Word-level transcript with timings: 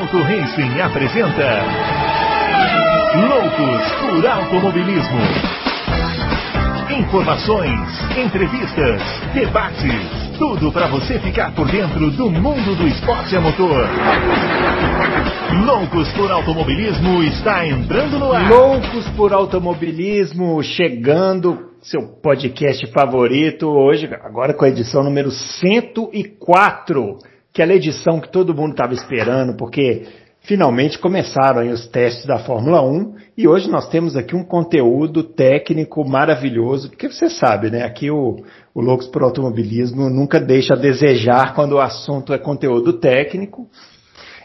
Adalto 0.00 0.22
Racing 0.22 0.80
apresenta 0.80 1.62
Loucos 3.28 3.92
por 4.00 4.26
Automobilismo. 4.26 5.20
Informações, 6.98 7.78
entrevistas, 8.16 9.02
debates, 9.34 10.38
tudo 10.38 10.72
para 10.72 10.86
você 10.86 11.18
ficar 11.18 11.54
por 11.54 11.70
dentro 11.70 12.10
do 12.12 12.30
mundo 12.30 12.74
do 12.76 12.88
esporte 12.88 13.36
a 13.36 13.42
motor. 13.42 13.86
Loucos 15.66 16.10
por 16.12 16.32
Automobilismo 16.32 17.22
está 17.24 17.66
entrando 17.66 18.18
no 18.18 18.32
ar. 18.32 18.48
Loucos 18.48 19.06
por 19.10 19.34
Automobilismo 19.34 20.62
chegando 20.62 21.68
seu 21.82 22.08
podcast 22.22 22.86
favorito 22.88 23.68
hoje, 23.68 24.08
agora 24.22 24.54
com 24.54 24.64
a 24.64 24.68
edição 24.68 25.02
número 25.02 25.30
104, 25.30 27.18
aquela 27.52 27.74
edição 27.74 28.20
que 28.20 28.30
todo 28.30 28.54
mundo 28.54 28.72
estava 28.72 28.94
esperando, 28.94 29.56
porque 29.56 30.06
finalmente 30.42 30.98
começaram 30.98 31.68
os 31.70 31.86
testes 31.88 32.24
da 32.24 32.38
Fórmula 32.38 32.80
1 32.82 33.14
e 33.36 33.46
hoje 33.46 33.68
nós 33.68 33.88
temos 33.88 34.16
aqui 34.16 34.34
um 34.34 34.44
conteúdo 34.44 35.22
técnico 35.22 36.08
maravilhoso, 36.08 36.88
porque 36.88 37.08
você 37.08 37.28
sabe, 37.28 37.70
né? 37.70 37.82
Aqui 37.84 38.10
o, 38.10 38.36
o 38.74 38.80
Loucos 38.80 39.08
por 39.08 39.22
Automobilismo 39.22 40.08
nunca 40.08 40.40
deixa 40.40 40.74
a 40.74 40.78
desejar 40.78 41.54
quando 41.54 41.72
o 41.72 41.80
assunto 41.80 42.32
é 42.32 42.38
conteúdo 42.38 42.94
técnico. 42.94 43.68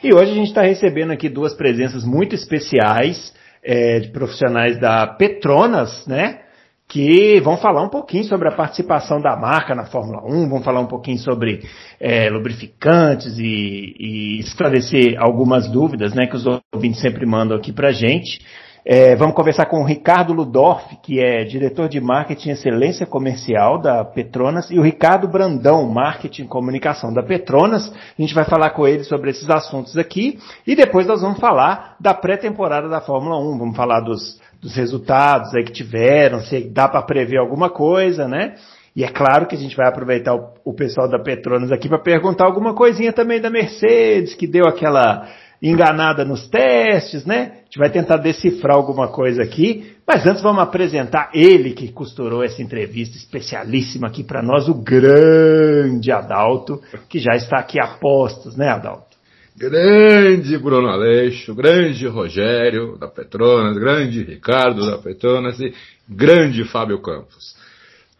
E 0.03 0.13
hoje 0.13 0.31
a 0.31 0.35
gente 0.35 0.47
está 0.47 0.61
recebendo 0.61 1.11
aqui 1.11 1.29
duas 1.29 1.53
presenças 1.53 2.03
muito 2.03 2.35
especiais 2.35 3.33
é, 3.63 3.99
de 3.99 4.09
profissionais 4.09 4.79
da 4.79 5.07
Petronas, 5.07 6.05
né? 6.05 6.39
Que 6.87 7.39
vão 7.41 7.57
falar 7.57 7.83
um 7.83 7.89
pouquinho 7.89 8.23
sobre 8.25 8.47
a 8.47 8.51
participação 8.51 9.19
da 9.19 9.35
marca 9.35 9.73
na 9.73 9.85
Fórmula 9.85 10.23
1, 10.25 10.49
vão 10.49 10.61
falar 10.61 10.81
um 10.81 10.87
pouquinho 10.87 11.17
sobre 11.17 11.63
é, 11.99 12.29
lubrificantes 12.29 13.37
e, 13.39 13.95
e, 13.99 14.39
esclarecer 14.39 15.15
algumas 15.19 15.67
dúvidas 15.69 16.13
né, 16.13 16.27
que 16.27 16.35
os 16.35 16.45
ouvintes 16.73 17.01
sempre 17.01 17.25
mandam 17.25 17.57
aqui 17.57 17.73
para 17.73 17.91
gente. 17.91 18.39
É, 18.87 19.15
vamos 19.15 19.33
conversar 19.33 19.65
com 19.65 19.81
o 19.81 19.83
Ricardo 19.83 20.31
Ludorf, 20.31 20.95
que 21.01 21.19
é 21.19 21.43
diretor 21.43 21.89
de 21.89 21.99
marketing 21.99 22.51
excelência 22.51 23.03
comercial 23.03 23.81
da 23.81 24.05
Petronas, 24.05 24.69
e 24.69 24.77
o 24.77 24.83
Ricardo 24.83 25.27
Brandão, 25.27 25.89
marketing 25.89 26.43
e 26.43 26.47
comunicação 26.47 27.11
da 27.11 27.23
Petronas. 27.23 27.91
A 27.91 28.21
gente 28.21 28.35
vai 28.35 28.45
falar 28.45 28.69
com 28.69 28.87
ele 28.87 29.03
sobre 29.03 29.31
esses 29.31 29.49
assuntos 29.49 29.97
aqui, 29.97 30.37
e 30.67 30.75
depois 30.75 31.07
nós 31.07 31.23
vamos 31.23 31.39
falar 31.39 31.95
da 31.99 32.13
pré-temporada 32.13 32.87
da 32.87 33.01
Fórmula 33.01 33.39
1, 33.39 33.57
vamos 33.57 33.75
falar 33.75 34.01
dos 34.01 34.39
dos 34.65 34.75
resultados 34.75 35.53
aí 35.53 35.63
que 35.63 35.71
tiveram, 35.71 36.39
se 36.39 36.59
dá 36.61 36.87
para 36.87 37.03
prever 37.03 37.37
alguma 37.37 37.69
coisa, 37.69 38.27
né? 38.27 38.55
E 38.95 39.03
é 39.03 39.07
claro 39.07 39.45
que 39.45 39.53
a 39.53 39.57
gente 39.59 39.75
vai 39.75 39.87
aproveitar 39.87 40.33
o, 40.33 40.53
o 40.65 40.73
pessoal 40.73 41.07
da 41.07 41.19
Petronas 41.19 41.71
aqui 41.71 41.87
para 41.87 41.99
perguntar 41.99 42.45
alguma 42.45 42.73
coisinha 42.73 43.13
também 43.13 43.39
da 43.39 43.51
Mercedes, 43.51 44.33
que 44.33 44.47
deu 44.47 44.65
aquela 44.65 45.27
enganada 45.61 46.25
nos 46.25 46.47
testes, 46.47 47.27
né? 47.27 47.51
A 47.51 47.63
gente 47.65 47.77
vai 47.77 47.91
tentar 47.91 48.17
decifrar 48.17 48.75
alguma 48.75 49.07
coisa 49.07 49.43
aqui, 49.43 49.95
mas 50.07 50.25
antes 50.25 50.41
vamos 50.41 50.63
apresentar 50.63 51.29
ele 51.31 51.73
que 51.73 51.91
costurou 51.91 52.43
essa 52.43 52.63
entrevista 52.63 53.17
especialíssima 53.17 54.07
aqui 54.07 54.23
para 54.23 54.41
nós, 54.41 54.67
o 54.67 54.73
grande 54.73 56.11
Adalto, 56.11 56.81
que 57.07 57.19
já 57.19 57.35
está 57.35 57.59
aqui 57.59 57.79
a 57.79 57.85
postos, 57.99 58.57
né, 58.57 58.69
Adalto? 58.69 59.14
Grande 59.57 60.57
Bruno 60.57 60.89
Aleixo, 60.89 61.55
grande 61.55 62.05
Rogério 62.07 62.97
da 62.97 63.07
Petronas, 63.07 63.77
grande 63.77 64.21
Ricardo 64.21 64.85
da 64.85 64.97
Petronas 64.97 65.57
e 65.61 65.73
grande 66.09 66.65
Fábio 66.65 67.01
Campos. 67.01 67.55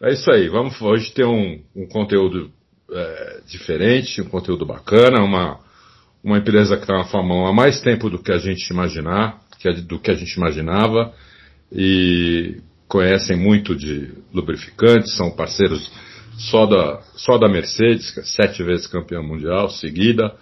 É 0.00 0.14
isso 0.14 0.30
aí, 0.30 0.48
vamos 0.48 0.80
hoje 0.80 1.12
ter 1.12 1.26
um, 1.26 1.60
um 1.74 1.86
conteúdo 1.86 2.50
é, 2.90 3.40
diferente, 3.46 4.22
um 4.22 4.30
conteúdo 4.30 4.64
bacana, 4.64 5.22
uma, 5.22 5.60
uma 6.24 6.38
empresa 6.38 6.74
que 6.74 6.84
está 6.84 6.94
na 6.94 7.04
1 7.04 7.46
há 7.48 7.52
mais 7.52 7.82
tempo 7.82 8.08
do 8.08 8.18
que 8.18 8.32
a 8.32 8.38
gente 8.38 8.70
imaginar, 8.70 9.38
que, 9.58 9.70
do 9.82 9.98
que 9.98 10.10
a 10.10 10.14
gente 10.14 10.32
imaginava, 10.36 11.12
e 11.70 12.62
conhecem 12.88 13.36
muito 13.36 13.76
de 13.76 14.10
lubrificantes, 14.32 15.14
são 15.14 15.30
parceiros 15.30 15.92
só 16.38 16.64
da, 16.64 17.02
só 17.14 17.36
da 17.36 17.46
Mercedes, 17.46 18.16
é 18.16 18.22
sete 18.22 18.62
vezes 18.62 18.86
campeã 18.86 19.20
mundial, 19.20 19.68
seguida, 19.68 20.34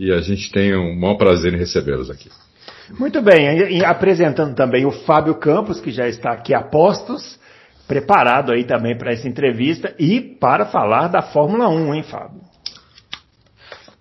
e 0.00 0.10
a 0.10 0.22
gente 0.22 0.50
tem 0.50 0.74
um 0.74 0.98
maior 0.98 1.16
prazer 1.16 1.52
em 1.52 1.58
recebê-los 1.58 2.10
aqui. 2.10 2.30
Muito 2.98 3.20
bem, 3.20 3.70
e 3.70 3.84
apresentando 3.84 4.56
também 4.56 4.86
o 4.86 4.90
Fábio 4.90 5.34
Campos, 5.34 5.78
que 5.78 5.90
já 5.90 6.08
está 6.08 6.32
aqui 6.32 6.54
a 6.54 6.62
postos, 6.62 7.38
preparado 7.86 8.50
aí 8.50 8.64
também 8.64 8.96
para 8.96 9.12
essa 9.12 9.28
entrevista 9.28 9.94
e 9.98 10.18
para 10.22 10.64
falar 10.64 11.08
da 11.08 11.20
Fórmula 11.20 11.68
1, 11.68 11.94
hein, 11.94 12.02
Fábio? 12.02 12.40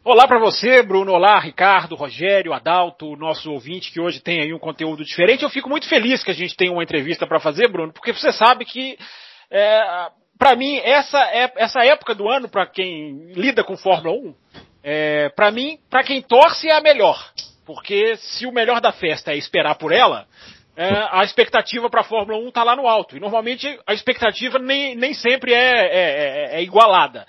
Olá 0.02 0.26
para 0.26 0.40
você, 0.40 0.82
Bruno. 0.82 1.12
Olá, 1.12 1.38
Ricardo, 1.38 1.96
Rogério, 1.96 2.54
Adalto, 2.54 3.18
nosso 3.18 3.52
ouvinte 3.52 3.92
que 3.92 4.00
hoje 4.00 4.22
tem 4.22 4.42
aí 4.42 4.54
um 4.54 4.58
conteúdo 4.58 5.04
diferente. 5.04 5.44
Eu 5.44 5.50
fico 5.50 5.70
muito 5.70 5.88
feliz 5.88 6.24
que 6.24 6.32
a 6.32 6.34
gente 6.34 6.56
tenha 6.56 6.72
uma 6.72 6.82
entrevista 6.82 7.28
para 7.28 7.42
fazer, 7.42 7.68
Bruno, 7.70 7.92
porque 7.92 8.14
você 8.14 8.32
sabe 8.32 8.64
que 8.64 8.98
é, 9.52 10.08
para 10.38 10.56
mim 10.56 10.78
essa, 10.78 11.20
é, 11.20 11.52
essa 11.58 11.84
época 11.84 12.16
do 12.16 12.30
ano 12.30 12.48
para 12.48 12.66
quem 12.66 13.34
lida 13.34 13.66
com 13.66 13.76
Fórmula 13.76 14.16
1 14.16 14.34
é, 14.84 15.30
para 15.30 15.52
mim, 15.52 15.80
para 15.90 16.04
quem 16.04 16.22
torce 16.22 16.70
é 16.70 16.74
a 16.74 16.82
melhor. 16.82 17.32
Porque 17.66 18.18
se 18.18 18.46
o 18.46 18.52
melhor 18.52 18.82
da 18.82 18.92
festa 18.92 19.32
é 19.32 19.38
esperar 19.38 19.76
por 19.76 19.92
ela, 19.92 20.28
é, 20.76 20.90
a 21.12 21.24
expectativa 21.24 21.90
para 21.90 22.02
a 22.02 22.06
Fórmula 22.06 22.40
1 22.40 22.48
está 22.48 22.64
lá 22.64 22.76
no 22.76 22.88
alto. 22.88 23.16
E 23.16 23.20
normalmente 23.20 23.80
a 23.86 23.94
expectativa 23.94 24.58
nem, 24.58 24.96
nem 24.96 25.14
sempre 25.14 25.54
é, 25.54 25.58
é, 25.58 25.90
é, 25.92 26.56
é 26.56 26.64
igualada. 26.64 27.28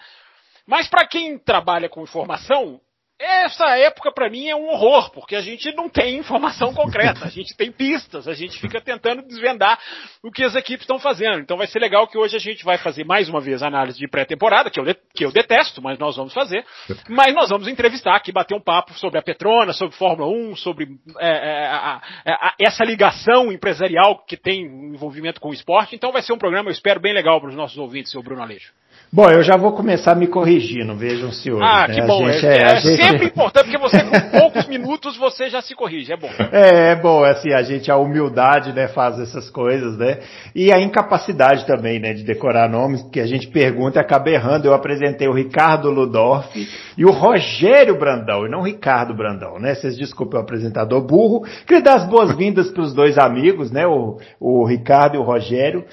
Mas 0.66 0.88
para 0.88 1.06
quem 1.06 1.38
trabalha 1.38 1.88
com 1.88 2.02
informação, 2.02 2.80
essa 3.20 3.76
época 3.76 4.10
para 4.10 4.30
mim 4.30 4.48
é 4.48 4.56
um 4.56 4.68
horror, 4.68 5.10
porque 5.10 5.36
a 5.36 5.42
gente 5.42 5.70
não 5.74 5.90
tem 5.90 6.16
informação 6.16 6.72
concreta, 6.72 7.26
a 7.26 7.28
gente 7.28 7.54
tem 7.54 7.70
pistas, 7.70 8.26
a 8.26 8.32
gente 8.32 8.58
fica 8.58 8.80
tentando 8.80 9.22
desvendar 9.22 9.78
o 10.22 10.30
que 10.30 10.42
as 10.42 10.54
equipes 10.54 10.82
estão 10.82 10.98
fazendo. 10.98 11.38
Então 11.38 11.58
vai 11.58 11.66
ser 11.66 11.80
legal 11.80 12.06
que 12.08 12.16
hoje 12.16 12.36
a 12.36 12.40
gente 12.40 12.64
vai 12.64 12.78
fazer 12.78 13.04
mais 13.04 13.28
uma 13.28 13.40
vez 13.40 13.62
a 13.62 13.66
análise 13.66 13.98
de 13.98 14.08
pré-temporada, 14.08 14.70
que 14.70 14.80
eu, 14.80 14.84
que 15.14 15.24
eu 15.24 15.30
detesto, 15.30 15.82
mas 15.82 15.98
nós 15.98 16.16
vamos 16.16 16.32
fazer. 16.32 16.64
Mas 17.08 17.34
nós 17.34 17.50
vamos 17.50 17.68
entrevistar 17.68 18.16
aqui, 18.16 18.32
bater 18.32 18.54
um 18.54 18.60
papo 18.60 18.94
sobre 18.94 19.18
a 19.18 19.22
Petrona, 19.22 19.74
sobre 19.74 19.94
Fórmula 19.96 20.30
1, 20.30 20.56
sobre 20.56 20.88
é, 21.18 21.28
é, 21.28 21.66
a, 21.66 22.00
a, 22.24 22.48
a, 22.48 22.54
essa 22.58 22.84
ligação 22.84 23.52
empresarial 23.52 24.24
que 24.26 24.36
tem 24.36 24.62
envolvimento 24.62 25.40
com 25.40 25.50
o 25.50 25.54
esporte. 25.54 25.94
Então 25.94 26.10
vai 26.10 26.22
ser 26.22 26.32
um 26.32 26.38
programa, 26.38 26.70
eu 26.70 26.72
espero, 26.72 26.98
bem 26.98 27.12
legal 27.12 27.38
para 27.38 27.50
os 27.50 27.56
nossos 27.56 27.76
ouvintes, 27.76 28.10
seu 28.10 28.22
Bruno 28.22 28.42
Aleixo. 28.42 28.72
Bom, 29.12 29.28
eu 29.28 29.42
já 29.42 29.56
vou 29.56 29.72
começar 29.72 30.14
me 30.14 30.28
corrigindo, 30.28 30.94
vejam 30.94 31.32
senhores. 31.32 31.66
Ah, 31.68 31.88
né? 31.88 31.94
que 31.94 32.02
bom. 32.02 32.28
É, 32.28 32.46
é, 32.46 32.62
é 32.62 32.80
gente... 32.80 33.09
sempre 33.10 33.26
importante, 33.26 33.64
porque 33.64 33.78
você 33.78 34.02
com 34.02 34.38
poucos 34.38 34.66
minutos 34.66 35.16
você 35.16 35.48
já 35.48 35.60
se 35.60 35.74
corrige, 35.74 36.12
é 36.12 36.16
bom. 36.16 36.30
É, 36.52 36.92
é 36.92 36.96
bom, 36.96 37.24
assim, 37.24 37.52
a 37.52 37.62
gente, 37.62 37.90
a 37.90 37.96
humildade, 37.96 38.72
né, 38.72 38.88
faz 38.88 39.18
essas 39.18 39.50
coisas, 39.50 39.96
né? 39.96 40.20
E 40.54 40.72
a 40.72 40.80
incapacidade 40.80 41.66
também, 41.66 41.98
né, 41.98 42.12
de 42.12 42.22
decorar 42.22 42.68
nomes, 42.68 43.02
que 43.10 43.20
a 43.20 43.26
gente 43.26 43.48
pergunta 43.48 43.98
e 43.98 44.00
acaba 44.00 44.30
errando. 44.30 44.66
Eu 44.66 44.74
apresentei 44.74 45.28
o 45.28 45.32
Ricardo 45.32 45.90
Ludorf 45.90 46.68
e 46.96 47.04
o 47.04 47.10
Rogério 47.10 47.98
Brandão, 47.98 48.46
e 48.46 48.50
não 48.50 48.60
o 48.60 48.64
Ricardo 48.64 49.14
Brandão, 49.14 49.58
né? 49.58 49.74
Vocês 49.74 49.96
desculpem 49.96 50.38
o 50.38 50.42
apresentador 50.42 51.00
burro. 51.00 51.44
Queria 51.66 51.82
dar 51.82 51.96
as 51.96 52.08
boas-vindas 52.08 52.70
para 52.70 52.82
os 52.82 52.94
dois 52.94 53.18
amigos, 53.18 53.70
né, 53.70 53.86
o, 53.86 54.18
o 54.38 54.66
Ricardo 54.66 55.16
e 55.16 55.18
o 55.18 55.22
Rogério. 55.22 55.84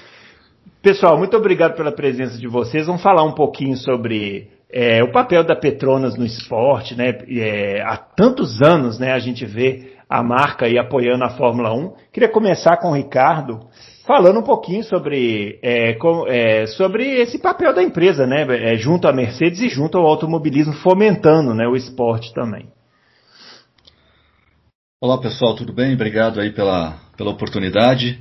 Pessoal, 0.80 1.18
muito 1.18 1.36
obrigado 1.36 1.74
pela 1.74 1.90
presença 1.90 2.38
de 2.38 2.46
vocês. 2.46 2.86
Vamos 2.86 3.02
falar 3.02 3.24
um 3.24 3.34
pouquinho 3.34 3.76
sobre 3.76 4.48
é, 4.70 5.02
o 5.02 5.10
papel 5.10 5.44
da 5.44 5.56
Petronas 5.56 6.16
no 6.16 6.24
esporte, 6.24 6.94
né? 6.94 7.18
É, 7.28 7.80
há 7.82 7.96
tantos 7.96 8.60
anos, 8.60 8.98
né, 8.98 9.12
a 9.12 9.18
gente 9.18 9.44
vê 9.46 9.96
a 10.08 10.22
marca 10.22 10.66
aí 10.66 10.78
apoiando 10.78 11.24
a 11.24 11.30
Fórmula 11.30 11.72
1. 11.72 11.94
Queria 12.12 12.28
começar 12.28 12.76
com 12.78 12.90
o 12.90 12.94
Ricardo, 12.94 13.60
falando 14.06 14.40
um 14.40 14.42
pouquinho 14.42 14.82
sobre, 14.84 15.58
é, 15.62 15.94
com, 15.94 16.26
é, 16.26 16.66
sobre 16.66 17.04
esse 17.20 17.38
papel 17.38 17.74
da 17.74 17.82
empresa, 17.82 18.26
né? 18.26 18.46
É, 18.72 18.76
junto 18.76 19.08
à 19.08 19.12
Mercedes 19.12 19.60
e 19.60 19.68
junto 19.68 19.98
ao 19.98 20.06
automobilismo, 20.06 20.72
fomentando 20.74 21.54
né, 21.54 21.66
o 21.66 21.76
esporte 21.76 22.32
também. 22.32 22.68
Olá 25.00 25.18
pessoal, 25.18 25.54
tudo 25.54 25.72
bem? 25.72 25.94
Obrigado 25.94 26.40
aí 26.40 26.50
pela, 26.50 26.98
pela 27.16 27.30
oportunidade. 27.30 28.18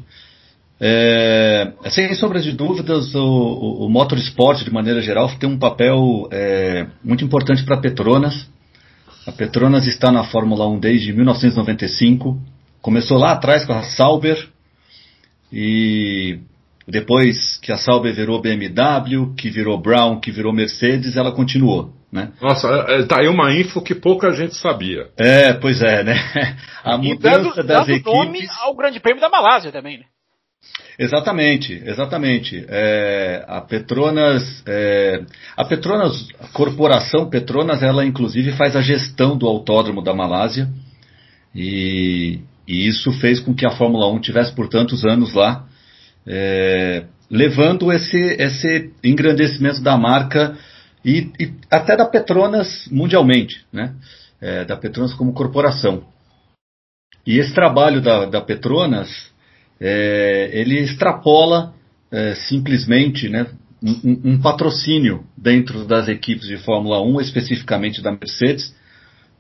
É, 0.80 1.74
sem 1.90 2.14
sombra 2.14 2.40
de 2.40 2.52
dúvidas, 2.52 3.14
o, 3.16 3.20
o, 3.20 3.86
o 3.86 3.90
motorsport, 3.90 4.64
de 4.64 4.72
maneira 4.72 5.02
geral, 5.02 5.30
tem 5.40 5.50
um 5.50 5.58
papel 5.58 6.28
é, 6.32 6.88
muito 7.04 7.24
importante 7.24 7.64
para 7.64 7.76
a 7.76 7.82
Petronas. 7.82 8.48
A 9.26 9.32
Petronas 9.32 9.88
está 9.88 10.12
na 10.12 10.24
Fórmula 10.24 10.68
1 10.68 10.80
desde 10.80 11.14
1995. 11.14 12.40
Começou 12.82 13.18
lá 13.18 13.32
atrás 13.32 13.66
com 13.66 13.74
a 13.74 13.84
Sauber 13.84 14.48
e 15.52 16.40
depois 16.88 17.58
que 17.58 17.72
a 17.72 17.78
Sauber 17.78 18.14
virou 18.14 18.42
BMW, 18.42 19.34
que 19.36 19.50
virou 19.50 19.82
Brown, 19.82 20.20
que 20.20 20.32
virou 20.32 20.54
Mercedes, 20.54 21.18
ela 21.18 21.32
continuou. 21.32 21.92
Né? 22.12 22.32
Nossa, 22.42 22.68
é, 22.88 23.02
é, 23.02 23.06
tá 23.06 23.20
aí 23.20 23.28
uma 23.28 23.52
info 23.52 23.82
que 23.82 23.94
pouca 23.94 24.32
gente 24.32 24.56
sabia. 24.56 25.10
É, 25.18 25.54
pois 25.54 25.82
é, 25.82 26.04
né? 26.04 26.16
A 26.84 26.98
mudança 26.98 27.40
dando, 27.40 27.68
das 27.68 27.86
dando 27.86 27.90
equipes. 27.90 28.14
nome 28.14 28.48
ao 28.62 28.76
Grande 28.76 29.00
Prêmio 29.00 29.20
da 29.20 29.30
Malásia 29.30 29.72
também, 29.72 29.98
né? 29.98 30.06
Exatamente, 31.00 31.80
exatamente. 31.86 32.66
É, 32.68 33.46
a 33.48 33.62
Petronas, 33.62 34.64
é, 34.66 35.24
a 35.56 35.64
Petronas, 35.64 36.28
a 36.40 36.48
corporação 36.48 37.30
Petronas, 37.30 37.84
ela 37.84 38.04
inclusive 38.04 38.52
faz 38.54 38.76
a 38.76 38.82
gestão 38.82 39.38
do 39.38 39.46
autódromo 39.46 40.02
da 40.02 40.16
Malásia 40.16 40.68
e, 41.54 42.40
e 42.68 42.88
isso 42.88 43.12
fez 43.12 43.40
com 43.40 43.54
que 43.54 43.66
a 43.66 43.72
Fórmula 43.72 44.12
1 44.12 44.22
tivesse 44.22 44.56
por 44.56 44.68
tantos 44.70 45.06
anos 45.06 45.36
lá, 45.36 45.68
é, 46.26 47.06
levando 47.30 47.92
esse, 47.92 48.18
esse 48.18 48.92
engrandecimento 49.04 49.82
da 49.82 49.96
marca 49.96 50.58
e, 51.06 51.32
e 51.40 51.54
até 51.70 51.96
da 51.96 52.06
Petronas 52.06 52.88
mundialmente, 52.92 53.64
né? 53.72 53.94
É, 54.42 54.66
da 54.66 54.76
Petronas 54.76 55.14
como 55.14 55.34
corporação. 55.34 56.06
E 57.26 57.38
esse 57.38 57.54
trabalho 57.54 58.02
da, 58.02 58.26
da 58.26 58.42
Petronas 58.42 59.10
é, 59.80 60.50
ele 60.54 60.80
extrapola 60.80 61.74
é, 62.12 62.36
simplesmente 62.36 63.30
né, 63.30 63.48
um, 63.82 64.32
um, 64.32 64.42
patrocínio 64.42 65.24
dentro 65.38 65.86
das 65.86 66.08
equipes 66.08 66.48
de 66.48 66.58
Fórmula 66.58 67.02
1, 67.02 67.22
especificamente 67.22 68.02
da 68.02 68.12
Mercedes, 68.12 68.76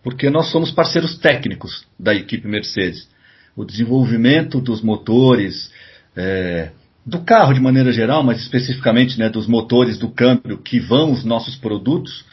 porque 0.03 0.29
nós 0.29 0.51
somos 0.51 0.71
parceiros 0.71 1.17
técnicos 1.17 1.85
da 1.99 2.13
equipe 2.13 2.47
Mercedes. 2.47 3.07
O 3.55 3.65
desenvolvimento 3.65 4.61
dos 4.61 4.81
motores, 4.81 5.71
é, 6.15 6.71
do 7.05 7.19
carro 7.21 7.53
de 7.53 7.59
maneira 7.59 7.91
geral, 7.91 8.23
mas 8.23 8.39
especificamente 8.39 9.17
né, 9.17 9.29
dos 9.29 9.47
motores 9.47 9.97
do 9.97 10.09
câmbio 10.09 10.59
que 10.59 10.79
vão 10.79 11.11
os 11.11 11.23
nossos 11.23 11.55
produtos, 11.55 12.25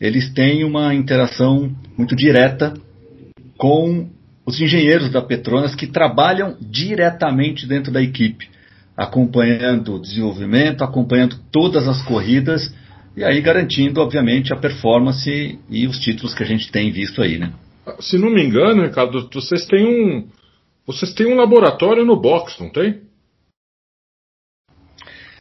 eles 0.00 0.32
têm 0.32 0.64
uma 0.64 0.94
interação 0.94 1.74
muito 1.96 2.14
direta 2.14 2.74
com 3.58 4.08
os 4.44 4.60
engenheiros 4.60 5.10
da 5.10 5.22
Petronas 5.22 5.74
que 5.74 5.86
trabalham 5.86 6.56
diretamente 6.60 7.66
dentro 7.66 7.92
da 7.92 8.02
equipe, 8.02 8.48
acompanhando 8.96 9.94
o 9.94 10.00
desenvolvimento, 10.00 10.82
acompanhando 10.82 11.36
todas 11.50 11.86
as 11.86 12.02
corridas 12.02 12.72
e 13.16 13.24
aí 13.24 13.40
garantindo, 13.40 14.00
obviamente, 14.00 14.52
a 14.52 14.56
performance 14.56 15.58
e 15.68 15.86
os 15.86 15.98
títulos 15.98 16.34
que 16.34 16.42
a 16.42 16.46
gente 16.46 16.70
tem 16.70 16.90
visto 16.90 17.22
aí, 17.22 17.38
né? 17.38 17.52
Se 17.98 18.16
não 18.18 18.30
me 18.30 18.42
engano, 18.42 18.82
Ricardo, 18.82 19.28
vocês 19.32 19.66
têm 19.66 19.86
um 19.86 20.28
vocês 20.86 21.12
têm 21.12 21.26
um 21.26 21.36
laboratório 21.36 22.04
no 22.04 22.20
box, 22.20 22.58
não 22.58 22.70
tem? 22.70 23.02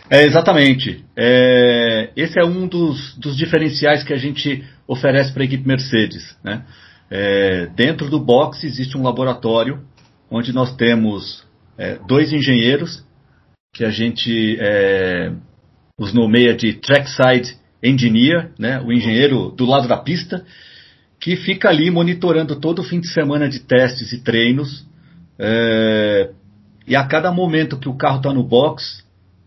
É, 0.10 0.24
exatamente. 0.24 1.04
É, 1.16 2.12
esse 2.16 2.40
é 2.40 2.44
um 2.44 2.68
dos, 2.68 3.16
dos 3.18 3.38
diferenciais 3.38 4.04
que 4.04 4.14
a 4.14 4.18
gente 4.18 4.64
oferece 4.88 5.32
para 5.32 5.44
a 5.44 5.46
equipe 5.46 5.68
Mercedes. 5.68 6.36
Né? 6.44 6.66
É, 7.12 7.68
dentro 7.76 8.10
do 8.10 8.20
box 8.20 8.64
existe 8.64 8.98
um 8.98 9.04
laboratório 9.04 9.82
onde 10.30 10.54
nós 10.54 10.76
temos 10.76 11.44
é, 11.78 11.98
dois 12.08 12.32
engenheiros 12.32 13.04
que 13.74 13.84
a 13.84 13.90
gente 13.90 14.58
é, 14.60 15.32
os 15.98 16.14
nomeia 16.14 16.56
de 16.56 16.74
trackside 16.74 17.58
engineer, 17.84 18.52
né, 18.60 18.80
o 18.82 18.92
engenheiro 18.92 19.52
do 19.52 19.66
lado 19.66 19.88
da 19.88 19.98
pista, 19.98 20.46
que 21.20 21.36
fica 21.36 21.70
ali 21.70 21.90
monitorando 21.92 22.60
todo 22.60 22.80
o 22.80 22.84
fim 22.84 23.00
de 23.00 23.08
semana 23.10 23.50
de 23.50 23.60
testes 23.60 24.12
e 24.14 24.22
treinos. 24.22 24.86
É, 25.38 26.32
e 26.88 26.96
a 26.96 27.06
cada 27.06 27.32
momento 27.32 27.78
que 27.78 27.90
o 27.90 27.96
carro 27.96 28.18
está 28.18 28.34
no 28.34 28.44
box, 28.44 29.04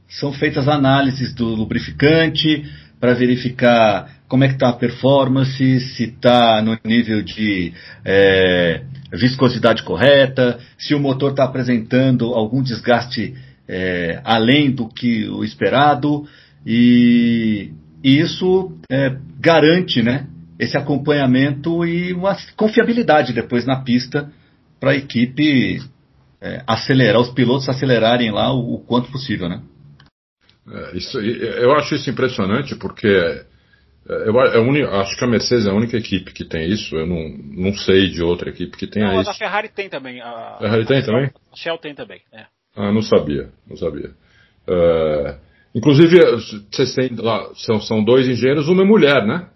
são 0.09 0.33
feitas 0.33 0.69
análises 0.69 1.35
do 1.35 1.47
lubrificante 1.47 2.65
para 3.03 3.15
verificar 3.15 4.21
como 4.29 4.45
é 4.45 4.47
que 4.47 4.55
está 4.55 4.69
a 4.69 4.73
performance, 4.75 5.81
se 5.81 6.05
está 6.05 6.63
no 6.63 6.79
nível 6.85 7.21
de 7.21 7.73
é, 8.05 8.85
viscosidade 9.13 9.83
correta, 9.83 10.61
se 10.79 10.95
o 10.95 11.01
motor 11.01 11.33
está 11.33 11.43
apresentando 11.43 12.27
algum 12.33 12.63
desgaste 12.63 13.35
é, 13.69 14.21
além 14.23 14.71
do 14.71 14.87
que 14.87 15.29
o 15.29 15.43
esperado, 15.43 16.29
e, 16.65 17.73
e 18.05 18.21
isso 18.21 18.71
é, 18.89 19.17
garante 19.41 20.01
né, 20.01 20.29
esse 20.57 20.79
acompanhamento 20.79 21.85
e 21.85 22.13
uma 22.13 22.37
confiabilidade 22.57 23.33
depois 23.33 23.67
na 23.67 23.83
pista 23.83 24.31
para 24.79 24.93
a 24.93 24.97
equipe 24.97 25.83
é, 26.41 26.63
acelerar, 26.69 27.21
os 27.21 27.31
pilotos 27.31 27.69
acelerarem 27.69 28.31
lá 28.31 28.53
o, 28.55 28.75
o 28.75 28.79
quanto 28.79 29.11
possível, 29.11 29.49
né? 29.49 29.61
É, 30.69 30.97
isso, 30.97 31.19
eu 31.21 31.73
acho 31.73 31.95
isso 31.95 32.09
impressionante 32.09 32.77
porque 32.77 33.09
é, 33.09 34.13
eu, 34.29 34.35
eu, 34.35 35.01
acho 35.01 35.17
que 35.17 35.25
a 35.25 35.29
Mercedes 35.29 35.67
é 35.67 35.71
a 35.71 35.75
única 35.75 35.97
equipe 35.97 36.33
que 36.33 36.45
tem 36.45 36.69
isso. 36.69 36.97
Eu 36.97 37.07
não, 37.07 37.29
não 37.29 37.75
sei 37.75 38.11
de 38.11 38.23
outra 38.23 38.51
equipe 38.51 38.77
que 38.77 38.87
tenha 38.87 39.13
não, 39.13 39.21
isso. 39.21 39.31
A 39.31 39.35
Ferrari 39.35 39.69
tem 39.69 39.89
também. 39.89 40.21
A, 40.21 40.59
Ferrari 40.61 40.87
tem 40.87 41.03
também? 41.05 41.31
A 41.53 41.57
Shell 41.57 41.79
tem 41.79 41.95
também. 41.95 42.21
É. 42.33 42.47
Ah, 42.77 42.93
não 42.93 43.03
sabia, 43.03 43.51
não 43.69 43.77
sabia. 43.77 44.11
Uh, 44.67 45.39
inclusive, 45.75 46.19
vocês 46.71 46.95
têm 46.95 47.15
lá, 47.17 47.51
são, 47.55 47.81
são 47.81 48.03
dois 48.03 48.27
engenheiros, 48.27 48.69
uma 48.69 48.83
é 48.83 48.87
mulher, 48.87 49.27
né? 49.27 49.49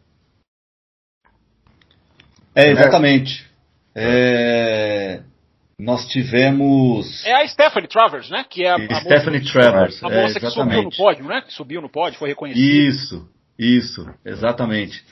É, 2.54 2.70
exatamente. 2.70 3.46
É, 3.94 5.22
nós 5.78 6.06
tivemos. 6.06 7.24
É 7.24 7.42
a 7.42 7.48
Stephanie 7.48 7.88
Travers, 7.88 8.30
né? 8.30 8.44
Que 8.48 8.64
é 8.64 8.70
a, 8.70 8.76
a 8.76 9.00
Stephanie 9.00 9.40
moça, 9.40 9.52
Travers. 9.52 10.02
A 10.02 10.08
moça 10.08 10.38
é, 10.38 10.40
que 10.40 10.50
subiu 10.50 10.82
no 10.82 10.90
pódio, 10.90 11.24
né? 11.26 11.42
Que 11.42 11.52
subiu 11.52 11.82
no 11.82 11.88
pódio, 11.88 12.18
foi 12.18 12.28
reconhecida. 12.30 12.66
Isso. 12.66 13.28
Isso, 13.58 14.06
exatamente. 14.24 15.02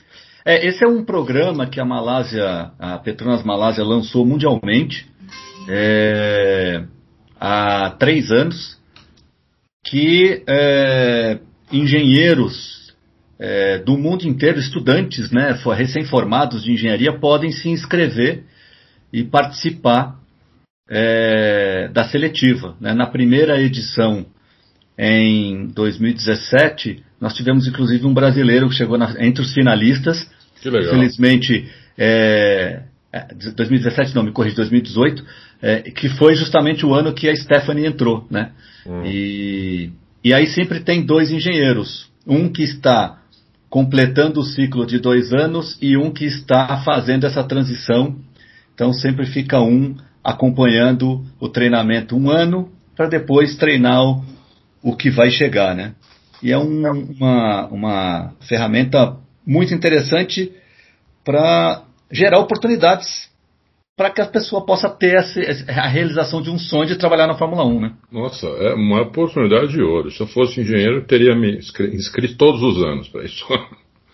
É, 0.45 0.67
esse 0.67 0.83
é 0.83 0.87
um 0.87 1.03
programa 1.03 1.65
que 1.65 1.79
a 1.79 1.85
Malásia, 1.85 2.71
a 2.77 2.99
Petronas 2.99 3.43
Malásia 3.43 3.83
lançou 3.83 4.25
mundialmente 4.25 5.09
é, 5.67 6.83
há 7.39 7.89
três 7.97 8.29
anos, 8.29 8.79
que 9.83 10.43
é, 10.47 11.39
engenheiros 11.71 12.93
é, 13.39 13.79
do 13.79 13.97
mundo 13.97 14.27
inteiro, 14.27 14.59
estudantes, 14.59 15.31
né, 15.31 15.59
recém-formados 15.75 16.63
de 16.63 16.71
engenharia, 16.71 17.17
podem 17.17 17.51
se 17.51 17.69
inscrever 17.69 18.43
e 19.11 19.23
participar 19.23 20.19
é, 20.89 21.89
da 21.93 22.05
seletiva. 22.05 22.75
Né? 22.79 22.93
Na 22.93 23.07
primeira 23.07 23.59
edição, 23.61 24.25
em 24.97 25.67
2017, 25.67 27.03
nós 27.19 27.33
tivemos 27.33 27.67
inclusive 27.67 28.05
um 28.05 28.13
brasileiro 28.13 28.69
que 28.69 28.75
chegou 28.75 28.97
na, 28.97 29.15
entre 29.19 29.41
os 29.41 29.53
finalistas. 29.53 30.29
Que 30.61 30.69
legal. 30.69 30.95
Infelizmente, 30.95 31.69
é, 31.97 32.83
2017 33.55 34.11
é, 34.11 34.15
não, 34.15 34.23
me 34.23 34.31
corrigi, 34.31 34.55
2018, 34.55 35.23
é, 35.61 35.81
que 35.81 36.09
foi 36.09 36.35
justamente 36.35 36.85
o 36.85 36.93
ano 36.93 37.13
que 37.13 37.29
a 37.29 37.35
Stephanie 37.35 37.85
entrou, 37.85 38.27
né? 38.29 38.51
Hum. 38.85 39.03
E, 39.05 39.91
e 40.23 40.33
aí 40.33 40.47
sempre 40.47 40.79
tem 40.79 41.05
dois 41.05 41.31
engenheiros, 41.31 42.09
um 42.27 42.49
que 42.49 42.63
está 42.63 43.19
completando 43.69 44.39
o 44.39 44.43
ciclo 44.43 44.85
de 44.85 44.99
dois 44.99 45.33
anos 45.33 45.77
e 45.81 45.97
um 45.97 46.11
que 46.11 46.25
está 46.25 46.81
fazendo 46.83 47.25
essa 47.25 47.43
transição. 47.43 48.15
Então 48.73 48.93
sempre 48.93 49.25
fica 49.25 49.59
um 49.59 49.95
acompanhando 50.25 51.23
o 51.39 51.47
treinamento 51.47 52.17
um 52.17 52.31
ano 52.31 52.71
para 52.95 53.07
depois 53.07 53.55
treinar 53.57 54.01
o, 54.01 54.25
o 54.81 54.95
que 54.95 55.11
vai 55.11 55.29
chegar, 55.29 55.75
né? 55.75 55.93
E 56.41 56.51
é 56.51 56.57
um, 56.57 56.81
uma, 57.17 57.67
uma 57.67 58.33
ferramenta 58.47 59.17
muito 59.45 59.73
interessante 59.73 60.51
para 61.23 61.83
gerar 62.11 62.39
oportunidades 62.39 63.29
para 63.95 64.09
que 64.09 64.19
a 64.19 64.25
pessoa 64.25 64.65
possa 64.65 64.89
ter 64.89 65.15
essa, 65.15 65.39
a 65.71 65.87
realização 65.87 66.41
de 66.41 66.49
um 66.49 66.57
sonho 66.57 66.87
de 66.87 66.97
trabalhar 66.97 67.27
na 67.27 67.37
Fórmula 67.37 67.63
1, 67.63 67.79
né? 67.79 67.93
Nossa, 68.11 68.45
é 68.47 68.73
uma 68.73 69.03
oportunidade 69.03 69.69
de 69.69 69.81
ouro. 69.81 70.11
Se 70.11 70.19
eu 70.19 70.27
fosse 70.27 70.59
engenheiro, 70.59 71.05
teria 71.05 71.33
me 71.35 71.57
inscrito 71.57 72.35
todos 72.35 72.61
os 72.61 72.83
anos 72.83 73.07
para 73.07 73.23
isso. 73.23 73.45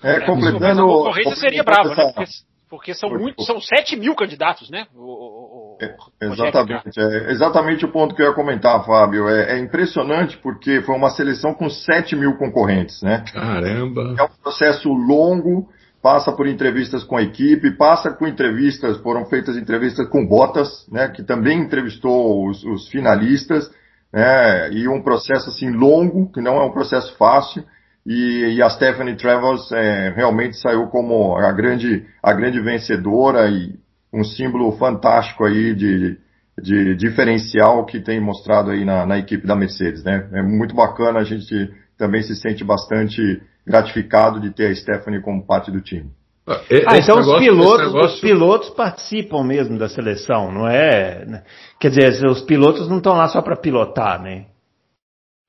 É, 0.04 0.20
completando. 0.22 0.82
A 0.82 0.86
concorrência 0.86 1.36
seria 1.36 1.64
brava, 1.64 1.96
né? 1.96 2.12
Porque, 2.16 2.32
porque 2.70 2.94
são, 2.94 3.10
muito, 3.10 3.42
são 3.44 3.60
7 3.60 3.96
mil 3.96 4.16
candidatos, 4.16 4.70
né? 4.70 4.88
O, 4.96 5.00
o, 5.00 5.41
é, 5.86 5.96
exatamente, 6.28 7.00
é 7.00 7.32
exatamente 7.32 7.86
o 7.86 7.92
ponto 7.92 8.14
que 8.14 8.22
eu 8.22 8.28
ia 8.28 8.34
comentar, 8.34 8.86
Fábio. 8.86 9.28
É, 9.28 9.54
é, 9.54 9.60
impressionante 9.60 10.38
porque 10.38 10.82
foi 10.82 10.96
uma 10.96 11.10
seleção 11.10 11.54
com 11.54 11.70
7 11.70 12.16
mil 12.16 12.38
concorrentes, 12.38 13.02
né? 13.02 13.24
Caramba! 13.34 14.16
É 14.18 14.24
um 14.24 14.30
processo 14.44 14.90
longo, 14.90 15.70
passa 16.02 16.32
por 16.32 16.48
entrevistas 16.48 17.04
com 17.04 17.18
a 17.18 17.22
equipe, 17.22 17.72
passa 17.72 18.12
por 18.12 18.28
entrevistas, 18.28 18.98
foram 18.98 19.26
feitas 19.26 19.58
entrevistas 19.58 20.08
com 20.10 20.26
Bottas, 20.28 20.88
né? 20.92 21.08
Que 21.10 21.24
também 21.24 21.60
entrevistou 21.60 22.48
os, 22.48 22.64
os 22.64 22.88
finalistas, 22.90 23.70
né? 24.14 24.72
E 24.72 24.88
um 24.88 25.02
processo 25.02 25.50
assim 25.50 25.72
longo, 25.72 26.32
que 26.32 26.42
não 26.42 26.58
é 26.58 26.64
um 26.64 26.72
processo 26.72 27.16
fácil. 27.18 27.64
E, 28.06 28.56
e 28.56 28.62
a 28.64 28.70
Stephanie 28.70 29.16
Travers 29.16 29.72
é, 29.72 30.14
realmente 30.16 30.58
saiu 30.58 30.88
como 30.88 31.36
a 31.38 31.52
grande, 31.52 32.06
a 32.22 32.34
grande 32.34 32.60
vencedora 32.60 33.48
e 33.48 33.80
um 34.14 34.24
símbolo 34.24 34.72
fantástico 34.74 35.46
aí 35.46 35.74
de, 35.74 36.18
de 36.62 36.96
diferencial 36.96 37.86
que 37.86 38.00
tem 38.00 38.20
mostrado 38.20 38.72
aí 38.72 38.84
na, 38.84 39.06
na 39.06 39.18
equipe 39.18 39.48
da 39.48 39.56
Mercedes, 39.56 40.04
né? 40.04 40.30
É 40.34 40.42
muito 40.42 40.76
bacana, 40.76 41.20
a 41.20 41.24
gente 41.24 41.72
também 41.98 42.22
se 42.22 42.36
sente 42.36 42.64
bastante 42.64 43.42
gratificado 43.66 44.40
de 44.40 44.52
ter 44.52 44.72
a 44.72 44.76
Stephanie 44.76 45.22
como 45.22 45.46
parte 45.46 45.72
do 45.72 45.82
time. 45.82 46.10
Ah, 46.48 46.60
ah 46.88 46.98
então 46.98 47.18
negócio, 47.18 47.34
os 47.34 47.40
pilotos, 47.40 47.94
negócio... 47.94 48.16
os 48.16 48.20
pilotos 48.20 48.70
participam 48.72 49.44
mesmo 49.44 49.78
da 49.78 49.88
seleção, 49.88 50.52
não 50.52 50.68
é? 50.68 51.44
Quer 51.80 51.90
dizer, 51.90 52.26
os 52.26 52.42
pilotos 52.42 52.90
não 52.90 52.98
estão 52.98 53.14
lá 53.14 53.28
só 53.28 53.42
para 53.42 53.56
pilotar, 53.56 54.22
né? 54.22 54.46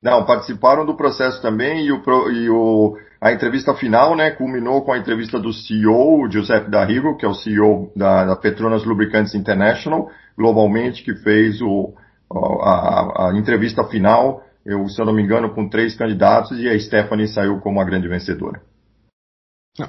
Não, 0.03 0.25
participaram 0.25 0.85
do 0.85 0.97
processo 0.97 1.41
também 1.41 1.87
e, 1.87 1.93
o, 1.93 2.03
e 2.31 2.51
o, 2.51 2.97
a 3.23 3.31
entrevista 3.31 3.73
final, 3.73 4.17
né, 4.17 4.33
culminou 4.33 4.83
com 4.83 4.93
a 4.93 4.99
entrevista 4.99 5.39
do 5.39 5.53
CEO, 5.53 6.29
Giuseppe 6.29 6.69
D'Arrigo, 6.69 7.17
que 7.17 7.25
é 7.25 7.29
o 7.29 7.35
CEO 7.35 7.93
da, 7.95 8.25
da 8.25 8.35
Petronas 8.35 8.85
Lubricantes 8.85 9.37
International, 9.37 10.11
globalmente, 10.37 11.05
que 11.05 11.15
fez 11.15 11.63
o, 11.63 11.95
a, 12.29 13.29
a, 13.29 13.39
entrevista 13.39 13.85
final, 13.85 14.43
eu, 14.67 14.89
se 14.89 15.01
eu 15.01 15.07
não 15.07 15.13
me 15.13 15.23
engano, 15.23 15.55
com 15.55 15.69
três 15.69 15.95
candidatos 15.95 16.59
e 16.59 16.69
a 16.69 16.77
Stephanie 16.77 17.29
saiu 17.29 17.61
como 17.61 17.81
a 17.81 17.85
grande 17.85 18.09
vencedora. 18.09 18.61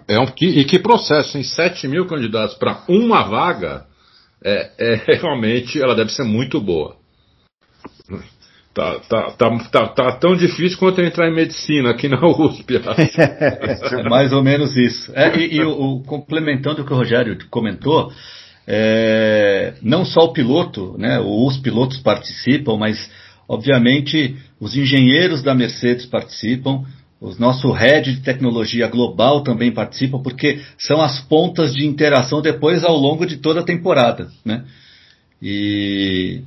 É 0.08 0.20
um, 0.20 0.28
que, 0.28 0.46
e 0.46 0.64
que 0.64 0.78
processo, 0.78 1.36
em 1.36 1.44
7 1.44 1.88
mil 1.88 2.06
candidatos 2.06 2.56
para 2.56 2.84
uma 2.88 3.24
vaga, 3.24 3.88
é, 4.46 4.72
é, 4.78 4.96
realmente 5.20 5.82
ela 5.82 5.96
deve 5.96 6.12
ser 6.12 6.24
muito 6.24 6.62
boa. 6.62 6.98
Tá, 8.74 9.00
tá, 9.08 9.32
tá, 9.32 9.60
tá, 9.72 9.88
tá 9.90 10.12
tão 10.14 10.36
difícil 10.36 10.80
quanto 10.80 11.00
entrar 11.00 11.30
em 11.30 11.36
medicina 11.36 11.92
aqui 11.92 12.08
na 12.08 12.20
USP. 12.26 12.82
Mais 14.10 14.34
ou 14.34 14.44
menos 14.44 14.76
isso. 14.76 15.12
É, 15.16 15.38
e, 15.38 15.58
e 15.58 15.62
o, 15.64 15.70
o, 15.70 16.04
complementando 16.04 16.82
o 16.82 16.86
que 16.86 16.92
o 16.92 16.96
Rogério 16.96 17.38
comentou, 17.52 18.12
é, 18.66 19.76
não 19.82 20.04
só 20.04 20.22
o 20.22 20.34
piloto, 20.34 20.96
né, 20.98 21.20
os 21.20 21.58
pilotos 21.58 22.00
participam, 22.00 22.76
mas 22.76 23.12
obviamente 23.48 24.36
os 24.60 24.76
engenheiros 24.76 25.44
da 25.44 25.54
Mercedes 25.54 26.08
participam, 26.08 26.84
o 27.22 27.34
nosso 27.40 27.72
head 27.72 28.12
de 28.12 28.22
tecnologia 28.22 28.88
global 28.88 29.42
também 29.44 29.72
participa, 29.72 30.18
porque 30.18 30.60
são 30.80 31.00
as 31.00 31.22
pontas 31.22 31.74
de 31.74 31.86
interação 31.86 32.42
depois 32.42 32.84
ao 32.84 32.98
longo 32.98 33.26
de 33.26 33.38
toda 33.38 33.60
a 33.60 33.64
temporada. 33.64 34.30
Né? 34.44 34.66
E, 35.42 36.42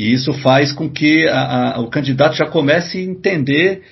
e 0.00 0.14
isso 0.14 0.32
faz 0.32 0.72
com 0.72 0.88
que 0.88 1.28
a, 1.28 1.74
a, 1.74 1.80
o 1.80 1.90
candidato 1.90 2.34
já 2.34 2.46
comece 2.46 2.96
a 2.96 3.02
entender 3.02 3.82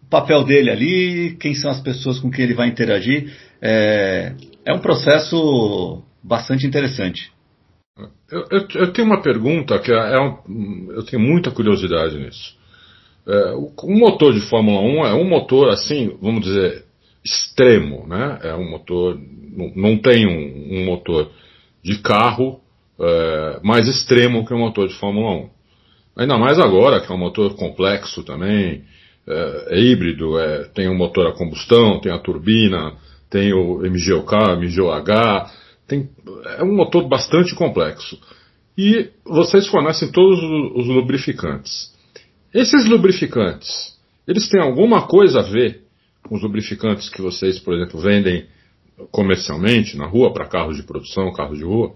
o 0.00 0.06
papel 0.08 0.44
dele 0.44 0.70
ali, 0.70 1.36
quem 1.40 1.56
são 1.56 1.68
as 1.68 1.80
pessoas 1.80 2.20
com 2.20 2.30
quem 2.30 2.44
ele 2.44 2.54
vai 2.54 2.68
interagir. 2.68 3.36
É, 3.60 4.32
é 4.64 4.72
um 4.72 4.78
processo 4.78 6.04
bastante 6.22 6.64
interessante. 6.68 7.32
Eu, 8.30 8.44
eu, 8.48 8.68
eu, 8.76 8.92
tenho 8.92 9.08
uma 9.08 9.20
pergunta 9.20 9.76
que 9.80 9.90
é, 9.90 9.96
é 9.96 10.20
um, 10.20 10.86
eu 10.92 11.04
tenho 11.04 11.20
muita 11.20 11.50
curiosidade 11.50 12.16
nisso. 12.16 12.56
É, 13.26 13.54
o, 13.54 13.90
motor 13.90 14.32
de 14.32 14.42
Fórmula 14.42 14.80
1 14.80 15.06
é 15.06 15.14
um 15.14 15.28
motor 15.28 15.70
assim, 15.70 16.16
vamos 16.22 16.44
dizer, 16.44 16.84
extremo, 17.24 18.06
né? 18.06 18.38
É 18.44 18.54
um 18.54 18.70
motor, 18.70 19.18
não, 19.50 19.72
não 19.74 19.98
tem 19.98 20.28
um, 20.28 20.78
um, 20.78 20.84
motor 20.84 21.32
de 21.82 21.98
carro 21.98 22.60
é, 23.00 23.58
mais 23.64 23.88
extremo 23.88 24.46
que 24.46 24.54
o 24.54 24.56
um 24.56 24.60
motor 24.60 24.86
de 24.86 24.94
Fórmula 24.94 25.32
1. 25.32 25.55
Ainda 26.16 26.38
mais 26.38 26.58
agora 26.58 27.00
que 27.00 27.12
é 27.12 27.14
um 27.14 27.18
motor 27.18 27.54
complexo 27.54 28.22
também, 28.22 28.84
é, 29.26 29.66
é 29.70 29.80
híbrido, 29.80 30.38
é, 30.38 30.64
tem 30.68 30.88
um 30.88 30.96
motor 30.96 31.26
a 31.26 31.32
combustão, 31.32 32.00
tem 32.00 32.12
a 32.12 32.18
turbina, 32.18 32.94
tem 33.28 33.52
o 33.52 33.78
MGOK, 33.80 34.34
MGOH, 34.56 35.50
tem, 35.86 36.08
é 36.58 36.62
um 36.62 36.74
motor 36.74 37.06
bastante 37.08 37.54
complexo. 37.54 38.18
E 38.78 39.10
vocês 39.24 39.66
fornecem 39.66 40.10
todos 40.10 40.38
os 40.74 40.86
lubrificantes. 40.86 41.94
Esses 42.52 42.86
lubrificantes, 42.86 43.96
eles 44.26 44.48
têm 44.48 44.60
alguma 44.60 45.06
coisa 45.06 45.40
a 45.40 45.42
ver 45.42 45.82
com 46.22 46.36
os 46.36 46.42
lubrificantes 46.42 47.08
que 47.08 47.22
vocês, 47.22 47.58
por 47.58 47.74
exemplo, 47.74 48.00
vendem 48.00 48.46
comercialmente 49.10 49.96
na 49.96 50.06
rua 50.06 50.32
para 50.32 50.46
carros 50.46 50.76
de 50.76 50.82
produção, 50.82 51.32
carros 51.32 51.58
de 51.58 51.64
rua? 51.64 51.94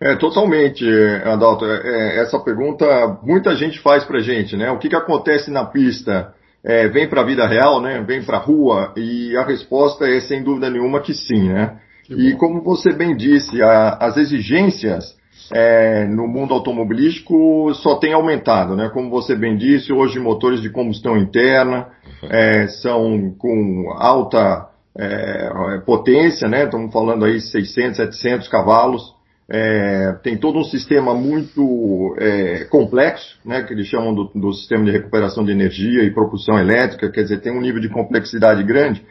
É, 0.00 0.16
totalmente, 0.16 0.84
Adalto. 1.24 1.64
É, 1.66 2.16
é 2.16 2.22
essa 2.22 2.38
pergunta 2.38 3.18
muita 3.22 3.54
gente 3.54 3.78
faz 3.80 4.04
pra 4.04 4.20
gente, 4.20 4.56
né? 4.56 4.70
O 4.70 4.78
que, 4.78 4.88
que 4.88 4.96
acontece 4.96 5.50
na 5.50 5.64
pista? 5.64 6.32
É, 6.64 6.88
vem 6.88 7.08
para 7.08 7.22
a 7.22 7.24
vida 7.24 7.46
real, 7.46 7.80
né? 7.80 8.02
Vem 8.06 8.22
para 8.22 8.36
a 8.36 8.40
rua? 8.40 8.92
E 8.96 9.36
a 9.36 9.44
resposta 9.44 10.06
é 10.06 10.20
sem 10.20 10.42
dúvida 10.42 10.70
nenhuma 10.70 11.00
que 11.00 11.14
sim, 11.14 11.48
né? 11.48 11.78
E 12.10 12.32
como 12.34 12.60
você 12.62 12.92
bem 12.92 13.16
disse, 13.16 13.62
a, 13.62 13.96
as 14.00 14.16
exigências 14.16 15.16
é, 15.52 16.06
no 16.06 16.26
mundo 16.26 16.52
automobilístico 16.54 17.72
só 17.74 17.96
tem 17.96 18.12
aumentado, 18.12 18.74
né? 18.76 18.88
Como 18.92 19.10
você 19.10 19.34
bem 19.36 19.56
disse, 19.56 19.92
hoje 19.92 20.18
motores 20.18 20.60
de 20.60 20.70
combustão 20.70 21.16
interna 21.16 21.88
é, 22.28 22.66
são 22.66 23.34
com 23.38 23.92
alta 23.96 24.68
é, 24.98 25.78
potência, 25.86 26.48
né? 26.48 26.64
Estamos 26.64 26.92
falando 26.92 27.24
aí 27.24 27.40
600, 27.40 27.96
700 27.96 28.48
cavalos. 28.48 29.19
É, 29.52 30.12
tem 30.22 30.38
todo 30.38 30.60
um 30.60 30.64
sistema 30.64 31.12
muito 31.12 32.14
é, 32.20 32.66
complexo, 32.66 33.36
né, 33.44 33.64
que 33.64 33.72
eles 33.72 33.88
chamam 33.88 34.14
do, 34.14 34.30
do 34.32 34.52
sistema 34.52 34.84
de 34.84 34.92
recuperação 34.92 35.44
de 35.44 35.50
energia 35.50 36.04
e 36.04 36.14
propulsão 36.14 36.56
elétrica, 36.56 37.10
quer 37.10 37.22
dizer, 37.22 37.40
tem 37.40 37.50
um 37.52 37.60
nível 37.60 37.80
de 37.80 37.88
complexidade 37.88 38.62
grande. 38.62 39.04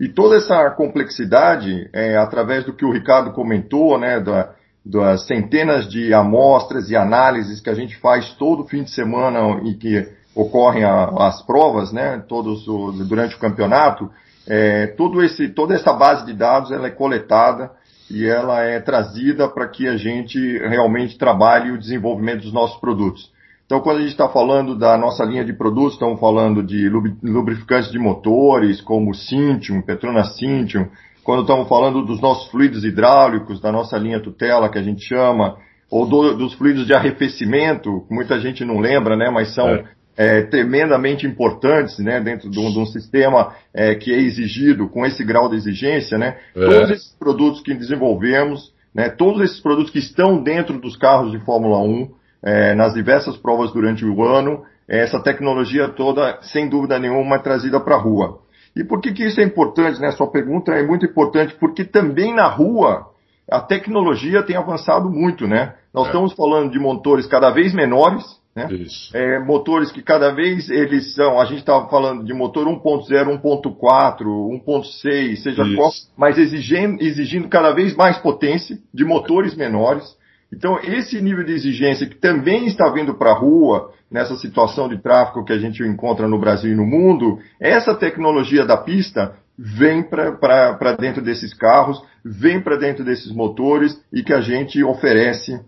E 0.00 0.08
toda 0.08 0.36
essa 0.36 0.68
complexidade, 0.70 1.88
é, 1.92 2.16
através 2.16 2.64
do 2.64 2.72
que 2.72 2.84
o 2.84 2.90
Ricardo 2.90 3.30
comentou, 3.30 3.96
né, 3.96 4.18
da, 4.18 4.50
das 4.84 5.28
centenas 5.28 5.88
de 5.88 6.12
amostras 6.12 6.90
e 6.90 6.96
análises 6.96 7.60
que 7.60 7.70
a 7.70 7.74
gente 7.74 7.96
faz 7.98 8.34
todo 8.34 8.66
fim 8.66 8.82
de 8.82 8.90
semana 8.90 9.60
e 9.62 9.74
que 9.74 10.08
ocorrem 10.34 10.82
a, 10.82 11.04
as 11.28 11.40
provas, 11.46 11.92
né, 11.92 12.20
todos 12.28 12.66
o, 12.66 12.90
durante 13.08 13.36
o 13.36 13.38
campeonato, 13.38 14.10
é, 14.44 14.88
todo 14.88 15.22
esse, 15.22 15.50
toda 15.50 15.72
essa 15.72 15.92
base 15.92 16.26
de 16.26 16.32
dados 16.34 16.72
ela 16.72 16.88
é 16.88 16.90
coletada 16.90 17.70
e 18.10 18.26
ela 18.26 18.62
é 18.62 18.80
trazida 18.80 19.48
para 19.48 19.68
que 19.68 19.88
a 19.88 19.96
gente 19.96 20.38
realmente 20.58 21.16
trabalhe 21.16 21.70
o 21.70 21.78
desenvolvimento 21.78 22.42
dos 22.42 22.52
nossos 22.52 22.78
produtos. 22.80 23.32
Então, 23.66 23.80
quando 23.80 23.98
a 23.98 24.00
gente 24.00 24.10
está 24.10 24.28
falando 24.28 24.76
da 24.76 24.96
nossa 24.98 25.24
linha 25.24 25.44
de 25.44 25.52
produtos, 25.52 25.94
estamos 25.94 26.20
falando 26.20 26.62
de 26.62 26.88
lubrificantes 27.22 27.90
de 27.90 27.98
motores, 27.98 28.80
como 28.80 29.14
Cintium, 29.14 29.80
Petronas 29.80 30.36
Cintium. 30.36 30.88
Quando 31.22 31.42
estamos 31.42 31.66
falando 31.66 32.04
dos 32.04 32.20
nossos 32.20 32.50
fluidos 32.50 32.84
hidráulicos, 32.84 33.60
da 33.60 33.72
nossa 33.72 33.96
linha 33.96 34.20
tutela, 34.20 34.68
que 34.68 34.78
a 34.78 34.82
gente 34.82 35.02
chama, 35.02 35.56
ou 35.90 36.06
do, 36.06 36.36
dos 36.36 36.52
fluidos 36.54 36.86
de 36.86 36.94
arrefecimento, 36.94 38.04
muita 38.10 38.38
gente 38.38 38.64
não 38.66 38.80
lembra, 38.80 39.16
né, 39.16 39.30
mas 39.30 39.54
são 39.54 39.68
é. 39.68 39.84
É, 40.16 40.42
tremendamente 40.42 41.26
importantes, 41.26 41.98
né, 41.98 42.20
dentro 42.20 42.48
de 42.48 42.60
um, 42.60 42.70
de 42.70 42.78
um 42.78 42.86
sistema 42.86 43.52
é, 43.72 43.96
que 43.96 44.12
é 44.12 44.18
exigido 44.18 44.88
com 44.88 45.04
esse 45.04 45.24
grau 45.24 45.48
de 45.48 45.56
exigência, 45.56 46.16
né. 46.16 46.36
É. 46.54 46.60
Todos 46.60 46.90
esses 46.90 47.12
produtos 47.18 47.60
que 47.62 47.74
desenvolvemos, 47.74 48.72
né, 48.94 49.08
todos 49.08 49.42
esses 49.42 49.58
produtos 49.58 49.90
que 49.90 49.98
estão 49.98 50.40
dentro 50.40 50.78
dos 50.78 50.96
carros 50.96 51.32
de 51.32 51.40
Fórmula 51.40 51.78
1, 51.78 52.08
é, 52.44 52.74
nas 52.74 52.94
diversas 52.94 53.36
provas 53.36 53.72
durante 53.72 54.04
o 54.04 54.22
ano, 54.22 54.64
essa 54.86 55.20
tecnologia 55.20 55.88
toda, 55.88 56.38
sem 56.42 56.68
dúvida 56.68 56.98
nenhuma, 56.98 57.36
é 57.36 57.38
trazida 57.38 57.80
para 57.80 57.96
a 57.96 57.98
rua. 57.98 58.40
E 58.76 58.84
por 58.84 59.00
que, 59.00 59.12
que 59.12 59.24
isso 59.24 59.40
é 59.40 59.44
importante? 59.44 60.00
Né? 60.00 60.10
Sua 60.12 60.30
pergunta 60.30 60.72
é 60.72 60.82
muito 60.82 61.06
importante, 61.06 61.54
porque 61.58 61.84
também 61.84 62.34
na 62.34 62.46
rua 62.46 63.10
a 63.50 63.60
tecnologia 63.60 64.42
tem 64.42 64.56
avançado 64.56 65.08
muito. 65.08 65.46
Né? 65.46 65.74
Nós 65.92 66.06
é. 66.06 66.08
estamos 66.08 66.32
falando 66.34 66.70
de 66.70 66.78
motores 66.78 67.26
cada 67.26 67.50
vez 67.50 67.72
menores, 67.72 68.24
né? 68.54 68.68
É, 69.12 69.38
motores 69.40 69.90
que 69.90 70.00
cada 70.00 70.30
vez 70.32 70.70
eles 70.70 71.14
são, 71.14 71.40
a 71.40 71.44
gente 71.44 71.58
estava 71.58 71.88
falando 71.88 72.24
de 72.24 72.32
motor 72.32 72.66
1.0, 72.66 73.40
1.4, 73.42 74.24
1.6, 74.64 75.36
seja 75.36 75.64
Isso. 75.64 75.76
qual, 75.76 75.90
mas 76.16 76.38
exigindo, 76.38 77.02
exigindo 77.02 77.48
cada 77.48 77.72
vez 77.72 77.96
mais 77.96 78.16
potência 78.18 78.78
de 78.92 79.04
motores 79.04 79.56
menores. 79.56 80.04
Então, 80.52 80.78
esse 80.84 81.20
nível 81.20 81.42
de 81.44 81.52
exigência 81.52 82.06
que 82.06 82.14
também 82.14 82.66
está 82.66 82.88
vindo 82.90 83.14
para 83.14 83.30
a 83.30 83.38
rua, 83.38 83.90
nessa 84.08 84.36
situação 84.36 84.88
de 84.88 85.02
tráfego 85.02 85.44
que 85.44 85.52
a 85.52 85.58
gente 85.58 85.82
encontra 85.82 86.28
no 86.28 86.38
Brasil 86.38 86.70
e 86.70 86.76
no 86.76 86.86
mundo, 86.86 87.40
essa 87.58 87.92
tecnologia 87.92 88.64
da 88.64 88.76
pista 88.76 89.34
vem 89.58 90.02
para 90.04 90.96
dentro 90.96 91.20
desses 91.22 91.52
carros, 91.52 92.00
vem 92.24 92.60
para 92.60 92.76
dentro 92.76 93.04
desses 93.04 93.32
motores 93.32 94.00
e 94.12 94.22
que 94.22 94.32
a 94.32 94.40
gente 94.40 94.82
oferece 94.84 95.60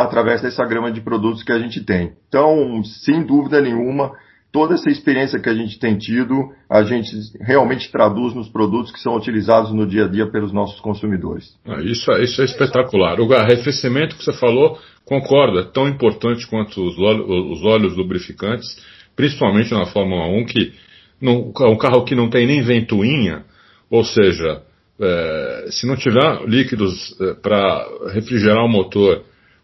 através 0.00 0.40
dessa 0.40 0.64
grama 0.64 0.90
de 0.90 1.00
produtos 1.00 1.42
que 1.42 1.52
a 1.52 1.58
gente 1.58 1.84
tem. 1.84 2.12
Então, 2.28 2.82
sem 2.84 3.22
dúvida 3.22 3.60
nenhuma, 3.60 4.12
toda 4.50 4.74
essa 4.74 4.90
experiência 4.90 5.38
que 5.38 5.48
a 5.48 5.54
gente 5.54 5.78
tem 5.78 5.96
tido, 5.98 6.52
a 6.68 6.82
gente 6.82 7.10
realmente 7.40 7.90
traduz 7.90 8.34
nos 8.34 8.48
produtos 8.48 8.90
que 8.92 9.00
são 9.00 9.16
utilizados 9.16 9.72
no 9.72 9.86
dia 9.86 10.04
a 10.04 10.08
dia 10.08 10.26
pelos 10.26 10.52
nossos 10.52 10.80
consumidores. 10.80 11.56
Ah, 11.66 11.80
isso, 11.82 12.10
é, 12.12 12.22
isso 12.22 12.40
é 12.40 12.44
espetacular. 12.44 13.20
O 13.20 13.32
arrefecimento 13.34 14.16
que 14.16 14.24
você 14.24 14.32
falou, 14.32 14.78
concordo, 15.04 15.58
é 15.58 15.64
tão 15.64 15.88
importante 15.88 16.46
quanto 16.46 16.82
os, 16.82 16.96
os 16.96 17.64
óleos 17.64 17.96
lubrificantes, 17.96 18.76
principalmente 19.14 19.72
na 19.72 19.86
Fórmula 19.86 20.26
1, 20.26 20.46
que 20.46 20.72
não, 21.20 21.52
é 21.60 21.68
um 21.68 21.76
carro 21.76 22.04
que 22.04 22.14
não 22.14 22.28
tem 22.28 22.46
nem 22.46 22.62
ventoinha, 22.62 23.44
ou 23.90 24.04
seja, 24.04 24.62
é, 25.00 25.66
se 25.70 25.86
não 25.86 25.96
tiver 25.96 26.44
líquidos 26.46 27.18
é, 27.20 27.34
para 27.34 27.86
refrigerar 28.12 28.64
o 28.64 28.68
motor 28.68 29.22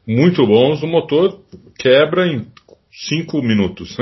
muito 0.09 0.47
bons, 0.47 0.83
o 0.83 0.87
motor 0.87 1.39
quebra 1.79 2.27
em 2.27 2.47
5 2.91 3.43
minutos. 3.43 3.95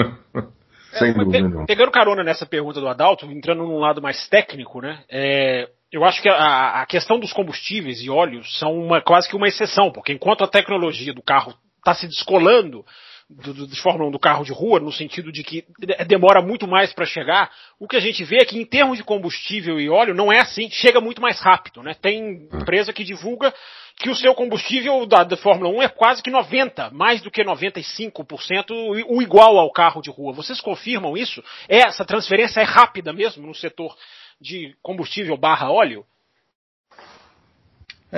Sem 0.92 1.12
dúvida. 1.12 1.60
Pe 1.60 1.66
pegando 1.66 1.90
carona 1.90 2.22
nessa 2.22 2.46
pergunta 2.46 2.80
do 2.80 2.88
Adalto, 2.88 3.26
entrando 3.26 3.64
num 3.64 3.78
lado 3.78 4.00
mais 4.00 4.28
técnico, 4.28 4.80
né? 4.80 5.02
É, 5.10 5.68
eu 5.92 6.04
acho 6.04 6.22
que 6.22 6.28
a, 6.28 6.82
a, 6.82 6.86
questão 6.86 7.18
dos 7.18 7.32
combustíveis 7.32 8.00
e 8.00 8.08
óleos 8.08 8.58
são 8.58 8.72
uma, 8.72 9.00
quase 9.00 9.28
que 9.28 9.36
uma 9.36 9.48
exceção, 9.48 9.90
porque 9.90 10.12
enquanto 10.12 10.44
a 10.44 10.48
tecnologia 10.48 11.12
do 11.12 11.22
carro 11.22 11.54
está 11.78 11.94
se 11.94 12.06
descolando 12.06 12.84
do, 13.28 13.66
de 13.66 13.80
Fórmula 13.80 14.08
1 14.08 14.12
do 14.12 14.18
carro 14.18 14.44
de 14.44 14.52
rua, 14.52 14.78
no 14.78 14.92
sentido 14.92 15.32
de 15.32 15.42
que 15.42 15.64
demora 16.06 16.40
muito 16.40 16.66
mais 16.66 16.92
para 16.92 17.04
chegar, 17.04 17.50
o 17.78 17.88
que 17.88 17.96
a 17.96 18.00
gente 18.00 18.22
vê 18.24 18.36
é 18.36 18.44
que 18.44 18.58
em 18.58 18.64
termos 18.64 18.96
de 18.96 19.04
combustível 19.04 19.80
e 19.80 19.88
óleo 19.88 20.14
não 20.14 20.32
é 20.32 20.40
assim, 20.40 20.70
chega 20.70 21.00
muito 21.00 21.20
mais 21.20 21.40
rápido, 21.40 21.82
né? 21.82 21.94
Tem 21.94 22.48
ah. 22.52 22.58
empresa 22.58 22.92
que 22.92 23.02
divulga 23.02 23.52
que 23.96 24.10
o 24.10 24.14
seu 24.14 24.34
combustível 24.34 25.06
da, 25.06 25.24
da 25.24 25.36
Fórmula 25.36 25.70
1 25.70 25.82
é 25.82 25.88
quase 25.88 26.22
que 26.22 26.30
90, 26.30 26.90
mais 26.90 27.20
do 27.22 27.30
que 27.30 27.42
95%, 27.42 28.70
o 29.08 29.22
igual 29.22 29.58
ao 29.58 29.72
carro 29.72 30.02
de 30.02 30.10
rua. 30.10 30.34
Vocês 30.34 30.60
confirmam 30.60 31.16
isso? 31.16 31.42
Essa 31.68 32.04
transferência 32.04 32.60
é 32.60 32.64
rápida 32.64 33.12
mesmo 33.12 33.46
no 33.46 33.54
setor 33.54 33.96
de 34.40 34.76
combustível 34.82 35.36
barra 35.36 35.70
óleo? 35.70 36.04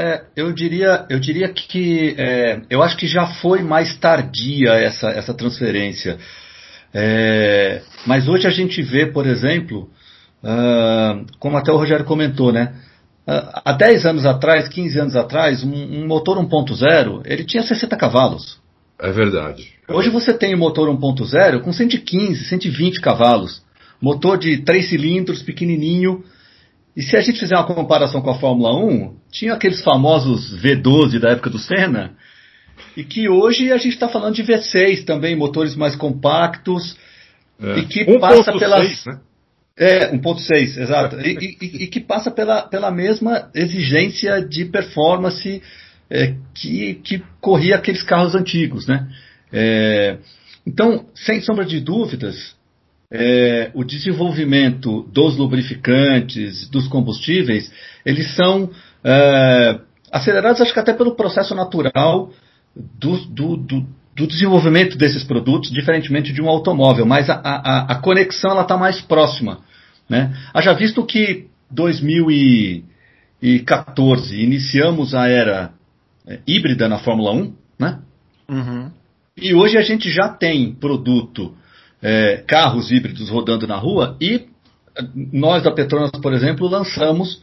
É, 0.00 0.23
eu 0.37 0.52
diria, 0.52 1.07
eu 1.11 1.19
diria 1.19 1.49
que 1.49 2.14
é, 2.17 2.61
eu 2.71 2.85
acho 2.85 2.97
que 2.97 3.09
já 3.09 3.26
foi 3.26 3.62
mais 3.62 3.99
tardia 3.99 4.75
essa, 4.75 5.09
essa 5.09 5.35
transferência. 5.35 6.19
É, 6.95 7.83
mas 8.07 8.28
hoje 8.28 8.47
a 8.47 8.50
gente 8.50 8.81
vê, 8.81 9.07
por 9.07 9.26
exemplo, 9.26 9.90
uh, 10.40 11.26
como 11.40 11.57
até 11.57 11.73
o 11.73 11.76
Rogério 11.76 12.05
comentou, 12.05 12.52
né? 12.52 12.75
Uh, 13.26 13.61
há 13.64 13.73
10 13.73 14.07
anos 14.07 14.25
atrás, 14.25 14.69
15 14.69 15.00
anos 15.00 15.17
atrás, 15.17 15.64
um, 15.64 15.75
um 15.75 16.07
motor 16.07 16.38
1.0 16.38 17.23
ele 17.25 17.43
tinha 17.43 17.64
60 17.64 17.97
cavalos. 17.97 18.61
É 19.00 19.11
verdade. 19.11 19.69
Hoje 19.88 20.11
você 20.11 20.33
tem 20.33 20.55
um 20.55 20.59
motor 20.59 20.88
1.0 20.88 21.61
com 21.61 21.73
115, 21.73 22.45
120 22.45 23.00
cavalos. 23.00 23.62
Motor 24.00 24.38
de 24.38 24.59
3 24.59 24.90
cilindros, 24.90 25.43
pequenininho, 25.43 26.23
e 26.99 27.02
se 27.05 27.17
a 27.17 27.21
gente 27.21 27.38
fizer 27.38 27.55
uma 27.55 27.64
comparação 27.64 28.21
com 28.21 28.28
a 28.28 28.40
Fórmula 28.40 28.76
1, 28.76 29.14
tinha 29.31 29.55
aqueles 29.55 29.81
famosos 29.85 30.52
V12 30.61 31.21
da 31.21 31.31
época 31.31 31.49
do 31.49 31.57
Senna, 31.57 32.17
e 32.97 33.05
que 33.05 33.28
hoje 33.28 33.71
a 33.71 33.76
gente 33.76 33.93
está 33.93 34.09
falando 34.09 34.35
de 34.35 34.43
V6 34.43 35.05
também, 35.05 35.37
motores 35.37 35.76
mais 35.76 35.95
compactos, 35.95 36.97
é. 37.62 37.78
e 37.78 37.87
que 37.87 38.02
1. 38.02 38.19
passa 38.19 38.52
pela. 38.59 38.83
Né? 38.83 39.21
É, 39.76 40.12
1.6, 40.12 40.76
exato. 40.76 41.21
E, 41.21 41.57
e, 41.62 41.85
e, 41.85 41.87
que 41.87 42.00
passa 42.00 42.33
pela, 42.33 42.62
pela 42.62 42.90
mesma 42.90 43.49
exigência 43.55 44.45
de 44.45 44.64
performance 44.64 45.62
é, 46.11 46.35
que, 46.52 46.95
que 46.95 47.23
corria 47.40 47.76
aqueles 47.76 48.02
carros 48.02 48.35
antigos, 48.35 48.88
né? 48.88 49.07
É, 49.52 50.19
então, 50.67 51.07
sem 51.14 51.40
sombra 51.43 51.64
de 51.64 51.78
dúvidas, 51.78 52.58
é, 53.11 53.71
o 53.75 53.83
desenvolvimento 53.85 55.03
dos 55.12 55.37
lubrificantes, 55.37 56.69
dos 56.69 56.87
combustíveis, 56.88 57.73
eles 58.05 58.35
são 58.35 58.71
é, 59.03 59.81
acelerados, 60.12 60.61
acho 60.61 60.75
que 60.75 60.81
até 60.81 60.93
pelo 60.93 61.17
processo 61.17 61.55
natural 61.55 62.31
do, 62.77 63.17
do, 63.27 63.57
do, 63.57 63.87
do, 64.15 64.27
desenvolvimento 64.27 64.99
desses 64.99 65.25
produtos, 65.25 65.71
diferentemente 65.71 66.31
de 66.33 66.43
um 66.43 66.49
automóvel, 66.49 67.07
mas 67.07 67.31
a, 67.31 67.37
a, 67.37 67.93
a 67.93 67.95
conexão 67.97 68.61
está 68.61 68.77
mais 68.77 69.00
próxima. 69.00 69.61
Né? 70.09 70.37
Haja 70.53 70.75
visto 70.75 71.05
que 71.05 71.47
2014 71.71 74.43
iniciamos 74.43 75.15
a 75.15 75.29
era 75.29 75.73
é, 76.27 76.41
híbrida 76.47 76.88
na 76.88 76.99
Fórmula 76.99 77.33
1, 77.33 77.55
né? 77.79 78.00
Uhum. 78.49 78.91
E 79.37 79.55
hoje 79.55 79.79
a 79.79 79.83
gente 79.83 80.11
já 80.11 80.29
tem 80.29 80.75
produto 80.75 81.55
é, 82.02 82.43
carros 82.47 82.90
híbridos 82.90 83.28
rodando 83.28 83.67
na 83.67 83.76
rua 83.76 84.17
e 84.21 84.47
nós 85.33 85.62
da 85.62 85.71
Petronas, 85.71 86.11
por 86.11 86.33
exemplo, 86.33 86.69
lançamos 86.69 87.43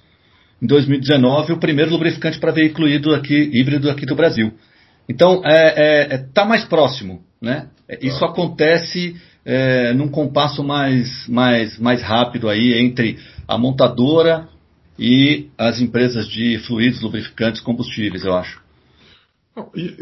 em 0.62 0.68
2019 0.68 1.54
o 1.54 1.58
primeiro 1.58 1.92
lubrificante 1.92 2.40
para 2.40 2.52
veículo 2.52 2.88
híbrido 2.88 3.14
aqui, 3.14 3.50
híbrido 3.54 3.90
aqui 3.90 4.06
do 4.06 4.16
Brasil. 4.16 4.54
Então, 5.08 5.38
está 5.38 5.50
é, 5.52 6.08
é, 6.14 6.18
tá 6.18 6.46
mais 6.46 6.66
próximo. 6.66 7.24
Né? 7.42 7.68
Isso 8.02 8.24
ah. 8.26 8.30
acontece 8.30 9.16
é, 9.46 9.94
num 9.94 10.08
compasso 10.08 10.64
mais, 10.64 11.28
mais, 11.28 11.78
mais 11.78 12.02
rápido 12.02 12.50
aí 12.50 12.74
entre 12.80 13.20
a 13.48 13.58
montadora 13.58 14.50
e 14.98 15.50
as 15.58 15.80
empresas 15.80 16.28
de 16.28 16.58
fluidos, 16.60 17.02
lubrificantes, 17.02 17.62
combustíveis, 17.62 18.24
eu 18.24 18.36
acho. 18.36 18.62
E, 19.76 19.98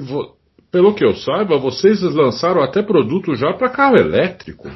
pelo 0.74 0.96
que 0.96 1.06
eu 1.06 1.16
saiba, 1.16 1.60
vocês 1.60 2.02
lançaram 2.02 2.64
até 2.64 2.82
produto 2.82 3.36
já 3.36 3.54
para 3.54 3.70
carro 3.70 3.96
elétrico. 3.96 4.72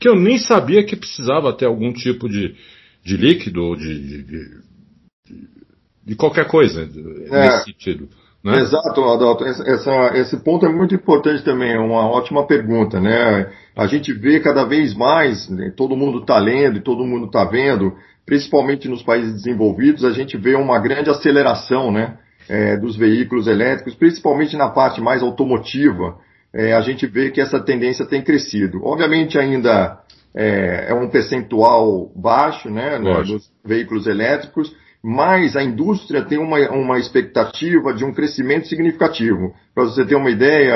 Que 0.00 0.08
eu 0.08 0.16
nem 0.16 0.36
sabia 0.36 0.84
que 0.84 0.96
precisava 0.96 1.52
ter 1.52 1.66
algum 1.66 1.92
tipo 1.92 2.28
de, 2.28 2.56
de 3.04 3.16
líquido, 3.16 3.76
de, 3.76 4.24
de, 4.24 4.46
de 6.04 6.16
qualquer 6.16 6.48
coisa 6.48 6.82
é, 6.82 6.86
nesse 6.86 7.64
sentido. 7.66 8.08
Né? 8.42 8.58
Exato, 8.58 9.04
Adalto. 9.04 9.44
Essa, 9.44 10.10
esse 10.16 10.42
ponto 10.42 10.66
é 10.66 10.68
muito 10.68 10.96
importante 10.96 11.44
também, 11.44 11.72
é 11.72 11.78
uma 11.78 12.08
ótima 12.10 12.44
pergunta, 12.44 13.00
né? 13.00 13.52
A 13.76 13.86
gente 13.86 14.12
vê 14.12 14.40
cada 14.40 14.64
vez 14.64 14.92
mais, 14.92 15.48
né, 15.48 15.72
todo 15.76 15.96
mundo 15.96 16.18
está 16.18 16.38
lendo 16.38 16.78
e 16.78 16.82
todo 16.82 17.06
mundo 17.06 17.26
está 17.26 17.44
vendo, 17.44 17.94
principalmente 18.26 18.88
nos 18.88 19.04
países 19.04 19.34
desenvolvidos, 19.34 20.04
a 20.04 20.10
gente 20.10 20.36
vê 20.36 20.56
uma 20.56 20.80
grande 20.80 21.10
aceleração, 21.10 21.92
né? 21.92 22.18
É, 22.48 22.76
dos 22.76 22.96
veículos 22.96 23.46
elétricos, 23.46 23.94
principalmente 23.94 24.56
na 24.56 24.70
parte 24.70 25.00
mais 25.00 25.22
automotiva, 25.22 26.16
é, 26.52 26.72
a 26.72 26.80
gente 26.80 27.06
vê 27.06 27.30
que 27.30 27.40
essa 27.40 27.60
tendência 27.60 28.06
tem 28.06 28.22
crescido. 28.22 28.84
Obviamente 28.84 29.38
ainda 29.38 29.98
é, 30.34 30.86
é 30.88 30.94
um 30.94 31.08
percentual 31.08 32.10
baixo 32.16 32.70
né, 32.70 32.98
né 32.98 33.22
dos 33.22 33.50
veículos 33.64 34.06
elétricos, 34.06 34.74
mas 35.02 35.56
a 35.56 35.62
indústria 35.62 36.24
tem 36.24 36.38
uma, 36.38 36.58
uma 36.70 36.98
expectativa 36.98 37.94
de 37.94 38.04
um 38.04 38.12
crescimento 38.12 38.66
significativo. 38.66 39.54
Para 39.74 39.84
você 39.84 40.04
ter 40.04 40.16
uma 40.16 40.30
ideia, 40.30 40.74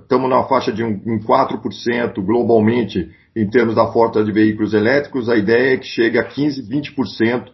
estamos 0.00 0.30
na 0.30 0.44
faixa 0.44 0.72
de 0.72 0.84
um, 0.84 1.00
um 1.06 1.18
4% 1.18 2.22
globalmente 2.22 3.10
em 3.34 3.48
termos 3.48 3.74
da 3.74 3.90
frota 3.90 4.22
de 4.22 4.30
veículos 4.30 4.74
elétricos, 4.74 5.28
a 5.28 5.36
ideia 5.36 5.74
é 5.74 5.76
que 5.78 5.86
chegue 5.86 6.18
a 6.18 6.28
15%, 6.28 6.68
20% 6.68 7.44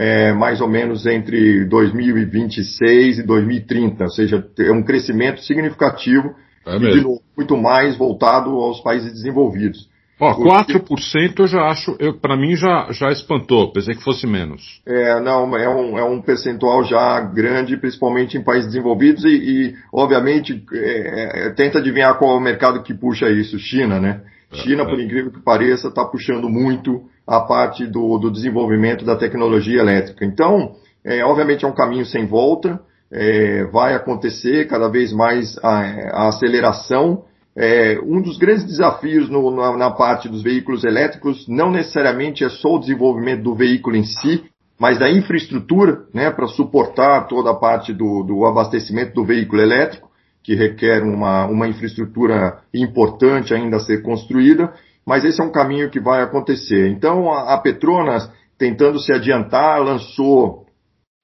é, 0.00 0.32
mais 0.32 0.60
ou 0.60 0.68
menos 0.68 1.04
entre 1.06 1.64
2026 1.64 3.18
e 3.18 3.22
2030, 3.24 4.04
ou 4.04 4.10
seja, 4.10 4.46
é 4.60 4.70
um 4.70 4.84
crescimento 4.84 5.40
significatiativo 5.42 6.36
é 6.64 6.76
e 6.76 6.78
de 6.78 7.00
novo, 7.00 7.20
muito 7.36 7.56
mais 7.56 7.96
voltado 7.96 8.50
aos 8.50 8.80
países 8.80 9.12
desenvolvidos. 9.12 9.88
Ó, 10.20 10.34
Porque... 10.34 10.74
4% 10.74 11.40
eu 11.40 11.46
já 11.48 11.62
acho, 11.62 11.96
para 12.20 12.36
mim 12.36 12.54
já, 12.54 12.88
já 12.92 13.08
espantou, 13.08 13.72
pensei 13.72 13.96
que 13.96 14.02
fosse 14.02 14.24
menos. 14.24 14.80
É, 14.86 15.20
não, 15.20 15.56
é 15.56 15.68
um, 15.68 15.98
é 15.98 16.04
um 16.04 16.22
percentual 16.22 16.84
já 16.84 17.20
grande, 17.20 17.76
principalmente 17.76 18.36
em 18.36 18.42
países 18.42 18.68
desenvolvidos 18.68 19.24
e, 19.24 19.28
e 19.28 19.74
obviamente, 19.92 20.64
é, 20.74 21.46
é, 21.46 21.50
tenta 21.50 21.78
adivinhar 21.78 22.16
qual 22.18 22.36
é 22.36 22.38
o 22.38 22.40
mercado 22.40 22.84
que 22.84 22.94
puxa 22.94 23.28
isso, 23.30 23.58
China, 23.58 23.98
né? 23.98 24.20
É, 24.52 24.56
China, 24.58 24.86
por 24.86 25.00
incrível 25.00 25.32
que 25.32 25.40
pareça, 25.40 25.88
está 25.88 26.04
puxando 26.04 26.48
muito 26.48 27.02
a 27.28 27.40
parte 27.40 27.86
do, 27.86 28.16
do, 28.18 28.30
desenvolvimento 28.30 29.04
da 29.04 29.14
tecnologia 29.14 29.80
elétrica. 29.80 30.24
Então, 30.24 30.72
é, 31.04 31.22
obviamente 31.22 31.62
é 31.62 31.68
um 31.68 31.74
caminho 31.74 32.06
sem 32.06 32.26
volta, 32.26 32.80
é, 33.12 33.64
vai 33.64 33.94
acontecer 33.94 34.66
cada 34.66 34.88
vez 34.88 35.12
mais 35.12 35.58
a, 35.62 35.80
a 36.22 36.28
aceleração. 36.28 37.24
É, 37.54 37.98
um 38.02 38.22
dos 38.22 38.38
grandes 38.38 38.64
desafios 38.64 39.28
no, 39.28 39.50
na, 39.50 39.76
na, 39.76 39.90
parte 39.90 40.26
dos 40.28 40.42
veículos 40.42 40.84
elétricos 40.84 41.46
não 41.48 41.70
necessariamente 41.70 42.44
é 42.44 42.48
só 42.48 42.76
o 42.76 42.78
desenvolvimento 42.78 43.42
do 43.42 43.54
veículo 43.54 43.96
em 43.96 44.04
si, 44.04 44.44
mas 44.80 44.98
da 44.98 45.10
infraestrutura, 45.10 46.04
né, 46.14 46.30
para 46.30 46.46
suportar 46.46 47.26
toda 47.26 47.50
a 47.50 47.54
parte 47.54 47.92
do, 47.92 48.22
do 48.22 48.46
abastecimento 48.46 49.12
do 49.12 49.24
veículo 49.24 49.60
elétrico 49.60 50.08
que 50.42 50.54
requer 50.54 51.02
uma, 51.02 51.44
uma 51.46 51.68
infraestrutura 51.68 52.60
importante 52.72 53.52
ainda 53.52 53.76
a 53.76 53.80
ser 53.80 54.02
construída, 54.02 54.72
mas 55.08 55.24
esse 55.24 55.40
é 55.40 55.44
um 55.44 55.50
caminho 55.50 55.88
que 55.88 55.98
vai 55.98 56.22
acontecer. 56.22 56.86
Então, 56.90 57.32
a, 57.32 57.56
Petronas, 57.56 58.30
tentando 58.58 58.98
se 58.98 59.10
adiantar, 59.10 59.82
lançou 59.82 60.66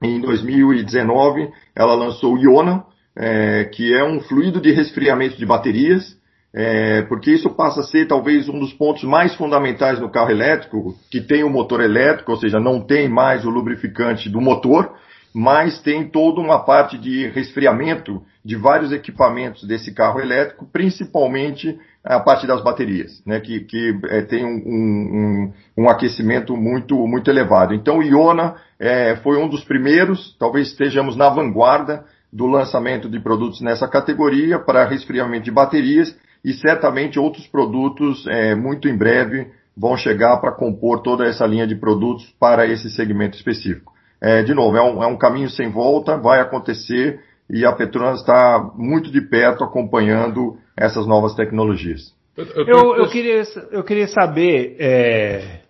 em 0.03 0.23
2019, 0.23 1.51
ela 1.77 1.94
lançou 1.94 2.33
o 2.33 2.38
Iona, 2.38 2.83
é, 3.14 3.64
que 3.64 3.92
é 3.92 4.03
um 4.03 4.20
fluido 4.20 4.59
de 4.59 4.73
resfriamento 4.73 5.37
de 5.37 5.44
baterias, 5.44 6.16
é, 6.55 7.03
porque 7.03 7.31
isso 7.31 7.51
passa 7.51 7.81
a 7.81 7.83
ser 7.83 8.09
talvez 8.09 8.49
um 8.49 8.59
dos 8.59 8.73
pontos 8.73 9.05
mais 9.05 9.35
fundamentais 9.35 10.01
no 10.01 10.11
carro 10.11 10.31
elétrico, 10.31 10.94
que 11.11 11.20
tem 11.20 11.44
o 11.44 11.51
motor 11.51 11.83
elétrico, 11.83 12.33
ou 12.33 12.38
seja, 12.38 12.59
não 12.59 12.81
tem 12.81 13.07
mais 13.07 13.44
o 13.44 13.51
lubrificante 13.51 14.31
do 14.31 14.40
motor, 14.40 14.94
mas 15.35 15.79
tem 15.83 16.09
toda 16.09 16.40
uma 16.40 16.64
parte 16.64 16.97
de 16.97 17.29
resfriamento 17.29 18.23
de 18.45 18.57
vários 18.57 18.93
equipamentos 18.93 19.67
desse 19.67 19.95
carro 19.95 20.21
elétrico, 20.21 20.67
principalmente 20.71 21.79
a 22.05 22.21
parte 22.21 22.47
das 22.47 22.63
baterias, 22.63 23.23
né, 23.25 23.41
que, 23.41 23.61
que 23.61 23.99
é, 24.11 24.21
tem 24.21 24.45
um, 24.45 24.59
um, 24.59 25.53
um, 25.79 25.89
aquecimento 25.89 26.55
muito, 26.55 26.95
muito 27.07 27.31
elevado. 27.31 27.73
Então 27.73 27.99
o 27.99 28.03
Iona 28.03 28.57
é, 28.79 29.17
foi 29.17 29.39
um 29.39 29.49
dos 29.49 29.65
primeiros, 29.65 30.37
talvez 30.39 30.69
estejamos 30.69 31.17
na 31.17 31.31
vanguarda 31.31 32.05
do 32.31 32.47
lançamento 32.47 33.09
de 33.09 33.19
produtos 33.19 33.63
nessa 33.63 33.89
categoria 33.89 34.59
para 34.59 34.85
resfriamento 34.85 35.45
de 35.45 35.51
baterias 35.51 36.15
e 36.45 36.53
certamente 36.53 37.19
outros 37.19 37.47
produtos 37.47 38.27
é, 38.27 38.55
muito 38.55 38.87
em 38.87 38.97
breve 38.97 39.51
vão 39.75 39.97
chegar 39.97 40.37
para 40.37 40.53
compor 40.53 41.01
toda 41.01 41.25
essa 41.25 41.47
linha 41.47 41.67
de 41.67 41.75
produtos 41.75 42.27
para 42.39 42.67
esse 42.67 42.91
segmento 42.91 43.37
específico. 43.37 43.95
É, 44.21 44.43
de 44.43 44.55
novo, 44.55 44.77
é 44.77 44.83
um, 44.83 45.03
é 45.03 45.07
um 45.07 45.17
caminho 45.17 45.49
sem 45.49 45.71
volta, 45.71 46.17
vai 46.17 46.41
acontecer 46.41 47.21
e 47.49 47.65
a 47.65 47.73
Petronas 47.73 48.21
está 48.21 48.71
muito 48.75 49.11
de 49.11 49.21
perto 49.21 49.65
acompanhando 49.65 50.57
essas 50.77 51.07
novas 51.07 51.35
tecnologias. 51.35 52.15
Eu, 52.37 52.97
eu, 52.97 53.09
queria, 53.09 53.43
eu 53.71 53.85
queria 53.85 54.09
saber, 54.09 54.77
é, 54.81 55.61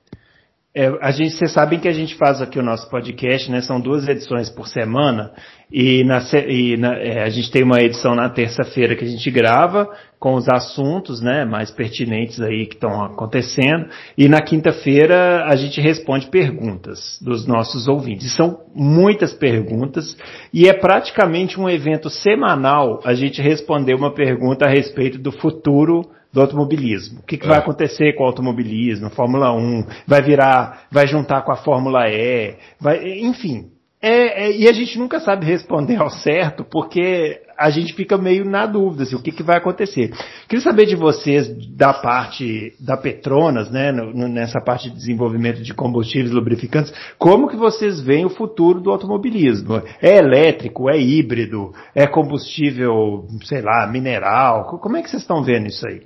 é, 0.75 0.87
a 1.03 1.11
gente, 1.11 1.35
vocês 1.35 1.53
sabem 1.53 1.79
que 1.79 1.89
a 1.89 1.93
gente 1.93 2.17
faz 2.17 2.41
aqui 2.41 2.59
o 2.59 2.63
nosso 2.63 2.89
podcast, 2.89 3.51
né? 3.51 3.61
São 3.61 3.79
duas 3.81 4.09
edições 4.09 4.49
por 4.49 4.67
semana 4.67 5.33
e, 5.73 6.05
na, 6.05 6.21
e 6.47 6.77
na, 6.77 6.95
é, 6.95 7.23
a 7.23 7.29
gente 7.29 7.51
tem 7.51 7.63
uma 7.63 7.81
edição 7.81 8.15
na 8.15 8.29
terça-feira 8.29 8.95
que 8.95 9.05
a 9.05 9.09
gente 9.09 9.31
grava 9.31 9.91
com 10.19 10.35
os 10.35 10.49
assuntos, 10.49 11.21
né? 11.21 11.45
Mais 11.45 11.71
pertinentes 11.71 12.41
aí 12.41 12.67
que 12.67 12.75
estão 12.75 13.03
acontecendo 13.03 13.89
e 14.17 14.29
na 14.29 14.41
quinta-feira 14.41 15.45
a 15.45 15.57
gente 15.57 15.81
responde 15.81 16.29
perguntas 16.29 17.19
dos 17.21 17.47
nossos 17.47 17.89
ouvintes. 17.89 18.27
E 18.27 18.37
são 18.37 18.61
muitas 18.75 19.33
perguntas 19.33 20.17
e 20.53 20.69
é 20.69 20.73
praticamente 20.73 21.61
um 21.61 21.69
evento 21.69 22.09
semanal 22.09 23.01
a 23.05 23.15
gente 23.15 23.43
responder 23.43 23.95
uma 23.95 24.13
pergunta 24.13 24.67
a 24.67 24.71
respeito 24.71 25.19
do 25.19 25.33
futuro 25.33 26.03
do 26.33 26.41
automobilismo. 26.41 27.21
O 27.21 27.23
que, 27.23 27.37
que 27.37 27.47
é. 27.47 27.49
vai 27.49 27.59
acontecer 27.59 28.13
com 28.15 28.25
o 28.25 28.27
automobilismo, 28.27 29.09
Fórmula 29.11 29.53
1, 29.53 29.87
vai 30.07 30.21
virar, 30.21 30.87
vai 30.91 31.07
juntar 31.07 31.43
com 31.43 31.53
a 31.53 31.57
Fórmula 31.57 32.09
E, 32.09 32.57
vai, 32.81 33.21
enfim. 33.21 33.74
É, 34.07 34.49
é, 34.49 34.53
e 34.55 34.69
a 34.69 34.73
gente 34.75 34.99
nunca 34.99 35.19
sabe 35.19 35.47
responder 35.47 35.97
ao 35.97 36.11
certo, 36.11 36.63
porque 36.63 37.41
a 37.57 37.71
gente 37.71 37.95
fica 37.95 38.19
meio 38.19 38.45
na 38.45 38.67
dúvida 38.67 39.05
assim, 39.05 39.17
o 39.17 39.23
que, 39.23 39.33
que 39.33 39.43
vai 39.43 39.57
acontecer. 39.57 40.13
Queria 40.47 40.63
saber 40.63 40.85
de 40.85 40.95
vocês, 40.95 41.49
da 41.75 41.95
parte 41.95 42.75
da 42.79 42.99
Petronas, 42.99 43.71
né, 43.71 43.93
no, 43.93 44.29
nessa 44.29 44.61
parte 44.61 44.91
de 44.91 44.97
desenvolvimento 44.97 45.63
de 45.63 45.73
combustíveis 45.73 46.33
lubrificantes, 46.33 46.93
como 47.19 47.49
que 47.49 47.57
vocês 47.57 47.99
veem 47.99 48.27
o 48.27 48.29
futuro 48.29 48.79
do 48.79 48.91
automobilismo? 48.91 49.83
É 50.03 50.19
elétrico, 50.19 50.91
é 50.91 51.01
híbrido, 51.01 51.73
é 51.95 52.07
combustível, 52.07 53.27
sei 53.45 53.63
lá, 53.63 53.87
mineral? 53.87 54.67
Como 54.67 54.99
é 54.99 55.03
que 55.03 55.09
vocês 55.09 55.23
estão 55.23 55.43
vendo 55.43 55.69
isso 55.69 55.89
aí? 55.89 56.03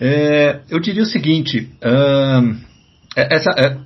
É, 0.00 0.60
eu 0.70 0.80
diria 0.80 1.02
o 1.02 1.06
seguinte, 1.06 1.70
uh, 1.82 2.56
essa, 3.14 3.50
é, 3.58 3.85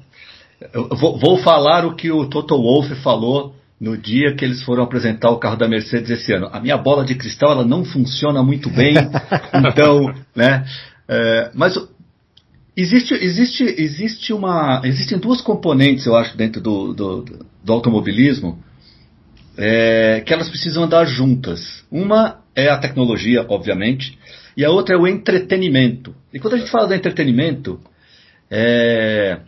vou, 0.73 1.19
vou, 1.19 1.39
falar 1.39 1.87
o 1.87 1.95
que 1.95 2.11
o 2.11 2.29
Toto 2.29 2.57
Wolff 2.57 2.95
falou 2.97 3.55
no 3.81 3.97
dia 3.97 4.35
que 4.35 4.45
eles 4.45 4.63
foram 4.63 4.85
apresentar 4.85 5.31
o 5.31 5.39
carro 5.39 5.57
da 5.57 5.67
Mercedes 5.67 6.11
esse 6.11 6.33
ano. 6.33 6.49
A 6.53 6.61
minha 6.61 6.77
bola 6.77 7.05
de 7.05 7.15
cristal 7.15 7.53
ela 7.53 7.65
não 7.65 7.85
funciona 7.85 8.43
muito 8.43 8.69
bem, 8.71 8.95
então, 9.55 10.15
né? 10.37 10.67
É, 11.09 11.51
mas 11.55 11.79
existe, 12.77 13.15
existe, 13.15 13.65
existe 13.65 14.33
uma, 14.33 14.83
existem 14.85 15.19
duas 15.19 15.41
componentes, 15.41 16.07
eu 16.07 16.15
acho, 16.15 16.37
dentro 16.37 16.61
do, 16.61 16.93
do, 16.93 17.25
do 17.65 17.73
automobilismo 17.73 18.63
é, 19.57 20.23
que 20.25 20.33
elas 20.33 20.49
precisam 20.49 20.85
andar 20.85 21.07
juntas. 21.07 21.85
Uma 21.91 22.41
é 22.55 22.69
a 22.69 22.79
tecnologia, 22.79 23.45
obviamente, 23.49 24.19
e 24.57 24.65
a 24.65 24.71
outra 24.71 24.95
é 24.95 24.99
o 24.99 25.07
entretenimento. 25.07 26.15
E 26.33 26.39
quando 26.39 26.55
a 26.55 26.59
gente 26.59 26.71
fala 26.71 26.87
do 26.87 26.95
entretenimento, 26.95 27.81
é, 28.51 29.41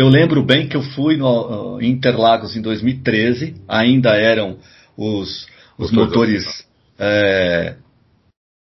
eu 0.00 0.08
lembro 0.08 0.42
bem 0.42 0.66
que 0.66 0.74
eu 0.74 0.82
fui 0.82 1.18
no, 1.18 1.78
em 1.78 1.90
Interlagos 1.90 2.56
em 2.56 2.62
2013, 2.62 3.56
ainda 3.68 4.16
eram 4.16 4.56
os, 4.96 5.46
os 5.76 5.92
motores 5.92 6.66
é, 6.98 7.76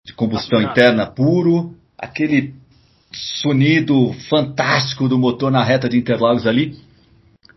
de 0.05 0.13
combustão 0.13 0.61
interna 0.61 1.07
puro, 1.07 1.73
aquele 1.97 2.53
sonido 3.13 4.13
fantástico 4.29 5.09
do 5.09 5.17
motor 5.17 5.53
na 5.53 5.63
reta 5.63 5.89
de 5.89 5.97
Interlagos 5.97 6.49
ali. 6.49 6.77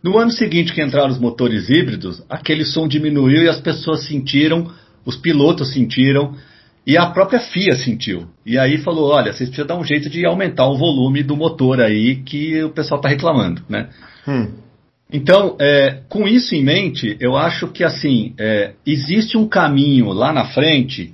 No 0.00 0.18
ano 0.18 0.30
seguinte 0.30 0.72
que 0.72 0.80
entraram 0.80 1.10
os 1.10 1.18
motores 1.18 1.68
híbridos, 1.68 2.22
aquele 2.28 2.64
som 2.64 2.86
diminuiu 2.86 3.42
e 3.42 3.48
as 3.48 3.60
pessoas 3.60 4.06
sentiram, 4.06 4.72
os 5.04 5.16
pilotos 5.16 5.72
sentiram 5.72 6.36
e 6.86 6.98
a 6.98 7.06
própria 7.06 7.40
FIA 7.40 7.76
sentiu. 7.76 8.26
E 8.44 8.58
aí 8.58 8.78
falou: 8.78 9.10
olha, 9.10 9.32
vocês 9.32 9.48
precisam 9.48 9.66
dar 9.66 9.76
um 9.76 9.84
jeito 9.84 10.10
de 10.10 10.24
aumentar 10.26 10.66
o 10.66 10.76
volume 10.76 11.22
do 11.22 11.36
motor 11.36 11.80
aí 11.80 12.16
que 12.16 12.62
o 12.62 12.70
pessoal 12.70 12.98
está 12.98 13.08
reclamando, 13.08 13.62
né? 13.68 13.88
Hum. 14.28 14.64
Então, 15.12 15.56
é, 15.60 16.00
com 16.08 16.26
isso 16.26 16.54
em 16.54 16.64
mente, 16.64 17.16
eu 17.20 17.36
acho 17.36 17.68
que 17.68 17.84
assim 17.84 18.34
é, 18.38 18.72
existe 18.86 19.36
um 19.36 19.46
caminho 19.46 20.08
lá 20.08 20.32
na 20.32 20.46
frente 20.46 21.12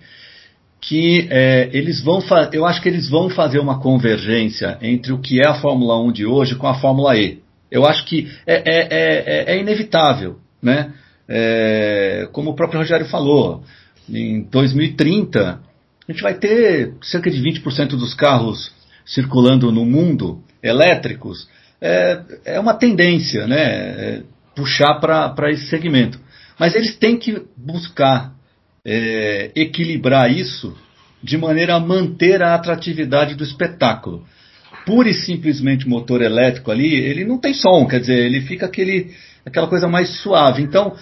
que 0.80 1.28
é, 1.30 1.68
eles 1.72 2.02
vão, 2.02 2.20
eu 2.52 2.64
acho 2.64 2.80
que 2.80 2.88
eles 2.88 3.08
vão 3.08 3.28
fazer 3.28 3.58
uma 3.58 3.78
convergência 3.80 4.78
entre 4.80 5.12
o 5.12 5.18
que 5.18 5.40
é 5.40 5.46
a 5.46 5.54
Fórmula 5.54 6.00
1 6.00 6.12
de 6.12 6.24
hoje 6.24 6.54
com 6.54 6.66
a 6.66 6.74
Fórmula 6.74 7.16
E. 7.16 7.40
Eu 7.70 7.84
acho 7.84 8.06
que 8.06 8.28
é, 8.46 8.54
é, 8.54 8.88
é, 8.90 9.54
é 9.54 9.60
inevitável, 9.60 10.38
né? 10.62 10.92
como 12.32 12.50
o 12.50 12.54
próprio 12.54 12.80
Rogério 12.80 13.06
falou, 13.06 13.62
em 14.10 14.42
2030, 14.42 15.60
a 16.08 16.12
gente 16.12 16.22
vai 16.22 16.34
ter 16.34 16.94
cerca 17.02 17.30
de 17.30 17.40
20% 17.40 17.90
dos 17.90 18.14
carros 18.14 18.72
circulando 19.04 19.70
no 19.70 19.84
mundo 19.84 20.42
elétricos. 20.62 21.48
É, 21.80 22.22
é 22.44 22.60
uma 22.60 22.74
tendência, 22.74 23.46
né? 23.46 23.62
É 23.62 24.22
puxar 24.54 24.94
para 25.00 25.50
esse 25.50 25.66
segmento. 25.68 26.18
Mas 26.58 26.74
eles 26.74 26.96
têm 26.96 27.16
que 27.16 27.42
buscar 27.56 28.34
é, 28.84 29.50
equilibrar 29.54 30.30
isso 30.30 30.76
de 31.22 31.36
maneira 31.38 31.74
a 31.74 31.80
manter 31.80 32.42
a 32.42 32.54
atratividade 32.54 33.34
do 33.34 33.44
espetáculo. 33.44 34.26
Pura 34.84 35.08
e 35.08 35.14
simplesmente 35.14 35.88
motor 35.88 36.22
elétrico 36.22 36.70
ali, 36.70 36.94
ele 36.94 37.24
não 37.24 37.38
tem 37.38 37.54
som, 37.54 37.86
quer 37.86 38.00
dizer, 38.00 38.18
ele 38.18 38.40
fica 38.42 38.66
aquele, 38.66 39.14
aquela 39.44 39.66
coisa 39.66 39.86
mais 39.86 40.08
suave. 40.20 40.62
Então, 40.62 40.96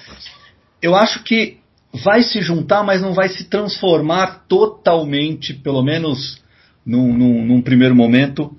eu 0.82 0.94
acho 0.94 1.22
que 1.22 1.58
vai 1.92 2.22
se 2.22 2.40
juntar, 2.40 2.82
mas 2.82 3.00
não 3.00 3.12
vai 3.12 3.28
se 3.28 3.48
transformar 3.48 4.44
totalmente, 4.48 5.54
pelo 5.54 5.82
menos 5.82 6.42
num, 6.84 7.12
num, 7.12 7.46
num 7.46 7.62
primeiro 7.62 7.94
momento, 7.94 8.50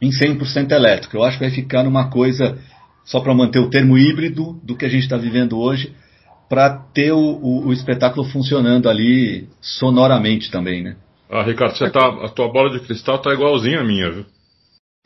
em 0.00 0.10
100% 0.10 0.70
elétrico. 0.72 1.16
Eu 1.16 1.24
acho 1.24 1.38
que 1.38 1.44
vai 1.44 1.54
ficar 1.54 1.82
numa 1.82 2.10
coisa, 2.10 2.58
só 3.04 3.20
para 3.20 3.34
manter 3.34 3.58
o 3.58 3.70
termo 3.70 3.98
híbrido 3.98 4.58
do 4.62 4.76
que 4.76 4.84
a 4.84 4.88
gente 4.88 5.02
está 5.02 5.16
vivendo 5.16 5.58
hoje, 5.58 5.94
para 6.48 6.70
ter 6.70 7.12
o, 7.12 7.18
o, 7.18 7.66
o, 7.66 7.72
espetáculo 7.72 8.24
funcionando 8.24 8.88
ali 8.88 9.48
sonoramente 9.60 10.50
também, 10.50 10.82
né? 10.82 10.96
Ah, 11.30 11.42
Ricardo, 11.42 11.76
você 11.76 11.90
tá, 11.90 12.06
a 12.24 12.28
tua 12.30 12.50
bola 12.50 12.70
de 12.70 12.80
cristal 12.80 13.18
tá 13.18 13.34
igualzinha 13.34 13.80
a 13.80 13.84
minha, 13.84 14.10
viu? 14.10 14.24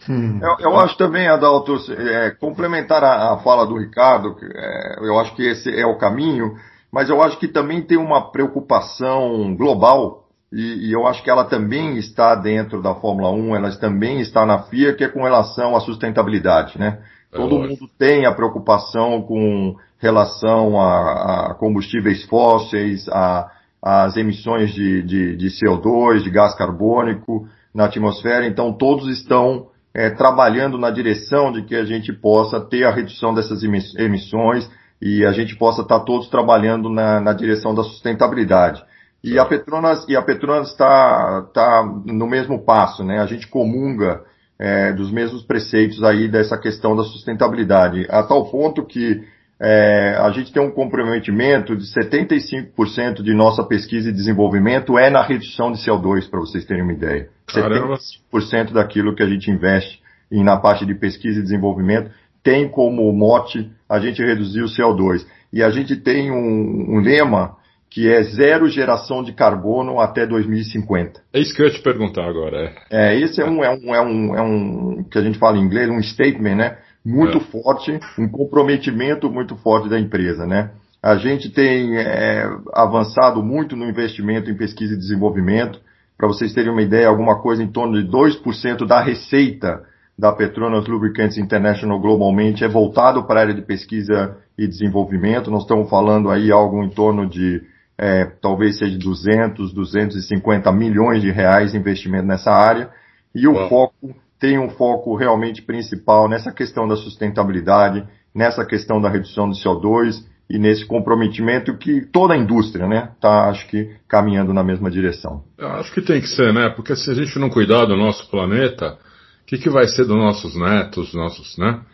Hum. 0.09 0.39
Eu, 0.41 0.71
eu, 0.71 0.81
acho 0.81 0.97
também, 0.97 1.29
Adalto, 1.29 1.77
é, 1.93 2.31
complementar 2.31 3.03
a, 3.03 3.35
a, 3.35 3.39
fala 3.39 3.67
do 3.67 3.77
Ricardo, 3.77 4.37
é, 4.41 4.99
eu 5.01 5.19
acho 5.19 5.35
que 5.35 5.43
esse 5.43 5.69
é 5.77 5.87
o 5.87 5.99
caminho, 5.99 6.57
mas 6.93 7.09
eu 7.09 7.23
acho 7.23 7.39
que 7.39 7.49
também 7.49 7.81
tem 7.81 7.97
uma 7.97 8.31
preocupação 8.31 9.57
global, 9.57 10.25
e, 10.53 10.89
e, 10.89 10.93
eu 10.93 11.07
acho 11.07 11.23
que 11.23 11.31
ela 11.31 11.45
também 11.45 11.97
está 11.97 12.35
dentro 12.35 12.83
da 12.83 12.95
Fórmula 12.95 13.31
1, 13.31 13.57
ela 13.57 13.75
também 13.77 14.21
está 14.21 14.45
na 14.45 14.65
FIA, 14.65 14.93
que 14.95 15.03
é 15.03 15.09
com 15.09 15.23
relação 15.23 15.75
à 15.75 15.81
sustentabilidade, 15.81 16.79
né? 16.79 16.99
É 17.33 17.37
Todo 17.37 17.57
lógico. 17.57 17.81
mundo 17.81 17.93
tem 17.99 18.27
a 18.27 18.33
preocupação 18.33 19.23
com 19.23 19.75
relação 19.99 20.79
a, 20.79 21.53
a 21.53 21.55
combustíveis 21.55 22.25
fósseis, 22.25 23.09
a, 23.09 23.51
as 23.83 24.17
emissões 24.19 24.75
de, 24.75 25.03
de, 25.03 25.37
de, 25.37 25.49
CO2, 25.49 26.23
de 26.23 26.31
gás 26.31 26.55
carbônico 26.55 27.49
na 27.75 27.87
atmosfera, 27.87 28.47
então 28.47 28.73
todos 28.75 29.09
estão 29.09 29.69
é, 29.95 30.11
trabalhando 30.11 30.77
na 30.77 30.91
direção 30.91 31.51
de 31.51 31.63
que 31.63 31.75
a 31.75 31.85
gente 31.85 32.13
possa 32.13 32.61
ter 32.61 32.85
a 32.85 32.91
redução 32.91 33.33
dessas 33.33 33.63
emissões, 33.63 34.71
e 35.03 35.27
a 35.27 35.33
gente 35.33 35.57
possa 35.57 35.83
estar 35.83 35.99
todos 36.01 36.29
trabalhando 36.29 36.89
na, 36.89 37.21
na 37.21 37.33
direção 37.33 37.75
da 37.75 37.83
sustentabilidade. 37.83 38.81
E 39.25 39.37
a 39.37 39.45
Petronas 39.45 40.07
e 40.09 40.17
a 40.17 40.23
Petronas 40.23 40.71
está 40.71 41.43
tá 41.53 41.85
no 42.07 42.27
mesmo 42.29 42.65
passo, 42.65 43.03
né? 43.03 43.19
A 43.19 43.27
gente 43.27 43.49
comunga 43.49 44.23
é, 44.61 44.93
dos 44.93 45.11
mesmos 45.11 45.43
preceitos 45.43 46.05
aí 46.05 46.29
dessa 46.29 46.57
questão 46.57 46.95
da 46.95 47.03
sustentabilidade, 47.03 48.07
a 48.09 48.23
tal 48.23 48.49
ponto 48.49 48.87
que 48.87 49.21
é, 49.61 50.17
a 50.21 50.31
gente 50.31 50.53
tem 50.53 50.63
um 50.63 50.71
comprometimento 50.71 51.77
de 51.77 51.85
75% 51.85 53.23
de 53.23 53.35
nossa 53.35 53.65
pesquisa 53.65 54.09
e 54.09 54.13
desenvolvimento 54.13 54.97
é 54.97 55.11
na 55.11 55.23
redução 55.23 55.73
de 55.73 55.79
CO2, 55.79 56.31
para 56.31 56.41
vocês 56.41 56.65
terem 56.65 56.83
uma 56.83 56.93
ideia. 56.93 57.29
Caramba. 57.47 57.97
75% 58.33 58.73
daquilo 58.73 59.15
que 59.17 59.23
a 59.23 59.29
gente 59.29 59.51
investe 59.51 60.01
em, 60.31 60.45
na 60.45 60.57
parte 60.57 60.87
de 60.87 60.95
pesquisa 60.95 61.41
e 61.41 61.43
desenvolvimento 61.43 62.11
tem 62.43 62.69
como 62.69 63.13
mote 63.13 63.71
a 63.89 63.99
gente 63.99 64.23
reduzir 64.23 64.63
o 64.63 64.67
CO2. 64.67 65.25
E 65.53 65.63
a 65.63 65.71
gente 65.71 65.97
tem 65.97 66.31
um, 66.31 66.97
um 66.97 67.01
lema 67.01 67.57
que 67.91 68.11
é 68.11 68.23
zero 68.23 68.69
geração 68.69 69.23
de 69.23 69.33
carbono 69.33 70.01
até 70.01 70.27
2050. 70.27 71.21
É 71.33 71.39
isso 71.39 71.55
que 71.55 71.61
eu 71.61 71.67
ia 71.67 71.73
te 71.73 71.83
perguntar 71.83 72.25
agora. 72.25 72.73
É, 72.91 73.15
é 73.15 73.21
esse 73.21 73.41
é 73.41 73.45
um, 73.45 73.63
é 73.63 73.71
um, 73.71 73.95
é 73.95 74.01
um, 74.01 74.37
é 74.37 74.43
um, 74.43 75.05
que 75.05 75.19
a 75.19 75.23
gente 75.23 75.39
fala 75.39 75.59
em 75.59 75.63
inglês, 75.63 75.91
um 75.91 76.03
statement, 76.03 76.57
né? 76.57 76.79
Muito 77.05 77.37
é. 77.37 77.41
forte, 77.41 78.01
um 78.19 78.29
comprometimento 78.29 79.31
muito 79.31 79.57
forte 79.57 79.91
da 79.91 80.01
empresa, 80.01 80.47
né? 80.47 80.71
A 81.03 81.17
gente 81.17 81.51
tem 81.51 81.99
é, 81.99 82.49
avançado 82.73 83.43
muito 83.43 83.77
no 83.77 83.85
investimento 83.85 84.51
em 84.51 84.57
pesquisa 84.57 84.95
e 84.95 84.99
desenvolvimento. 84.99 85.79
Para 86.17 86.29
vocês 86.29 86.55
terem 86.55 86.71
uma 86.71 86.81
ideia, 86.81 87.09
alguma 87.09 87.43
coisa 87.43 87.63
em 87.63 87.71
torno 87.71 88.01
de 88.01 88.09
2% 88.09 88.87
da 88.87 89.03
receita 89.03 89.83
da 90.23 90.31
Petronas 90.31 90.87
Lubricants 90.87 91.37
International 91.37 91.99
globalmente 91.99 92.63
é 92.63 92.69
voltado 92.69 93.25
para 93.25 93.41
a 93.41 93.43
área 93.43 93.55
de 93.55 93.61
pesquisa 93.61 94.37
e 94.57 94.69
desenvolvimento. 94.69 95.51
Nós 95.51 95.63
estamos 95.63 95.91
falando 95.91 96.31
aí 96.31 96.53
algo 96.53 96.81
em 96.85 96.89
torno 96.89 97.29
de 97.29 97.61
é, 97.99 98.27
talvez 98.41 98.79
seja 98.79 98.97
200, 98.97 99.75
250 99.75 100.71
milhões 100.71 101.23
de 101.23 101.33
reais 101.33 101.73
de 101.73 101.79
investimento 101.79 102.25
nessa 102.25 102.53
área, 102.53 102.89
e 103.35 103.49
o 103.49 103.69
foco 103.69 104.15
tem 104.39 104.61
um 104.61 104.71
foco 104.71 105.17
realmente 105.17 105.61
principal 105.61 106.29
nessa 106.29 106.53
questão 106.53 106.87
da 106.87 106.95
sustentabilidade, 106.95 108.07
nessa 108.33 108.65
questão 108.65 109.01
da 109.01 109.09
redução 109.09 109.49
do 109.49 109.57
CO2 109.57 110.25
e 110.49 110.57
nesse 110.57 110.87
comprometimento 110.87 111.77
que 111.77 112.01
toda 112.01 112.35
a 112.35 112.39
indústria, 112.39 112.87
né, 112.87 113.11
está, 113.17 113.49
acho 113.49 113.67
que, 113.67 113.91
caminhando 114.07 114.53
na 114.53 114.63
mesma 114.63 114.89
direção. 114.89 115.43
Eu 115.59 115.67
acho 115.67 115.93
que 115.93 116.01
tem 116.01 116.21
que 116.21 116.29
ser, 116.29 116.53
né? 116.53 116.69
Porque 116.69 116.95
se 116.95 117.11
a 117.11 117.15
gente 117.15 117.37
não 117.41 117.51
cuidar 117.51 117.87
do 117.87 117.97
nosso 117.97 118.31
planeta, 118.31 118.97
o 119.43 119.47
que, 119.47 119.59
que 119.59 119.71
vai 119.71 119.87
ser 119.87 120.05
dos 120.05 120.17
nossos 120.17 120.57
netos, 120.57 121.13
nossos, 121.15 121.57
né? 121.59 121.85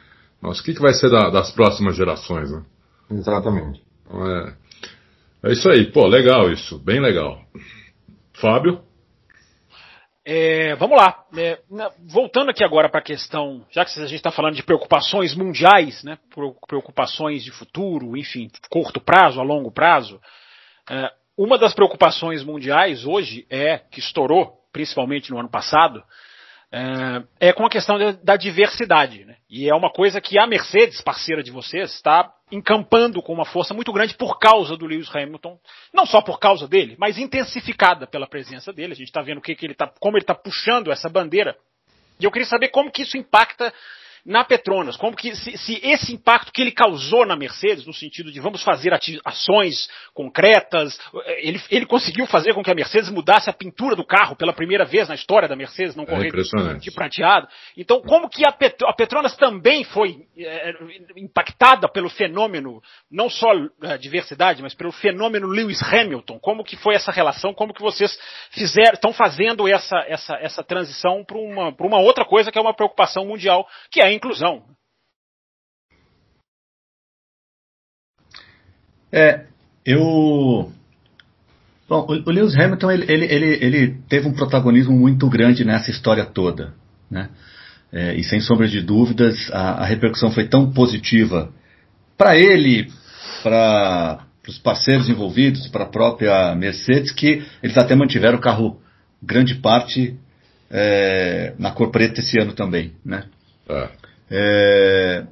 Nossa, 0.41 0.61
o 0.61 0.65
que, 0.65 0.75
que 0.75 0.81
vai 0.81 0.93
ser 0.95 1.11
da, 1.11 1.31
das 1.31 1.51
próximas 1.51 1.97
gerações, 1.97 2.51
né? 2.51 2.63
Exatamente. 3.11 3.83
Então, 4.05 4.31
é, 4.31 4.55
é 5.45 5.53
isso 5.53 5.69
aí, 5.69 5.91
pô, 5.91 6.07
legal 6.07 6.51
isso, 6.51 6.79
bem 6.79 7.01
legal. 7.01 7.41
Fábio? 8.35 8.81
É, 10.31 10.75
vamos 10.77 10.99
lá. 10.99 11.25
É, 11.39 11.59
voltando 12.07 12.51
aqui 12.51 12.63
agora 12.63 12.91
para 12.91 13.01
a 13.01 13.03
questão, 13.03 13.65
já 13.71 13.83
que 13.83 13.99
a 13.99 14.03
gente 14.03 14.17
está 14.17 14.31
falando 14.31 14.55
de 14.55 14.63
preocupações 14.63 15.35
mundiais, 15.35 16.05
né, 16.05 16.19
preocupações 16.67 17.43
de 17.43 17.51
futuro, 17.51 18.15
enfim, 18.15 18.51
curto 18.69 19.01
prazo, 19.01 19.41
a 19.41 19.43
longo 19.43 19.73
prazo, 19.73 20.21
é, 20.91 21.11
uma 21.37 21.57
das 21.57 21.73
preocupações 21.73 22.45
mundiais 22.45 23.07
hoje 23.07 23.47
é, 23.49 23.79
que 23.79 24.01
estourou, 24.01 24.53
principalmente 24.71 25.31
no 25.31 25.39
ano 25.39 25.49
passado, 25.49 26.03
é, 26.71 27.49
é 27.49 27.53
com 27.53 27.65
a 27.65 27.71
questão 27.71 27.99
da 28.23 28.37
diversidade. 28.37 29.25
Né? 29.25 29.37
E 29.49 29.69
é 29.69 29.75
uma 29.75 29.91
coisa 29.91 30.21
que 30.21 30.39
a 30.39 30.47
Mercedes, 30.47 31.01
parceira 31.01 31.43
de 31.43 31.51
vocês, 31.51 31.95
está 31.95 32.31
encampando 32.51 33.23
com 33.23 33.33
uma 33.33 33.45
força 33.45 33.75
muito 33.75 33.93
grande 33.93 34.15
por 34.15 34.39
causa 34.39 34.77
do 34.77 34.87
Lewis 34.87 35.15
Hamilton. 35.15 35.59
Não 35.93 36.07
só 36.07 36.21
por 36.21 36.39
causa 36.39 36.67
dele, 36.69 36.97
mas 36.99 37.19
intensificada 37.19 38.07
pela 38.07 38.27
presença 38.27 38.73
dele. 38.73 38.93
A 38.93 38.97
gente 38.97 39.09
está 39.09 39.23
vendo 39.23 39.41
que, 39.41 39.55
que 39.55 39.67
ele 39.67 39.75
tá, 39.75 39.91
como 40.01 40.17
ele 40.17 40.25
está 40.25 40.35
puxando 40.35 40.91
essa 40.91 41.09
bandeira. 41.09 41.57
E 42.21 42.25
eu 42.25 42.31
queria 42.31 42.49
saber 42.49 42.69
como 42.69 42.91
que 42.91 43.03
isso 43.03 43.17
impacta 43.17 43.73
na 44.29 44.45
Petronas, 44.45 44.95
como 44.95 45.17
que 45.17 45.35
se, 45.35 45.57
se, 45.57 45.81
esse 45.83 46.13
impacto 46.13 46.53
que 46.53 46.61
ele 46.61 46.71
causou 46.71 47.25
na 47.25 47.35
Mercedes, 47.35 47.87
no 47.87 47.95
sentido 47.95 48.31
de 48.31 48.39
vamos 48.41 48.63
fazer 48.63 48.93
ações 49.25 49.89
concretas, 50.13 51.01
ele, 51.39 51.59
ele, 51.71 51.87
conseguiu 51.87 52.27
fazer 52.27 52.53
com 52.53 52.63
que 52.63 52.71
a 52.71 52.75
Mercedes 52.75 53.09
mudasse 53.09 53.49
a 53.49 53.55
pintura 53.55 53.97
do 53.97 54.05
carro 54.05 54.37
pela 54.37 54.53
primeira 54.53 54.85
vez 54.85 55.09
na 55.09 55.15
história 55.15 55.49
da 55.49 55.57
Mercedes, 55.57 55.97
não 55.97 56.05
é 56.05 56.07
correr 56.07 56.31
de, 56.31 56.79
de 56.79 56.91
prateado. 56.91 57.49
Então, 57.75 58.03
como 58.03 58.29
que 58.29 58.47
a, 58.47 58.53
Petro, 58.53 58.87
a 58.87 58.93
Petronas 58.93 59.35
também 59.35 59.83
foi 59.83 60.27
é, 60.37 60.75
impactada 61.17 61.89
pelo 61.89 62.11
fenômeno, 62.11 62.83
não 63.11 63.31
só 63.31 63.49
a 63.81 63.97
diversidade, 63.97 64.61
mas 64.61 64.75
pelo 64.75 64.93
fenômeno 64.93 65.47
Lewis 65.47 65.83
Hamilton? 65.83 66.39
Como 66.39 66.63
que 66.63 66.77
foi 66.77 66.95
essa 66.95 67.11
relação? 67.11 67.55
Como 67.55 67.73
que 67.73 67.81
vocês 67.81 68.19
fizeram, 68.51 68.93
estão 68.93 69.15
fazendo 69.15 69.67
essa, 69.67 69.97
essa, 70.07 70.35
essa 70.37 70.63
transição 70.63 71.25
para 71.25 71.39
uma, 71.39 71.75
uma 71.81 71.99
outra 71.99 72.27
coisa 72.27 72.53
que 72.53 72.59
é 72.59 72.61
uma 72.61 72.75
preocupação 72.75 73.25
mundial, 73.25 73.67
que 73.91 74.03
é 74.03 74.05
a 74.05 74.18
inclusão. 74.19 74.63
É, 79.11 79.47
eu. 79.85 80.71
Bom, 81.89 82.07
o 82.07 82.31
Lewis 82.31 82.55
Hamilton 82.55 82.91
ele, 82.91 83.11
ele, 83.11 83.25
ele, 83.25 83.65
ele, 83.65 83.95
teve 84.09 84.29
um 84.29 84.35
protagonismo 84.35 84.93
muito 84.93 85.27
grande 85.31 85.65
nessa 85.65 85.91
história 85.91 86.27
toda, 86.27 86.75
né? 87.11 87.31
É, 87.91 88.15
e 88.15 88.23
sem 88.23 88.39
sombra 88.41 88.69
de 88.69 88.83
dúvidas, 88.83 89.51
a, 89.51 89.83
a 89.83 89.87
repercussão 89.87 90.31
foi 90.31 90.47
tão 90.47 90.71
positiva 90.71 91.51
para 92.19 92.37
ele, 92.37 92.93
para 93.43 94.27
os 94.47 94.59
parceiros 94.59 95.09
envolvidos, 95.09 95.69
para 95.69 95.85
a 95.85 95.89
própria 95.89 96.55
Mercedes, 96.55 97.11
que 97.11 97.43
eles 97.63 97.79
até 97.79 97.95
mantiveram 97.95 98.37
o 98.37 98.43
carro 98.43 98.79
grande 99.23 99.55
parte 99.55 100.19
é, 100.71 101.55
na 101.59 101.71
cor 101.71 101.91
preta 101.91 102.21
esse 102.21 102.39
ano 102.39 102.53
também, 102.53 102.93
né? 103.03 103.25
É. 103.67 103.89
É, 104.31 105.25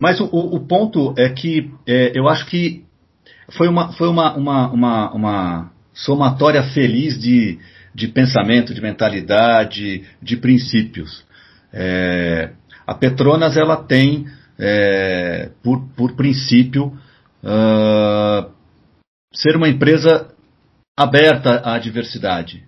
mas 0.00 0.20
o, 0.20 0.26
o, 0.26 0.60
ponto 0.66 1.14
é 1.18 1.28
que 1.28 1.70
é, 1.86 2.12
eu 2.14 2.28
acho 2.28 2.46
que 2.46 2.84
foi 3.56 3.68
uma, 3.68 3.92
foi 3.92 4.08
uma, 4.08 4.34
uma, 4.34 4.70
uma, 4.70 5.12
uma 5.12 5.72
somatória 5.92 6.62
feliz 6.72 7.20
de, 7.20 7.58
de 7.94 8.08
pensamento, 8.08 8.72
de 8.72 8.80
mentalidade, 8.80 10.04
de 10.22 10.36
princípios. 10.36 11.24
É, 11.72 12.50
a 12.86 12.94
Petronas 12.94 13.56
ela 13.56 13.76
tem, 13.76 14.26
é, 14.58 15.50
por, 15.62 15.86
por 15.96 16.16
princípio, 16.16 16.96
uh, 17.44 18.50
ser 19.32 19.56
uma 19.56 19.68
empresa 19.68 20.32
aberta 20.98 21.62
à 21.64 21.78
diversidade. 21.78 22.64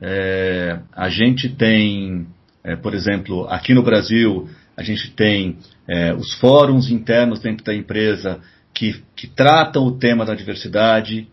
É, 0.00 0.78
a 0.92 1.08
gente 1.08 1.48
tem 1.48 2.28
é, 2.68 2.76
por 2.76 2.94
exemplo, 2.94 3.46
aqui 3.48 3.72
no 3.72 3.82
Brasil, 3.82 4.46
a 4.76 4.82
gente 4.82 5.10
tem 5.12 5.56
é, 5.88 6.12
os 6.12 6.34
fóruns 6.34 6.90
internos 6.90 7.40
dentro 7.40 7.64
da 7.64 7.74
empresa 7.74 8.40
que, 8.74 9.02
que 9.16 9.26
tratam 9.26 9.86
o 9.86 9.98
tema 9.98 10.26
da 10.26 10.34
diversidade, 10.34 11.26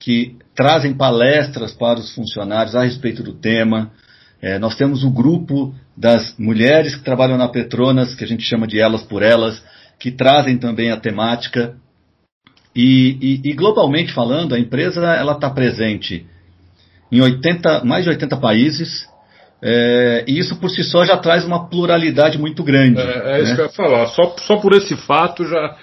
que 0.00 0.36
trazem 0.54 0.94
palestras 0.94 1.72
para 1.72 1.98
os 1.98 2.14
funcionários 2.14 2.76
a 2.76 2.84
respeito 2.84 3.20
do 3.20 3.32
tema. 3.32 3.90
É, 4.40 4.60
nós 4.60 4.76
temos 4.76 5.02
o 5.02 5.10
grupo 5.10 5.74
das 5.96 6.38
mulheres 6.38 6.94
que 6.94 7.02
trabalham 7.02 7.36
na 7.36 7.48
Petronas, 7.48 8.14
que 8.14 8.22
a 8.22 8.28
gente 8.28 8.44
chama 8.44 8.68
de 8.68 8.78
Elas 8.78 9.02
por 9.02 9.24
Elas, 9.24 9.60
que 9.98 10.12
trazem 10.12 10.56
também 10.56 10.92
a 10.92 11.00
temática. 11.00 11.74
E, 12.76 13.18
e, 13.20 13.50
e 13.50 13.52
globalmente 13.54 14.12
falando, 14.12 14.54
a 14.54 14.58
empresa 14.58 15.04
ela 15.04 15.32
está 15.32 15.50
presente 15.50 16.24
em 17.10 17.20
80, 17.20 17.84
mais 17.84 18.04
de 18.04 18.10
80 18.10 18.36
países, 18.36 19.09
é, 19.62 20.24
e 20.26 20.38
isso 20.38 20.56
por 20.56 20.70
si 20.70 20.82
só 20.82 21.04
já 21.04 21.16
traz 21.18 21.44
uma 21.44 21.68
pluralidade 21.68 22.38
muito 22.38 22.62
grande. 22.62 23.00
É, 23.00 23.38
é 23.38 23.42
isso 23.42 23.50
né? 23.50 23.54
que 23.56 23.60
eu 23.60 23.66
ia 23.66 23.72
falar. 23.72 24.06
Só, 24.08 24.36
só 24.38 24.56
por 24.56 24.72
esse 24.72 24.96
fato 24.96 25.44
já 25.44 25.76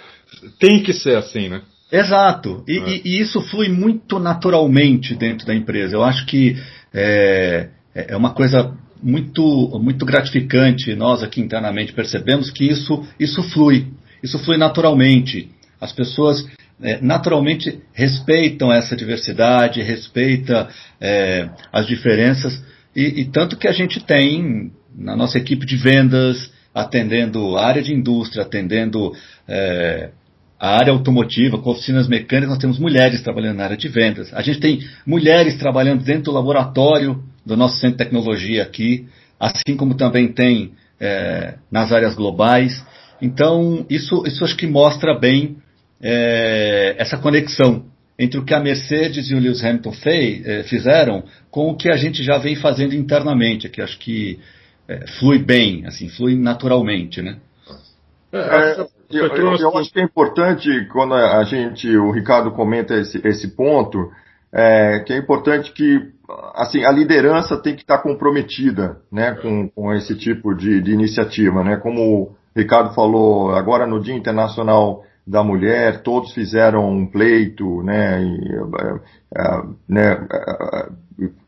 tem 0.60 0.82
que 0.82 0.94
ser 0.94 1.16
assim, 1.16 1.50
né? 1.50 1.62
Exato. 1.92 2.64
E, 2.68 2.78
é. 2.78 2.90
e, 2.90 3.02
e 3.06 3.20
isso 3.20 3.40
flui 3.42 3.70
muito 3.70 4.20
naturalmente 4.20 5.16
dentro 5.16 5.46
da 5.46 5.56
empresa. 5.56 5.96
Eu 5.96 6.04
acho 6.04 6.26
que 6.26 6.58
é, 6.94 7.70
é, 7.94 8.14
é 8.14 8.18
uma 8.18 8.34
coisa 8.34 8.74
muito, 9.02 9.80
muito 9.82 10.06
gratificante. 10.06 10.96
Nós 10.96 11.22
aqui 11.22 11.40
internamente 11.40 11.94
percebemos 11.94 12.50
que 12.50 12.66
isso, 12.66 13.06
isso 13.20 13.44
flui. 13.44 13.88
Isso 14.24 14.40
flui 14.40 14.58
naturalmente. 14.58 15.50
As 15.80 15.94
pessoas 15.94 16.46
é, 16.82 17.00
naturalmente 17.00 17.80
respeitam 17.94 18.72
essa 18.72 18.96
diversidade, 18.96 19.82
respeitam 19.84 20.68
é, 21.00 21.48
as 21.72 21.86
diferenças 21.86 22.62
e, 22.98 23.22
e, 23.22 23.26
tanto 23.26 23.56
que 23.56 23.68
a 23.68 23.72
gente 23.72 24.04
tem 24.04 24.72
na 24.96 25.16
nossa 25.16 25.38
equipe 25.38 25.68
de 25.68 25.78
vendas, 25.78 26.52
atendendo 26.74 27.56
a 27.56 27.64
área 27.64 27.84
de 27.84 27.94
indústria, 27.94 28.42
atendendo 28.42 29.14
é, 29.48 30.10
a 30.60 30.78
área 30.78 30.92
automotiva, 30.92 31.60
com 31.60 31.70
oficinas 31.70 32.08
mecânicas, 32.08 32.50
nós 32.50 32.58
temos 32.58 32.80
mulheres 32.80 33.22
trabalhando 33.22 33.58
na 33.58 33.66
área 33.66 33.78
de 33.78 33.88
vendas. 33.88 34.34
A 34.34 34.42
gente 34.42 34.60
tem 34.60 34.80
mulheres 35.06 35.60
trabalhando 35.60 36.04
dentro 36.04 36.24
do 36.24 36.32
laboratório 36.32 37.24
do 37.46 37.56
nosso 37.56 37.76
centro 37.76 37.98
de 37.98 38.04
tecnologia 38.04 38.64
aqui, 38.64 39.08
assim 39.40 39.78
como 39.78 39.94
também 39.94 40.34
tem 40.34 40.72
é, 41.00 41.54
nas 41.72 41.92
áreas 41.92 42.16
globais. 42.16 42.84
Então, 43.22 43.86
isso, 43.88 44.24
isso 44.26 44.44
acho 44.44 44.58
que 44.58 44.66
mostra 44.66 45.14
bem 45.14 45.58
é, 46.02 46.96
essa 46.98 47.16
conexão 47.16 47.86
entre 48.18 48.40
o 48.40 48.46
que 48.46 48.54
a 48.54 48.60
Mercedes 48.60 49.30
e 49.30 49.36
o 49.36 49.40
Lewis 49.40 49.64
Hamilton 49.64 49.92
fez, 49.92 50.46
eh, 50.46 50.64
fizeram 50.64 51.24
com 51.52 51.70
o 51.70 51.76
que 51.76 51.90
a 51.90 51.96
gente 51.96 52.24
já 52.24 52.38
vem 52.38 52.56
fazendo 52.56 52.96
internamente, 52.96 53.70
que 53.70 53.82
acho 53.82 54.00
que 54.00 54.40
eh, 54.88 55.06
flui 55.20 55.38
bem, 55.38 55.86
assim, 55.86 56.10
flui 56.10 56.36
naturalmente, 56.36 57.22
né? 57.22 57.38
É, 58.32 58.40
é 58.40 58.88
eu, 59.10 59.28
eu, 59.28 59.56
eu, 59.56 59.78
acho 59.78 59.92
que 59.92 60.00
é 60.00 60.04
importante 60.04 60.86
quando 60.92 61.14
a 61.14 61.44
gente, 61.44 61.96
o 61.96 62.12
Ricardo 62.12 62.52
comenta 62.52 62.96
esse, 62.96 63.26
esse 63.26 63.50
ponto, 63.50 64.12
é, 64.52 65.00
que 65.00 65.14
é 65.14 65.18
importante 65.18 65.72
que 65.72 66.12
assim 66.56 66.84
a 66.84 66.92
liderança 66.92 67.58
tem 67.58 67.76
que 67.76 67.82
estar 67.82 68.00
comprometida, 68.00 68.98
né, 69.12 69.34
com, 69.42 69.70
com 69.70 69.94
esse 69.94 70.16
tipo 70.16 70.54
de, 70.54 70.82
de 70.82 70.92
iniciativa, 70.92 71.64
né? 71.64 71.78
Como 71.78 72.02
o 72.02 72.36
Ricardo 72.56 72.94
falou 72.94 73.52
agora 73.52 73.86
no 73.86 74.02
Dia 74.02 74.16
Internacional 74.16 75.04
da 75.28 75.44
mulher, 75.44 76.02
todos 76.04 76.34
fizeram 76.34 76.90
um 76.90 77.06
pleito, 77.06 77.84
né, 77.84 78.24
e, 78.24 78.56
é, 78.80 79.42
é, 79.42 79.62
né, 79.90 80.28
é, 80.32 80.90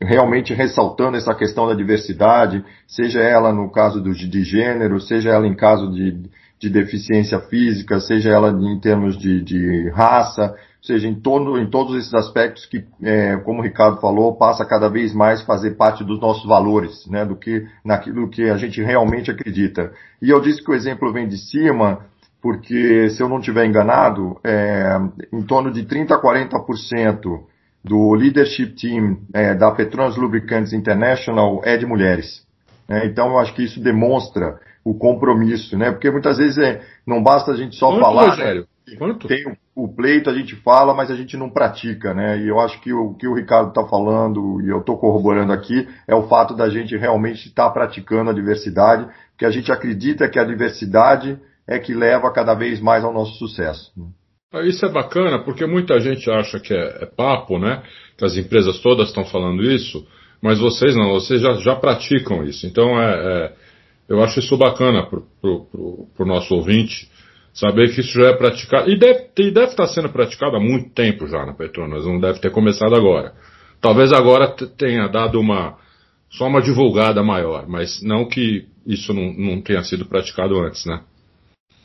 realmente 0.02 0.54
ressaltando 0.54 1.16
essa 1.16 1.34
questão 1.34 1.66
da 1.66 1.74
diversidade, 1.74 2.64
seja 2.86 3.22
ela 3.22 3.54
no 3.54 3.72
caso 3.72 4.02
do, 4.02 4.14
de 4.14 4.44
gênero, 4.44 5.00
seja 5.00 5.30
ela 5.30 5.48
em 5.48 5.56
caso 5.56 5.90
de, 5.94 6.30
de 6.60 6.70
deficiência 6.70 7.40
física, 7.40 8.02
seja 8.02 8.30
ela 8.32 8.50
em 8.50 8.80
termos 8.82 9.18
de, 9.18 9.42
de 9.42 9.90
raça, 9.92 10.54
seja 10.82 11.08
em, 11.08 11.16
todo, 11.16 11.58
em 11.58 11.70
todos 11.70 11.96
esses 11.96 12.14
aspectos 12.14 12.66
que, 12.66 12.84
é, 13.02 13.38
como 13.38 13.60
o 13.60 13.64
Ricardo 13.64 14.02
falou, 14.02 14.36
passa 14.36 14.66
cada 14.66 14.90
vez 14.90 15.14
mais 15.14 15.42
fazer 15.44 15.72
parte 15.72 16.04
dos 16.04 16.20
nossos 16.20 16.46
valores, 16.46 17.06
né, 17.08 17.26
do 17.26 17.36
que 17.38 17.66
naquilo 17.86 18.30
que 18.30 18.50
a 18.50 18.58
gente 18.58 18.82
realmente 18.82 19.32
acredita. 19.32 19.94
E 20.22 20.30
eu 20.30 20.42
disse 20.42 20.62
que 20.62 20.72
o 20.72 20.76
exemplo 20.76 21.14
vem 21.14 21.30
de 21.30 21.38
cima, 21.38 22.00
porque 22.42 23.10
se 23.10 23.22
eu 23.22 23.30
não 23.30 23.40
estiver 23.40 23.66
enganado, 23.66 24.40
é, 24.44 24.98
em 25.32 25.42
torno 25.42 25.72
de 25.72 25.84
30 25.84 26.16
a 26.16 26.22
40% 26.22 27.42
do 27.84 28.14
leadership 28.14 28.76
team 28.76 29.20
é, 29.34 29.54
da 29.56 29.72
Petronas 29.72 30.16
Lubricantes 30.16 30.74
International 30.74 31.62
é 31.64 31.78
de 31.78 31.86
mulheres. 31.86 32.46
É, 32.88 33.06
então 33.06 33.30
eu 33.30 33.40
acho 33.40 33.54
que 33.54 33.64
isso 33.64 33.82
demonstra 33.82 34.60
o 34.84 34.94
compromisso, 34.94 35.78
né? 35.78 35.92
Porque 35.92 36.10
muitas 36.10 36.38
vezes 36.38 36.58
é, 36.58 36.82
não 37.06 37.22
basta 37.22 37.52
a 37.52 37.56
gente 37.56 37.76
só 37.76 37.90
Quanto, 37.90 38.02
falar. 38.02 38.30
Rogério? 38.30 38.68
Quanto? 38.98 39.28
Tem 39.28 39.46
o, 39.48 39.84
o, 39.84 39.88
pleito, 39.88 40.30
a 40.30 40.34
gente 40.34 40.56
fala, 40.56 40.96
mas 40.96 41.12
a 41.12 41.16
gente 41.16 41.38
não 41.38 41.50
pratica, 41.50 42.14
né? 42.14 42.40
E 42.40 42.48
eu 42.48 42.60
acho 42.60 42.82
que 42.82 42.92
o 42.92 43.14
que 43.14 43.28
o 43.28 43.36
Ricardo 43.36 43.70
está 43.70 43.86
falando, 43.86 44.60
e 44.62 44.70
eu 44.70 44.80
estou 44.80 44.98
corroborando 44.98 45.54
aqui, 45.54 45.88
é 46.08 46.16
o 46.16 46.28
fato 46.28 46.56
da 46.56 46.70
gente 46.70 46.98
realmente 46.98 47.50
estar 47.50 47.66
tá 47.66 47.70
praticando 47.70 48.32
a 48.32 48.34
diversidade, 48.34 49.08
porque 49.32 49.46
a 49.46 49.52
gente 49.52 49.72
acredita 49.72 50.28
que 50.28 50.40
a 50.40 50.44
diversidade 50.44 51.40
é 51.70 51.78
que 51.78 51.94
leva 51.94 52.32
cada 52.34 52.56
vez 52.56 52.82
mais 52.82 53.04
ao 53.04 53.14
nosso 53.14 53.38
sucesso. 53.38 53.92
Ah, 54.52 54.64
isso 54.64 54.84
é 54.84 54.90
bacana, 54.90 55.44
porque 55.44 55.66
muita 55.68 56.00
gente 56.00 56.30
acha 56.30 56.60
que 56.60 56.74
é, 56.74 57.04
é 57.04 57.06
papo, 57.06 57.60
né? 57.60 57.84
Que 58.18 58.26
as 58.26 58.36
empresas 58.36 58.80
todas 58.80 59.10
estão 59.10 59.24
falando 59.24 59.62
isso, 59.62 60.06
mas 60.42 60.60
vocês 60.60 60.96
não, 60.96 61.12
vocês 61.12 61.40
já, 61.40 61.54
já 61.54 61.76
praticam 61.76 62.44
isso. 62.44 62.66
Então, 62.66 63.00
é, 63.00 63.14
é 63.14 63.54
eu 64.10 64.24
acho 64.24 64.40
isso 64.40 64.58
bacana 64.58 65.06
para 65.06 65.20
o 65.50 66.26
nosso 66.26 66.56
ouvinte 66.56 67.08
saber 67.54 67.94
que 67.94 68.02
isso 68.02 68.14
já 68.20 68.30
é 68.30 68.34
praticado. 68.34 68.90
E 68.90 68.98
deve, 68.98 69.28
e 69.38 69.52
deve 69.52 69.68
estar 69.68 69.86
sendo 69.86 70.10
praticado 70.10 70.56
há 70.56 70.60
muito 70.60 70.90
tempo 70.96 71.28
já 71.28 71.46
na 71.46 71.54
Petronas, 71.54 72.08
não 72.08 72.20
deve 72.20 72.40
ter 72.40 72.50
começado 72.50 72.96
agora. 72.96 73.34
Talvez 73.80 74.12
agora 74.12 74.48
tenha 74.76 75.08
dado 75.08 75.40
uma 75.40 75.78
só 76.32 76.48
uma 76.48 76.62
divulgada 76.62 77.22
maior, 77.22 77.68
mas 77.68 78.02
não 78.02 78.28
que 78.28 78.68
isso 78.86 79.14
não, 79.14 79.32
não 79.34 79.62
tenha 79.62 79.84
sido 79.84 80.06
praticado 80.06 80.60
antes, 80.60 80.86
né? 80.86 81.02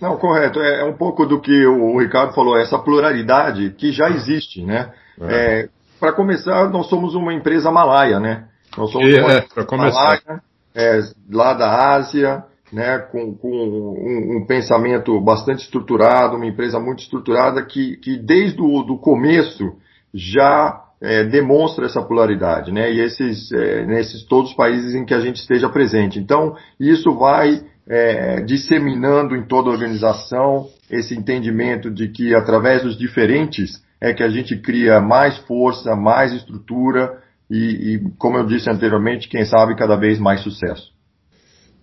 Não, 0.05 0.19
correto. 0.19 0.61
É, 0.61 0.83
é 0.83 0.85
um 0.85 0.93
pouco 0.93 1.25
do 1.25 1.40
que 1.40 1.64
o 1.67 1.99
Ricardo 1.99 2.35
falou, 2.35 2.59
essa 2.59 2.79
pluralidade 2.79 3.71
que 3.71 3.90
já 3.90 4.11
existe, 4.11 4.62
né? 4.62 4.93
É. 5.19 5.62
É, 5.62 5.69
Para 5.99 6.12
começar, 6.12 6.69
nós 6.69 6.88
somos 6.88 7.14
uma 7.14 7.33
empresa 7.33 7.71
malaia, 7.71 8.21
né? 8.21 8.45
Nós 8.77 8.93
somos 8.93 9.09
e, 9.09 9.19
uma 9.19 9.33
é, 9.33 9.38
empresa 9.38 9.77
malaia, 9.77 10.43
é, 10.75 11.01
lá 11.33 11.55
da 11.55 11.95
Ásia, 11.95 12.45
né, 12.71 12.99
com, 12.99 13.35
com 13.35 13.49
um, 13.49 14.37
um, 14.37 14.47
pensamento 14.47 15.19
bastante 15.21 15.62
estruturado, 15.62 16.37
uma 16.37 16.47
empresa 16.47 16.79
muito 16.79 17.03
estruturada 17.03 17.64
que, 17.64 17.97
que 17.99 18.19
desde 18.19 18.61
o 18.61 18.83
do 18.83 18.99
começo 18.99 19.75
já 20.12 20.83
é, 21.01 21.25
demonstra 21.25 21.87
essa 21.87 22.03
polaridade, 22.03 22.73
né, 22.73 22.93
e 22.93 23.01
esses, 23.01 23.53
é, 23.53 23.87
nesses 23.87 24.25
todos 24.25 24.51
os 24.51 24.57
países 24.57 24.95
em 24.95 25.05
que 25.05 25.14
a 25.14 25.21
gente 25.21 25.37
esteja 25.37 25.69
presente. 25.69 26.19
Então, 26.19 26.57
isso 26.79 27.14
vai 27.17 27.62
é, 27.88 28.40
disseminando 28.42 29.37
em 29.37 29.47
toda 29.47 29.68
a 29.68 29.73
organização 29.73 30.68
esse 30.90 31.14
entendimento 31.14 31.90
de 31.90 32.09
que 32.09 32.35
através 32.35 32.83
dos 32.83 32.97
diferentes 32.97 33.83
é 34.01 34.12
que 34.12 34.23
a 34.23 34.29
gente 34.29 34.57
cria 34.57 35.01
mais 35.01 35.37
força, 35.38 35.94
mais 35.94 36.33
estrutura 36.33 37.23
e, 37.51 37.94
e 37.94 38.01
como 38.18 38.38
eu 38.38 38.47
disse 38.47 38.70
anteriormente, 38.70 39.29
quem 39.29 39.44
sabe 39.44 39.77
cada 39.77 39.97
vez 39.97 40.18
mais 40.18 40.40
sucesso. 40.40 40.92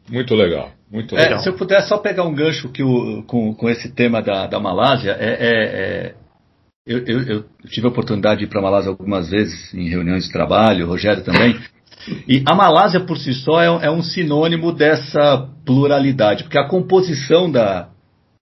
Muito 0.10 0.34
legal, 0.34 0.72
muito 0.92 1.16
é, 1.16 1.24
legal. 1.24 1.40
se 1.40 1.50
eu 1.50 1.54
puder 1.54 1.82
só 1.84 1.98
pegar 1.98 2.24
um 2.24 2.34
gancho 2.34 2.70
que 2.70 2.84
o, 2.84 3.24
com, 3.24 3.54
com 3.54 3.70
esse 3.70 3.94
tema 3.94 4.22
da, 4.22 4.48
da 4.48 4.60
Malásia, 4.60 5.16
é, 5.20 5.30
é, 5.30 5.50
é 6.10 6.16
eu, 6.86 6.98
eu, 7.06 7.22
eu, 7.22 7.46
tive 7.68 7.86
a 7.86 7.90
oportunidade 7.92 8.40
de 8.40 8.46
ir 8.46 8.50
para 8.50 8.60
a 8.60 8.64
Malásia 8.64 8.90
algumas 8.90 9.30
vezes 9.30 9.72
em 9.74 9.88
reuniões 9.88 10.26
de 10.26 10.32
trabalho, 10.32 10.86
o 10.86 10.90
Rogério 10.90 11.24
também. 11.24 11.60
E 12.28 12.44
a 12.46 12.56
Malásia 12.56 13.00
por 13.00 13.18
si 13.18 13.34
só 13.34 13.62
é, 13.62 13.86
é 13.86 13.92
um 13.92 14.02
sinônimo 14.02 14.72
dessa 14.72 15.48
pluralidade, 15.66 16.44
porque 16.44 16.58
a 16.58 16.68
composição 16.68 17.52
da, 17.52 17.90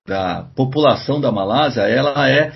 da 0.08 0.48
população 0.56 1.20
da 1.20 1.32
Malásia 1.32 1.82
ela 1.82 2.30
é, 2.30 2.52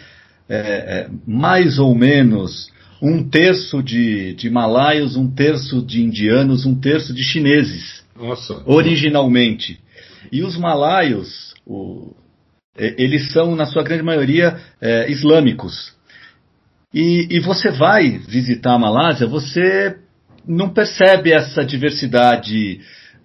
é, 0.50 0.58
é 0.58 1.10
mais 1.28 1.80
ou 1.80 1.94
menos 1.94 2.72
um 3.02 3.22
terço 3.28 3.84
de, 3.84 4.34
de 4.36 4.50
malaios, 4.50 5.18
um 5.18 5.30
terço 5.30 5.82
de 5.82 6.02
indianos, 6.02 6.66
um 6.66 6.80
terço 6.80 7.13
de 7.13 7.22
chineses. 7.22 8.02
Nossa. 8.16 8.62
Originalmente. 8.66 9.80
E 10.32 10.42
os 10.42 10.58
malaios, 10.58 11.54
o, 11.66 12.16
eles 12.78 13.32
são, 13.34 13.56
na 13.56 13.66
sua 13.66 13.84
grande 13.84 14.04
maioria, 14.04 14.58
é, 14.80 15.12
islâmicos. 15.12 15.94
E, 16.94 17.28
e 17.30 17.39
você 17.39 17.72
vai 17.72 18.20
visitar 18.20 18.74
a 18.74 18.80
Malásia, 18.80 19.28
você 19.28 19.98
não 20.48 20.70
percebe 20.70 21.32
essa 21.32 21.64
diversidade 21.64 22.82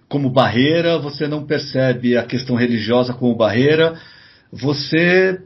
como 0.07 0.29
barreira, 0.29 0.97
você 0.97 1.27
não 1.27 1.45
percebe 1.45 2.17
a 2.17 2.23
questão 2.23 2.55
religiosa 2.55 3.13
como 3.13 3.35
barreira, 3.35 3.99
você 4.51 5.39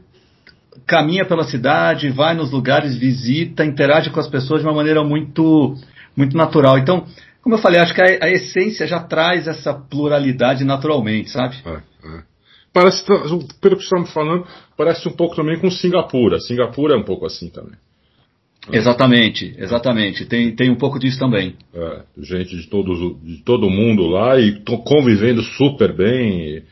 caminha 0.86 1.24
pela 1.24 1.44
cidade, 1.44 2.10
vai 2.10 2.34
nos 2.34 2.50
lugares, 2.50 2.96
visita, 2.96 3.64
interage 3.64 4.10
com 4.10 4.20
as 4.20 4.28
pessoas 4.28 4.60
de 4.60 4.66
uma 4.66 4.74
maneira 4.74 5.04
muito, 5.04 5.74
muito 6.16 6.36
natural. 6.36 6.78
Então, 6.78 7.06
como 7.42 7.54
eu 7.54 7.58
falei, 7.58 7.80
acho 7.80 7.94
que 7.94 8.02
a, 8.02 8.24
a 8.24 8.30
essência 8.30 8.86
já 8.86 9.00
traz 9.00 9.46
essa 9.46 9.74
pluralidade 9.74 10.64
naturalmente, 10.64 11.30
sabe? 11.30 11.56
É, 11.66 11.76
é. 11.76 12.22
Parece, 12.72 13.04
pelo 13.04 13.76
que 13.76 14.00
me 14.00 14.06
falando, 14.06 14.46
parece 14.76 15.06
um 15.06 15.12
pouco 15.12 15.36
também 15.36 15.60
com 15.60 15.70
Singapura. 15.70 16.40
Singapura 16.40 16.94
é 16.94 16.96
um 16.96 17.04
pouco 17.04 17.24
assim 17.24 17.48
também. 17.48 17.76
Exatamente, 18.72 19.54
exatamente. 19.58 20.24
Tem, 20.24 20.54
tem 20.54 20.70
um 20.70 20.76
pouco 20.76 20.98
disso 20.98 21.18
também. 21.18 21.54
É, 21.74 22.02
gente 22.18 22.56
de, 22.56 22.66
todos, 22.68 22.98
de 23.22 23.42
todo 23.42 23.68
mundo 23.68 24.06
lá 24.06 24.38
e 24.38 24.62
convivendo 24.84 25.42
super 25.42 25.94
bem. 25.94 26.62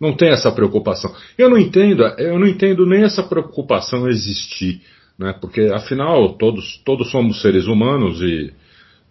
Não 0.00 0.14
tem 0.14 0.30
essa 0.30 0.50
preocupação. 0.50 1.14
Eu 1.36 1.50
não 1.50 1.58
entendo, 1.58 2.02
eu 2.18 2.38
não 2.38 2.46
entendo 2.46 2.86
nem 2.86 3.04
essa 3.04 3.22
preocupação 3.22 4.08
existir, 4.08 4.80
né? 5.18 5.34
Porque 5.40 5.62
afinal 5.72 6.32
todos, 6.34 6.80
todos 6.84 7.10
somos 7.10 7.40
seres 7.40 7.66
humanos 7.66 8.20
e 8.20 8.52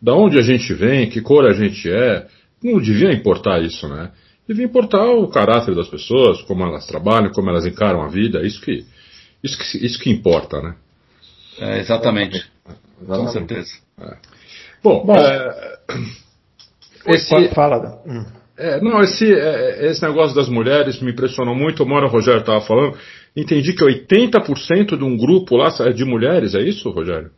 da 0.01 0.13
onde 0.15 0.38
a 0.38 0.41
gente 0.41 0.73
vem, 0.73 1.10
que 1.10 1.21
cor 1.21 1.45
a 1.45 1.54
gente 1.54 1.89
é, 1.89 2.27
não 2.63 2.82
devia 2.82 3.13
importar 3.13 3.62
isso, 3.62 3.88
né? 3.88 4.12
Devia 4.47 4.65
importar 4.65 5.06
o 5.06 5.27
caráter 5.27 5.75
das 5.75 5.88
pessoas, 5.88 6.41
como 6.41 6.63
elas 6.63 6.88
trabalham, 6.88 7.32
como 7.32 7.49
elas 7.49 7.65
encaram 7.65 8.01
a 8.01 8.08
vida, 8.08 8.45
isso 8.45 8.60
que, 8.60 8.84
isso 9.43 9.58
que, 9.58 9.86
isso 9.86 9.99
que 9.99 10.10
importa, 10.10 10.60
né? 10.60 10.75
É, 11.60 11.80
exatamente. 11.80 12.38
exatamente. 13.02 13.26
Com 13.26 13.28
certeza. 13.28 13.72
É. 14.00 14.16
Bom, 14.84 15.06
Bom 15.06 15.16
é, 15.16 15.78
esse, 17.08 17.50
fala. 17.50 18.02
Hum. 18.06 18.26
É, 18.58 18.80
não, 18.80 19.02
esse, 19.02 19.34
é, 19.34 19.88
esse 19.88 20.02
negócio 20.04 20.36
das 20.36 20.50
mulheres 20.50 21.02
me 21.02 21.12
impressionou 21.12 21.56
muito. 21.56 21.84
O 21.84 21.88
Mora 21.88 22.08
Rogério 22.08 22.42
estava 22.42 22.62
falando. 22.62 22.98
Entendi 23.36 23.74
que 23.74 23.84
80% 23.84 24.98
de 24.98 25.04
um 25.04 25.18
grupo 25.18 25.56
lá 25.56 25.70
é 25.80 25.92
de 25.92 26.06
mulheres, 26.06 26.54
é 26.54 26.62
isso, 26.62 26.90
Rogério? 26.90 27.32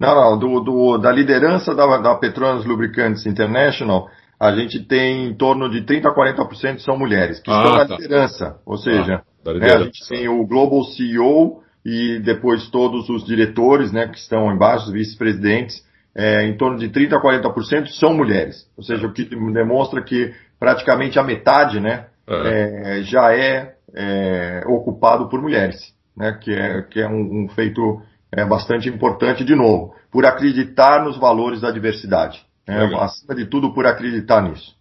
Não, 0.00 0.14
não. 0.14 0.38
Do, 0.38 0.60
do, 0.60 0.98
da 0.98 1.12
liderança 1.12 1.74
da, 1.74 1.98
da 1.98 2.14
Petronas 2.16 2.64
Lubricantes 2.64 3.26
International, 3.26 4.08
a 4.38 4.52
gente 4.52 4.80
tem 4.80 5.26
em 5.26 5.34
torno 5.34 5.70
de 5.70 5.82
30% 5.82 6.06
a 6.06 6.14
40% 6.14 6.78
são 6.78 6.98
mulheres, 6.98 7.40
que 7.40 7.50
ah, 7.50 7.56
estão 7.56 7.76
na 7.76 7.86
tá. 7.86 7.96
liderança. 7.96 8.56
Ou 8.66 8.76
seja, 8.76 9.22
ah, 9.22 9.52
liderança. 9.52 9.78
Né, 9.78 9.82
a 9.82 9.84
gente 9.84 10.08
tem 10.08 10.28
o 10.28 10.46
Global 10.46 10.82
CEO 10.84 11.62
e 11.86 12.18
depois 12.18 12.68
todos 12.68 13.08
os 13.08 13.24
diretores 13.24 13.92
né, 13.92 14.08
que 14.08 14.18
estão 14.18 14.52
embaixo, 14.52 14.86
os 14.86 14.92
vice-presidentes 14.92 15.86
é, 16.16 16.44
em 16.44 16.56
torno 16.56 16.76
de 16.76 16.88
30% 16.88 17.12
a 17.12 17.22
40% 17.22 17.86
são 17.90 18.12
mulheres. 18.12 18.68
Ou 18.76 18.82
seja, 18.82 19.06
o 19.06 19.12
que 19.12 19.24
demonstra 19.52 20.02
que 20.02 20.34
praticamente 20.58 21.16
a 21.16 21.22
metade 21.22 21.78
né, 21.78 22.06
é. 22.26 22.98
É, 22.98 23.02
já 23.04 23.32
é, 23.32 23.76
é, 23.94 24.64
ocupado 24.66 25.28
por 25.28 25.40
mulheres, 25.40 25.94
né, 26.16 26.36
que 26.42 26.52
é, 26.52 26.82
que 26.82 27.00
é 27.00 27.06
um, 27.06 27.44
um 27.44 27.48
feito 27.50 28.02
é, 28.32 28.44
bastante 28.44 28.88
importante, 28.88 29.44
de 29.44 29.54
novo, 29.54 29.94
por 30.10 30.26
acreditar 30.26 31.04
nos 31.04 31.16
valores 31.16 31.60
da 31.60 31.70
diversidade. 31.70 32.44
Né, 32.66 32.90
acima 32.98 33.32
de 33.32 33.46
tudo, 33.46 33.72
por 33.72 33.86
acreditar 33.86 34.42
nisso. 34.42 34.74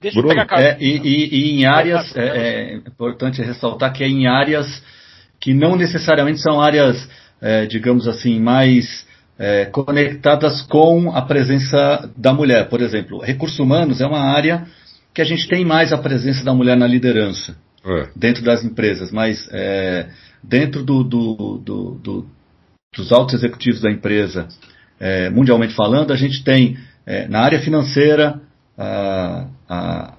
Deixa 0.00 0.18
Bruno, 0.18 0.32
eu 0.32 0.46
pegar 0.46 0.58
é, 0.58 0.78
e, 0.80 0.96
e, 0.96 1.28
e, 1.34 1.60
em 1.60 1.66
áreas, 1.66 2.16
é, 2.16 2.22
é, 2.22 2.74
importante 2.76 3.42
ressaltar 3.42 3.92
que 3.92 4.02
é 4.02 4.08
em 4.08 4.26
áreas 4.26 4.66
que 5.40 5.54
não 5.54 5.74
necessariamente 5.74 6.40
são 6.40 6.60
áreas, 6.60 7.08
é, 7.40 7.66
digamos 7.66 8.06
assim, 8.06 8.38
mais 8.38 9.06
é, 9.38 9.64
conectadas 9.64 10.60
com 10.62 11.10
a 11.12 11.22
presença 11.22 12.10
da 12.16 12.32
mulher. 12.32 12.68
Por 12.68 12.82
exemplo, 12.82 13.20
recursos 13.20 13.58
humanos 13.58 14.00
é 14.00 14.06
uma 14.06 14.20
área 14.20 14.66
que 15.14 15.22
a 15.22 15.24
gente 15.24 15.48
tem 15.48 15.64
mais 15.64 15.92
a 15.92 15.98
presença 15.98 16.44
da 16.44 16.54
mulher 16.54 16.76
na 16.76 16.86
liderança 16.86 17.56
é. 17.84 18.10
dentro 18.14 18.44
das 18.44 18.62
empresas, 18.62 19.10
mas 19.10 19.48
é, 19.50 20.08
dentro 20.42 20.82
do, 20.82 21.02
do, 21.02 21.58
do, 21.58 22.26
dos 22.94 23.12
altos 23.12 23.34
executivos 23.34 23.80
da 23.80 23.90
empresa, 23.90 24.46
é, 25.00 25.30
mundialmente 25.30 25.74
falando, 25.74 26.12
a 26.12 26.16
gente 26.16 26.44
tem 26.44 26.76
é, 27.06 27.26
na 27.26 27.40
área 27.40 27.60
financeira 27.60 28.40
a, 28.76 29.46
a, 29.68 30.14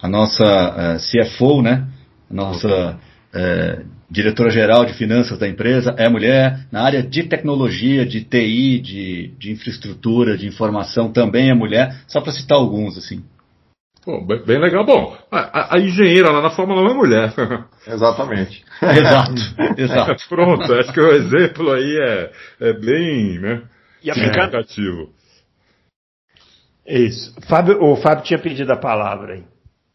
a 0.00 0.08
nossa 0.08 0.44
a 0.44 0.96
CFO, 0.96 1.60
né? 1.60 1.86
A 2.30 2.34
nossa 2.34 2.98
é, 3.34 3.82
diretora-geral 4.10 4.84
de 4.84 4.94
finanças 4.94 5.38
da 5.38 5.48
empresa 5.48 5.94
é 5.96 6.08
mulher, 6.08 6.66
na 6.72 6.82
área 6.82 7.02
de 7.02 7.22
tecnologia, 7.22 8.04
de 8.04 8.24
TI, 8.24 8.80
de, 8.80 9.28
de 9.38 9.52
infraestrutura, 9.52 10.36
de 10.36 10.46
informação 10.46 11.12
também 11.12 11.50
é 11.50 11.54
mulher, 11.54 12.02
só 12.08 12.20
para 12.20 12.32
citar 12.32 12.58
alguns, 12.58 12.98
assim. 12.98 13.22
Pô, 14.04 14.20
bem, 14.24 14.42
bem 14.44 14.58
legal. 14.58 14.84
Bom, 14.84 15.16
a, 15.30 15.76
a, 15.76 15.78
engenheira 15.78 16.30
lá 16.30 16.40
na 16.40 16.50
Fórmula 16.50 16.82
1 16.82 16.90
é 16.90 16.94
mulher. 16.94 17.34
Exatamente. 17.86 18.64
exato, 18.82 19.34
exato. 19.76 20.28
Pronto, 20.28 20.72
acho 20.74 20.92
que 20.92 21.00
o 21.00 21.12
exemplo 21.12 21.70
aí 21.70 21.98
é, 21.98 22.32
é 22.60 22.72
bem 22.72 23.38
né, 23.38 23.62
E 24.02 24.12
significativo. 24.12 25.10
Isso. 26.86 27.34
Fábio, 27.42 27.82
o 27.82 27.94
Fábio 27.96 28.24
tinha 28.24 28.38
pedido 28.38 28.72
a 28.72 28.76
palavra 28.76 29.34
aí. 29.34 29.44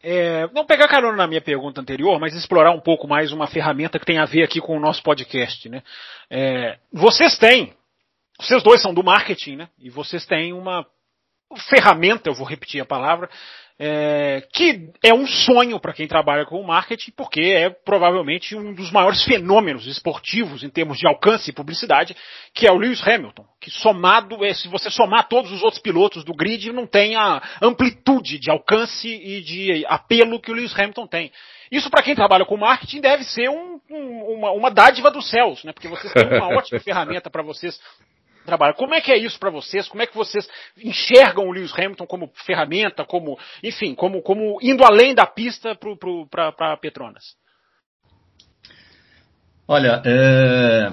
É, 0.08 0.48
não 0.52 0.64
pegar 0.64 0.86
carona 0.86 1.16
na 1.16 1.26
minha 1.26 1.40
pergunta 1.40 1.80
anterior, 1.80 2.20
mas 2.20 2.32
explorar 2.32 2.70
um 2.70 2.78
pouco 2.78 3.08
mais 3.08 3.32
uma 3.32 3.48
ferramenta 3.48 3.98
que 3.98 4.06
tem 4.06 4.18
a 4.18 4.24
ver 4.24 4.44
aqui 4.44 4.60
com 4.60 4.76
o 4.76 4.80
nosso 4.80 5.02
podcast, 5.02 5.68
né? 5.68 5.82
É, 6.30 6.78
vocês 6.92 7.36
têm, 7.36 7.74
vocês 8.38 8.62
dois 8.62 8.80
são 8.80 8.94
do 8.94 9.02
marketing, 9.02 9.56
né? 9.56 9.68
E 9.76 9.90
vocês 9.90 10.24
têm 10.24 10.52
uma 10.52 10.86
ferramenta, 11.68 12.30
eu 12.30 12.34
vou 12.34 12.46
repetir 12.46 12.80
a 12.80 12.84
palavra, 12.84 13.28
é, 13.78 14.42
que 14.52 14.90
é 15.02 15.12
um 15.12 15.26
sonho 15.26 15.78
para 15.78 15.92
quem 15.92 16.08
trabalha 16.08 16.46
com 16.46 16.58
o 16.58 16.66
marketing, 16.66 17.10
porque 17.14 17.40
é 17.40 17.68
provavelmente 17.68 18.56
um 18.56 18.72
dos 18.72 18.90
maiores 18.90 19.22
fenômenos 19.22 19.86
esportivos 19.86 20.62
em 20.62 20.70
termos 20.70 20.98
de 20.98 21.06
alcance 21.06 21.50
e 21.50 21.54
publicidade, 21.54 22.16
que 22.54 22.66
é 22.66 22.72
o 22.72 22.78
Lewis 22.78 23.06
Hamilton, 23.06 23.44
que 23.60 23.70
somado, 23.70 24.42
é, 24.44 24.54
se 24.54 24.66
você 24.68 24.90
somar 24.90 25.28
todos 25.28 25.52
os 25.52 25.62
outros 25.62 25.80
pilotos 25.80 26.24
do 26.24 26.34
grid, 26.34 26.72
não 26.72 26.86
tem 26.86 27.16
a 27.16 27.42
amplitude 27.60 28.38
de 28.38 28.50
alcance 28.50 29.08
e 29.08 29.42
de 29.42 29.84
apelo 29.86 30.40
que 30.40 30.50
o 30.50 30.54
Lewis 30.54 30.76
Hamilton 30.78 31.06
tem. 31.06 31.30
Isso 31.70 31.90
para 31.90 32.02
quem 32.02 32.14
trabalha 32.14 32.46
com 32.46 32.56
marketing 32.56 33.00
deve 33.00 33.24
ser 33.24 33.50
um, 33.50 33.80
um, 33.90 34.36
uma, 34.36 34.50
uma 34.52 34.70
dádiva 34.70 35.10
dos 35.10 35.28
céus, 35.28 35.62
né? 35.64 35.72
Porque 35.72 35.88
vocês 35.88 36.12
têm 36.12 36.26
uma 36.26 36.48
ótima 36.56 36.80
ferramenta 36.80 37.28
para 37.28 37.42
vocês 37.42 37.78
trabalhar. 38.46 38.74
Como 38.74 38.94
é 38.94 39.00
que 39.00 39.12
é 39.12 39.18
isso 39.18 39.38
para 39.38 39.50
vocês? 39.50 39.88
Como 39.88 40.02
é 40.02 40.06
que 40.06 40.16
vocês 40.16 40.48
enxergam 40.78 41.46
o 41.46 41.52
Lewis 41.52 41.72
Hamilton 41.72 42.06
como 42.06 42.30
ferramenta, 42.46 43.04
como, 43.04 43.38
enfim, 43.62 43.94
como, 43.94 44.22
como 44.22 44.58
indo 44.62 44.84
além 44.84 45.14
da 45.14 45.26
pista 45.26 45.76
para 46.30 46.76
Petronas? 46.78 47.34
Olha, 49.68 50.00
é... 50.04 50.92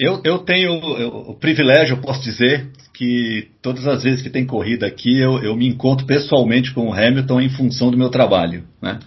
eu, 0.00 0.22
eu 0.24 0.38
tenho 0.38 0.72
o 0.74 1.34
privilégio, 1.34 1.96
eu 1.96 2.00
posso 2.00 2.22
dizer, 2.22 2.70
que 2.94 3.48
todas 3.60 3.86
as 3.88 4.04
vezes 4.04 4.22
que 4.22 4.30
tem 4.30 4.46
corrida 4.46 4.86
aqui, 4.86 5.18
eu, 5.18 5.42
eu 5.42 5.56
me 5.56 5.66
encontro 5.66 6.06
pessoalmente 6.06 6.72
com 6.72 6.88
o 6.88 6.92
Hamilton 6.92 7.40
em 7.40 7.48
função 7.50 7.90
do 7.90 7.98
meu 7.98 8.08
trabalho. 8.08 8.64
Né? 8.80 9.00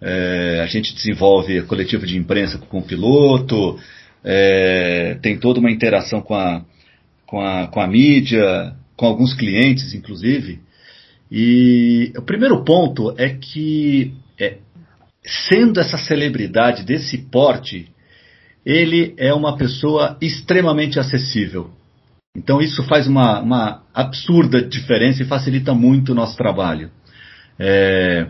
É, 0.00 0.60
a 0.62 0.66
gente 0.66 0.94
desenvolve 0.94 1.62
coletivo 1.62 2.06
de 2.06 2.16
imprensa 2.16 2.56
com 2.58 2.78
o 2.78 2.82
piloto, 2.82 3.78
é, 4.24 5.18
tem 5.22 5.38
toda 5.38 5.60
uma 5.60 5.70
interação 5.70 6.20
com 6.20 6.34
a, 6.34 6.64
com, 7.26 7.40
a, 7.40 7.66
com 7.68 7.80
a 7.80 7.86
mídia, 7.86 8.74
com 8.96 9.06
alguns 9.06 9.34
clientes, 9.34 9.94
inclusive. 9.94 10.60
E 11.30 12.12
o 12.16 12.22
primeiro 12.22 12.64
ponto 12.64 13.14
é 13.16 13.30
que, 13.30 14.14
é, 14.38 14.58
sendo 15.48 15.80
essa 15.80 15.96
celebridade 15.96 16.84
desse 16.84 17.18
porte, 17.18 17.88
ele 18.66 19.14
é 19.16 19.32
uma 19.32 19.56
pessoa 19.56 20.18
extremamente 20.20 20.98
acessível. 20.98 21.70
Então 22.36 22.60
isso 22.60 22.82
faz 22.84 23.06
uma, 23.06 23.40
uma 23.40 23.82
absurda 23.94 24.62
diferença 24.62 25.22
e 25.22 25.26
facilita 25.26 25.74
muito 25.74 26.12
o 26.12 26.14
nosso 26.14 26.36
trabalho. 26.36 26.90
É, 27.58 28.28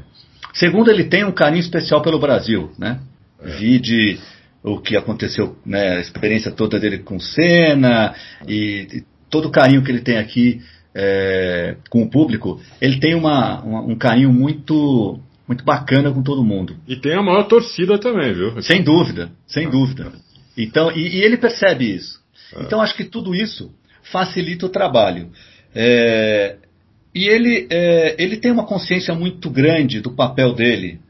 segundo, 0.55 0.91
ele 0.91 1.05
tem 1.05 1.25
um 1.25 1.33
carinho 1.33 1.61
especial 1.61 2.03
pelo 2.03 2.19
Brasil, 2.19 2.71
né? 2.79 3.01
É. 3.41 3.57
Vide 3.57 4.19
o 4.63 4.79
que 4.79 4.97
aconteceu, 4.97 5.57
né, 5.65 5.97
a 5.97 6.01
experiência 6.01 6.51
toda 6.51 6.79
dele 6.79 6.99
com 6.99 7.19
Senna 7.19 8.15
e, 8.47 8.87
e 8.93 9.05
todo 9.31 9.49
o 9.49 9.51
carinho 9.51 9.83
que 9.83 9.91
ele 9.91 10.03
tem 10.03 10.19
aqui 10.19 10.61
é, 10.95 11.77
com 11.89 12.03
o 12.03 12.11
público, 12.11 12.61
ele 12.81 12.99
tem 12.99 13.15
uma, 13.15 13.63
uma, 13.63 13.81
um 13.81 13.97
carinho 13.97 14.33
muito 14.33 15.21
muito 15.47 15.65
bacana 15.65 16.13
com 16.13 16.23
todo 16.23 16.45
mundo. 16.45 16.77
E 16.87 16.95
tem 16.95 17.13
a 17.15 17.23
maior 17.23 17.43
torcida 17.49 17.99
também, 17.99 18.33
viu? 18.33 18.63
Sem 18.63 18.85
dúvida, 18.85 19.33
sem 19.49 19.67
ah, 19.67 19.71
dúvida. 19.71 20.13
Então, 20.57 20.93
e, 20.93 21.17
e, 21.17 21.23
ele 21.25 21.37
percebe 21.37 21.93
isso. 21.93 22.21
Ah. 22.55 22.61
Então, 22.63 22.81
acho 22.81 22.95
que 22.97 23.03
tudo 23.03 23.35
isso 23.35 23.73
facilita 24.13 24.67
o 24.67 24.69
trabalho. 24.69 25.29
É, 25.75 26.57
e 27.13 27.27
ele, 27.27 27.67
é, 27.69 28.15
ele 28.17 28.37
tem 28.37 28.53
uma 28.53 28.65
consciência 28.65 29.13
muito 29.13 29.51
grande 29.51 30.01
do 30.01 30.13
papel 30.13 30.55
dele 30.55 31.01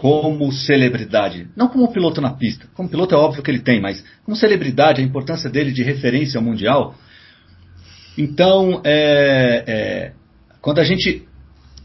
como 0.00 0.52
celebridade. 0.52 1.48
Não 1.56 1.66
como 1.66 1.92
piloto 1.92 2.20
na 2.20 2.30
pista. 2.30 2.68
Como 2.72 2.88
piloto 2.88 3.16
é 3.16 3.18
óbvio 3.18 3.42
que 3.42 3.50
ele 3.50 3.58
tem, 3.58 3.80
mas 3.80 4.04
como 4.24 4.36
celebridade, 4.36 5.02
a 5.02 5.04
importância 5.04 5.50
dele 5.50 5.72
de 5.72 5.82
referência 5.82 6.40
mundial. 6.40 6.94
Então, 8.16 8.80
é, 8.84 9.64
é, 9.66 10.12
quando 10.60 10.78
a 10.78 10.84
gente 10.84 11.26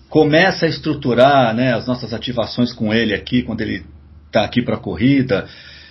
começa 0.10 0.68
a 0.68 0.70
estruturar 0.70 1.56
né, 1.56 1.74
as 1.74 1.88
nossas 1.88 2.14
ativações 2.14 2.72
com 2.72 2.94
ele 2.94 3.16
aqui, 3.16 3.42
quando 3.42 3.62
ele 3.62 3.84
está 4.28 4.44
aqui 4.44 4.62
para 4.62 4.76
a 4.76 4.80
corrida, 4.80 5.48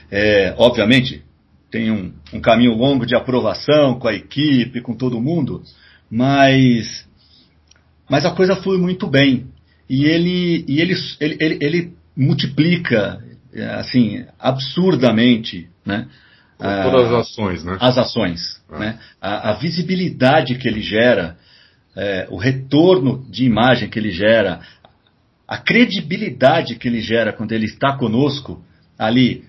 é, 0.08 0.54
obviamente 0.56 1.24
tem 1.72 1.90
um, 1.90 2.12
um, 2.32 2.40
caminho 2.40 2.76
longo 2.76 3.04
de 3.04 3.16
aprovação 3.16 3.98
com 3.98 4.06
a 4.06 4.14
equipe, 4.14 4.80
com 4.80 4.94
todo 4.94 5.20
mundo, 5.20 5.60
mas, 6.08 7.04
mas 8.08 8.24
a 8.24 8.30
coisa 8.30 8.54
flui 8.54 8.78
muito 8.78 9.08
bem. 9.08 9.48
E 9.90 10.04
ele, 10.04 10.64
e 10.68 10.80
ele, 10.80 10.94
ele, 11.18 11.36
ele, 11.40 11.58
ele 11.60 12.01
multiplica 12.16 13.22
é, 13.52 13.64
assim 13.66 14.24
absurdamente 14.38 15.68
né, 15.84 16.08
todas 16.58 17.12
as 17.12 17.12
ações, 17.28 17.64
né? 17.64 17.76
As 17.80 17.98
ações, 17.98 18.62
ah. 18.70 18.78
né? 18.78 18.98
A, 19.20 19.50
a, 19.50 19.52
visibilidade 19.54 20.56
que 20.56 20.68
ele 20.68 20.80
gera, 20.80 21.36
é, 21.96 22.26
o 22.30 22.36
retorno 22.36 23.24
de 23.30 23.44
imagem 23.44 23.88
que 23.88 23.98
ele 23.98 24.10
gera, 24.10 24.60
a 25.46 25.58
credibilidade 25.58 26.76
que 26.76 26.88
ele 26.88 27.00
gera 27.00 27.32
quando 27.32 27.52
ele 27.52 27.66
está 27.66 27.96
conosco 27.96 28.62
ali 28.98 29.44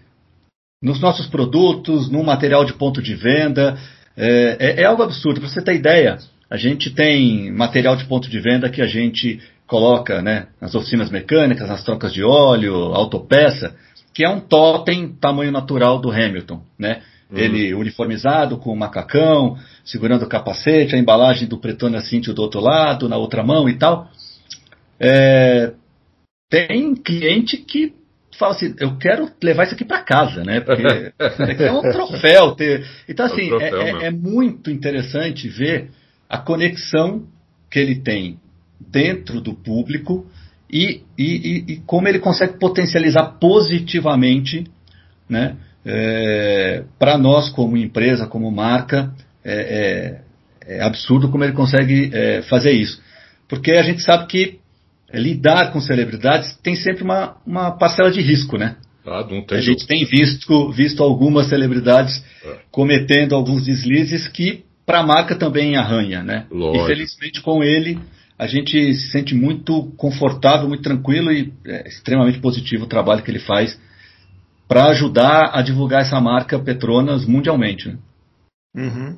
nos 0.82 1.00
nossos 1.00 1.28
produtos, 1.28 2.10
no 2.10 2.24
material 2.24 2.66
de 2.66 2.74
ponto 2.74 3.02
de 3.02 3.16
venda, 3.16 3.78
é, 4.18 4.58
é, 4.60 4.82
é 4.82 4.86
algo 4.86 5.04
absurdo. 5.04 5.40
Para 5.40 5.50
você 5.50 5.62
ter 5.62 5.76
ideia, 5.76 6.18
a 6.50 6.58
gente 6.58 6.90
tem 6.90 7.52
material 7.52 7.96
de 7.96 8.06
ponto 8.06 8.30
de 8.30 8.40
venda 8.40 8.70
que 8.70 8.82
a 8.82 8.88
gente 8.88 9.40
coloca 9.68 10.22
né, 10.22 10.48
nas 10.60 10.76
oficinas 10.76 11.10
mecânicas, 11.10 11.68
nas 11.68 11.84
trocas 11.84 12.14
de 12.14 12.24
óleo, 12.24 12.76
autopeça, 12.94 13.76
que 14.14 14.24
é 14.24 14.30
um 14.30 14.40
totem 14.40 15.08
tamanho 15.10 15.52
natural 15.52 16.00
do 16.00 16.12
Hamilton, 16.12 16.62
né? 16.78 17.02
Uhum. 17.32 17.38
Ele 17.40 17.74
uniformizado 17.74 18.58
com 18.58 18.72
o 18.72 18.78
macacão, 18.78 19.58
segurando 19.84 20.24
o 20.24 20.30
capacete, 20.30 20.96
a 20.96 21.00
embalagem 21.00 21.48
do 21.48 21.58
Pretona 21.58 22.02
Cintium 22.02 22.34
do 22.34 22.42
outro 22.44 22.60
lado, 22.60 23.10
na 23.10 23.18
outra 23.18 23.44
mão 23.44 23.68
e 23.68 23.74
tal. 23.74 24.08
É, 25.00 25.74
tem 26.50 26.94
cliente 26.94 27.58
que 27.58 27.94
fala 28.38 28.54
assim, 28.54 28.76
eu 28.80 28.98
quero 28.98 29.30
levar 29.42 29.64
isso 29.64 29.74
aqui 29.74 29.86
para 29.86 30.04
casa, 30.04 30.44
né? 30.44 30.60
Porque 30.60 31.14
é 31.64 31.72
um 31.72 31.82
troféu 31.82 32.52
ter. 32.52 32.86
Então 33.10 33.26
assim, 33.26 33.50
é, 33.50 33.56
um 33.56 33.58
troféu, 33.58 33.82
é, 33.82 34.06
é, 34.06 34.12
muito 34.12 34.70
interessante 34.70 35.48
ver 35.50 35.90
a 36.30 36.38
conexão 36.38 37.26
que 37.72 37.80
ele 37.80 37.96
tem 37.96 38.40
dentro 38.92 39.42
do 39.42 39.54
público 39.54 40.26
e, 40.72 41.02
e, 41.18 41.66
e, 41.68 41.78
como 41.86 42.08
ele 42.08 42.20
consegue 42.20 42.58
potencializar 42.58 43.38
positivamente 43.40 44.66
né, 45.30 45.56
é, 45.86 46.84
para 46.98 47.18
nós 47.18 47.50
como 47.50 47.78
empresa, 47.78 48.26
como 48.26 48.50
marca, 48.50 49.14
é, 49.44 50.22
é, 50.66 50.78
é 50.78 50.84
absurdo 50.84 51.30
como 51.30 51.44
ele 51.44 51.54
consegue 51.54 52.10
é, 52.12 52.42
fazer 52.44 52.72
isso. 52.72 53.02
Porque 53.48 53.74
a 53.74 53.84
gente 53.84 54.02
sabe 54.02 54.26
que 54.28 54.60
lidar 55.14 55.72
com 55.72 55.80
celebridades 55.80 56.58
tem 56.64 56.76
sempre 56.76 57.04
uma, 57.04 57.38
uma 57.46 57.72
parcela 57.72 58.10
de 58.10 58.22
risco, 58.22 58.58
né? 58.58 58.78
Ah, 59.06 59.28
a 59.52 59.62
gente 59.62 59.86
tem 59.86 60.06
visto, 60.06 60.72
visto 60.72 61.04
algumas 61.04 61.50
celebridades 61.50 62.24
é. 62.46 62.60
cometendo 62.72 63.36
alguns 63.36 63.66
deslizes 63.66 64.28
que 64.30 64.64
para 64.86 65.00
a 65.00 65.06
marca 65.06 65.36
também 65.36 65.76
arranha, 65.76 66.24
né? 66.24 66.46
Lógico. 66.50 66.86
Infelizmente 66.86 67.42
com 67.42 67.64
ele 67.64 68.00
a 68.44 68.48
gente 68.48 68.94
se 68.94 69.12
sente 69.12 69.34
muito 69.34 69.94
confortável, 69.96 70.68
muito 70.68 70.84
tranquilo 70.84 71.32
e 71.32 71.54
é 71.66 71.88
extremamente 71.88 72.40
positivo 72.40 72.84
o 72.84 72.90
trabalho 72.90 73.24
que 73.24 73.32
ele 73.32 73.40
faz 73.40 73.80
para 74.68 74.88
ajudar 74.88 75.52
a 75.54 75.62
divulgar 75.62 76.02
essa 76.02 76.20
marca 76.20 76.60
Petronas 76.60 77.26
mundialmente. 77.26 77.88
Né? 77.88 77.98
Uhum. 78.76 79.18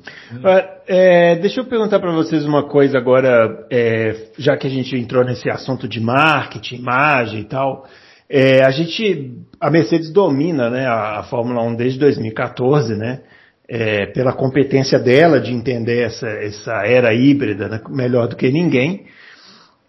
É, 0.86 1.34
deixa 1.36 1.60
eu 1.60 1.64
perguntar 1.64 1.98
para 1.98 2.12
vocês 2.12 2.44
uma 2.44 2.68
coisa 2.68 2.98
agora, 2.98 3.66
é, 3.68 4.28
já 4.38 4.56
que 4.56 4.68
a 4.68 4.70
gente 4.70 4.94
entrou 4.96 5.24
nesse 5.24 5.50
assunto 5.50 5.88
de 5.88 5.98
marketing, 5.98 6.76
imagem 6.76 7.40
e 7.40 7.44
tal. 7.44 7.84
É, 8.28 8.62
a 8.64 8.70
gente, 8.70 9.32
a 9.60 9.70
Mercedes 9.70 10.12
domina 10.12 10.70
né, 10.70 10.86
a, 10.86 11.18
a 11.18 11.22
Fórmula 11.24 11.62
1 11.64 11.74
desde 11.74 11.98
2014, 11.98 12.94
né? 12.94 13.22
é, 13.68 14.06
pela 14.06 14.32
competência 14.32 14.98
dela 14.98 15.40
de 15.40 15.52
entender 15.52 16.02
essa, 16.02 16.28
essa 16.28 16.86
era 16.86 17.12
híbrida 17.12 17.68
né, 17.68 17.80
melhor 17.88 18.28
do 18.28 18.36
que 18.36 18.50
ninguém. 18.50 19.06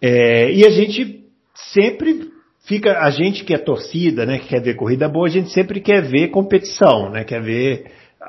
É, 0.02 0.52
e 0.52 0.66
a 0.66 0.70
gente 0.70 1.24
sempre 1.74 2.30
fica, 2.66 3.00
a 3.00 3.10
gente 3.10 3.44
que 3.44 3.54
é 3.54 3.58
torcida, 3.58 4.26
né, 4.26 4.40
que 4.40 4.48
quer 4.48 4.62
ver 4.62 4.76
corrida 4.76 5.08
boa, 5.08 5.28
a 5.28 5.32
gente 5.32 5.50
sempre 5.52 5.80
quer 5.80 6.02
ver 6.02 6.30
competição, 6.30 7.10
né, 7.10 7.24
quer 7.24 7.42
ver 7.42 7.86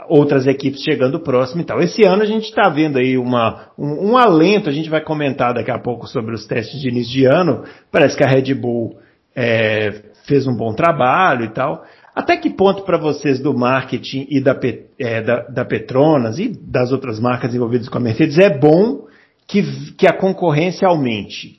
outras 0.09 0.47
equipes 0.47 0.83
chegando 0.83 1.21
próximo 1.21 1.61
e 1.61 1.65
tal. 1.65 1.81
Esse 1.81 2.07
ano 2.07 2.23
a 2.23 2.27
gente 2.27 2.45
está 2.45 2.69
vendo 2.69 2.99
aí 2.99 3.19
uma, 3.19 3.71
um, 3.77 4.11
um, 4.11 4.17
alento, 4.17 4.69
a 4.69 4.73
gente 4.73 4.89
vai 4.89 5.03
comentar 5.03 5.55
daqui 5.55 5.71
a 5.71 5.79
pouco 5.79 6.07
sobre 6.07 6.35
os 6.35 6.47
testes 6.47 6.81
de 6.81 6.89
início 6.89 7.13
de 7.13 7.25
ano. 7.25 7.65
Parece 7.91 8.17
que 8.17 8.25
a 8.25 8.29
Red 8.29 8.55
Bull 8.55 8.97
é, 9.35 10.03
fez 10.27 10.47
um 10.47 10.57
bom 10.57 10.73
trabalho 10.73 11.45
e 11.45 11.49
tal. 11.49 11.85
Até 12.15 12.37
que 12.37 12.51
ponto 12.51 12.83
para 12.83 12.99
vocês 12.99 13.41
do 13.41 13.57
marketing 13.57 14.27
e 14.29 14.41
da, 14.41 14.59
é, 14.99 15.23
da, 15.23 15.41
da, 15.49 15.65
Petronas 15.65 16.39
e 16.39 16.49
das 16.49 16.91
outras 16.91 17.21
marcas 17.21 17.55
envolvidas 17.55 17.89
com 17.89 17.99
a 17.99 18.01
Mercedes 18.01 18.39
é 18.39 18.51
bom 18.51 19.07
que, 19.47 19.95
que 19.95 20.07
a 20.07 20.13
concorrência 20.13 20.87
aumente? 20.87 21.58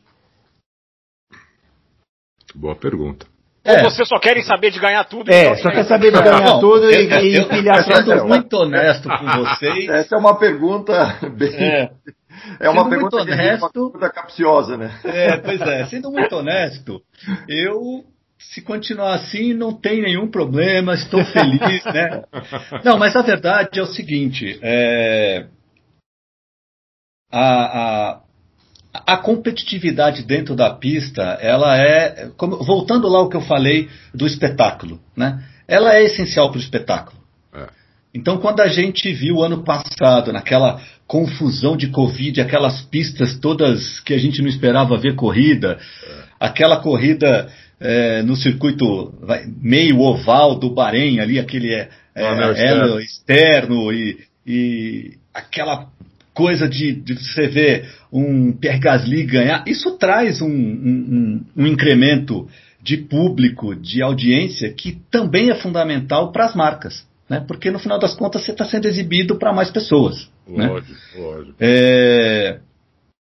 Boa 2.56 2.76
pergunta. 2.76 3.26
Ou 3.66 3.74
é. 3.74 3.84
vocês 3.84 4.08
só 4.08 4.18
querem 4.20 4.42
saber 4.42 4.72
de 4.72 4.80
ganhar 4.80 5.04
tudo? 5.04 5.32
É, 5.32 5.46
então, 5.46 5.58
só 5.58 5.70
quer 5.70 5.84
saber 5.84 6.12
de 6.12 6.22
ganhar 6.22 6.42
não, 6.42 6.60
tudo 6.60 6.86
eu, 6.86 6.92
e, 6.92 7.36
eu, 7.36 7.44
empilhar 7.44 7.78
eu, 7.78 7.84
Sendo 7.84 8.26
muito 8.26 8.54
honesto 8.54 9.10
com 9.10 9.26
vocês. 9.26 9.90
Essa 9.90 10.16
é 10.16 10.18
uma 10.18 10.40
pergunta 10.40 11.20
bem. 11.38 11.54
É, 11.54 11.92
é 12.62 12.70
uma 12.70 12.90
pergunta, 12.90 13.18
honesto, 13.18 13.64
uma 13.64 13.72
pergunta 13.72 14.10
capciosa, 14.10 14.78
né? 14.78 14.92
É, 15.04 15.38
pois 15.38 15.60
é. 15.62 15.86
Sendo 15.86 16.10
muito 16.10 16.34
honesto, 16.36 17.02
eu 17.48 18.06
se 18.40 18.62
continuar 18.62 19.16
assim, 19.16 19.54
não 19.54 19.74
tem 19.74 20.02
nenhum 20.02 20.32
problema, 20.32 20.94
estou 20.94 21.24
feliz, 21.26 21.84
né? 21.84 22.24
Não, 22.86 22.98
mas 22.98 23.16
a 23.16 23.22
verdade 23.22 23.80
é 23.80 23.84
o 23.84 23.88
seguinte: 23.88 24.58
é, 24.64 25.46
a, 27.30 27.42
a, 27.42 28.22
a 28.94 29.18
competitividade 29.18 30.24
dentro 30.24 30.56
da 30.56 30.72
pista, 30.72 31.22
ela 31.42 31.78
é, 31.78 32.30
como, 32.36 32.58
voltando 32.64 33.08
lá 33.08 33.20
ao 33.20 33.30
que 33.30 33.38
eu 33.38 33.42
falei 33.42 33.88
do 34.14 34.26
espetáculo, 34.26 35.00
né? 35.16 35.44
Ela 35.68 35.96
é 35.96 36.04
essencial 36.04 36.50
para 36.50 36.58
o 36.58 36.62
espetáculo. 36.62 37.20
É. 37.54 37.68
Então, 38.14 38.40
quando 38.40 38.62
a 38.62 38.68
gente 38.68 39.12
viu 39.14 39.44
ano 39.44 39.64
passado, 39.64 40.34
naquela 40.34 40.82
confusão 41.06 41.78
de 41.78 41.88
Covid, 41.88 42.42
aquelas 42.42 42.82
pistas 42.82 43.38
todas 43.38 44.00
que 44.00 44.14
a 44.14 44.18
gente 44.18 44.42
não 44.42 44.50
esperava 44.50 44.98
ver 44.98 45.16
corrida, 45.16 45.78
é. 46.04 46.24
aquela 46.40 46.78
corrida 46.78 47.48
é, 47.80 48.24
no 48.24 48.36
circuito 48.36 49.14
vai, 49.22 49.46
meio 49.46 50.00
oval 50.00 50.56
do 50.56 50.72
Bahrein, 50.72 51.20
ali, 51.20 51.40
aquele 51.40 51.72
é, 51.72 51.90
é, 52.16 53.04
externo 53.04 53.94
e, 53.94 54.18
e 54.46 55.18
aquela 55.32 55.88
coisa 56.40 56.70
de, 56.70 56.94
de, 56.94 57.16
você 57.16 57.50
ver 57.50 57.90
um 58.10 58.54
Pierre 58.54 58.80
Gasly 58.80 59.24
ganhar, 59.26 59.66
isso 59.68 59.98
traz 59.98 60.42
um, 60.42 60.48
um, 60.48 61.46
um, 61.58 61.68
incremento 61.68 62.48
de 62.82 62.96
público, 62.96 63.76
de 63.76 64.02
audiência, 64.02 64.72
que 64.72 64.98
também 65.12 65.50
é 65.50 65.56
fundamental 65.56 66.32
para 66.32 66.46
as 66.46 66.56
marcas. 66.56 67.06
Né? 67.30 67.44
Porque 67.46 67.70
no 67.70 67.78
final 67.78 68.00
das 68.00 68.16
contas 68.16 68.46
você 68.46 68.52
está 68.52 68.64
sendo 68.64 68.88
exibido 68.88 69.38
para 69.38 69.52
mais 69.52 69.70
pessoas. 69.70 70.30
Lógico, 70.48 70.94
né? 70.94 71.22
lógico. 71.22 71.56
É, 71.60 72.60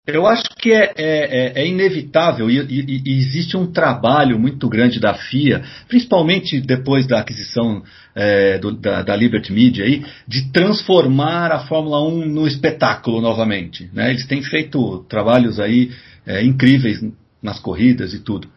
eu 0.07 0.27
acho 0.27 0.45
que 0.59 0.73
é, 0.73 0.93
é, 0.97 1.53
é, 1.57 1.63
é 1.63 1.67
inevitável 1.67 2.51
e, 2.51 2.59
e, 2.59 3.03
e, 3.05 3.19
existe 3.19 3.57
um 3.57 3.71
trabalho 3.71 4.39
muito 4.39 4.69
grande 4.69 4.99
da 4.99 5.15
FIA, 5.15 5.63
principalmente 5.89 6.61
depois 6.61 7.07
da 7.07 7.21
aquisição 7.21 7.83
é, 8.15 8.59
do, 8.59 8.73
da, 8.73 9.03
da, 9.03 9.15
Liberty 9.15 9.53
Media, 9.53 9.85
aí, 9.85 10.05
de 10.27 10.51
transformar 10.53 11.53
a 11.53 11.61
Fórmula 11.61 12.03
1 12.07 12.27
no 12.27 12.47
espetáculo 12.47 13.21
novamente. 13.21 13.91
Né? 13.93 14.11
Eles 14.11 14.27
têm 14.27 14.43
feito 14.43 15.05
trabalhos 15.09 15.61
aí 15.61 15.91
é, 16.27 16.43
incríveis 16.43 17.01
nas 17.43 17.59
corridas 17.59 18.15
e 18.15 18.21
tudo. 18.21 18.49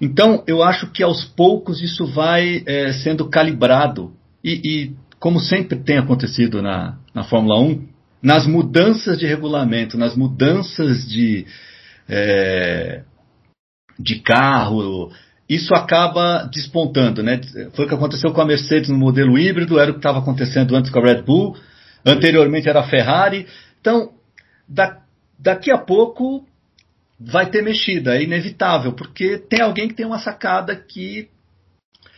Então, 0.00 0.42
eu 0.46 0.62
acho 0.62 0.90
que 0.90 1.02
aos 1.02 1.24
poucos 1.24 1.82
isso 1.82 2.06
vai 2.06 2.62
é, 2.66 2.92
sendo 2.92 3.28
calibrado 3.28 4.12
e, 4.44 4.60
e, 4.64 4.96
como 5.18 5.40
sempre 5.40 5.78
tem 5.78 5.96
acontecido 5.96 6.60
na, 6.60 6.98
na 7.14 7.24
Fórmula 7.24 7.58
1, 7.60 7.95
nas 8.22 8.46
mudanças 8.46 9.18
de 9.18 9.26
regulamento, 9.26 9.96
nas 9.96 10.16
mudanças 10.16 11.06
de, 11.08 11.46
é, 12.08 13.02
de 13.98 14.20
carro, 14.20 15.10
isso 15.48 15.74
acaba 15.74 16.48
despontando, 16.52 17.22
né? 17.22 17.40
Foi 17.74 17.84
o 17.84 17.88
que 17.88 17.94
aconteceu 17.94 18.32
com 18.32 18.40
a 18.40 18.46
Mercedes 18.46 18.88
no 18.88 18.98
modelo 18.98 19.38
híbrido, 19.38 19.78
era 19.78 19.90
o 19.90 19.94
que 19.94 20.00
estava 20.00 20.18
acontecendo 20.18 20.74
antes 20.74 20.90
com 20.90 20.98
a 20.98 21.02
Red 21.02 21.22
Bull, 21.22 21.56
anteriormente 22.04 22.68
era 22.68 22.80
a 22.80 22.88
Ferrari. 22.88 23.46
Então, 23.80 24.12
da, 24.68 25.00
daqui 25.38 25.70
a 25.70 25.78
pouco 25.78 26.44
vai 27.18 27.48
ter 27.48 27.62
mexida, 27.62 28.16
é 28.16 28.22
inevitável, 28.22 28.92
porque 28.92 29.38
tem 29.38 29.60
alguém 29.60 29.88
que 29.88 29.94
tem 29.94 30.06
uma 30.06 30.18
sacada 30.18 30.74
que. 30.74 31.28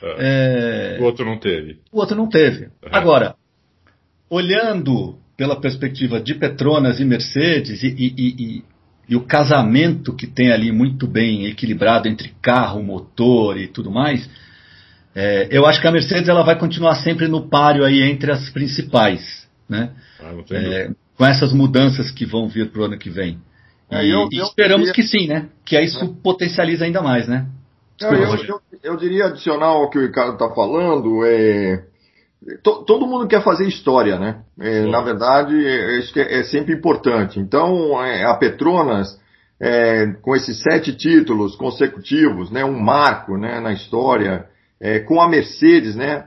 É, 0.03 0.97
é, 0.97 1.01
o 1.01 1.05
outro 1.05 1.25
não 1.25 1.39
teve. 1.39 1.81
O 1.93 1.99
outro 1.99 2.17
não 2.17 2.29
teve. 2.29 2.69
Agora, 2.91 3.35
olhando 4.31 5.19
pela 5.39 5.61
perspectiva 5.61 6.21
de 6.21 6.35
Petronas 6.35 6.99
e 6.99 7.05
Mercedes 7.05 7.85
e, 7.85 7.95
e, 7.97 8.15
e, 8.19 8.65
e, 9.09 9.17
o 9.17 9.21
casamento 9.21 10.13
que 10.13 10.27
tem 10.27 10.51
ali 10.51 10.73
muito 10.73 11.07
bem 11.07 11.47
equilibrado 11.47 12.09
entre 12.09 12.35
carro, 12.43 12.83
motor 12.83 13.57
e 13.57 13.69
tudo 13.69 13.89
mais, 13.89 14.29
é, 15.15 15.47
eu 15.49 15.65
acho 15.65 15.81
que 15.81 15.87
a 15.87 15.93
Mercedes 15.93 16.29
ela 16.29 16.43
vai 16.43 16.59
continuar 16.59 16.97
sempre 16.97 17.29
no 17.29 17.49
páreo 17.49 17.85
aí 17.85 18.03
entre 18.03 18.33
as 18.33 18.51
principais, 18.51 19.49
né? 19.69 19.93
Ah, 20.21 20.35
é, 20.51 20.91
com 21.17 21.25
essas 21.25 21.53
mudanças 21.53 22.11
que 22.11 22.27
vão 22.27 22.49
vir 22.49 22.71
para 22.71 22.83
o 22.83 22.85
ano 22.85 22.99
que 22.99 23.09
vem. 23.09 23.39
É, 23.89 24.05
e, 24.05 24.11
eu, 24.11 24.29
eu, 24.33 24.45
esperamos 24.45 24.89
eu, 24.89 24.93
que 24.93 25.05
sim, 25.05 25.29
né? 25.29 25.49
Que 25.65 25.81
isso 25.81 26.05
é. 26.05 26.09
potencializa 26.21 26.85
ainda 26.85 27.01
mais, 27.01 27.29
né? 27.29 27.47
eu, 28.83 28.97
diria 28.97 29.27
adicionar 29.27 29.67
ao 29.67 29.89
que 29.89 29.99
o 29.99 30.03
Ricardo 30.03 30.33
está 30.33 30.53
falando, 30.53 31.25
é, 31.25 31.85
todo 32.63 33.07
mundo 33.07 33.27
quer 33.27 33.43
fazer 33.43 33.67
história, 33.67 34.19
né? 34.19 34.43
É, 34.61 34.83
na 34.87 35.01
verdade, 35.01 35.55
é, 35.55 35.99
isso 35.99 36.19
é, 36.19 36.41
é, 36.41 36.43
sempre 36.45 36.75
importante. 36.75 37.39
Então, 37.41 38.03
é, 38.03 38.25
a 38.25 38.35
Petronas, 38.35 39.19
é, 39.61 40.07
com 40.23 40.37
esses 40.37 40.63
sete 40.63 40.95
títulos 40.95 41.57
consecutivos, 41.57 42.51
né, 42.51 42.65
um 42.65 42.79
marco 42.79 43.37
né, 43.37 43.61
na 43.61 43.73
história, 43.73 44.47
é, 44.81 45.01
com 45.01 45.21
a 45.21 45.29
Mercedes, 45.29 45.97
né, 45.97 46.27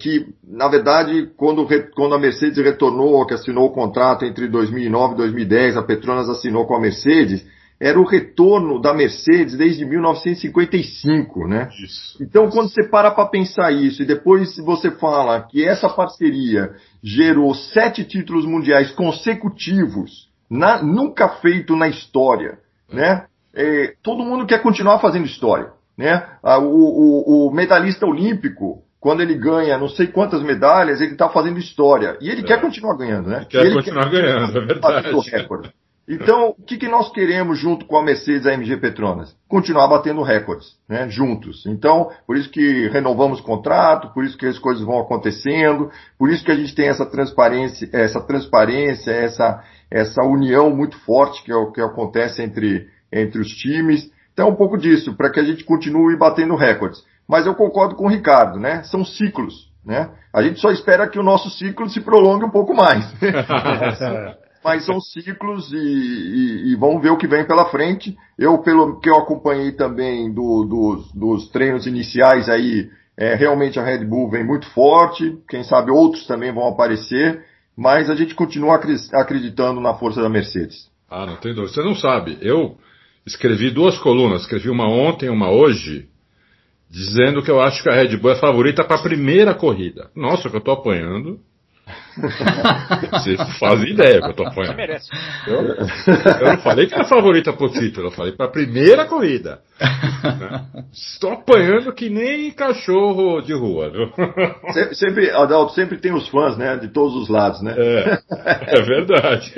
que, 0.00 0.26
na 0.42 0.66
verdade, 0.66 1.30
quando, 1.36 1.68
quando 1.94 2.14
a 2.14 2.18
Mercedes 2.18 2.56
retornou, 2.56 3.26
que 3.26 3.34
assinou 3.34 3.66
o 3.66 3.72
contrato 3.72 4.24
entre 4.24 4.48
2009 4.48 5.12
e 5.12 5.16
2010, 5.18 5.76
a 5.76 5.82
Petronas 5.82 6.26
assinou 6.26 6.66
com 6.66 6.74
a 6.74 6.80
Mercedes, 6.80 7.44
era 7.80 7.98
o 7.98 8.04
retorno 8.04 8.80
da 8.80 8.92
Mercedes 8.92 9.56
desde 9.56 9.84
1955, 9.84 11.46
né? 11.46 11.68
Isso. 11.84 12.20
Então, 12.20 12.50
quando 12.50 12.70
você 12.70 12.88
para 12.88 13.10
para 13.10 13.28
pensar 13.28 13.72
isso 13.72 14.02
e 14.02 14.06
depois 14.06 14.56
você 14.56 14.90
fala 14.90 15.42
que 15.42 15.64
essa 15.64 15.88
parceria 15.88 16.72
gerou 17.02 17.54
sete 17.54 18.04
títulos 18.04 18.44
mundiais 18.44 18.90
consecutivos, 18.90 20.28
na, 20.50 20.82
nunca 20.82 21.28
feito 21.28 21.76
na 21.76 21.88
história, 21.88 22.58
né? 22.92 23.26
É, 23.54 23.94
todo 24.02 24.24
mundo 24.24 24.46
quer 24.46 24.60
continuar 24.60 24.98
fazendo 24.98 25.26
história, 25.26 25.70
né? 25.96 26.26
O, 26.42 27.46
o, 27.46 27.48
o, 27.48 27.54
medalhista 27.54 28.06
olímpico, 28.06 28.82
quando 29.00 29.20
ele 29.20 29.34
ganha 29.34 29.78
não 29.78 29.88
sei 29.88 30.08
quantas 30.08 30.42
medalhas, 30.42 31.00
ele 31.00 31.12
está 31.12 31.28
fazendo 31.28 31.58
história 31.58 32.16
e 32.20 32.28
ele 32.28 32.40
é. 32.40 32.44
quer 32.44 32.60
continuar 32.60 32.96
ganhando, 32.96 33.28
né? 33.28 33.38
Ele 33.38 33.46
quer 33.46 33.66
ele 33.66 33.74
continuar 33.74 34.10
quer 34.10 34.22
ganhando, 34.22 34.58
é 34.58 34.66
verdade. 34.66 35.08
Então, 36.08 36.54
o 36.58 36.62
que, 36.62 36.78
que 36.78 36.88
nós 36.88 37.12
queremos 37.12 37.58
junto 37.58 37.84
com 37.84 37.98
a 37.98 38.02
Mercedes 38.02 38.46
AMG 38.46 38.78
Petronas? 38.78 39.36
Continuar 39.46 39.88
batendo 39.88 40.22
recordes, 40.22 40.68
né, 40.88 41.06
juntos. 41.10 41.66
Então, 41.66 42.10
por 42.26 42.34
isso 42.38 42.48
que 42.48 42.88
renovamos 42.88 43.40
o 43.40 43.42
contrato, 43.42 44.14
por 44.14 44.24
isso 44.24 44.38
que 44.38 44.46
as 44.46 44.58
coisas 44.58 44.82
vão 44.82 44.98
acontecendo, 44.98 45.90
por 46.18 46.30
isso 46.30 46.42
que 46.42 46.50
a 46.50 46.56
gente 46.56 46.74
tem 46.74 46.88
essa 46.88 47.04
transparência, 47.04 47.90
essa 47.92 48.22
transparência, 48.22 49.10
essa, 49.10 49.62
essa 49.90 50.22
união 50.22 50.74
muito 50.74 50.98
forte 51.00 51.42
que, 51.42 51.52
é 51.52 51.66
que 51.72 51.80
acontece 51.82 52.42
entre, 52.42 52.88
entre 53.12 53.38
os 53.38 53.48
times. 53.48 54.10
Então, 54.32 54.48
é 54.48 54.50
um 54.50 54.56
pouco 54.56 54.78
disso, 54.78 55.14
para 55.14 55.30
que 55.30 55.40
a 55.40 55.44
gente 55.44 55.62
continue 55.62 56.16
batendo 56.16 56.56
recordes. 56.56 57.04
Mas 57.28 57.44
eu 57.44 57.54
concordo 57.54 57.94
com 57.94 58.06
o 58.06 58.08
Ricardo, 58.08 58.58
né? 58.58 58.82
São 58.84 59.04
ciclos, 59.04 59.70
né? 59.84 60.08
A 60.32 60.42
gente 60.42 60.58
só 60.58 60.70
espera 60.70 61.06
que 61.06 61.18
o 61.18 61.22
nosso 61.22 61.50
ciclo 61.50 61.86
se 61.90 62.00
prolongue 62.00 62.46
um 62.46 62.50
pouco 62.50 62.74
mais. 62.74 63.04
mas 64.68 64.84
são 64.84 65.00
ciclos 65.00 65.72
e, 65.72 65.76
e, 65.76 66.72
e, 66.72 66.76
vamos 66.76 67.00
ver 67.00 67.08
o 67.08 67.16
que 67.16 67.26
vem 67.26 67.46
pela 67.46 67.70
frente. 67.70 68.14
Eu, 68.38 68.58
pelo 68.58 69.00
que 69.00 69.08
eu 69.08 69.16
acompanhei 69.16 69.72
também 69.72 70.30
do, 70.30 70.64
dos, 70.64 71.12
dos, 71.12 71.48
treinos 71.50 71.86
iniciais 71.86 72.50
aí, 72.50 72.90
é, 73.16 73.34
realmente 73.34 73.80
a 73.80 73.82
Red 73.82 74.04
Bull 74.04 74.30
vem 74.30 74.44
muito 74.44 74.68
forte, 74.72 75.38
quem 75.48 75.64
sabe 75.64 75.90
outros 75.90 76.26
também 76.26 76.52
vão 76.52 76.68
aparecer, 76.68 77.42
mas 77.74 78.10
a 78.10 78.14
gente 78.14 78.34
continua 78.34 78.78
acreditando 79.14 79.80
na 79.80 79.94
força 79.94 80.20
da 80.20 80.28
Mercedes. 80.28 80.90
Ah, 81.10 81.24
não 81.24 81.36
tem 81.36 81.54
dúvida. 81.54 81.72
Você 81.72 81.82
não 81.82 81.94
sabe, 81.94 82.36
eu 82.42 82.76
escrevi 83.24 83.70
duas 83.70 83.96
colunas, 83.96 84.42
escrevi 84.42 84.68
uma 84.68 84.86
ontem 84.86 85.26
e 85.26 85.30
uma 85.30 85.50
hoje, 85.50 86.08
dizendo 86.90 87.42
que 87.42 87.50
eu 87.50 87.58
acho 87.58 87.82
que 87.82 87.88
a 87.88 87.94
Red 87.94 88.18
Bull 88.18 88.32
é 88.32 88.36
favorita 88.36 88.84
para 88.84 88.96
a 88.96 89.02
primeira 89.02 89.54
corrida. 89.54 90.10
Nossa, 90.14 90.50
que 90.50 90.56
eu 90.56 90.60
estou 90.60 90.74
apanhando. 90.74 91.40
Você 93.12 93.36
faz 93.58 93.82
ideia 93.82 94.20
que 94.20 94.28
eu 94.28 94.34
tô 94.34 94.44
apanhando. 94.46 94.70
Você 94.72 94.76
merece. 94.76 95.08
Eu, 95.46 95.62
eu 95.62 96.46
não 96.52 96.58
falei 96.58 96.86
que 96.86 96.94
era 96.94 97.04
favorita 97.04 97.52
pro 97.52 97.68
título, 97.70 98.08
eu 98.08 98.10
falei 98.12 98.32
pra 98.32 98.48
primeira 98.48 99.04
corrida. 99.06 99.60
Né? 99.80 100.60
Estão 100.92 101.32
apanhando 101.32 101.92
que 101.92 102.08
nem 102.10 102.50
cachorro 102.50 103.40
de 103.40 103.52
rua. 103.52 103.90
Viu? 103.90 104.08
Sempre, 104.72 104.94
sempre, 104.94 105.30
Adalto, 105.30 105.72
sempre 105.74 105.98
tem 105.98 106.12
os 106.12 106.28
fãs, 106.28 106.56
né? 106.56 106.76
De 106.76 106.88
todos 106.88 107.14
os 107.14 107.28
lados, 107.28 107.62
né? 107.62 107.74
É, 107.76 108.18
é 108.78 108.82
verdade. 108.82 109.52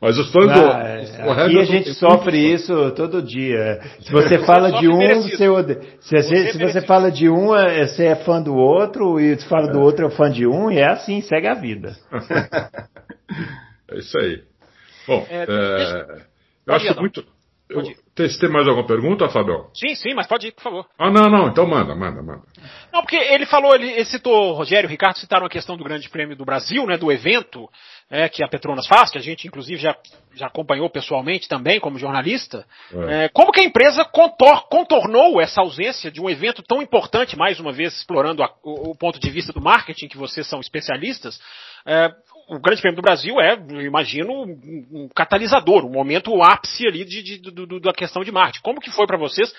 Mas 0.00 0.18
os 0.18 0.30
fãs 0.32 0.48
Ah, 0.50 0.54
do. 0.54 0.60
é, 0.60 1.00
os 1.02 1.10
aqui 1.10 1.22
corretos 1.22 1.56
a 1.60 1.64
gente 1.64 1.94
sofre 1.94 2.52
isso 2.52 2.90
todo 2.92 3.22
dia. 3.22 3.80
Se 4.00 4.10
você 4.12 4.38
fala 4.40 4.68
de 4.70 4.74
sofre 4.86 4.88
um, 4.88 4.98
merecido. 4.98 5.36
você 5.36 5.48
odeia. 5.48 5.80
Se, 6.00 6.16
você, 6.16 6.22
Você 6.22 6.52
se 6.52 6.58
você 6.58 6.80
fala 6.82 7.10
de 7.10 7.28
um, 7.28 7.54
é- 7.54 7.86
você 7.86 8.06
é 8.06 8.16
fã 8.16 8.40
do 8.42 8.54
outro, 8.54 9.20
e 9.20 9.36
se 9.38 9.46
fala 9.48 9.68
do 9.70 9.80
outro, 9.80 10.06
é 10.06 10.10
fã 10.10 10.30
de 10.30 10.46
um, 10.46 10.70
e 10.70 10.78
é 10.78 10.86
assim, 10.90 11.20
segue 11.20 11.46
a 11.46 11.54
vida. 11.54 11.67
É 13.90 13.98
isso 13.98 14.18
aí. 14.18 14.44
Bom, 15.06 15.26
É, 15.30 15.42
é, 15.42 15.46
deixa- 15.46 16.26
eu 16.66 16.74
acho 16.74 17.00
muito. 17.00 17.26
Eu. 17.68 17.82
Tem, 18.18 18.38
tem 18.38 18.48
mais 18.50 18.66
alguma 18.66 18.86
pergunta, 18.86 19.28
Fabião? 19.28 19.68
Sim, 19.72 19.94
sim, 19.94 20.12
mas 20.14 20.26
pode 20.26 20.48
ir, 20.48 20.52
por 20.52 20.62
favor. 20.62 20.86
Ah, 20.98 21.10
não, 21.10 21.30
não, 21.30 21.48
então 21.48 21.66
manda, 21.66 21.94
manda, 21.94 22.20
manda. 22.22 22.42
Não, 22.92 23.00
porque 23.02 23.16
ele 23.16 23.46
falou, 23.46 23.74
ele, 23.74 23.90
ele 23.90 24.04
citou, 24.04 24.52
Rogério 24.54 24.88
e 24.88 24.90
Ricardo 24.90 25.16
citaram 25.18 25.46
a 25.46 25.50
questão 25.50 25.76
do 25.76 25.84
Grande 25.84 26.08
Prêmio 26.08 26.36
do 26.36 26.44
Brasil, 26.44 26.84
né, 26.86 26.96
do 26.96 27.12
evento 27.12 27.68
é, 28.10 28.28
que 28.28 28.42
a 28.42 28.48
Petronas 28.48 28.86
faz, 28.86 29.10
que 29.10 29.18
a 29.18 29.22
gente 29.22 29.46
inclusive 29.46 29.78
já, 29.80 29.94
já 30.34 30.46
acompanhou 30.46 30.88
pessoalmente 30.90 31.48
também 31.48 31.78
como 31.78 31.98
jornalista. 31.98 32.66
É. 32.92 33.24
É, 33.24 33.28
como 33.28 33.52
que 33.52 33.60
a 33.60 33.64
empresa 33.64 34.04
contor- 34.04 34.68
contornou 34.68 35.40
essa 35.40 35.60
ausência 35.60 36.10
de 36.10 36.20
um 36.20 36.28
evento 36.28 36.62
tão 36.62 36.82
importante, 36.82 37.36
mais 37.36 37.60
uma 37.60 37.72
vez 37.72 37.96
explorando 37.96 38.42
a- 38.42 38.50
o, 38.64 38.90
o 38.90 38.96
ponto 38.96 39.20
de 39.20 39.30
vista 39.30 39.52
do 39.52 39.60
marketing, 39.60 40.08
que 40.08 40.16
vocês 40.18 40.46
são 40.48 40.60
especialistas? 40.60 41.38
O 42.48 42.58
Grande 42.58 42.80
Prêmio 42.80 42.96
do 42.96 43.02
Brasil 43.02 43.38
é, 43.40 43.52
eu 43.70 43.82
imagino, 43.82 44.32
um, 44.44 45.08
catalisador, 45.14 45.84
um 45.84 45.90
momento 45.92 46.42
ápice 46.42 46.86
ali 46.86 47.04
de, 47.04 47.22
de- 47.22 47.38
do- 47.38 47.78
da 47.78 47.92
questão 47.92 48.24
de 48.24 48.32
marketing. 48.32 48.62
Como 48.62 48.80
que 48.80 48.90
foi 48.90 49.06
para 49.06 49.18
vocês? 49.18 49.52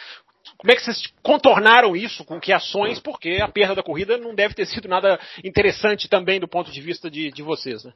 Como 0.57 0.71
é 0.71 0.75
que 0.75 0.81
vocês 0.81 1.03
contornaram 1.21 1.95
isso? 1.95 2.25
Com 2.25 2.39
que 2.39 2.51
ações? 2.51 2.99
Porque 2.99 3.39
a 3.41 3.47
perda 3.47 3.75
da 3.75 3.83
corrida 3.83 4.17
não 4.17 4.33
deve 4.33 4.55
ter 4.55 4.65
sido 4.65 4.87
nada 4.87 5.19
interessante 5.43 6.09
também 6.09 6.39
do 6.39 6.47
ponto 6.47 6.71
de 6.71 6.81
vista 6.81 7.11
de, 7.11 7.31
de 7.31 7.43
vocês, 7.43 7.83
né? 7.83 7.93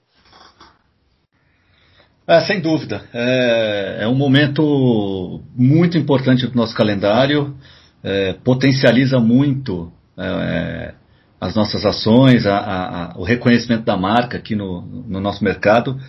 É, 2.28 2.39
sem 2.41 2.62
dúvida. 2.62 3.10
É, 3.14 3.98
é 4.02 4.08
um 4.08 4.16
momento 4.16 5.41
muito 5.56 5.98
importante 5.98 6.46
do 6.48 6.56
nosso 6.56 6.76
calendário, 6.76 7.58
é, 8.04 8.34
potencializa 8.34 9.20
muito 9.20 9.91
é, 10.18 10.94
as 11.46 11.56
nossas 11.56 11.86
ações, 11.86 12.46
a- 12.46 12.58
a- 12.58 13.04
a- 13.06 13.14
o 13.18 13.24
reconhecimento 13.24 13.84
da 13.84 13.98
marca 13.98 14.38
aqui 14.38 14.56
no, 14.56 14.82
no 14.82 15.20
nosso 15.20 15.44
mercado. 15.44 16.00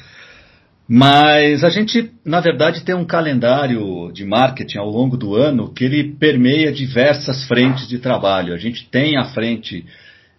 Mas 0.88 1.64
a 1.64 1.70
gente, 1.70 2.10
na 2.24 2.40
verdade, 2.40 2.82
tem 2.84 2.94
um 2.94 3.06
calendário 3.06 4.12
de 4.12 4.24
marketing 4.24 4.78
ao 4.78 4.90
longo 4.90 5.16
do 5.16 5.34
ano 5.34 5.72
que 5.72 5.82
ele 5.84 6.12
permeia 6.18 6.70
diversas 6.70 7.44
frentes 7.46 7.88
de 7.88 7.98
trabalho. 7.98 8.52
A 8.54 8.58
gente 8.58 8.86
tem 8.90 9.16
a 9.16 9.24
frente 9.24 9.84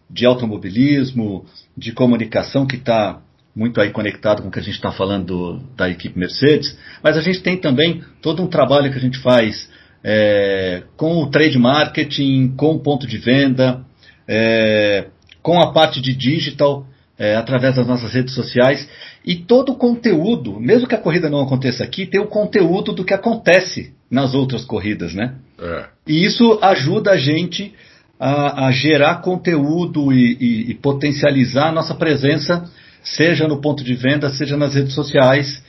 de 0.09 0.25
automobilismo, 0.25 1.45
de 1.75 1.91
comunicação, 1.91 2.67
que 2.67 2.75
está 2.75 3.19
muito 3.55 3.81
aí 3.81 3.89
conectado 3.89 4.41
com 4.43 4.49
o 4.49 4.51
que 4.51 4.59
a 4.59 4.61
gente 4.61 4.75
está 4.75 4.91
falando 4.91 5.25
do- 5.25 5.59
da 5.75 5.89
equipe 5.89 6.17
Mercedes, 6.19 6.77
mas 7.01 7.17
a 7.17 7.21
gente 7.21 7.41
tem 7.41 7.57
também 7.57 8.03
todo 8.21 8.43
um 8.43 8.47
trabalho 8.47 8.91
que 8.91 8.97
a 8.97 9.01
gente 9.01 9.17
faz 9.19 9.69
é, 10.07 10.83
com 10.95 11.23
o 11.23 11.31
trade 11.31 11.57
marketing, 11.57 12.53
com 12.55 12.75
o 12.75 12.79
ponto 12.79 13.07
de 13.07 13.17
venda, 13.17 13.81
é, 14.27 15.07
com 15.41 15.59
a 15.61 15.71
parte 15.71 16.01
de 16.01 16.13
digital, 16.13 16.85
é, 17.17 17.35
através 17.35 17.75
das 17.75 17.87
nossas 17.87 18.13
redes 18.13 18.33
sociais, 18.33 18.87
e 19.25 19.35
todo 19.35 19.71
o 19.71 19.75
conteúdo, 19.75 20.59
mesmo 20.59 20.87
que 20.87 20.95
a 20.95 20.99
corrida 20.99 21.29
não 21.29 21.41
aconteça 21.41 21.83
aqui, 21.83 22.05
tem 22.05 22.19
o 22.19 22.27
conteúdo 22.27 22.93
do 22.93 23.03
que 23.05 23.13
acontece 23.13 23.93
nas 24.09 24.33
outras 24.33 24.63
corridas, 24.65 25.13
né? 25.13 25.33
É. 25.59 25.85
E 26.07 26.25
isso 26.25 26.59
ajuda 26.61 27.11
a 27.11 27.17
gente 27.17 27.73
a, 28.19 28.67
a 28.67 28.71
gerar 28.71 29.15
conteúdo 29.21 30.11
e, 30.13 30.37
e- 30.39 30.71
e 30.71 30.73
potencializar 30.75 31.69
a 31.69 31.71
nossa 31.71 31.95
presença, 31.95 32.69
seja 33.03 33.47
no 33.47 33.59
ponto 33.61 33.83
de 33.83 33.93
venda, 33.95 34.29
seja 34.29 34.55
nas 34.57 34.73
redes 34.75 34.93
sociais. 34.93 35.61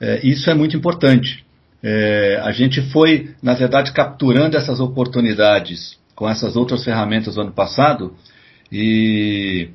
É, 0.00 0.20
isso 0.26 0.48
é 0.50 0.54
muito 0.54 0.76
importante. 0.76 1.44
É, 1.82 2.40
a 2.42 2.52
gente 2.52 2.80
foi, 2.90 3.30
na 3.42 3.54
verdade, 3.54 3.92
capturando 3.92 4.56
essas 4.56 4.80
oportunidades 4.80 5.98
com 6.20 6.28
essas 6.28 6.54
outras 6.54 6.84
ferramentas 6.84 7.36
do 7.36 7.40
ano 7.40 7.50
passado 7.50 8.12
e, 8.70 9.70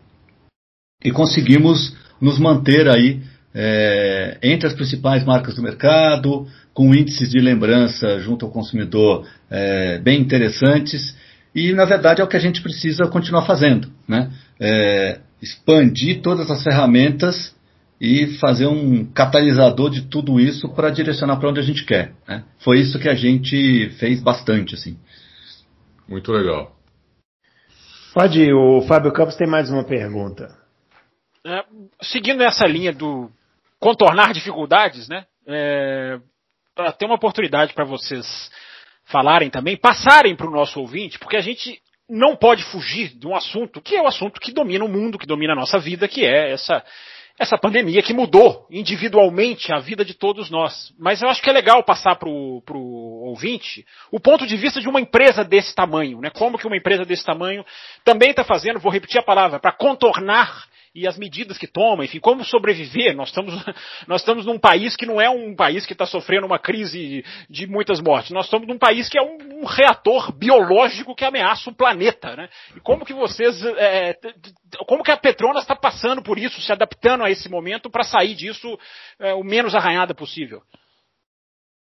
e 1.04 1.10
conseguimos 1.10 1.98
nos 2.22 2.38
manter 2.38 2.88
aí 2.88 3.20
é, 3.52 4.38
entre 4.44 4.68
as 4.68 4.76
principais 4.76 5.26
marcas 5.26 5.56
do 5.56 5.64
mercado, 5.64 6.48
com 6.72 6.94
índices 6.94 7.32
de 7.32 7.40
lembrança 7.40 8.20
junto 8.20 8.46
ao 8.46 8.52
consumidor 8.52 9.28
é, 9.50 9.98
bem 9.98 10.22
interessantes. 10.22 11.18
E, 11.56 11.74
na 11.74 11.84
verdade, 11.84 12.22
é 12.22 12.24
o 12.24 12.28
que 12.28 12.38
a 12.38 12.40
gente 12.40 12.62
precisa 12.62 13.08
continuar 13.08 13.48
fazendo. 13.48 13.90
Né? 14.08 14.30
É, 14.60 15.22
expandir 15.42 16.22
todas 16.22 16.52
as 16.52 16.62
ferramentas 16.62 17.56
e 18.00 18.38
fazer 18.38 18.68
um 18.68 19.04
catalisador 19.04 19.90
de 19.90 20.04
tudo 20.04 20.40
isso 20.40 20.70
para 20.70 20.92
direcionar 20.92 21.38
para 21.38 21.50
onde 21.50 21.60
a 21.60 21.64
gente 21.64 21.84
quer. 21.86 22.12
Né? 22.28 22.44
Foi 22.60 22.80
isso 22.80 23.00
que 23.00 23.10
a 23.10 23.16
gente 23.16 23.90
fez 23.98 24.22
bastante. 24.22 24.76
assim. 24.76 24.96
Muito 26.08 26.32
legal. 26.32 26.76
Pode 28.14 28.40
ir, 28.40 28.54
o 28.54 28.82
Fábio 28.88 29.12
Campos 29.12 29.36
tem 29.36 29.48
mais 29.48 29.70
uma 29.70 29.84
pergunta. 29.84 30.58
É, 31.46 31.64
seguindo 32.02 32.42
essa 32.44 32.66
linha 32.66 32.94
do 32.94 33.30
contornar 33.80 34.34
dificuldades, 34.34 35.08
né? 35.10 35.26
É, 35.48 36.20
ter 36.98 37.06
uma 37.06 37.16
oportunidade 37.16 37.74
para 37.74 37.86
vocês 37.86 38.52
falarem 39.06 39.50
também, 39.50 39.78
passarem 39.78 40.36
para 40.36 40.48
o 40.48 40.52
nosso 40.52 40.80
ouvinte, 40.80 41.20
porque 41.20 41.38
a 41.38 41.42
gente 41.42 41.82
não 42.10 42.36
pode 42.36 42.64
fugir 42.72 43.10
de 43.18 43.28
um 43.28 43.36
assunto 43.36 43.82
que 43.82 43.96
é 43.96 44.02
o 44.02 44.08
assunto 44.08 44.40
que 44.40 44.52
domina 44.52 44.86
o 44.86 44.90
mundo, 44.90 45.18
que 45.18 45.28
domina 45.28 45.54
a 45.54 45.56
nossa 45.56 45.80
vida, 45.80 46.08
que 46.08 46.26
é 46.26 46.52
essa 46.52 46.84
essa 47.38 47.58
pandemia 47.58 48.02
que 48.02 48.14
mudou 48.14 48.66
individualmente 48.70 49.74
a 49.74 49.80
vida 49.80 50.06
de 50.06 50.14
todos 50.14 50.50
nós. 50.50 50.94
Mas 50.98 51.22
eu 51.22 51.30
acho 51.30 51.42
que 51.42 51.50
é 51.50 51.54
legal 51.54 51.84
passar 51.84 52.16
para 52.16 52.30
o 52.30 53.24
ouvinte 53.26 53.86
o 54.12 54.20
ponto 54.20 54.48
de 54.48 54.56
vista 54.56 54.80
de 54.80 54.88
uma 54.88 55.02
empresa 55.02 55.44
desse 55.44 55.76
tamanho, 55.76 56.22
né? 56.22 56.30
Como 56.30 56.58
que 56.58 56.66
uma 56.66 56.78
empresa 56.78 57.04
desse 57.04 57.26
tamanho 57.26 57.66
também 58.04 58.30
está 58.30 58.44
fazendo, 58.44 58.80
vou 58.80 58.92
repetir 58.92 59.20
a 59.20 59.24
palavra, 59.24 59.60
para 59.60 59.74
contornar 59.74 60.66
e 60.96 61.06
as 61.06 61.18
medidas 61.18 61.58
que 61.58 61.68
toma, 61.68 62.06
enfim, 62.06 62.22
como 62.22 62.46
sobreviver. 62.46 63.14
Nós 63.14 63.28
estamos, 63.28 63.54
nós 64.08 64.22
estamos 64.22 64.46
num 64.46 64.58
país 64.58 64.96
que 64.96 65.06
não 65.06 65.20
é 65.20 65.30
um 65.30 65.54
país 65.54 65.86
que 65.86 65.92
está 65.92 66.06
sofrendo 66.06 66.48
uma 66.48 66.58
crise 66.58 67.24
de 67.50 67.68
muitas 67.68 68.00
mortes. 68.00 68.32
Nós 68.32 68.46
estamos 68.46 68.66
num 68.66 68.78
país 68.78 69.10
que 69.10 69.20
é 69.20 69.22
um, 69.22 69.62
um 69.62 69.66
reator 69.66 70.32
biológico 70.32 71.14
que 71.14 71.26
ameaça 71.26 71.70
o 71.70 71.76
planeta, 71.76 72.38
né? 72.38 72.48
E 72.74 72.80
como 72.80 73.06
que 73.06 73.14
vocês, 73.14 73.62
é, 73.78 74.18
como 74.88 75.04
que 75.04 75.12
a 75.12 75.18
Petronas 75.18 75.64
está 75.64 75.76
passando 75.76 76.24
por 76.24 76.40
isso, 76.40 76.62
se 76.62 76.72
adaptando 76.72 77.26
a 77.26 77.30
esse 77.30 77.50
momento 77.50 77.90
para 77.90 78.06
sair 78.06 78.34
disso 78.34 78.80
é, 79.20 79.34
o 79.34 79.44
menos 79.44 79.76
arranhada 79.76 80.16
possível? 80.16 80.62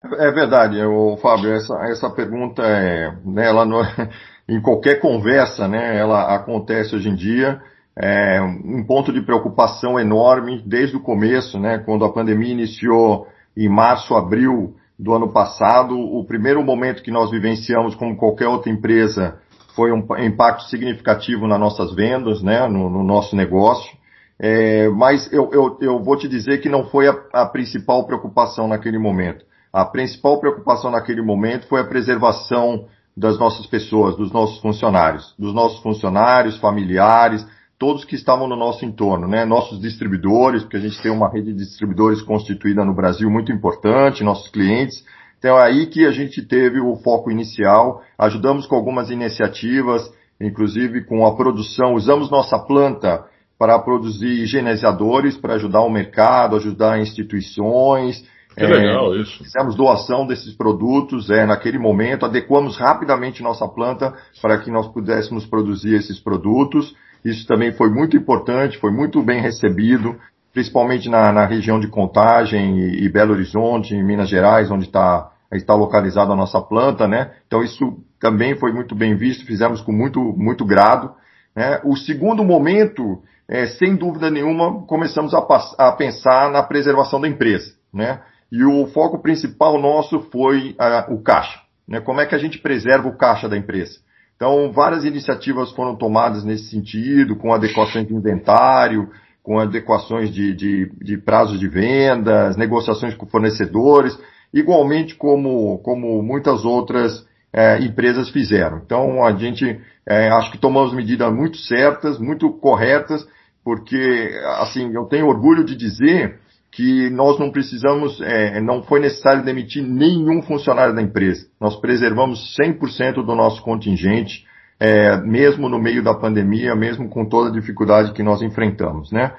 É 0.03 0.31
verdade, 0.31 0.83
o 0.83 1.15
Fábio, 1.17 1.53
essa, 1.53 1.75
essa 1.85 2.09
pergunta 2.09 2.61
é, 2.61 3.11
né, 3.23 3.47
ela 3.47 3.63
não, 3.63 3.81
em 4.49 4.61
qualquer 4.61 4.99
conversa, 4.99 5.65
né, 5.67 5.97
ela 5.97 6.35
acontece 6.35 6.93
hoje 6.95 7.07
em 7.07 7.15
dia 7.15 7.61
é, 7.95 8.41
um 8.41 8.83
ponto 8.83 9.13
de 9.13 9.21
preocupação 9.21 9.99
enorme 9.99 10.63
desde 10.65 10.95
o 10.95 11.01
começo, 11.01 11.59
né, 11.59 11.77
quando 11.79 12.03
a 12.03 12.11
pandemia 12.11 12.51
iniciou 12.51 13.27
em 13.55 13.69
março, 13.69 14.15
abril 14.15 14.75
do 14.97 15.13
ano 15.13 15.31
passado. 15.31 15.95
O 15.97 16.25
primeiro 16.25 16.63
momento 16.63 17.03
que 17.03 17.11
nós 17.11 17.29
vivenciamos, 17.29 17.95
como 17.95 18.17
qualquer 18.17 18.47
outra 18.47 18.71
empresa, 18.71 19.39
foi 19.75 19.91
um 19.91 20.05
impacto 20.19 20.63
significativo 20.63 21.47
nas 21.47 21.59
nossas 21.59 21.93
vendas, 21.93 22.41
né, 22.41 22.67
no, 22.67 22.89
no 22.89 23.03
nosso 23.03 23.35
negócio. 23.35 23.91
É, 24.39 24.89
mas 24.89 25.31
eu, 25.31 25.49
eu, 25.53 25.77
eu, 25.79 26.03
vou 26.03 26.17
te 26.17 26.27
dizer 26.27 26.59
que 26.59 26.69
não 26.69 26.85
foi 26.85 27.07
a, 27.07 27.15
a 27.31 27.45
principal 27.45 28.05
preocupação 28.05 28.67
naquele 28.67 28.97
momento. 28.97 29.45
A 29.71 29.85
principal 29.85 30.39
preocupação 30.39 30.91
naquele 30.91 31.21
momento 31.21 31.67
foi 31.67 31.81
a 31.81 31.85
preservação 31.85 32.85
das 33.15 33.37
nossas 33.37 33.65
pessoas, 33.67 34.15
dos 34.15 34.31
nossos 34.31 34.59
funcionários, 34.59 35.35
dos 35.37 35.53
nossos 35.53 35.81
funcionários, 35.81 36.57
familiares, 36.57 37.45
todos 37.77 38.05
que 38.05 38.15
estavam 38.15 38.47
no 38.47 38.55
nosso 38.55 38.85
entorno, 38.85 39.27
né? 39.27 39.45
Nossos 39.45 39.79
distribuidores, 39.79 40.63
porque 40.63 40.77
a 40.77 40.79
gente 40.79 41.01
tem 41.01 41.11
uma 41.11 41.29
rede 41.29 41.51
de 41.51 41.59
distribuidores 41.59 42.21
constituída 42.21 42.85
no 42.85 42.95
Brasil 42.95 43.29
muito 43.29 43.51
importante, 43.51 44.23
nossos 44.23 44.49
clientes. 44.49 45.03
Então 45.37 45.57
é 45.57 45.65
aí 45.65 45.87
que 45.87 46.05
a 46.05 46.11
gente 46.11 46.41
teve 46.41 46.79
o 46.79 46.95
foco 46.97 47.29
inicial. 47.29 48.01
Ajudamos 48.17 48.65
com 48.65 48.75
algumas 48.75 49.09
iniciativas, 49.09 50.09
inclusive 50.39 51.03
com 51.05 51.25
a 51.25 51.35
produção. 51.35 51.95
Usamos 51.95 52.31
nossa 52.31 52.57
planta 52.57 53.25
para 53.57 53.77
produzir 53.79 54.41
higienizadores 54.43 55.37
para 55.37 55.55
ajudar 55.55 55.81
o 55.81 55.89
mercado, 55.89 56.55
ajudar 56.55 56.99
instituições. 56.99 58.23
Que 58.55 58.65
legal 58.65 59.13
é, 59.15 59.17
isso. 59.21 59.43
Fizemos 59.43 59.75
doação 59.75 60.27
desses 60.27 60.53
produtos 60.55 61.29
é, 61.29 61.45
naquele 61.45 61.79
momento, 61.79 62.25
adequamos 62.25 62.77
rapidamente 62.77 63.41
nossa 63.41 63.67
planta 63.67 64.13
para 64.41 64.59
que 64.59 64.69
nós 64.69 64.87
pudéssemos 64.87 65.45
produzir 65.45 65.95
esses 65.95 66.19
produtos. 66.19 66.95
Isso 67.23 67.47
também 67.47 67.71
foi 67.71 67.89
muito 67.89 68.17
importante, 68.17 68.77
foi 68.77 68.91
muito 68.91 69.21
bem 69.21 69.41
recebido, 69.41 70.19
principalmente 70.51 71.09
na, 71.09 71.31
na 71.31 71.45
região 71.45 71.79
de 71.79 71.87
Contagem 71.87 72.79
e, 72.79 73.05
e, 73.05 73.09
Belo 73.09 73.33
Horizonte, 73.33 73.95
em 73.95 74.03
Minas 74.03 74.29
Gerais, 74.29 74.69
onde 74.69 74.85
está 74.85 75.29
está 75.57 75.75
localizada 75.75 76.33
a 76.33 76.35
nossa 76.35 76.59
planta, 76.59 77.07
né? 77.07 77.31
Então 77.45 77.61
isso 77.61 77.99
também 78.19 78.55
foi 78.55 78.71
muito 78.73 78.95
bem 78.95 79.15
visto, 79.15 79.45
fizemos 79.45 79.81
com 79.81 79.91
muito, 79.91 80.19
muito 80.19 80.65
grado. 80.65 81.13
Né? 81.55 81.79
O 81.83 81.95
segundo 81.95 82.43
momento, 82.43 83.21
é, 83.47 83.67
sem 83.67 83.95
dúvida 83.95 84.31
nenhuma, 84.31 84.83
começamos 84.87 85.33
a, 85.33 85.45
a, 85.77 85.91
pensar 85.91 86.49
na 86.49 86.63
preservação 86.63 87.21
da 87.21 87.27
empresa, 87.27 87.73
né? 87.93 88.21
E 88.51 88.63
o 88.63 88.87
foco 88.87 89.21
principal 89.21 89.79
nosso 89.79 90.21
foi 90.31 90.75
a, 90.79 91.07
o 91.09 91.21
caixa, 91.21 91.59
né? 91.87 91.99
Como 91.99 92.21
é 92.21 92.25
que 92.25 92.35
a 92.35 92.39
gente 92.39 92.59
preserva 92.59 93.07
o 93.07 93.17
caixa 93.17 93.47
da 93.47 93.57
empresa? 93.57 93.99
Então, 94.43 94.73
várias 94.73 95.05
iniciativas 95.05 95.71
foram 95.71 95.95
tomadas 95.95 96.43
nesse 96.43 96.65
sentido, 96.65 97.37
com 97.37 97.53
adequações 97.53 98.05
de 98.05 98.13
inventário, 98.13 99.09
com 99.41 99.57
adequações 99.57 100.33
de, 100.33 100.53
de, 100.53 100.91
de 101.01 101.17
prazos 101.17 101.57
de 101.57 101.69
vendas, 101.69 102.57
negociações 102.57 103.15
com 103.15 103.25
fornecedores, 103.25 104.19
igualmente 104.53 105.15
como, 105.15 105.77
como 105.77 106.21
muitas 106.21 106.65
outras 106.65 107.25
é, 107.53 107.79
empresas 107.79 108.27
fizeram. 108.31 108.81
Então, 108.85 109.23
a 109.23 109.31
gente 109.31 109.79
é, 110.05 110.27
acho 110.27 110.51
que 110.51 110.57
tomamos 110.57 110.93
medidas 110.93 111.33
muito 111.33 111.55
certas, 111.59 112.19
muito 112.19 112.51
corretas, 112.51 113.25
porque, 113.63 114.29
assim, 114.57 114.93
eu 114.93 115.05
tenho 115.05 115.27
orgulho 115.27 115.63
de 115.63 115.73
dizer 115.73 116.37
que 116.73 117.09
nós 117.11 117.37
não 117.37 117.51
precisamos, 117.51 118.19
é, 118.21 118.59
não 118.59 118.81
foi 118.81 118.99
necessário 118.99 119.45
demitir 119.45 119.83
nenhum 119.83 120.41
funcionário 120.41 120.95
da 120.95 121.01
empresa. 121.01 121.45
Nós 121.61 121.75
preservamos 121.75 122.55
100% 122.59 123.23
do 123.23 123.35
nosso 123.35 123.61
contingente, 123.61 124.43
é, 124.79 125.17
mesmo 125.17 125.69
no 125.69 125.79
meio 125.79 126.03
da 126.03 126.15
pandemia, 126.15 126.75
mesmo 126.75 127.07
com 127.09 127.25
toda 127.25 127.49
a 127.49 127.53
dificuldade 127.53 128.11
que 128.13 128.23
nós 128.23 128.41
enfrentamos, 128.41 129.11
né? 129.11 129.33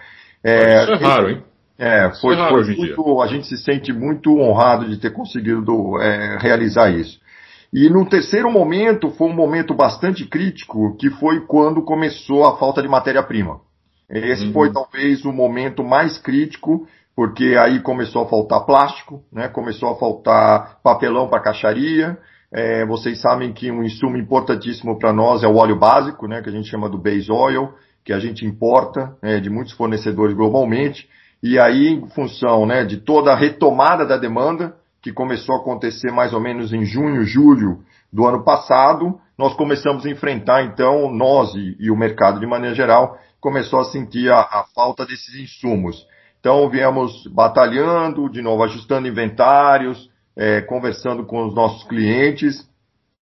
É, 0.44 0.84
Isso 0.84 0.92
é 0.92 0.96
raro, 0.96 1.30
hein? 1.30 1.42
É, 1.76 2.10
foi, 2.20 2.36
é 2.36 2.48
foi 2.48 2.76
muito, 2.76 3.20
a 3.20 3.26
gente 3.26 3.48
se 3.48 3.56
sente 3.58 3.92
muito 3.92 4.38
honrado 4.38 4.88
de 4.88 4.96
ter 4.96 5.10
conseguido 5.10 6.00
é, 6.00 6.38
realizar 6.40 6.90
isso. 6.90 7.18
E 7.72 7.90
no 7.90 8.08
terceiro 8.08 8.48
momento, 8.48 9.10
foi 9.10 9.28
um 9.28 9.34
momento 9.34 9.74
bastante 9.74 10.24
crítico, 10.24 10.96
que 10.96 11.10
foi 11.10 11.44
quando 11.46 11.82
começou 11.82 12.46
a 12.46 12.56
falta 12.56 12.80
de 12.80 12.86
matéria-prima. 12.86 13.58
Esse 14.08 14.46
uhum. 14.46 14.52
foi 14.52 14.72
talvez 14.72 15.24
o 15.24 15.32
momento 15.32 15.82
mais 15.82 16.16
crítico, 16.16 16.86
porque 17.14 17.56
aí 17.58 17.80
começou 17.80 18.22
a 18.22 18.28
faltar 18.28 18.64
plástico, 18.64 19.22
né? 19.32 19.48
começou 19.48 19.90
a 19.90 19.96
faltar 19.96 20.78
papelão 20.82 21.28
para 21.28 21.42
caixaria, 21.42 22.18
é, 22.56 22.86
vocês 22.86 23.20
sabem 23.20 23.52
que 23.52 23.68
um 23.68 23.82
insumo 23.82 24.16
importantíssimo 24.16 24.96
para 24.96 25.12
nós 25.12 25.42
é 25.42 25.48
o 25.48 25.56
óleo 25.56 25.76
básico, 25.76 26.28
né, 26.28 26.40
que 26.40 26.48
a 26.48 26.52
gente 26.52 26.68
chama 26.68 26.88
do 26.88 26.96
base 26.96 27.30
oil, 27.32 27.74
que 28.04 28.12
a 28.12 28.20
gente 28.20 28.46
importa 28.46 29.16
né, 29.20 29.40
de 29.40 29.50
muitos 29.50 29.72
fornecedores 29.72 30.36
globalmente. 30.36 31.08
E 31.42 31.58
aí, 31.58 31.88
em 31.88 32.08
função 32.10 32.64
né, 32.64 32.84
de 32.84 32.98
toda 32.98 33.32
a 33.32 33.36
retomada 33.36 34.06
da 34.06 34.16
demanda, 34.16 34.76
que 35.02 35.12
começou 35.12 35.56
a 35.56 35.58
acontecer 35.58 36.12
mais 36.12 36.32
ou 36.32 36.40
menos 36.40 36.72
em 36.72 36.84
junho, 36.84 37.24
julho 37.24 37.80
do 38.12 38.24
ano 38.24 38.44
passado, 38.44 39.18
nós 39.36 39.52
começamos 39.54 40.06
a 40.06 40.10
enfrentar, 40.10 40.62
então, 40.62 41.12
nós 41.12 41.52
e, 41.56 41.76
e 41.80 41.90
o 41.90 41.96
mercado 41.96 42.38
de 42.38 42.46
maneira 42.46 42.76
geral, 42.76 43.18
começou 43.40 43.80
a 43.80 43.84
sentir 43.84 44.30
a, 44.30 44.38
a 44.38 44.64
falta 44.72 45.04
desses 45.04 45.34
insumos. 45.34 46.06
Então, 46.44 46.68
viemos 46.68 47.26
batalhando, 47.28 48.28
de 48.28 48.42
novo, 48.42 48.62
ajustando 48.64 49.08
inventários, 49.08 50.10
é, 50.36 50.60
conversando 50.60 51.24
com 51.24 51.46
os 51.46 51.54
nossos 51.54 51.84
clientes 51.84 52.68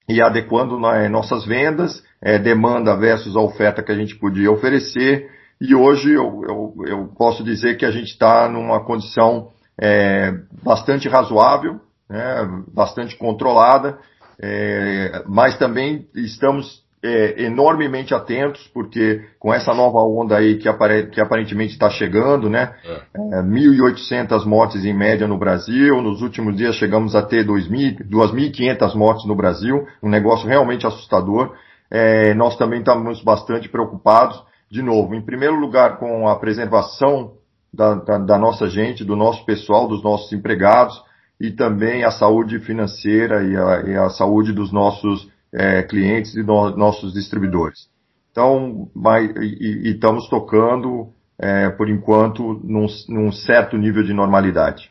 e 0.09 0.23
adequando 0.23 0.79
né, 0.79 1.09
nossas 1.09 1.45
vendas, 1.45 2.01
é, 2.23 2.39
demanda 2.39 2.97
versus 2.97 3.35
a 3.35 3.41
oferta 3.41 3.83
que 3.83 3.91
a 3.91 3.97
gente 3.97 4.15
podia 4.15 4.53
oferecer. 4.53 5.29
E 5.61 5.75
hoje 5.75 6.13
eu, 6.13 6.45
eu, 6.47 6.75
eu 6.87 7.09
posso 7.19 7.43
dizer 7.43 7.77
que 7.77 7.85
a 7.85 7.91
gente 7.91 8.13
está 8.13 8.49
numa 8.49 8.85
condição 8.85 9.49
é, 9.77 10.33
bastante 10.63 11.09
razoável, 11.09 11.81
né, 12.09 12.49
bastante 12.73 13.17
controlada, 13.17 13.99
é, 14.41 15.25
mas 15.27 15.59
também 15.59 16.07
estamos 16.15 16.85
é, 17.03 17.45
enormemente 17.45 18.15
atentos, 18.15 18.67
porque 18.75 19.23
com 19.39 19.55
essa 19.55 19.73
nova 19.73 19.99
onda 19.99 20.37
aí 20.37 20.57
que, 20.57 20.69
apare 20.69 21.09
que 21.09 21.21
aparentemente 21.21 21.73
está 21.73 21.89
chegando, 21.89 22.51
né? 22.51 22.75
É. 22.85 23.39
É, 23.39 23.43
1.800 23.43 24.45
mortes 24.45 24.85
em 24.85 24.93
média 24.93 25.27
no 25.29 25.39
Brasil, 25.39 26.03
nos 26.03 26.23
últimos 26.23 26.57
dias 26.57 26.75
chegamos 26.77 27.15
a 27.15 27.23
ter 27.23 27.47
2.500 27.47 28.95
mortes 28.95 29.27
no 29.27 29.37
Brasil, 29.37 29.87
um 30.03 30.09
negócio 30.09 30.49
realmente 30.49 30.87
assustador. 30.87 31.55
É, 31.91 32.35
nós 32.35 32.57
também 32.57 32.81
estamos 32.81 33.23
bastante 33.23 33.69
preocupados, 33.69 34.43
de 34.71 34.83
novo, 34.83 35.15
em 35.15 35.23
primeiro 35.23 35.55
lugar 35.55 35.99
com 35.99 36.29
a 36.29 36.37
preservação 36.37 37.33
da, 37.73 37.95
da, 37.95 38.19
da 38.19 38.39
nossa 38.39 38.69
gente, 38.69 39.05
do 39.05 39.17
nosso 39.17 39.45
pessoal, 39.47 39.89
dos 39.89 40.03
nossos 40.03 40.33
empregados, 40.33 41.01
e 41.41 41.53
também 41.53 42.05
a 42.05 42.11
saúde 42.11 42.59
financeira 42.59 43.45
e 43.45 43.57
a, 43.57 43.83
e 43.87 43.97
a 43.97 44.11
saúde 44.11 44.53
dos 44.53 44.73
nossos 44.73 45.29
é, 45.53 45.83
clientes 45.83 46.35
e 46.35 46.43
no, 46.43 46.77
nossos 46.77 47.15
distribuidores. 47.15 47.89
Então, 48.31 48.89
mas, 48.95 49.31
e, 49.37 49.89
e 49.89 49.91
estamos 49.93 50.29
tocando, 50.29 51.09
é, 51.39 51.71
por 51.71 51.89
enquanto, 51.89 52.61
num, 52.63 52.87
num, 53.09 53.33
certo 53.33 53.77
nível 53.77 54.03
de 54.03 54.13
normalidade. 54.13 54.91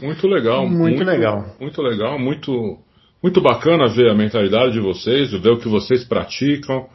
Muito 0.00 0.26
legal. 0.26 0.66
Muito, 0.66 0.80
muito 0.80 1.04
legal. 1.04 1.56
Muito 1.60 1.82
legal, 1.82 2.18
muito, 2.18 2.78
muito 3.22 3.40
bacana 3.40 3.88
ver 3.88 4.10
a 4.10 4.14
mentalidade 4.14 4.72
de 4.72 4.80
vocês, 4.80 5.30
ver 5.30 5.50
o 5.50 5.58
que 5.58 5.68
vocês 5.68 6.04
praticam, 6.04 6.88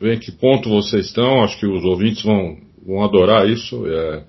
ver 0.00 0.14
em 0.14 0.18
que 0.20 0.30
ponto 0.30 0.68
vocês 0.68 1.06
estão. 1.06 1.42
Acho 1.42 1.58
que 1.58 1.66
os 1.66 1.82
ouvintes 1.84 2.22
vão, 2.22 2.58
vão 2.86 3.02
adorar 3.02 3.48
isso. 3.48 3.84
É, 3.86 4.24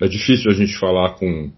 é 0.00 0.08
difícil 0.08 0.50
a 0.50 0.54
gente 0.54 0.76
falar 0.78 1.14
com. 1.14 1.52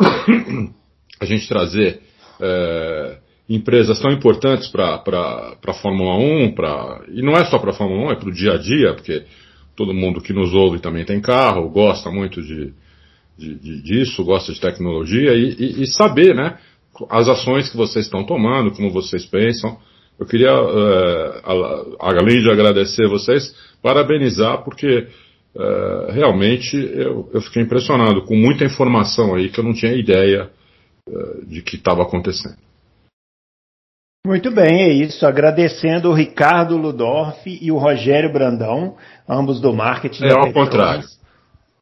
a 1.20 1.24
gente 1.24 1.46
trazer. 1.46 2.00
É, 2.40 3.18
empresas 3.48 4.00
tão 4.00 4.10
importantes 4.10 4.68
para 4.68 5.02
a 5.66 5.74
Fórmula 5.74 6.16
1, 6.16 6.52
pra, 6.54 7.02
e 7.08 7.22
não 7.22 7.34
é 7.34 7.44
só 7.44 7.58
para 7.58 7.70
a 7.70 7.74
Fórmula 7.74 8.08
1, 8.08 8.12
é 8.12 8.16
para 8.16 8.28
o 8.28 8.32
dia 8.32 8.52
a 8.54 8.58
dia, 8.58 8.94
porque 8.94 9.24
todo 9.76 9.94
mundo 9.94 10.20
que 10.20 10.32
nos 10.32 10.52
ouve 10.52 10.80
também 10.80 11.04
tem 11.04 11.20
carro, 11.20 11.70
gosta 11.70 12.10
muito 12.10 12.42
de, 12.42 12.72
de, 13.38 13.54
de 13.54 13.82
disso, 13.82 14.24
gosta 14.24 14.52
de 14.52 14.60
tecnologia, 14.60 15.34
e, 15.34 15.54
e, 15.58 15.82
e, 15.82 15.86
saber 15.86 16.34
né, 16.34 16.58
as 17.08 17.28
ações 17.28 17.68
que 17.68 17.76
vocês 17.76 18.06
estão 18.06 18.24
tomando, 18.24 18.72
como 18.72 18.90
vocês 18.90 19.24
pensam. 19.24 19.78
Eu 20.18 20.26
queria, 20.26 20.48
é, 20.48 21.42
além 22.00 22.40
de 22.40 22.50
agradecer 22.50 23.06
vocês, 23.06 23.54
parabenizar, 23.82 24.64
porque 24.64 25.06
é, 25.54 26.12
realmente 26.12 26.74
eu, 26.74 27.30
eu 27.32 27.40
fiquei 27.42 27.62
impressionado 27.62 28.22
com 28.22 28.34
muita 28.34 28.64
informação 28.64 29.34
aí 29.34 29.50
que 29.50 29.60
eu 29.60 29.64
não 29.64 29.74
tinha 29.74 29.92
ideia 29.92 30.50
é, 31.08 31.46
de 31.46 31.62
que 31.62 31.76
estava 31.76 32.02
acontecendo. 32.02 32.65
Muito 34.26 34.50
bem, 34.50 34.82
é 34.82 34.88
isso. 34.88 35.24
Agradecendo 35.24 36.10
o 36.10 36.12
Ricardo 36.12 36.76
Ludorff 36.76 37.48
e 37.48 37.70
o 37.70 37.78
Rogério 37.78 38.32
Brandão, 38.32 38.96
ambos 39.28 39.60
do 39.60 39.72
marketing. 39.72 40.24
É 40.24 40.32
ao 40.32 40.52
contrário. 40.52 41.04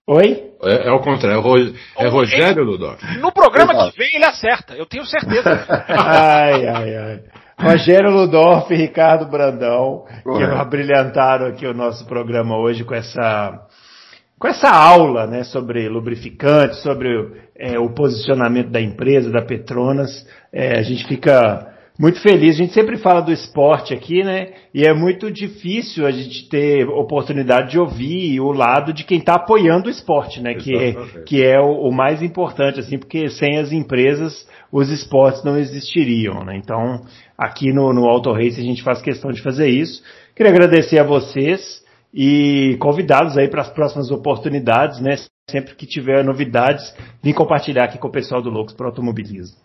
Oi? 0.07 0.51
É, 0.63 0.87
é 0.87 0.89
ao 0.91 1.01
contrário, 1.01 1.43
é, 1.97 2.05
é 2.05 2.09
Rogério 2.09 2.63
Ludorff. 2.63 3.03
No 3.19 3.33
programa 3.33 3.91
que 3.91 3.99
vem 3.99 4.17
ele 4.17 4.27
acerta, 4.27 4.75
eu 4.75 4.85
tenho 4.85 5.07
certeza. 5.07 5.65
ai, 5.89 6.67
ai, 6.67 6.97
ai. 6.97 7.21
Rogério 7.59 8.11
Ludorff 8.11 8.75
e 8.75 8.77
Ricardo 8.77 9.25
Brandão, 9.25 10.05
que 10.23 10.43
abrilhantaram 10.43 11.47
aqui 11.47 11.67
o 11.67 11.73
nosso 11.73 12.05
programa 12.05 12.59
hoje 12.59 12.85
com 12.85 12.95
essa, 12.95 13.59
com 14.39 14.49
essa 14.49 14.69
aula 14.69 15.27
né, 15.27 15.45
sobre 15.45 15.89
lubrificantes, 15.89 16.83
sobre 16.83 17.09
é, 17.57 17.79
o 17.79 17.89
posicionamento 17.89 18.69
da 18.69 18.83
empresa, 18.83 19.31
da 19.31 19.41
Petronas. 19.41 20.27
É, 20.53 20.79
a 20.79 20.83
gente 20.83 21.07
fica 21.07 21.73
muito 21.99 22.21
feliz. 22.21 22.57
A 22.57 22.59
gente 22.59 22.75
sempre 22.75 22.97
fala 22.97 23.21
do 23.21 23.33
esporte 23.33 23.95
aqui, 23.95 24.25
né? 24.25 24.49
E 24.75 24.85
é 24.85 24.93
muito 24.93 25.31
difícil 25.31 26.05
a 26.07 26.11
gente 26.11 26.49
ter 26.49 26.89
oportunidade 26.89 27.71
de 27.71 27.79
ouvir 27.79 28.41
o 28.41 28.51
lado 28.51 28.93
de 28.93 29.05
quem 29.05 29.19
está 29.19 29.35
apoiando 29.35 29.87
o 29.87 29.91
esporte, 29.91 30.41
né? 30.41 30.55
Que 30.55 30.77
é, 30.77 30.93
que 31.25 31.45
é 31.45 31.61
o, 31.61 31.89
o, 31.89 31.93
mais 31.93 32.21
importante, 32.21 32.81
assim, 32.81 32.99
porque 32.99 33.29
sem 33.29 33.59
as 33.59 33.71
empresas 33.71 34.47
os 34.73 34.91
esportes 34.91 35.45
não 35.45 35.57
existiriam, 35.57 36.45
né? 36.45 36.57
Então, 36.57 37.03
aqui 37.39 37.73
no, 37.73 37.93
no 37.93 38.07
Auto 38.07 38.33
Race 38.33 38.61
a 38.61 38.65
gente 38.65 38.83
faz 38.83 39.01
questão 39.01 39.31
de 39.31 39.41
fazer 39.41 39.69
isso. 39.69 40.03
Queria 40.35 40.51
agradecer 40.51 40.99
a 40.99 41.05
vocês 41.05 41.85
e 42.13 42.77
convidados 42.81 43.39
aí 43.39 43.49
para 43.49 43.63
as 43.63 43.71
próximas 43.71 44.11
oportunidades, 44.11 45.01
né? 45.01 45.15
Sempre 45.49 45.77
que 45.77 45.87
tiver 45.87 46.25
novidades, 46.25 46.93
vim 47.23 47.33
compartilhar 47.33 47.85
aqui 47.85 47.99
com 47.99 48.09
o 48.09 48.13
pessoal 48.13 48.43
do 48.43 48.51
Loucos 48.51 48.75
para 48.75 48.87
Automobilismo. 48.87 49.65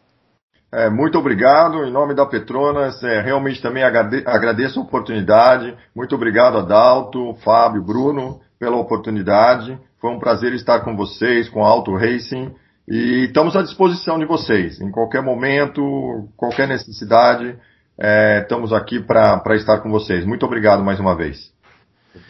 É, 0.72 0.90
muito 0.90 1.18
obrigado. 1.18 1.84
Em 1.84 1.92
nome 1.92 2.14
da 2.14 2.26
Petronas, 2.26 3.04
é, 3.04 3.22
realmente 3.22 3.62
também 3.62 3.84
agradeço 3.84 4.80
a 4.80 4.84
oportunidade. 4.84 5.76
Muito 5.96 6.14
obrigado, 6.16 6.58
Adalto, 6.58 7.34
Fábio, 7.44 7.84
Bruno, 7.84 8.40
pela 8.60 8.78
oportunidade. 8.78 9.78
Foi 10.00 10.12
um 10.12 10.20
prazer 10.20 10.54
estar 10.54 10.82
com 10.82 10.96
vocês, 10.96 11.50
com 11.50 11.64
Auto 11.64 11.96
Racing. 11.96 12.54
E 12.88 13.26
estamos 13.26 13.56
à 13.56 13.62
disposição 13.62 14.18
de 14.18 14.26
vocês. 14.26 14.80
Em 14.80 14.92
qualquer 14.92 15.22
momento, 15.22 16.28
qualquer 16.38 16.68
necessidade, 16.68 17.56
é, 18.00 18.42
estamos 18.42 18.72
aqui 18.72 19.00
para 19.00 19.56
estar 19.56 19.80
com 19.80 19.90
vocês. 19.90 20.26
Muito 20.26 20.46
obrigado 20.46 20.84
mais 20.84 21.00
uma 21.00 21.16
vez. 21.16 21.52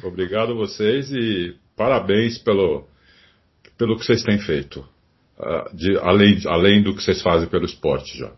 Obrigado 0.03 0.51
a 0.53 0.55
vocês 0.55 1.11
e 1.11 1.55
parabéns 1.75 2.37
pelo, 2.37 2.85
pelo 3.77 3.97
que 3.97 4.05
vocês 4.05 4.23
têm 4.23 4.39
feito. 4.39 4.85
Ah, 5.41 5.69
de, 5.73 5.97
além, 5.99 6.37
além 6.47 6.83
do 6.83 6.93
que 6.93 7.01
vocês 7.01 7.21
fazem 7.21 7.47
pelo 7.47 7.65
esporte 7.65 8.17
já. 8.17 8.31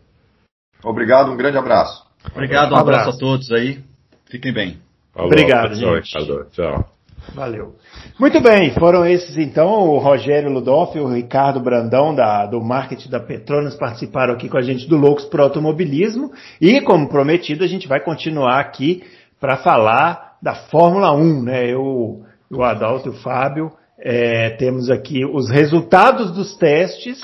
Obrigado, 0.84 1.32
um 1.32 1.36
grande 1.36 1.58
abraço. 1.58 2.04
Obrigado, 2.30 2.72
um 2.72 2.76
abraço, 2.76 3.00
abraço 3.00 3.16
a 3.16 3.20
todos 3.20 3.50
aí. 3.50 3.82
Fiquem 4.30 4.52
bem. 4.52 4.78
Falou, 5.12 5.28
Obrigado, 5.28 5.74
gente. 5.74 6.10
Tchau. 6.52 6.88
Valeu. 7.34 7.76
Muito 8.18 8.40
bem, 8.40 8.72
foram 8.72 9.06
esses 9.06 9.36
então, 9.36 9.88
o 9.88 9.98
Rogério 9.98 10.50
Ludoff 10.50 10.96
e 10.96 11.00
o 11.00 11.08
Ricardo 11.08 11.60
Brandão 11.60 12.14
da, 12.14 12.46
do 12.46 12.60
marketing 12.60 13.08
da 13.08 13.20
Petronas 13.20 13.76
participaram 13.76 14.34
aqui 14.34 14.48
com 14.48 14.58
a 14.58 14.62
gente 14.62 14.88
do 14.88 14.96
Loucos 14.96 15.24
pro 15.24 15.42
Automobilismo 15.42 16.32
e, 16.60 16.80
como 16.80 17.08
prometido, 17.08 17.64
a 17.64 17.66
gente 17.66 17.86
vai 17.86 18.00
continuar 18.00 18.58
aqui 18.58 19.02
para 19.40 19.56
falar 19.56 20.36
da 20.42 20.54
Fórmula 20.54 21.12
1, 21.12 21.42
né? 21.42 21.72
Eu, 21.72 22.22
o 22.50 22.62
Adalto 22.62 23.08
e 23.08 23.10
o 23.10 23.14
Fábio 23.14 23.72
é, 24.04 24.50
temos 24.50 24.90
aqui 24.90 25.24
os 25.24 25.48
resultados 25.48 26.32
dos 26.32 26.56
testes 26.56 27.22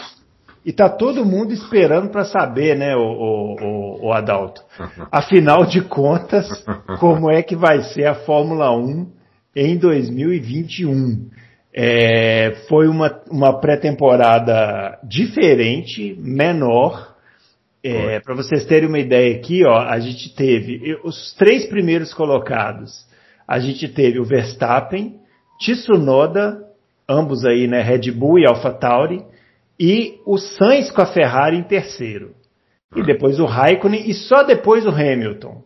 e 0.65 0.73
tá 0.73 0.89
todo 0.89 1.25
mundo 1.25 1.53
esperando 1.53 2.09
para 2.11 2.25
saber, 2.25 2.77
né, 2.77 2.95
o, 2.95 3.01
o, 3.01 4.07
o, 4.07 4.13
Adalto. 4.13 4.63
Afinal 5.11 5.67
de 5.67 5.81
contas, 5.81 6.47
como 7.01 7.31
é 7.31 7.43
que 7.43 7.57
vai 7.57 7.83
ser 7.83 8.07
a 8.07 8.15
Fórmula 8.15 8.71
1 8.77 9.11
em 9.57 9.77
2021? 9.77 11.29
É, 11.75 12.53
foi 12.69 12.87
uma, 12.87 13.21
uma 13.29 13.61
pré-temporada 13.61 15.01
diferente, 15.03 16.17
menor. 16.21 17.17
É, 17.83 18.21
para 18.21 18.35
vocês 18.35 18.65
terem 18.67 18.89
uma 18.89 18.99
ideia 18.99 19.37
aqui, 19.37 19.65
ó, 19.65 19.79
a 19.79 19.99
gente 19.99 20.35
teve 20.35 20.97
os 21.03 21.35
três 21.35 21.67
primeiros 21.67 22.15
colocados. 22.15 23.07
A 23.47 23.59
gente 23.59 23.89
teve 23.89 24.21
o 24.21 24.25
Verstappen, 24.25 25.17
Tsunoda, 25.59 26.68
ambos 27.09 27.45
aí, 27.45 27.67
né, 27.67 27.81
Red 27.81 28.11
Bull 28.13 28.39
e 28.39 28.47
AlphaTauri, 28.47 29.25
e 29.81 30.21
o 30.27 30.37
Sainz 30.37 30.91
com 30.91 31.01
a 31.01 31.07
Ferrari 31.07 31.57
em 31.57 31.63
terceiro. 31.63 32.35
E 32.95 33.03
depois 33.03 33.39
o 33.39 33.45
Raikkonen 33.45 34.09
e 34.09 34.15
só 34.15 34.43
depois 34.43 34.85
o 34.87 34.91
Hamilton. 34.91 35.63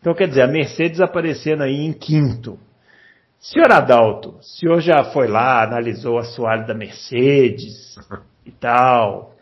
Então, 0.00 0.14
quer 0.14 0.28
dizer, 0.28 0.42
a 0.42 0.46
Mercedes 0.46 1.00
aparecendo 1.00 1.62
aí 1.62 1.84
em 1.84 1.92
quinto. 1.92 2.58
Senhor 3.38 3.70
Adalto, 3.70 4.36
o 4.38 4.42
senhor 4.42 4.80
já 4.80 5.04
foi 5.04 5.26
lá, 5.26 5.62
analisou 5.62 6.18
a 6.18 6.22
assoalho 6.22 6.66
da 6.66 6.74
Mercedes 6.74 7.96
e 8.44 8.50
tal, 8.50 9.34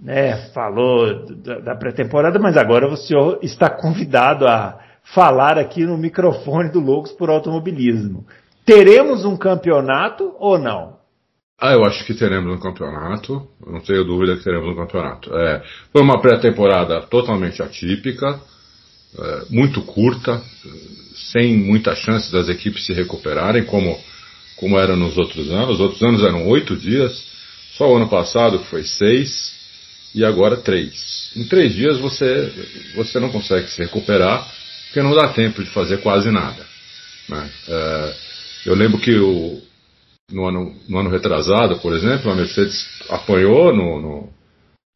né? 0.00 0.50
Falou 0.52 1.26
da, 1.36 1.58
da 1.58 1.74
pré-temporada, 1.74 2.38
mas 2.38 2.56
agora 2.56 2.88
o 2.88 2.96
senhor 2.96 3.38
está 3.42 3.70
convidado 3.70 4.46
a 4.46 4.78
falar 5.02 5.58
aqui 5.58 5.84
no 5.84 5.96
microfone 5.96 6.70
do 6.70 6.80
Loucos 6.80 7.12
por 7.12 7.30
Automobilismo. 7.30 8.26
Teremos 8.68 9.24
um 9.24 9.34
campeonato 9.34 10.34
ou 10.38 10.58
não? 10.58 10.98
Ah, 11.58 11.72
eu 11.72 11.86
acho 11.86 12.04
que 12.04 12.12
teremos 12.12 12.54
um 12.54 12.60
campeonato. 12.60 13.48
Não 13.66 13.80
tenho 13.80 14.04
dúvida 14.04 14.36
que 14.36 14.44
teremos 14.44 14.68
um 14.68 14.76
campeonato. 14.76 15.34
É, 15.34 15.62
foi 15.90 16.02
uma 16.02 16.20
pré-temporada 16.20 17.00
totalmente 17.06 17.62
atípica, 17.62 18.38
é, 19.18 19.42
muito 19.48 19.80
curta, 19.80 20.42
sem 21.32 21.56
muita 21.56 21.96
chance 21.96 22.30
das 22.30 22.50
equipes 22.50 22.84
se 22.84 22.92
recuperarem, 22.92 23.64
como, 23.64 23.98
como 24.56 24.78
era 24.78 24.94
nos 24.94 25.16
outros 25.16 25.50
anos. 25.50 25.76
Os 25.76 25.80
outros 25.80 26.02
anos 26.02 26.22
eram 26.22 26.46
oito 26.48 26.76
dias, 26.76 27.24
só 27.72 27.90
o 27.90 27.96
ano 27.96 28.10
passado 28.10 28.58
foi 28.64 28.84
seis 28.84 29.50
e 30.14 30.22
agora 30.22 30.58
três. 30.58 31.30
Em 31.34 31.44
três 31.44 31.72
dias 31.72 31.98
você, 31.98 32.52
você 32.94 33.18
não 33.18 33.30
consegue 33.30 33.70
se 33.70 33.80
recuperar, 33.80 34.46
porque 34.84 35.00
não 35.00 35.14
dá 35.14 35.28
tempo 35.28 35.64
de 35.64 35.70
fazer 35.70 36.02
quase 36.02 36.30
nada. 36.30 36.66
Né? 37.30 37.50
É, 37.66 38.28
eu 38.66 38.74
lembro 38.74 38.98
que 38.98 39.16
o, 39.16 39.60
no, 40.30 40.46
ano, 40.46 40.74
no 40.88 40.98
ano 40.98 41.10
retrasado, 41.10 41.78
por 41.80 41.94
exemplo, 41.94 42.30
a 42.30 42.34
Mercedes 42.34 42.84
apanhou 43.08 43.74
no, 43.74 44.00
no, 44.00 44.28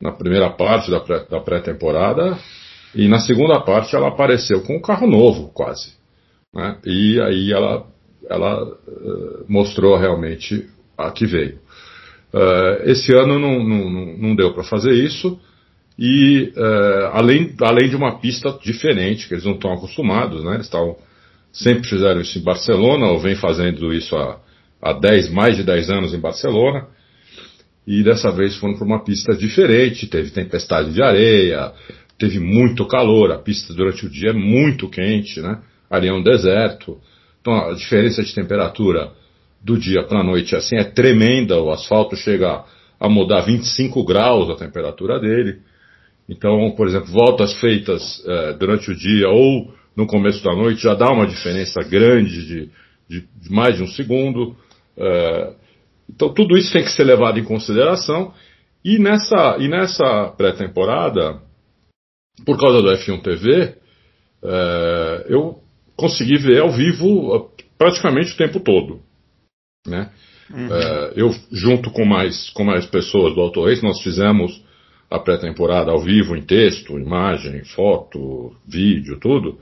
na 0.00 0.12
primeira 0.12 0.50
parte 0.50 0.90
da, 0.90 1.00
pré, 1.00 1.24
da 1.30 1.40
pré-temporada 1.40 2.38
e 2.94 3.08
na 3.08 3.18
segunda 3.18 3.60
parte 3.60 3.96
ela 3.96 4.08
apareceu 4.08 4.62
com 4.62 4.76
um 4.76 4.82
carro 4.82 5.06
novo, 5.06 5.50
quase. 5.54 5.94
Né? 6.54 6.76
E 6.84 7.20
aí 7.20 7.52
ela, 7.52 7.86
ela 8.28 8.64
uh, 8.64 9.44
mostrou 9.48 9.96
realmente 9.96 10.68
a 10.98 11.10
que 11.10 11.26
veio. 11.26 11.58
Uh, 12.32 12.90
esse 12.90 13.14
ano 13.14 13.38
não, 13.38 13.62
não, 13.62 13.90
não 14.18 14.34
deu 14.36 14.52
para 14.52 14.64
fazer 14.64 14.92
isso 14.92 15.38
e 15.98 16.52
uh, 16.56 17.10
além, 17.12 17.54
além 17.60 17.88
de 17.88 17.96
uma 17.96 18.18
pista 18.18 18.58
diferente, 18.62 19.28
que 19.28 19.34
eles 19.34 19.44
não 19.44 19.52
estão 19.52 19.72
acostumados, 19.72 20.42
né? 20.44 20.54
eles 20.54 20.66
estavam 20.66 20.96
sempre 21.52 21.88
fizeram 21.88 22.20
isso 22.20 22.38
em 22.38 22.42
Barcelona, 22.42 23.06
ou 23.06 23.20
vem 23.20 23.36
fazendo 23.36 23.92
isso 23.92 24.16
há, 24.16 24.40
há 24.80 24.92
10, 24.92 25.30
mais 25.30 25.56
de 25.56 25.62
10 25.62 25.90
anos 25.90 26.14
em 26.14 26.18
Barcelona, 26.18 26.86
e 27.86 28.02
dessa 28.02 28.30
vez 28.30 28.56
foram 28.56 28.74
para 28.74 28.86
uma 28.86 29.04
pista 29.04 29.34
diferente, 29.34 30.06
teve 30.06 30.30
tempestade 30.30 30.92
de 30.92 31.02
areia, 31.02 31.72
teve 32.18 32.38
muito 32.38 32.86
calor, 32.86 33.32
a 33.32 33.38
pista 33.38 33.74
durante 33.74 34.06
o 34.06 34.10
dia 34.10 34.30
é 34.30 34.32
muito 34.32 34.88
quente, 34.88 35.40
né? 35.40 35.60
Ali 35.90 36.08
é 36.08 36.12
um 36.12 36.22
deserto, 36.22 36.98
então 37.40 37.52
a 37.52 37.74
diferença 37.74 38.22
de 38.22 38.34
temperatura 38.34 39.10
do 39.60 39.76
dia 39.76 40.04
para 40.04 40.20
a 40.20 40.24
noite 40.24 40.56
assim 40.56 40.76
é 40.76 40.84
tremenda, 40.84 41.60
o 41.60 41.70
asfalto 41.70 42.16
chega 42.16 42.64
a 42.98 43.08
mudar 43.08 43.42
25 43.42 44.04
graus 44.04 44.48
a 44.48 44.54
temperatura 44.54 45.18
dele. 45.18 45.58
Então, 46.28 46.70
por 46.70 46.86
exemplo, 46.86 47.12
voltas 47.12 47.52
feitas 47.54 48.22
eh, 48.24 48.56
durante 48.58 48.90
o 48.90 48.96
dia 48.96 49.28
ou 49.28 49.74
no 49.96 50.06
começo 50.06 50.42
da 50.42 50.54
noite 50.54 50.82
já 50.82 50.94
dá 50.94 51.10
uma 51.10 51.26
diferença 51.26 51.82
grande 51.82 52.46
de, 52.46 52.70
de, 53.08 53.28
de 53.40 53.52
mais 53.52 53.76
de 53.76 53.82
um 53.82 53.88
segundo. 53.88 54.56
É, 54.96 55.54
então 56.08 56.32
tudo 56.32 56.56
isso 56.56 56.72
tem 56.72 56.82
que 56.82 56.92
ser 56.92 57.04
levado 57.04 57.38
em 57.38 57.44
consideração. 57.44 58.32
E 58.84 58.98
nessa, 58.98 59.56
e 59.58 59.68
nessa 59.68 60.32
pré-temporada, 60.36 61.40
por 62.44 62.58
causa 62.58 62.82
do 62.82 62.88
F1 62.88 63.22
TV, 63.22 63.76
é, 64.42 65.26
eu 65.28 65.60
consegui 65.94 66.36
ver 66.36 66.60
ao 66.60 66.70
vivo 66.70 67.52
praticamente 67.78 68.32
o 68.32 68.36
tempo 68.36 68.60
todo. 68.60 69.00
Né? 69.86 70.10
Uhum. 70.50 70.74
É, 70.74 71.12
eu, 71.16 71.30
junto 71.50 71.90
com 71.90 72.04
mais, 72.04 72.50
com 72.50 72.64
mais 72.64 72.86
pessoas 72.86 73.34
do 73.34 73.40
Auto 73.40 73.64
Race, 73.64 73.82
nós 73.82 74.00
fizemos 74.02 74.62
a 75.10 75.18
pré-temporada 75.18 75.90
ao 75.90 76.00
vivo, 76.00 76.34
em 76.34 76.42
texto, 76.42 76.98
imagem, 76.98 77.64
foto, 77.64 78.56
vídeo, 78.66 79.18
tudo. 79.20 79.58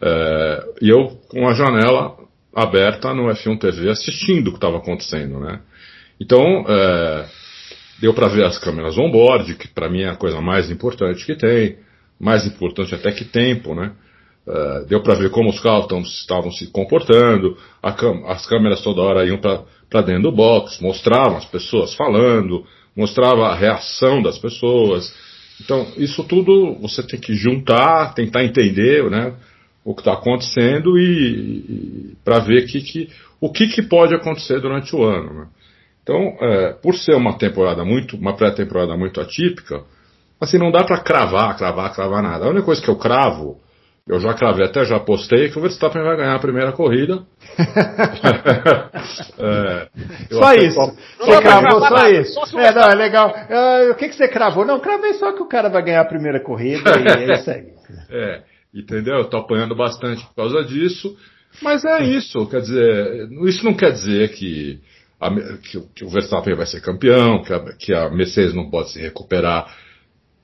É, 0.00 0.64
e 0.82 0.88
eu 0.88 1.18
com 1.28 1.48
a 1.48 1.54
janela 1.54 2.16
aberta 2.54 3.12
no 3.14 3.28
F1 3.28 3.58
TV 3.58 3.90
assistindo 3.90 4.48
o 4.48 4.50
que 4.52 4.58
estava 4.58 4.78
acontecendo, 4.78 5.38
né? 5.40 5.60
Então, 6.20 6.64
é, 6.68 7.26
deu 8.00 8.14
para 8.14 8.28
ver 8.28 8.44
as 8.44 8.58
câmeras 8.58 8.98
on-board, 8.98 9.54
que 9.54 9.68
para 9.68 9.88
mim 9.88 10.02
é 10.02 10.08
a 10.08 10.16
coisa 10.16 10.40
mais 10.40 10.70
importante 10.70 11.24
que 11.24 11.36
tem, 11.36 11.76
mais 12.18 12.46
importante 12.46 12.94
até 12.94 13.12
que 13.12 13.24
tempo, 13.24 13.74
né? 13.74 13.92
É, 14.46 14.84
deu 14.88 15.02
para 15.02 15.14
ver 15.14 15.30
como 15.30 15.50
os 15.50 15.60
carros 15.60 16.20
estavam 16.20 16.50
se 16.50 16.68
comportando, 16.68 17.56
as 17.82 18.46
câmeras 18.46 18.80
toda 18.80 19.02
hora 19.02 19.26
iam 19.26 19.38
para 19.38 20.02
dentro 20.02 20.22
do 20.22 20.32
box, 20.32 20.80
mostravam 20.80 21.36
as 21.36 21.44
pessoas 21.44 21.94
falando, 21.94 22.64
mostrava 22.96 23.48
a 23.48 23.54
reação 23.54 24.22
das 24.22 24.38
pessoas. 24.38 25.14
Então, 25.60 25.86
isso 25.96 26.24
tudo 26.24 26.74
você 26.80 27.02
tem 27.02 27.20
que 27.20 27.34
juntar, 27.34 28.14
tentar 28.14 28.44
entender, 28.44 29.08
né? 29.10 29.34
O 29.88 29.94
que 29.94 30.02
está 30.02 30.12
acontecendo 30.12 30.98
e, 30.98 31.02
e 31.02 32.16
para 32.22 32.40
ver 32.40 32.66
que, 32.66 32.78
que, 32.82 33.08
o 33.40 33.50
que, 33.50 33.68
que, 33.68 33.80
pode 33.80 34.14
acontecer 34.14 34.60
durante 34.60 34.94
o 34.94 35.02
ano. 35.02 35.32
Né? 35.32 35.46
Então, 36.02 36.36
é, 36.42 36.74
por 36.74 36.94
ser 36.94 37.14
uma 37.14 37.38
temporada 37.38 37.82
muito, 37.86 38.14
uma 38.14 38.36
pré-temporada 38.36 38.94
muito 38.98 39.18
atípica, 39.18 39.80
assim 40.38 40.58
não 40.58 40.70
dá 40.70 40.84
para 40.84 40.98
cravar, 41.00 41.56
cravar, 41.56 41.94
cravar 41.94 42.22
nada. 42.22 42.44
A 42.44 42.50
única 42.50 42.66
coisa 42.66 42.82
que 42.82 42.90
eu 42.90 42.96
cravo, 42.96 43.56
eu 44.06 44.20
já 44.20 44.34
cravei, 44.34 44.66
até 44.66 44.84
já 44.84 45.00
postei, 45.00 45.46
é 45.46 45.48
que 45.48 45.58
o 45.58 45.62
Verstappen 45.62 46.02
vai 46.02 46.18
ganhar 46.18 46.34
a 46.34 46.38
primeira 46.38 46.70
corrida. 46.72 47.22
é, 49.38 49.88
só 50.30 50.52
isso. 50.52 50.96
Você 51.18 51.40
cravou 51.40 51.80
só 51.80 52.08
isso. 52.08 52.58
É, 52.58 52.74
não, 52.74 52.82
é 52.82 52.94
legal. 52.94 53.30
Uh, 53.30 53.92
o 53.92 53.94
que, 53.94 54.10
que 54.10 54.16
você 54.16 54.28
cravou? 54.28 54.66
Não, 54.66 54.80
cravei 54.80 55.14
só 55.14 55.32
que 55.32 55.42
o 55.42 55.48
cara 55.48 55.70
vai 55.70 55.82
ganhar 55.82 56.02
a 56.02 56.08
primeira 56.08 56.40
corrida 56.40 56.90
e 56.90 57.10
é 57.10 57.32
isso 57.32 57.50
aí. 57.50 57.72
É. 58.10 58.47
Entendeu? 58.74 59.16
Eu 59.16 59.24
tô 59.24 59.38
apanhando 59.38 59.74
bastante 59.74 60.24
por 60.26 60.34
causa 60.34 60.64
disso. 60.64 61.16
Mas 61.62 61.84
é 61.84 62.04
isso, 62.04 62.46
quer 62.46 62.60
dizer, 62.60 63.28
isso 63.46 63.64
não 63.64 63.74
quer 63.74 63.90
dizer 63.90 64.32
que, 64.32 64.78
a, 65.20 65.30
que, 65.58 65.80
que 65.94 66.04
o 66.04 66.08
Verstappen 66.08 66.54
vai 66.54 66.66
ser 66.66 66.80
campeão, 66.80 67.42
que 67.42 67.52
a, 67.52 67.72
que 67.72 67.94
a, 67.94 68.10
Mercedes 68.10 68.54
não 68.54 68.70
pode 68.70 68.90
se 68.90 69.00
recuperar, 69.00 69.74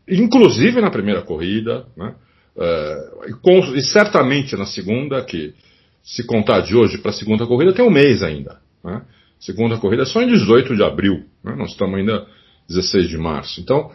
inclusive 0.08 0.80
na 0.80 0.90
primeira 0.90 1.22
corrida, 1.22 1.86
né? 1.96 2.14
É, 2.56 3.10
e, 3.28 3.32
com, 3.34 3.58
e, 3.74 3.82
certamente 3.82 4.56
na 4.56 4.66
segunda, 4.66 5.22
que 5.22 5.54
se 6.02 6.24
contar 6.24 6.60
de 6.60 6.76
hoje 6.76 6.98
para 6.98 7.10
a 7.10 7.14
segunda 7.14 7.46
corrida, 7.46 7.72
tem 7.72 7.84
um 7.84 7.90
mês 7.90 8.22
ainda. 8.22 8.60
Né? 8.82 9.02
Segunda 9.40 9.78
corrida 9.78 10.02
é 10.02 10.06
só 10.06 10.22
em 10.22 10.28
18 10.28 10.76
de 10.76 10.82
abril, 10.82 11.24
né? 11.42 11.54
nós 11.56 11.70
estamos 11.70 11.98
ainda 11.98 12.26
16 12.68 13.08
de 13.08 13.18
março. 13.18 13.60
Então, 13.60 13.90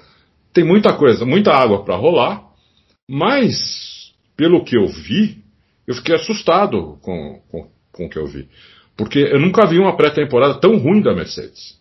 tem 0.53 0.63
muita 0.63 0.93
coisa, 0.93 1.25
muita 1.25 1.53
água 1.53 1.83
para 1.83 1.95
rolar, 1.95 2.43
mas 3.07 3.98
pelo 4.39 4.63
que 4.63 4.77
eu 4.77 4.87
vi, 4.87 5.43
eu 5.85 5.93
fiquei 5.95 6.15
assustado 6.15 6.97
com, 7.01 7.41
com, 7.51 7.67
com 7.91 8.05
o 8.05 8.09
que 8.09 8.17
eu 8.17 8.25
vi. 8.25 8.47
Porque 8.95 9.19
eu 9.19 9.37
nunca 9.37 9.67
vi 9.67 9.77
uma 9.77 9.97
pré-temporada 9.97 10.61
tão 10.61 10.77
ruim 10.77 11.01
da 11.01 11.13
Mercedes. 11.13 11.77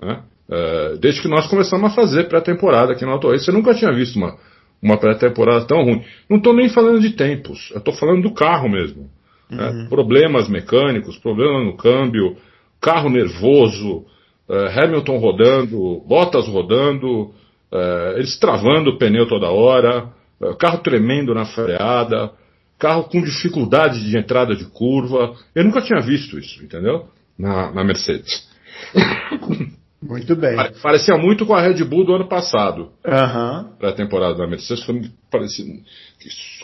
Né? 0.00 0.22
Uh, 0.46 0.98
desde 0.98 1.22
que 1.22 1.28
nós 1.28 1.46
começamos 1.46 1.90
a 1.90 1.94
fazer 1.94 2.28
pré-temporada 2.28 2.92
aqui 2.92 3.06
no 3.06 3.12
Auto 3.12 3.30
Race, 3.30 3.48
eu 3.48 3.54
nunca 3.54 3.74
tinha 3.74 3.90
visto 3.94 4.16
uma, 4.16 4.36
uma 4.82 4.98
pré-temporada 4.98 5.64
tão 5.64 5.82
ruim. 5.82 6.04
Não 6.28 6.36
estou 6.36 6.52
nem 6.52 6.68
falando 6.68 7.00
de 7.00 7.12
tempos, 7.12 7.70
eu 7.72 7.78
estou 7.78 7.94
falando 7.94 8.20
do 8.20 8.34
carro 8.34 8.68
mesmo. 8.68 9.08
Né? 9.48 9.70
Uhum. 9.70 9.88
Problemas 9.88 10.50
mecânicos, 10.50 11.16
problema 11.16 11.64
no 11.64 11.78
câmbio, 11.78 12.36
carro 12.78 13.08
nervoso, 13.08 14.04
uh, 14.50 14.78
Hamilton 14.78 15.16
rodando, 15.16 16.02
Bottas 16.06 16.46
rodando, 16.46 17.30
uh, 17.72 18.18
eles 18.18 18.38
travando 18.38 18.90
o 18.90 18.98
pneu 18.98 19.26
toda 19.26 19.50
hora, 19.50 20.12
carro 20.58 20.78
tremendo 20.78 21.34
na 21.34 21.44
freada, 21.44 22.32
carro 22.78 23.04
com 23.04 23.22
dificuldade 23.22 24.04
de 24.04 24.16
entrada 24.16 24.54
de 24.54 24.64
curva. 24.64 25.34
Eu 25.54 25.64
nunca 25.64 25.80
tinha 25.80 26.00
visto 26.00 26.38
isso, 26.38 26.62
entendeu? 26.64 27.08
Na, 27.38 27.72
na 27.72 27.84
Mercedes. 27.84 28.48
Muito 30.02 30.34
bem. 30.34 30.56
Parecia 30.82 31.16
muito 31.16 31.46
com 31.46 31.54
a 31.54 31.62
Red 31.62 31.84
Bull 31.84 32.04
do 32.04 32.14
ano 32.14 32.28
passado. 32.28 32.90
Uhum. 33.06 33.76
Para 33.78 33.90
a 33.90 33.92
temporada 33.92 34.34
da 34.34 34.48
Mercedes. 34.48 34.84
Parecia, 35.30 35.64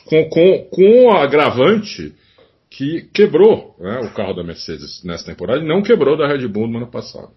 com, 0.04 0.28
com, 0.28 0.68
com 0.72 1.06
o 1.06 1.10
agravante 1.12 2.12
que 2.68 3.02
quebrou 3.14 3.76
né, 3.78 4.00
o 4.00 4.12
carro 4.12 4.34
da 4.34 4.42
Mercedes 4.42 5.04
nessa 5.04 5.24
temporada 5.24 5.60
e 5.60 5.68
não 5.68 5.82
quebrou 5.82 6.16
da 6.16 6.26
Red 6.26 6.46
Bull 6.48 6.66
no 6.66 6.78
ano 6.78 6.90
passado. 6.90 7.30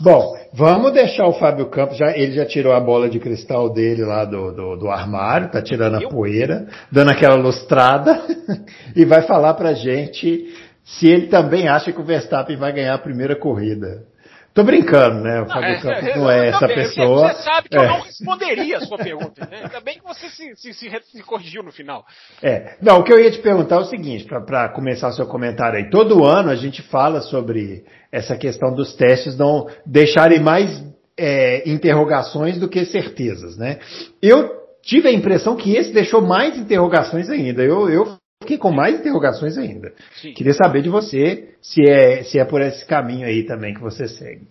Bom, 0.00 0.34
vamos 0.54 0.92
deixar 0.92 1.26
o 1.26 1.34
Fábio 1.34 1.66
Campos, 1.66 1.98
já, 1.98 2.16
ele 2.16 2.32
já 2.32 2.46
tirou 2.46 2.72
a 2.72 2.80
bola 2.80 3.08
de 3.08 3.20
cristal 3.20 3.70
dele 3.70 4.02
lá 4.02 4.24
do, 4.24 4.50
do, 4.50 4.76
do 4.76 4.90
armário, 4.90 5.50
tá 5.50 5.60
tirando 5.60 5.96
a 5.96 6.08
poeira, 6.08 6.66
dando 6.90 7.10
aquela 7.10 7.36
lustrada, 7.36 8.18
e 8.96 9.04
vai 9.04 9.22
falar 9.22 9.54
pra 9.54 9.74
gente 9.74 10.54
se 10.84 11.06
ele 11.06 11.26
também 11.26 11.68
acha 11.68 11.92
que 11.92 12.00
o 12.00 12.04
Verstappen 12.04 12.56
vai 12.56 12.72
ganhar 12.72 12.94
a 12.94 12.98
primeira 12.98 13.36
corrida. 13.36 14.08
Tô 14.52 14.64
brincando, 14.64 15.20
né? 15.20 15.42
O 15.42 15.46
Fábio 15.46 15.68
é, 15.68 15.80
Campos 15.80 16.08
é, 16.08 16.18
não 16.18 16.30
é 16.30 16.48
essa 16.48 16.60
também, 16.60 16.76
pessoa. 16.76 17.28
Você 17.28 17.42
sabe 17.42 17.68
que 17.68 17.78
é. 17.78 17.84
eu 17.84 17.88
não 17.88 18.00
responderia 18.00 18.78
a 18.78 18.80
sua 18.80 18.98
pergunta, 18.98 19.46
né? 19.48 19.60
Ainda 19.62 19.80
bem 19.80 19.98
que 19.98 20.04
você 20.04 20.28
se, 20.28 20.56
se, 20.56 20.74
se, 20.74 20.90
se, 20.90 21.22
corrigiu 21.22 21.62
no 21.62 21.70
final. 21.70 22.04
É. 22.42 22.74
Não, 22.82 22.98
o 22.98 23.04
que 23.04 23.12
eu 23.12 23.20
ia 23.20 23.30
te 23.30 23.38
perguntar 23.38 23.76
é 23.76 23.80
o 23.80 23.84
seguinte, 23.84 24.24
para 24.24 24.68
começar 24.70 25.08
o 25.08 25.12
seu 25.12 25.26
comentário 25.26 25.78
aí. 25.78 25.88
Todo 25.88 26.24
ano 26.24 26.50
a 26.50 26.56
gente 26.56 26.82
fala 26.82 27.20
sobre 27.20 27.84
essa 28.12 28.36
questão 28.36 28.74
dos 28.74 28.94
testes 28.94 29.36
não 29.36 29.68
deixarem 29.86 30.40
mais 30.40 30.82
é, 31.16 31.68
interrogações 31.68 32.58
do 32.58 32.68
que 32.68 32.84
certezas, 32.84 33.56
né? 33.56 33.78
Eu 34.22 34.50
tive 34.82 35.08
a 35.08 35.12
impressão 35.12 35.56
que 35.56 35.76
esse 35.76 35.92
deixou 35.92 36.20
mais 36.20 36.58
interrogações 36.58 37.28
ainda. 37.28 37.62
Eu, 37.62 37.88
eu 37.88 38.16
fiquei 38.42 38.58
com 38.58 38.72
mais 38.72 38.98
interrogações 38.98 39.58
ainda. 39.58 39.92
Sim. 40.20 40.32
Queria 40.32 40.54
saber 40.54 40.82
de 40.82 40.88
você 40.88 41.54
se 41.60 41.82
é, 41.88 42.22
se 42.22 42.38
é 42.38 42.44
por 42.44 42.60
esse 42.60 42.84
caminho 42.86 43.26
aí 43.26 43.44
também 43.44 43.74
que 43.74 43.80
você 43.80 44.08
segue. 44.08 44.48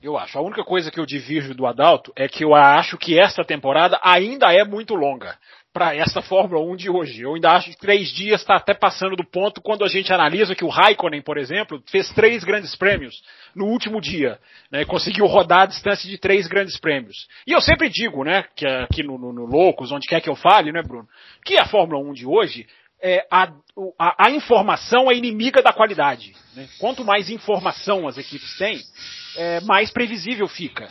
Eu 0.00 0.16
acho. 0.16 0.38
A 0.38 0.42
única 0.42 0.62
coisa 0.62 0.90
que 0.92 1.00
eu 1.00 1.06
divirjo 1.06 1.54
do 1.54 1.66
Adalto 1.66 2.12
é 2.14 2.28
que 2.28 2.44
eu 2.44 2.54
acho 2.54 2.96
que 2.96 3.18
esta 3.18 3.44
temporada 3.44 3.98
ainda 4.02 4.52
é 4.52 4.64
muito 4.64 4.94
longa 4.94 5.36
para 5.78 5.94
essa 5.94 6.20
Fórmula 6.20 6.60
1 6.72 6.74
de 6.74 6.90
hoje. 6.90 7.22
Eu 7.22 7.36
ainda 7.36 7.52
acho 7.52 7.70
que 7.70 7.78
três 7.78 8.08
dias 8.08 8.40
está 8.40 8.56
até 8.56 8.74
passando 8.74 9.14
do 9.14 9.22
ponto 9.24 9.60
quando 9.60 9.84
a 9.84 9.88
gente 9.88 10.12
analisa 10.12 10.52
que 10.52 10.64
o 10.64 10.68
Raikkonen, 10.68 11.22
por 11.22 11.38
exemplo, 11.38 11.80
fez 11.86 12.10
três 12.10 12.42
grandes 12.42 12.74
prêmios 12.74 13.22
no 13.54 13.66
último 13.66 14.00
dia, 14.00 14.40
né, 14.72 14.84
conseguiu 14.84 15.26
rodar 15.26 15.60
a 15.60 15.66
distância 15.66 16.10
de 16.10 16.18
três 16.18 16.48
grandes 16.48 16.76
prêmios. 16.80 17.28
E 17.46 17.52
eu 17.52 17.60
sempre 17.60 17.88
digo, 17.88 18.24
né, 18.24 18.44
que 18.56 18.66
aqui 18.66 19.04
no, 19.04 19.16
no, 19.16 19.32
no 19.32 19.46
Loucos, 19.46 19.92
onde 19.92 20.08
quer 20.08 20.20
que 20.20 20.28
eu 20.28 20.34
fale, 20.34 20.72
né, 20.72 20.82
Bruno, 20.82 21.06
que 21.44 21.56
a 21.56 21.64
Fórmula 21.64 22.04
1 22.10 22.12
de 22.12 22.26
hoje 22.26 22.66
é, 23.00 23.24
a, 23.30 23.52
a, 23.96 24.26
a, 24.26 24.30
informação 24.30 25.08
é 25.08 25.14
inimiga 25.14 25.62
da 25.62 25.72
qualidade. 25.72 26.34
Né? 26.56 26.68
Quanto 26.80 27.04
mais 27.04 27.30
informação 27.30 28.08
as 28.08 28.18
equipes 28.18 28.58
têm, 28.58 28.80
é, 29.36 29.60
mais 29.60 29.92
previsível 29.92 30.48
fica. 30.48 30.88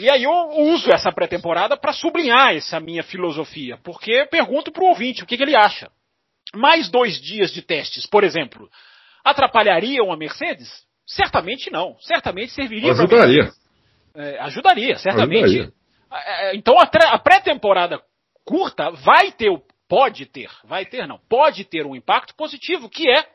E 0.00 0.08
aí 0.08 0.22
eu 0.22 0.32
uso 0.32 0.90
essa 0.90 1.12
pré-temporada 1.12 1.76
para 1.76 1.92
sublinhar 1.92 2.54
essa 2.56 2.80
minha 2.80 3.02
filosofia, 3.02 3.78
porque 3.84 4.10
eu 4.10 4.26
pergunto 4.28 4.72
para 4.72 4.82
o 4.82 4.86
ouvinte 4.86 5.22
o 5.22 5.26
que, 5.26 5.36
que, 5.36 5.42
ele 5.42 5.54
acha. 5.54 5.90
Mais 6.54 6.88
dois 6.88 7.20
dias 7.20 7.52
de 7.52 7.60
testes, 7.60 8.06
por 8.06 8.24
exemplo, 8.24 8.70
atrapalhariam 9.22 10.10
a 10.10 10.16
Mercedes? 10.16 10.86
Certamente 11.06 11.70
não. 11.70 11.98
Certamente 12.00 12.52
serviria 12.52 12.94
para. 12.94 13.04
Ajudaria. 13.04 13.52
É, 14.14 14.40
ajudaria, 14.40 14.96
certamente. 14.96 15.44
Ajudaria. 15.44 15.72
É, 16.10 16.46
é, 16.46 16.56
então 16.56 16.76
a 16.80 17.18
pré-temporada 17.18 18.00
curta 18.42 18.90
vai 18.90 19.30
ter 19.32 19.50
pode 19.86 20.24
ter, 20.24 20.48
vai 20.64 20.86
ter 20.86 21.06
não, 21.06 21.18
pode 21.28 21.64
ter 21.64 21.84
um 21.84 21.94
impacto 21.94 22.34
positivo, 22.36 22.88
que 22.88 23.10
é 23.10 23.26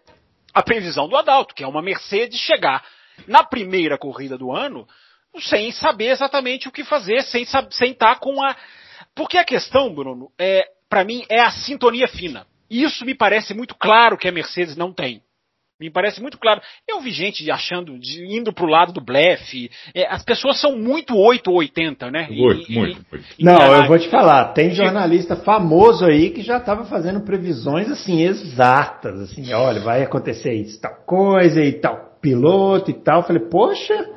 a 0.51 0.63
previsão 0.63 1.07
do 1.07 1.15
Adalto, 1.15 1.53
que 1.53 1.63
é 1.63 1.67
uma 1.67 1.81
Mercedes 1.81 2.39
chegar 2.39 2.83
na 3.27 3.43
primeira 3.43 3.99
corrida 3.99 4.35
do 4.35 4.51
ano 4.51 4.87
sem 5.41 5.71
saber 5.71 6.07
exatamente 6.07 6.67
o 6.67 6.71
que 6.71 6.83
fazer, 6.83 7.21
sem, 7.23 7.45
sem 7.71 7.91
estar 7.91 8.15
tá 8.15 8.19
com 8.19 8.43
a. 8.43 8.55
Porque 9.13 9.37
a 9.37 9.45
questão, 9.45 9.93
Bruno, 9.93 10.29
é, 10.39 10.65
para 10.89 11.03
mim, 11.03 11.25
é 11.29 11.39
a 11.39 11.51
sintonia 11.51 12.07
fina. 12.07 12.45
Isso 12.69 13.05
me 13.05 13.15
parece 13.15 13.53
muito 13.53 13.75
claro 13.75 14.17
que 14.17 14.27
a 14.27 14.31
Mercedes 14.31 14.75
não 14.75 14.91
tem. 14.91 15.21
Me 15.77 15.89
parece 15.89 16.21
muito 16.21 16.37
claro. 16.37 16.61
Eu 16.87 17.01
vi 17.01 17.11
gente 17.11 17.49
achando, 17.51 17.99
de, 17.99 18.25
indo 18.33 18.53
pro 18.53 18.65
lado 18.65 18.93
do 18.93 19.03
blefe. 19.03 19.69
É, 19.93 20.07
as 20.07 20.23
pessoas 20.23 20.59
são 20.59 20.77
muito 20.77 21.17
8 21.17 21.51
ou 21.51 21.57
80, 21.57 22.09
né? 22.09 22.27
Muito, 22.31 22.71
e, 22.71 22.75
muito, 22.75 23.05
muito. 23.11 23.25
Não, 23.37 23.75
eu 23.75 23.85
vou 23.85 23.99
te 23.99 24.07
falar. 24.07 24.53
Tem 24.53 24.73
jornalista 24.73 25.35
famoso 25.35 26.05
aí 26.05 26.29
que 26.29 26.41
já 26.41 26.57
estava 26.57 26.85
fazendo 26.85 27.19
previsões 27.25 27.91
assim 27.91 28.21
exatas, 28.21 29.19
assim, 29.19 29.51
olha, 29.51 29.81
vai 29.81 30.01
acontecer 30.01 30.53
isso, 30.53 30.79
tal 30.79 30.95
coisa 31.05 31.61
e 31.61 31.73
tal 31.73 32.17
piloto 32.21 32.89
e 32.89 32.93
tal. 32.93 33.19
Eu 33.19 33.27
falei, 33.27 33.43
poxa, 33.49 34.09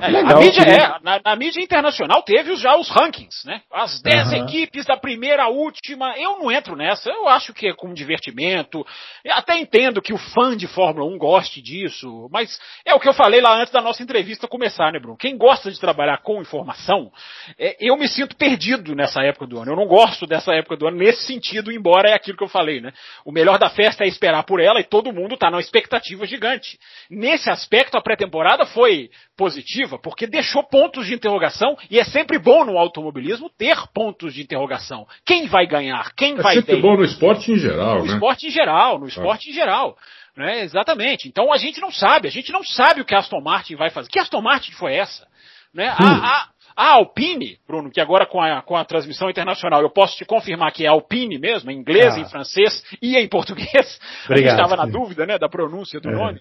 é, 0.00 0.06
a 0.06 0.36
mídia 0.38 0.62
é, 0.62 0.98
na, 1.02 1.20
na, 1.24 1.36
mídia 1.36 1.60
internacional 1.62 2.22
teve 2.22 2.56
já 2.56 2.76
os 2.76 2.88
rankings, 2.88 3.46
né? 3.46 3.62
As 3.72 4.00
10 4.00 4.32
uhum. 4.32 4.44
equipes 4.44 4.84
da 4.86 4.96
primeira 4.96 5.44
à 5.44 5.48
última. 5.48 6.16
Eu 6.16 6.38
não 6.38 6.50
entro 6.50 6.76
nessa, 6.76 7.10
eu 7.10 7.28
acho 7.28 7.52
que 7.52 7.68
é 7.68 7.74
com 7.74 7.92
divertimento. 7.92 8.86
Eu 9.24 9.34
até 9.34 9.58
entendo 9.58 10.02
que 10.02 10.12
o 10.12 10.18
fã 10.18 10.56
de 10.56 10.66
Fórmula 10.66 11.06
1 11.14 11.18
goste 11.18 11.60
disso, 11.60 12.28
mas 12.30 12.58
é 12.84 12.94
o 12.94 13.00
que 13.00 13.08
eu 13.08 13.14
falei 13.14 13.40
lá 13.40 13.60
antes 13.60 13.72
da 13.72 13.80
nossa 13.80 14.02
entrevista 14.02 14.48
começar, 14.48 14.92
né, 14.92 14.98
Bruno? 14.98 15.16
Quem 15.16 15.36
gosta 15.36 15.70
de 15.70 15.80
trabalhar 15.80 16.18
com 16.18 16.40
informação, 16.40 17.10
é, 17.58 17.76
eu 17.80 17.96
me 17.96 18.08
sinto 18.08 18.36
perdido 18.36 18.94
nessa 18.94 19.22
época 19.22 19.46
do 19.46 19.58
ano. 19.58 19.72
Eu 19.72 19.76
não 19.76 19.86
gosto 19.86 20.26
dessa 20.26 20.52
época 20.54 20.76
do 20.76 20.86
ano 20.86 20.98
nesse 20.98 21.24
sentido, 21.24 21.72
embora 21.72 22.10
é 22.10 22.14
aquilo 22.14 22.36
que 22.36 22.44
eu 22.44 22.48
falei, 22.48 22.80
né? 22.80 22.92
O 23.24 23.32
melhor 23.32 23.58
da 23.58 23.68
festa 23.68 24.04
é 24.04 24.08
esperar 24.08 24.44
por 24.44 24.60
ela 24.60 24.80
e 24.80 24.84
todo 24.84 25.12
mundo 25.12 25.34
está 25.34 25.50
numa 25.50 25.60
expectativa 25.60 26.26
gigante. 26.26 26.78
Nesse 27.10 27.50
aspecto, 27.50 27.96
a 27.96 28.02
pré-temporada 28.02 28.66
foi 28.66 29.10
positiva, 29.36 29.67
porque 30.02 30.26
deixou 30.26 30.62
pontos 30.64 31.06
de 31.06 31.14
interrogação 31.14 31.76
e 31.90 31.98
é 31.98 32.04
sempre 32.04 32.38
bom 32.38 32.64
no 32.64 32.78
automobilismo 32.78 33.50
ter 33.50 33.76
pontos 33.92 34.32
de 34.32 34.42
interrogação. 34.42 35.06
Quem 35.26 35.46
vai 35.46 35.66
ganhar? 35.66 36.12
Quem 36.14 36.38
é 36.38 36.42
vai 36.42 36.54
sempre 36.54 36.80
bom 36.80 36.96
no 36.96 37.04
esporte 37.04 37.52
em 37.52 37.58
geral, 37.58 37.98
no 37.98 38.06
né? 38.06 38.14
esporte 38.14 38.46
em 38.46 38.50
geral, 38.50 38.98
no 38.98 39.06
esporte 39.06 39.48
é. 39.48 39.52
em 39.52 39.54
geral. 39.54 39.96
Né? 40.36 40.62
Exatamente. 40.62 41.28
Então 41.28 41.52
a 41.52 41.56
gente 41.58 41.80
não 41.80 41.90
sabe, 41.90 42.28
a 42.28 42.30
gente 42.30 42.52
não 42.52 42.62
sabe 42.62 43.00
o 43.00 43.04
que 43.04 43.14
a 43.14 43.18
Aston 43.18 43.40
Martin 43.40 43.74
vai 43.74 43.90
fazer. 43.90 44.08
Que 44.08 44.18
Aston 44.18 44.40
Martin 44.40 44.72
foi 44.72 44.94
essa? 44.94 45.26
Né? 45.74 45.90
Hum. 45.90 46.06
A, 46.06 46.26
a, 46.26 46.48
a 46.76 46.92
Alpine, 46.92 47.58
Bruno, 47.66 47.90
que 47.90 48.00
agora 48.00 48.24
com 48.24 48.40
a, 48.40 48.62
com 48.62 48.76
a 48.76 48.84
transmissão 48.84 49.28
internacional 49.28 49.82
eu 49.82 49.90
posso 49.90 50.16
te 50.16 50.24
confirmar 50.24 50.72
que 50.72 50.84
é 50.84 50.88
Alpine 50.88 51.38
mesmo, 51.38 51.70
em 51.70 51.76
inglês, 51.76 52.14
ah. 52.14 52.20
em 52.20 52.24
francês 52.24 52.82
e 53.02 53.16
em 53.16 53.28
português. 53.28 54.00
Obrigado. 54.24 54.30
A 54.30 54.36
gente 54.36 54.62
estava 54.62 54.76
na 54.76 54.86
dúvida 54.86 55.26
né, 55.26 55.38
da 55.38 55.48
pronúncia 55.48 56.00
do 56.00 56.08
é. 56.08 56.12
nome. 56.12 56.40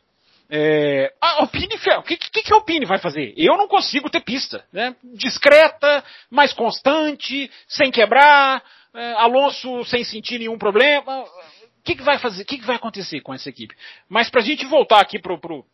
É, 0.50 1.14
a 1.22 1.41
Alpine, 1.41 1.76
o 1.98 2.04
que, 2.04 2.16
que, 2.16 2.43
que 2.43 2.54
a 2.54 2.56
Alpine 2.56 2.86
vai 2.86 3.00
fazer? 3.00 3.34
Eu 3.36 3.58
não 3.58 3.68
consigo 3.68 4.10
ter 4.10 4.22
pista, 4.22 4.64
né? 4.72 4.95
Discreta, 5.16 6.04
mais 6.30 6.54
constante, 6.54 7.52
sem 7.68 7.91
quebrar, 7.91 8.64
é, 8.93 9.14
Alonso 9.14 9.84
sem 9.86 10.04
sentir 10.04 10.39
nenhum 10.39 10.58
problema. 10.58 11.22
O 11.22 11.84
que, 11.84 11.95
que 11.95 12.04
vai 12.04 12.18
fazer? 12.18 12.43
O 12.43 12.45
que, 12.45 12.58
que 12.58 12.66
vai 12.66 12.78
acontecer 12.78 13.22
com 13.22 13.34
essa 13.34 13.50
equipe? 13.50 13.76
Mas 14.08 14.30
para 14.30 14.41
a 14.41 14.43
gente 14.43 14.66
voltar 14.66 15.02
aqui 15.02 15.20
pro, 15.20 15.39
pro, 15.39 15.66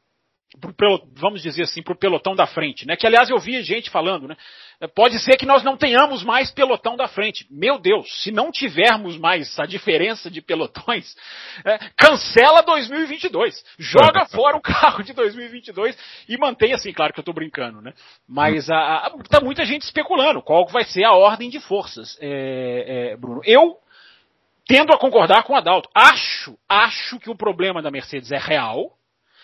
pro, 0.59 1.07
vamos 1.15 1.41
dizer 1.41 1.63
assim, 1.63 1.81
para 1.81 1.93
o 1.93 1.97
pelotão 1.97 2.35
da 2.35 2.45
frente, 2.45 2.85
né? 2.85 2.95
Que 2.95 3.07
aliás 3.07 3.29
eu 3.29 3.39
vi 3.39 3.61
gente 3.63 3.89
falando, 3.89 4.27
né? 4.27 4.35
Pode 4.95 5.17
ser 5.19 5.37
que 5.37 5.45
nós 5.45 5.63
não 5.63 5.77
tenhamos 5.77 6.23
mais 6.23 6.51
pelotão 6.51 6.95
da 6.95 7.07
frente. 7.07 7.45
Meu 7.49 7.79
Deus, 7.79 8.23
se 8.23 8.31
não 8.31 8.51
tivermos 8.51 9.17
mais 9.17 9.57
a 9.59 9.65
diferença 9.65 10.29
de 10.29 10.41
pelotões, 10.41 11.15
é, 11.65 11.77
cancela 11.97 12.61
2022. 12.61 13.63
Joga 13.79 14.25
fora 14.31 14.57
o 14.57 14.61
carro 14.61 15.03
de 15.03 15.13
2022 15.13 15.97
e 16.27 16.37
mantém 16.37 16.73
assim, 16.73 16.91
claro 16.91 17.13
que 17.13 17.19
eu 17.19 17.23
estou 17.23 17.33
brincando, 17.33 17.81
né? 17.81 17.93
Mas 18.27 18.69
a, 18.69 18.77
a, 18.77 19.09
tá 19.29 19.39
muita 19.41 19.65
gente 19.65 19.83
especulando 19.83 20.41
qual 20.41 20.67
vai 20.67 20.83
ser 20.83 21.03
a 21.03 21.13
ordem 21.13 21.49
de 21.49 21.59
forças, 21.59 22.17
é, 22.21 23.11
é, 23.11 23.17
Bruno. 23.17 23.41
Eu 23.45 23.77
tendo 24.65 24.93
a 24.93 24.97
concordar 24.97 25.43
com 25.43 25.53
o 25.53 25.55
Adalto. 25.55 25.89
Acho, 25.93 26.57
acho 26.69 27.19
que 27.19 27.29
o 27.29 27.35
problema 27.35 27.81
da 27.81 27.91
Mercedes 27.91 28.31
é 28.31 28.37
real, 28.37 28.93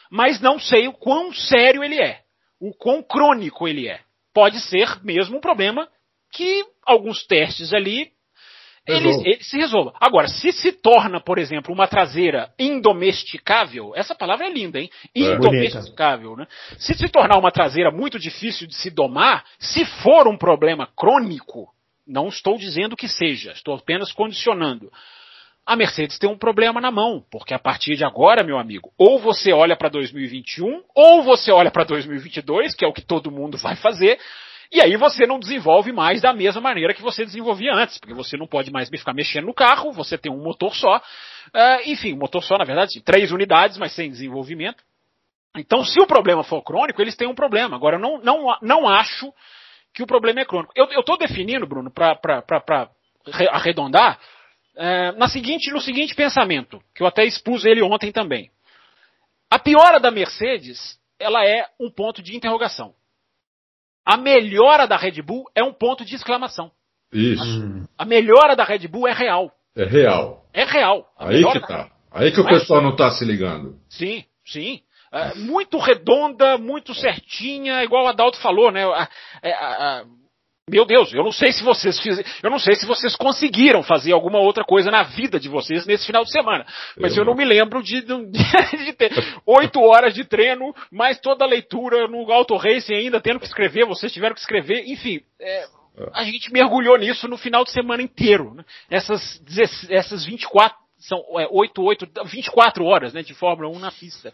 mas 0.09 0.39
não 0.41 0.59
sei 0.59 0.87
o 0.87 0.93
quão 0.93 1.33
sério 1.33 1.83
ele 1.83 2.01
é, 2.01 2.21
o 2.59 2.73
quão 2.73 3.01
crônico 3.01 3.67
ele 3.67 3.87
é 3.87 4.01
pode 4.33 4.59
ser 4.61 5.03
mesmo 5.03 5.37
um 5.37 5.41
problema 5.41 5.87
que 6.31 6.63
alguns 6.85 7.25
testes 7.25 7.73
ali 7.73 8.11
ele, 8.87 9.09
ele, 9.23 9.43
se 9.43 9.57
resolva. 9.57 9.93
Agora, 9.99 10.27
se 10.27 10.51
se 10.51 10.71
torna, 10.71 11.19
por 11.19 11.37
exemplo, 11.37 11.73
uma 11.73 11.87
traseira 11.87 12.51
indomesticável, 12.57 13.93
essa 13.95 14.15
palavra 14.15 14.47
é 14.47 14.49
linda, 14.49 14.79
hein? 14.79 14.89
É. 15.13 15.19
Indomesticável, 15.19 16.35
né? 16.35 16.47
Se 16.77 16.95
se 16.95 17.07
tornar 17.09 17.37
uma 17.37 17.51
traseira 17.51 17.91
muito 17.91 18.17
difícil 18.17 18.65
de 18.67 18.75
se 18.75 18.89
domar, 18.89 19.45
se 19.59 19.85
for 19.85 20.27
um 20.27 20.37
problema 20.37 20.87
crônico, 20.95 21.67
Não 22.07 22.27
estou 22.27 22.57
dizendo 22.57 22.95
que 22.95 23.07
seja, 23.07 23.51
estou 23.51 23.75
apenas 23.75 24.11
condicionando. 24.11 24.91
A 25.69 25.75
Mercedes 25.75 26.17
tem 26.17 26.27
um 26.27 26.35
problema 26.35 26.81
na 26.81 26.89
mão, 26.89 27.23
porque 27.29 27.53
a 27.53 27.59
partir 27.59 27.95
de 27.95 28.03
agora, 28.03 28.43
meu 28.43 28.57
amigo, 28.57 28.91
ou 28.97 29.19
você 29.19 29.53
olha 29.53 29.75
para 29.75 29.87
2021, 29.87 30.81
ou 30.95 31.21
você 31.21 31.51
olha 31.51 31.69
para 31.69 31.83
2022, 31.83 32.73
que 32.73 32.83
é 32.83 32.87
o 32.87 32.91
que 32.91 33.03
todo 33.03 33.29
mundo 33.29 33.55
vai 33.55 33.75
fazer, 33.75 34.19
e 34.71 34.81
aí 34.81 34.97
você 34.97 35.27
não 35.27 35.37
desenvolve 35.37 35.91
mais 35.91 36.21
da 36.21 36.33
mesma 36.33 36.59
maneira 36.59 36.91
que 36.91 37.03
você 37.03 37.23
desenvolvia 37.23 37.71
antes, 37.71 37.99
porque 37.99 38.15
você 38.15 38.35
não 38.35 38.47
pode 38.47 38.71
mais 38.71 38.89
ficar 38.89 39.13
mexendo 39.13 39.45
no 39.45 39.53
carro, 39.53 39.91
você 39.91 40.17
tem 40.17 40.31
um 40.31 40.41
motor 40.41 40.75
só. 40.75 40.97
Uh, 40.97 41.81
enfim, 41.85 42.13
um 42.13 42.17
motor 42.17 42.43
só, 42.43 42.57
na 42.57 42.65
verdade, 42.65 42.99
três 43.01 43.31
unidades, 43.31 43.77
mas 43.77 43.91
sem 43.91 44.09
desenvolvimento. 44.09 44.83
Então, 45.55 45.85
se 45.85 46.01
o 46.01 46.07
problema 46.07 46.43
for 46.43 46.63
crônico, 46.63 46.99
eles 46.99 47.15
têm 47.15 47.27
um 47.27 47.35
problema. 47.35 47.75
Agora, 47.75 47.97
eu 47.97 47.99
não, 47.99 48.17
não, 48.17 48.57
não 48.63 48.89
acho 48.89 49.31
que 49.93 50.01
o 50.01 50.07
problema 50.07 50.39
é 50.39 50.45
crônico. 50.45 50.73
Eu 50.75 50.87
estou 50.99 51.15
definindo, 51.15 51.67
Bruno, 51.67 51.91
para 51.91 52.89
arredondar, 53.51 54.19
é, 54.79 55.11
na 55.11 55.27
seguinte, 55.27 55.69
no 55.71 55.81
seguinte 55.81 56.15
pensamento, 56.15 56.81
que 56.95 57.03
eu 57.03 57.07
até 57.07 57.25
expus 57.25 57.65
ele 57.65 57.81
ontem 57.81 58.13
também. 58.13 58.49
A 59.51 59.59
piora 59.59 59.99
da 59.99 60.09
Mercedes, 60.09 60.97
ela 61.19 61.45
é 61.45 61.65
um 61.77 61.91
ponto 61.91 62.23
de 62.23 62.33
interrogação. 62.35 62.93
A 64.05 64.15
melhora 64.15 64.87
da 64.87 64.95
Red 64.95 65.21
Bull 65.21 65.45
é 65.53 65.61
um 65.61 65.73
ponto 65.73 66.05
de 66.05 66.15
exclamação. 66.15 66.71
Isso. 67.11 67.43
A, 67.97 68.03
a 68.03 68.05
melhora 68.05 68.55
da 68.55 68.63
Red 68.63 68.87
Bull 68.87 69.05
é 69.05 69.13
real. 69.13 69.51
É 69.75 69.83
real. 69.83 70.45
É 70.53 70.63
real. 70.63 71.11
A 71.17 71.27
Aí 71.27 71.43
que 71.43 71.59
tá. 71.59 71.91
Aí 72.11 72.31
que 72.31 72.39
o 72.39 72.45
pessoal 72.45 72.81
não 72.81 72.91
está 72.91 73.11
se 73.11 73.25
ligando. 73.25 73.77
Sim, 73.89 74.23
sim. 74.45 74.81
É, 75.11 75.35
muito 75.35 75.77
redonda, 75.77 76.57
muito 76.57 76.93
certinha, 76.93 77.83
igual 77.83 78.05
o 78.05 78.07
Adalto 78.07 78.39
falou, 78.39 78.71
né? 78.71 78.85
A, 78.85 79.09
é, 79.41 79.51
a, 79.51 79.67
a, 79.67 80.05
meu 80.69 80.85
Deus, 80.85 81.13
eu 81.13 81.23
não 81.23 81.31
sei 81.31 81.51
se 81.51 81.63
vocês 81.63 81.99
fiz, 81.99 82.21
eu 82.41 82.49
não 82.49 82.59
sei 82.59 82.75
se 82.75 82.85
vocês 82.85 83.15
conseguiram 83.15 83.83
fazer 83.83 84.13
alguma 84.13 84.39
outra 84.39 84.63
coisa 84.63 84.91
na 84.91 85.03
vida 85.03 85.39
de 85.39 85.49
vocês 85.49 85.85
nesse 85.85 86.05
final 86.05 86.23
de 86.23 86.31
semana. 86.31 86.65
Mas 86.97 87.15
eu, 87.15 87.23
eu 87.23 87.25
não 87.25 87.35
me 87.35 87.45
lembro 87.45 87.81
de, 87.81 88.01
de, 88.01 88.15
de, 88.85 88.93
ter 88.93 89.11
oito 89.45 89.81
horas 89.81 90.13
de 90.13 90.23
treino, 90.23 90.73
mais 90.91 91.19
toda 91.19 91.43
a 91.43 91.47
leitura 91.47 92.07
no 92.07 92.31
Auto 92.31 92.55
Racing 92.55 92.93
ainda 92.93 93.19
tendo 93.19 93.39
que 93.39 93.45
escrever, 93.45 93.85
vocês 93.85 94.11
tiveram 94.11 94.35
que 94.35 94.41
escrever, 94.41 94.83
enfim. 94.87 95.21
É, 95.39 95.65
a 96.13 96.23
gente 96.23 96.51
mergulhou 96.51 96.97
nisso 96.97 97.27
no 97.27 97.37
final 97.37 97.63
de 97.63 97.71
semana 97.71 98.01
inteiro. 98.01 98.53
Né? 98.53 98.63
Essas, 98.89 99.41
essas 99.89 100.25
24, 100.25 100.77
são 100.99 101.19
é, 101.39 101.47
8, 101.49 101.81
8, 101.81 102.07
24 102.25 102.85
horas 102.85 103.13
né, 103.13 103.21
de 103.21 103.33
Fórmula 103.33 103.69
1 103.69 103.79
na 103.79 103.91
pista. 103.91 104.33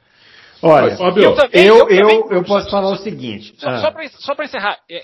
Olha, 0.62 0.96
Fábio, 0.98 1.24
eu, 1.24 1.36
também, 1.36 1.66
eu, 1.66 1.90
eu, 1.90 2.10
eu, 2.10 2.32
eu 2.32 2.44
posso 2.44 2.70
falar 2.70 2.90
o 2.90 2.98
seguinte. 2.98 3.54
Só, 3.58 3.70
ah. 3.70 3.78
só 4.20 4.36
para 4.36 4.46
encerrar, 4.46 4.80
é, 4.90 5.04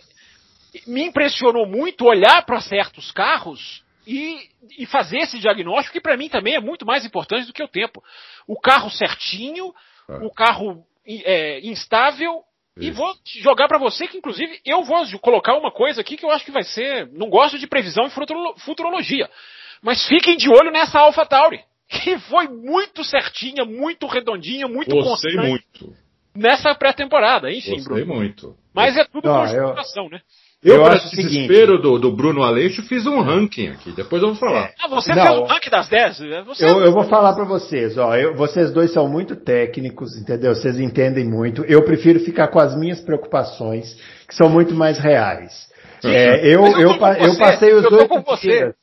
me 0.87 1.03
impressionou 1.03 1.65
muito 1.65 2.05
olhar 2.05 2.45
para 2.45 2.61
certos 2.61 3.11
carros 3.11 3.83
e, 4.07 4.49
e, 4.77 4.85
fazer 4.85 5.17
esse 5.17 5.39
diagnóstico, 5.39 5.93
que 5.93 6.01
para 6.01 6.17
mim 6.17 6.29
também 6.29 6.55
é 6.55 6.59
muito 6.59 6.85
mais 6.85 7.05
importante 7.05 7.45
do 7.45 7.53
que 7.53 7.63
o 7.63 7.67
tempo. 7.67 8.03
O 8.47 8.59
carro 8.59 8.89
certinho, 8.89 9.73
ah. 10.09 10.19
o 10.23 10.31
carro 10.31 10.83
é, 11.05 11.59
instável 11.61 12.43
isso. 12.77 12.87
E 12.87 12.91
vou 12.91 13.13
jogar 13.41 13.67
para 13.67 13.77
você 13.77 14.07
que, 14.07 14.17
inclusive, 14.17 14.59
eu 14.65 14.83
vou 14.83 15.05
colocar 15.19 15.55
uma 15.55 15.71
coisa 15.71 15.99
aqui 16.01 16.15
que 16.15 16.23
eu 16.23 16.31
acho 16.31 16.45
que 16.45 16.51
vai 16.51 16.63
ser. 16.63 17.07
Não 17.11 17.29
gosto 17.29 17.59
de 17.59 17.67
previsão 17.67 18.05
e 18.05 18.59
futurologia. 18.59 19.29
Mas 19.81 20.07
fiquem 20.07 20.37
de 20.37 20.49
olho 20.49 20.71
nessa 20.71 20.99
Alpha 20.99 21.25
Tauri. 21.25 21.61
Que 21.91 22.17
foi 22.19 22.47
muito 22.47 23.03
certinha, 23.03 23.65
muito 23.65 24.07
redondinha, 24.07 24.65
muito 24.65 24.95
Gostei 24.95 25.33
constante. 25.33 25.49
muito. 25.49 25.93
Nessa 26.33 26.73
pré-temporada, 26.73 27.51
enfim, 27.51 27.75
Gostei 27.75 28.05
Bruno. 28.05 28.15
muito. 28.15 28.57
Mas 28.73 28.95
é 28.95 29.03
tudo 29.03 29.27
Não, 29.27 29.41
conjugação, 29.41 30.05
eu... 30.05 30.11
né? 30.11 30.21
Eu, 30.63 30.75
eu 30.75 30.83
para 30.83 30.99
desespero 30.99 31.81
do, 31.81 31.97
do 31.97 32.15
Bruno 32.15 32.43
Aleixo, 32.43 32.83
fiz 32.83 33.07
um 33.07 33.19
ranking 33.19 33.69
aqui. 33.69 33.91
Depois 33.93 34.21
eu 34.21 34.29
vou 34.29 34.37
falar. 34.37 34.71
Ah, 34.79 34.87
você 34.87 35.11
Não, 35.11 35.25
fez 35.25 35.39
um 35.39 35.45
ranking 35.45 35.69
das 35.71 35.89
10? 35.89 36.21
É, 36.21 36.43
você... 36.43 36.63
Eu, 36.63 36.81
eu 36.81 36.91
vou 36.91 37.03
falar 37.05 37.33
para 37.33 37.45
vocês. 37.45 37.97
Ó, 37.97 38.15
eu, 38.15 38.35
vocês 38.35 38.71
dois 38.71 38.93
são 38.93 39.09
muito 39.09 39.35
técnicos, 39.35 40.15
entendeu? 40.15 40.53
Vocês 40.53 40.79
entendem 40.79 41.27
muito. 41.27 41.63
Eu 41.65 41.83
prefiro 41.83 42.19
ficar 42.19 42.47
com 42.49 42.59
as 42.59 42.77
minhas 42.77 43.01
preocupações, 43.01 43.97
que 44.27 44.35
são 44.35 44.49
muito 44.49 44.75
mais 44.75 44.99
reais. 44.99 45.67
É, 46.03 46.45
eu, 46.45 46.63
eu, 46.65 46.79
eu, 46.79 46.89
eu, 46.91 47.37
passei 47.37 47.73
os 47.73 47.83
dois 47.89 48.39
dias. 48.39 48.73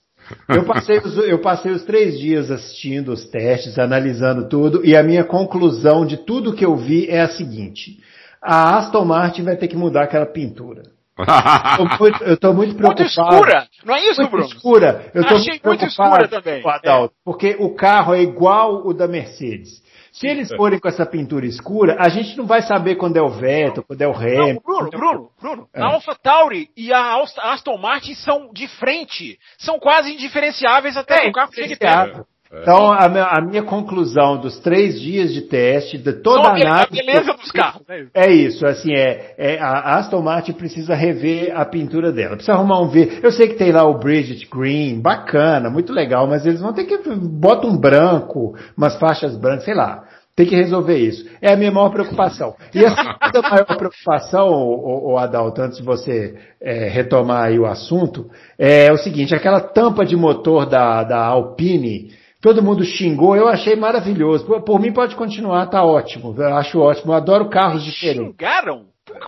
Eu 0.49 0.65
passei, 0.65 0.99
os, 0.99 1.17
eu 1.17 1.39
passei 1.39 1.73
os 1.73 1.85
três 1.85 2.19
dias 2.19 2.51
assistindo 2.51 3.13
os 3.13 3.25
testes, 3.27 3.79
analisando 3.79 4.49
tudo, 4.49 4.85
e 4.85 4.97
a 4.97 5.03
minha 5.03 5.25
conclusão 5.25 6.05
de 6.05 6.17
tudo 6.17 6.53
que 6.53 6.65
eu 6.65 6.77
vi 6.77 7.09
é 7.09 7.21
a 7.21 7.29
seguinte: 7.29 7.99
a 8.43 8.77
Aston 8.77 9.05
Martin 9.05 9.43
vai 9.43 9.57
ter 9.57 9.69
que 9.69 9.77
mudar 9.77 10.03
aquela 10.03 10.27
pintura 10.27 10.98
eu 12.23 12.35
estou 12.35 12.55
muito 12.55 12.75
preocupado. 12.77 13.03
Muito 13.03 13.03
escura, 13.03 13.69
não 13.85 13.95
é 13.95 14.01
isso, 14.07 14.21
muito 14.21 14.31
Bruno? 14.31 14.47
escura. 14.47 15.11
Eu 15.15 15.23
estou 15.23 15.39
muito, 15.39 15.67
muito 15.67 15.85
escura 15.85 16.29
também. 16.29 16.63
Adalto, 16.65 17.15
é. 17.15 17.19
Porque 17.25 17.57
o 17.59 17.75
carro 17.75 18.15
é 18.15 18.23
igual 18.23 18.87
o 18.87 18.95
da 18.95 19.09
Mercedes. 19.09 19.83
Se 20.13 20.27
eles 20.27 20.53
forem 20.53 20.81
com 20.81 20.89
essa 20.89 21.07
pintura 21.07 21.47
escura, 21.47 21.97
a 22.01 22.09
gente 22.09 22.37
não 22.37 22.45
vai 22.45 22.61
saber 22.63 22.97
quando 22.97 23.17
é 23.17 23.23
o 23.23 23.29
Vettel, 23.29 23.85
quando 23.85 24.03
é 24.03 24.09
o 24.09 24.13
Hamilton. 24.13 24.61
Bruno, 24.65 24.91
Bruno, 24.91 25.31
Bruno, 25.41 25.69
é. 25.73 25.81
a 25.81 25.87
Alpha 25.87 26.15
Tauri 26.21 26.69
e 26.77 26.93
a 26.93 27.23
Aston 27.53 27.79
Martin 27.79 28.15
são 28.15 28.51
de 28.53 28.67
frente. 28.67 29.39
São 29.59 29.79
quase 29.79 30.13
indiferenciáveis 30.13 30.97
até 30.97 31.27
é, 31.27 31.29
o 31.29 31.33
carro 31.33 31.53
chegue 31.53 31.77
perto. 31.77 32.27
É. 32.51 32.63
Então, 32.63 32.91
a 32.91 33.09
minha, 33.09 33.25
a 33.25 33.41
minha, 33.43 33.63
conclusão 33.63 34.41
dos 34.41 34.59
três 34.61 34.99
dias 34.99 35.35
de 35.35 35.43
teste, 35.43 35.99
de 35.99 36.13
toda 36.15 36.49
a 36.49 36.53
análise. 36.53 37.01
A 37.01 37.05
beleza 37.05 37.35
dos 37.35 37.51
carros, 37.51 37.83
é 37.89 38.01
isso. 38.01 38.11
É 38.15 38.31
isso, 38.31 38.67
assim, 38.67 38.95
é, 38.95 39.35
é, 39.37 39.59
a 39.61 39.97
Aston 39.99 40.23
Martin 40.23 40.53
precisa 40.53 40.95
rever 40.95 41.55
a 41.55 41.65
pintura 41.67 42.11
dela. 42.11 42.37
Precisa 42.37 42.55
arrumar 42.55 42.81
um 42.81 42.89
V. 42.89 43.21
Eu 43.23 43.31
sei 43.31 43.49
que 43.49 43.55
tem 43.55 43.71
lá 43.71 43.85
o 43.85 43.99
Bridget 43.99 44.49
Green, 44.51 45.01
bacana, 45.01 45.69
muito 45.69 45.93
legal, 45.93 46.27
mas 46.27 46.47
eles 46.47 46.61
vão 46.61 46.73
ter 46.73 46.85
que. 46.85 46.99
Bota 46.99 47.67
um 47.67 47.77
branco, 47.77 48.55
umas 48.77 48.99
faixas 48.99 49.37
brancas, 49.37 49.65
sei 49.65 49.75
lá. 49.75 50.05
Tem 50.35 50.47
que 50.47 50.55
resolver 50.55 50.97
isso. 50.97 51.29
É 51.43 51.53
a 51.53 51.57
minha 51.57 51.73
maior 51.73 51.91
preocupação. 51.91 52.55
E 52.73 52.85
a 52.87 52.91
segunda 52.91 53.43
maior 53.51 53.77
preocupação, 53.77 54.49
o, 54.49 55.13
o 55.13 55.19
Adalto, 55.19 55.61
antes 55.61 55.79
de 55.79 55.85
você 55.85 56.37
é, 56.63 56.89
retomar 56.89 57.47
aí 57.47 57.59
o 57.59 57.67
assunto, 57.67 58.31
é 58.57 58.91
o 58.93 58.97
seguinte, 58.97 59.35
aquela 59.35 59.61
tampa 59.61 60.07
de 60.07 60.15
motor 60.15 60.65
da, 60.65 61.03
da 61.03 61.27
Alpine, 61.27 62.13
Todo 62.41 62.63
mundo 62.63 62.85
xingou, 62.85 63.35
eu 63.35 63.49
achei 63.49 63.75
maravilhoso. 63.75 64.47
Por, 64.47 64.63
por 64.63 64.81
mim 64.81 64.93
pode 64.93 65.17
continuar, 65.17 65.67
tá 65.67 65.83
ótimo. 65.83 66.35
Eu 66.39 66.57
acho 66.57 66.79
ótimo. 66.79 67.13
Eu 67.13 67.17
adoro 67.17 67.49
carros 67.49 67.85
diferentes. 67.85 68.31
Xingaram? 68.31 68.87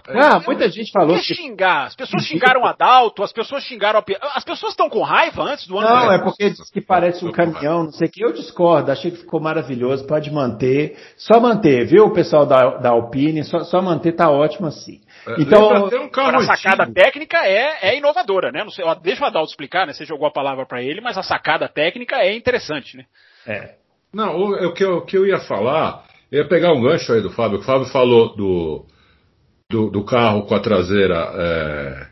Ah, 0.09 0.41
muita 0.47 0.69
gente 0.69 0.93
falou 0.93 1.17
que 1.17 1.35
xingar. 1.35 1.87
As 1.87 1.97
pessoas 1.97 2.25
xingaram 2.25 2.63
o 2.63 2.67
Adalto, 2.67 3.23
as 3.23 3.33
pessoas 3.33 3.65
xingaram 3.65 3.99
a... 4.01 4.37
As 4.37 4.45
pessoas 4.45 4.73
estão 4.73 4.89
com 4.89 5.03
raiva 5.03 5.43
antes 5.43 5.67
do 5.67 5.79
ano 5.79 5.89
Não, 5.89 6.13
é 6.13 6.19
porque 6.19 6.51
diz 6.51 6.71
que 6.71 6.81
parece 6.81 7.25
um 7.25 7.33
caminhão, 7.33 7.85
não 7.85 7.93
sei 7.93 8.09
o 8.09 8.11
que. 8.11 8.25
Eu 8.25 8.33
discordo, 8.33 8.93
achei 8.93 9.11
que 9.11 9.19
ficou 9.19 9.41
maravilhoso, 9.41 10.07
pode 10.07 10.31
manter. 10.31 10.99
Só 11.17 11.41
manter, 11.41 11.87
viu, 11.87 12.05
o 12.05 12.13
pessoal 12.13 12.47
da, 12.47 12.77
da 12.77 12.91
Alpine? 12.91 13.43
Só, 13.45 13.61
só 13.61 13.81
manter 13.81 14.13
tá 14.13 14.31
ótimo 14.31 14.67
assim. 14.67 15.01
É, 15.27 15.43
então, 15.43 15.89
um 15.89 16.37
a 16.37 16.57
sacada 16.57 16.91
técnica 16.93 17.39
é, 17.47 17.91
é 17.91 17.99
inovadora, 17.99 18.51
né? 18.51 18.63
Não 18.65 18.71
sei, 18.71 18.85
deixa 19.03 19.23
o 19.23 19.27
Adalto 19.27 19.51
explicar, 19.51 19.87
né? 19.87 19.93
Você 19.93 20.05
jogou 20.05 20.27
a 20.27 20.33
palavra 20.33 20.65
para 20.67 20.83
ele, 20.83 21.01
mas 21.01 21.19
a 21.19 21.23
sacada 21.23 21.69
técnica 21.69 22.17
é 22.17 22.35
interessante, 22.35 22.97
né? 22.97 23.05
É. 23.47 23.75
Não, 24.13 24.37
o, 24.37 24.67
o, 24.69 24.73
que 24.73 24.85
eu, 24.85 24.97
o 24.99 25.05
que 25.05 25.17
eu 25.17 25.27
ia 25.27 25.39
falar, 25.41 26.05
eu 26.33 26.43
ia 26.43 26.49
pegar 26.49 26.73
um 26.73 26.83
gancho 26.83 27.13
aí 27.13 27.21
do 27.21 27.31
Fábio. 27.31 27.59
O 27.59 27.63
Fábio 27.63 27.87
falou 27.87 28.35
do, 28.35 28.87
do, 29.69 29.91
do 29.91 30.05
carro 30.05 30.43
com 30.47 30.55
a 30.55 30.61
traseira. 30.61 31.33
É... 31.35 32.07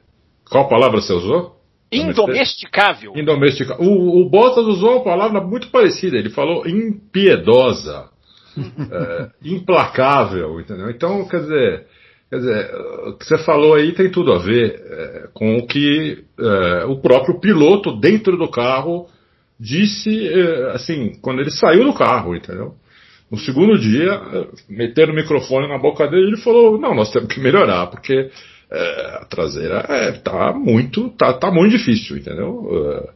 Qual 0.49 0.69
palavra 0.69 1.01
você 1.01 1.13
usou? 1.13 1.59
Indomesticável. 1.91 3.13
Indomesticável. 3.17 3.85
O, 3.85 4.21
o 4.21 4.29
Bottas 4.29 4.65
usou 4.65 4.97
uma 4.97 5.05
palavra 5.05 5.41
muito 5.41 5.71
parecida. 5.71 6.17
Ele 6.17 6.31
falou 6.31 6.67
impiedosa, 6.67 8.11
é, 8.57 9.31
implacável, 9.43 10.61
entendeu? 10.61 10.91
Então, 10.91 11.27
quer 11.27 11.41
dizer, 11.41 11.87
Quer 12.31 12.37
dizer, 12.37 12.75
o 13.07 13.17
que 13.17 13.25
você 13.25 13.39
falou 13.39 13.75
aí 13.75 13.93
tem 13.93 14.11
tudo 14.11 14.33
a 14.33 14.39
ver 14.39 14.83
é, 14.85 15.29
com 15.33 15.57
o 15.57 15.67
que 15.67 16.25
é, 16.39 16.85
o 16.85 16.97
próprio 17.01 17.41
piloto 17.41 17.99
dentro 17.99 18.37
do 18.37 18.49
carro 18.49 19.09
disse, 19.59 20.29
é, 20.29 20.73
assim, 20.73 21.15
quando 21.23 21.41
ele 21.41 21.51
saiu 21.51 21.85
do 21.85 21.95
carro, 21.95 22.37
entendeu? 22.37 22.75
No 23.31 23.39
segundo 23.39 23.79
dia, 23.79 24.13
é, 24.13 24.47
meteram 24.69 25.15
o 25.15 25.17
microfone 25.17 25.69
na 25.69 25.79
boca 25.79 26.07
dele 26.07 26.29
ele 26.29 26.37
falou, 26.37 26.79
não, 26.79 26.95
nós 26.95 27.11
temos 27.11 27.33
que 27.33 27.41
melhorar, 27.41 27.87
porque 27.87 28.31
é, 28.71 29.19
a 29.23 29.25
traseira 29.25 29.87
é, 29.89 30.13
tá 30.13 30.53
muito, 30.53 31.09
tá, 31.11 31.33
tá 31.33 31.51
muito 31.51 31.79
difícil, 31.79 32.19
entendeu? 32.19 33.09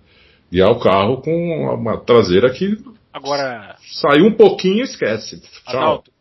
e 0.51 0.61
é 0.61 0.67
o 0.67 0.79
carro 0.79 1.23
com 1.23 1.75
uma 1.75 1.99
traseira 1.99 2.51
que 2.51 2.79
Agora, 3.13 3.77
saiu 4.01 4.27
um 4.27 4.33
pouquinho 4.33 4.79
e 4.79 4.83
esquece. 4.83 5.41
Tchau. 5.41 5.51
Adalto, 5.67 6.12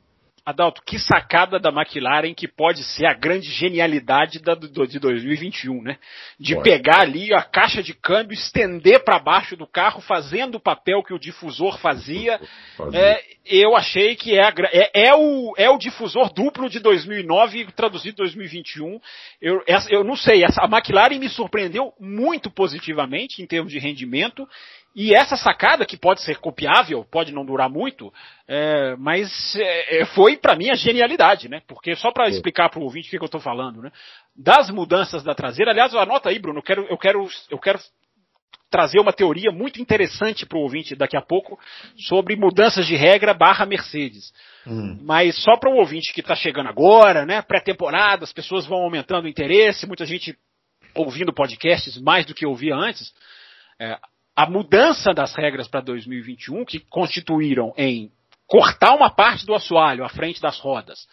Adalto, 0.44 0.82
que 0.84 0.98
sacada 0.98 1.60
da 1.60 1.70
McLaren 1.70 2.34
que 2.34 2.48
pode 2.48 2.84
ser 2.84 3.06
a 3.06 3.14
grande 3.14 3.52
genialidade 3.52 4.40
da, 4.40 4.56
do, 4.56 4.88
de 4.88 4.98
2021, 4.98 5.84
né? 5.84 5.98
De 6.40 6.60
pegar 6.64 7.02
ali 7.02 7.32
a 7.32 7.44
caixa 7.44 7.84
de 7.84 7.94
câmbio, 7.94 8.34
estender 8.34 9.04
para 9.04 9.20
baixo 9.20 9.56
do 9.56 9.68
carro, 9.68 10.02
fazendo 10.02 10.56
o 10.56 10.60
papel 10.60 11.04
que 11.04 11.14
o 11.14 11.20
difusor 11.20 11.78
fazia. 11.78 12.42
É, 12.92 13.24
eu 13.46 13.76
achei 13.76 14.16
que 14.16 14.36
é, 14.36 14.44
a, 14.44 14.54
é, 14.72 15.10
é, 15.10 15.16
o, 15.16 15.54
é 15.58 15.70
o 15.70 15.78
difusor 15.78 16.34
duplo 16.34 16.70
de 16.70 16.80
2009 16.80 17.72
traduzido 17.76 18.16
em 18.16 18.26
2021. 18.26 19.00
Eu, 19.40 19.64
essa, 19.68 19.94
eu 19.94 20.04
não 20.04 20.16
sei, 20.16 20.44
essa, 20.44 20.62
a 20.64 20.66
McLaren 20.66 21.20
me 21.20 21.30
surpreendeu 21.30 21.94
muito 22.00 22.50
positivamente 22.50 23.44
em 23.44 23.46
termos 23.46 23.72
de 23.72 23.78
rendimento 23.78 24.48
e 24.94 25.14
essa 25.16 25.38
sacada, 25.38 25.86
que 25.86 25.96
pode 25.96 26.22
ser 26.22 26.38
copiável, 26.38 27.06
pode 27.10 27.32
não 27.32 27.46
durar 27.46 27.70
muito, 27.70 28.14
é, 28.48 28.96
mas 28.98 29.56
é, 29.56 30.02
é 30.02 30.06
foi 30.08 30.36
para 30.36 30.56
mim 30.56 30.70
a 30.70 30.76
genialidade, 30.76 31.48
né? 31.48 31.62
Porque 31.66 31.96
só 31.96 32.12
para 32.12 32.28
explicar 32.28 32.70
para 32.70 32.80
o 32.80 32.84
ouvinte 32.84 33.08
o 33.08 33.12
que, 33.12 33.18
que 33.18 33.24
eu 33.24 33.28
estou 33.28 33.40
falando, 33.40 33.82
né? 33.82 33.92
Das 34.36 34.70
mudanças 34.70 35.24
da 35.24 35.34
traseira, 35.34 35.72
aliás, 35.72 35.96
anota 35.96 36.30
aí, 36.30 36.40
Bruno, 36.40 36.60
eu 36.60 36.64
quero, 36.64 36.86
eu 36.90 36.98
quero, 36.98 37.28
eu 37.50 37.58
quero 37.58 37.80
trazer 38.70 39.00
uma 39.00 39.14
teoria 39.14 39.52
muito 39.52 39.82
interessante 39.82 40.46
para 40.46 40.58
o 40.58 40.62
ouvinte 40.62 40.96
daqui 40.96 41.18
a 41.18 41.22
pouco 41.22 41.60
sobre 42.08 42.38
mudanças 42.38 42.88
de 42.88 42.96
regra 42.96 43.34
barra 43.34 43.66
Mercedes. 43.66 44.34
Hum. 44.66 44.98
Mas 45.04 45.42
só 45.44 45.58
para 45.58 45.70
o 45.70 45.76
ouvinte 45.76 46.14
que 46.14 46.22
está 46.22 46.36
chegando 46.36 46.70
agora, 46.70 47.26
né? 47.26 47.42
Pré-temporada, 47.42 48.24
as 48.24 48.32
pessoas 48.32 48.66
vão 48.66 48.80
aumentando 48.80 49.26
o 49.26 49.30
interesse, 49.30 49.86
muita 49.86 50.06
gente 50.06 50.38
ouvindo 50.96 51.34
podcasts 51.34 51.98
mais 51.98 52.26
do 52.26 52.34
que 52.34 52.46
ouvia 52.46 52.76
antes. 52.76 53.14
É, 53.80 53.98
a 54.42 54.50
mudança 54.50 55.14
das 55.14 55.36
regras 55.36 55.68
para 55.68 55.82
2021, 55.82 56.66
que 56.66 56.80
constituíram 56.80 57.72
em 57.78 58.10
cortar 58.48 58.96
uma 58.96 59.12
parte 59.12 59.46
do 59.46 59.54
assoalho 59.54 60.04
à 60.04 60.10
frente 60.10 60.42
das 60.42 60.58
rodas, 60.58 61.08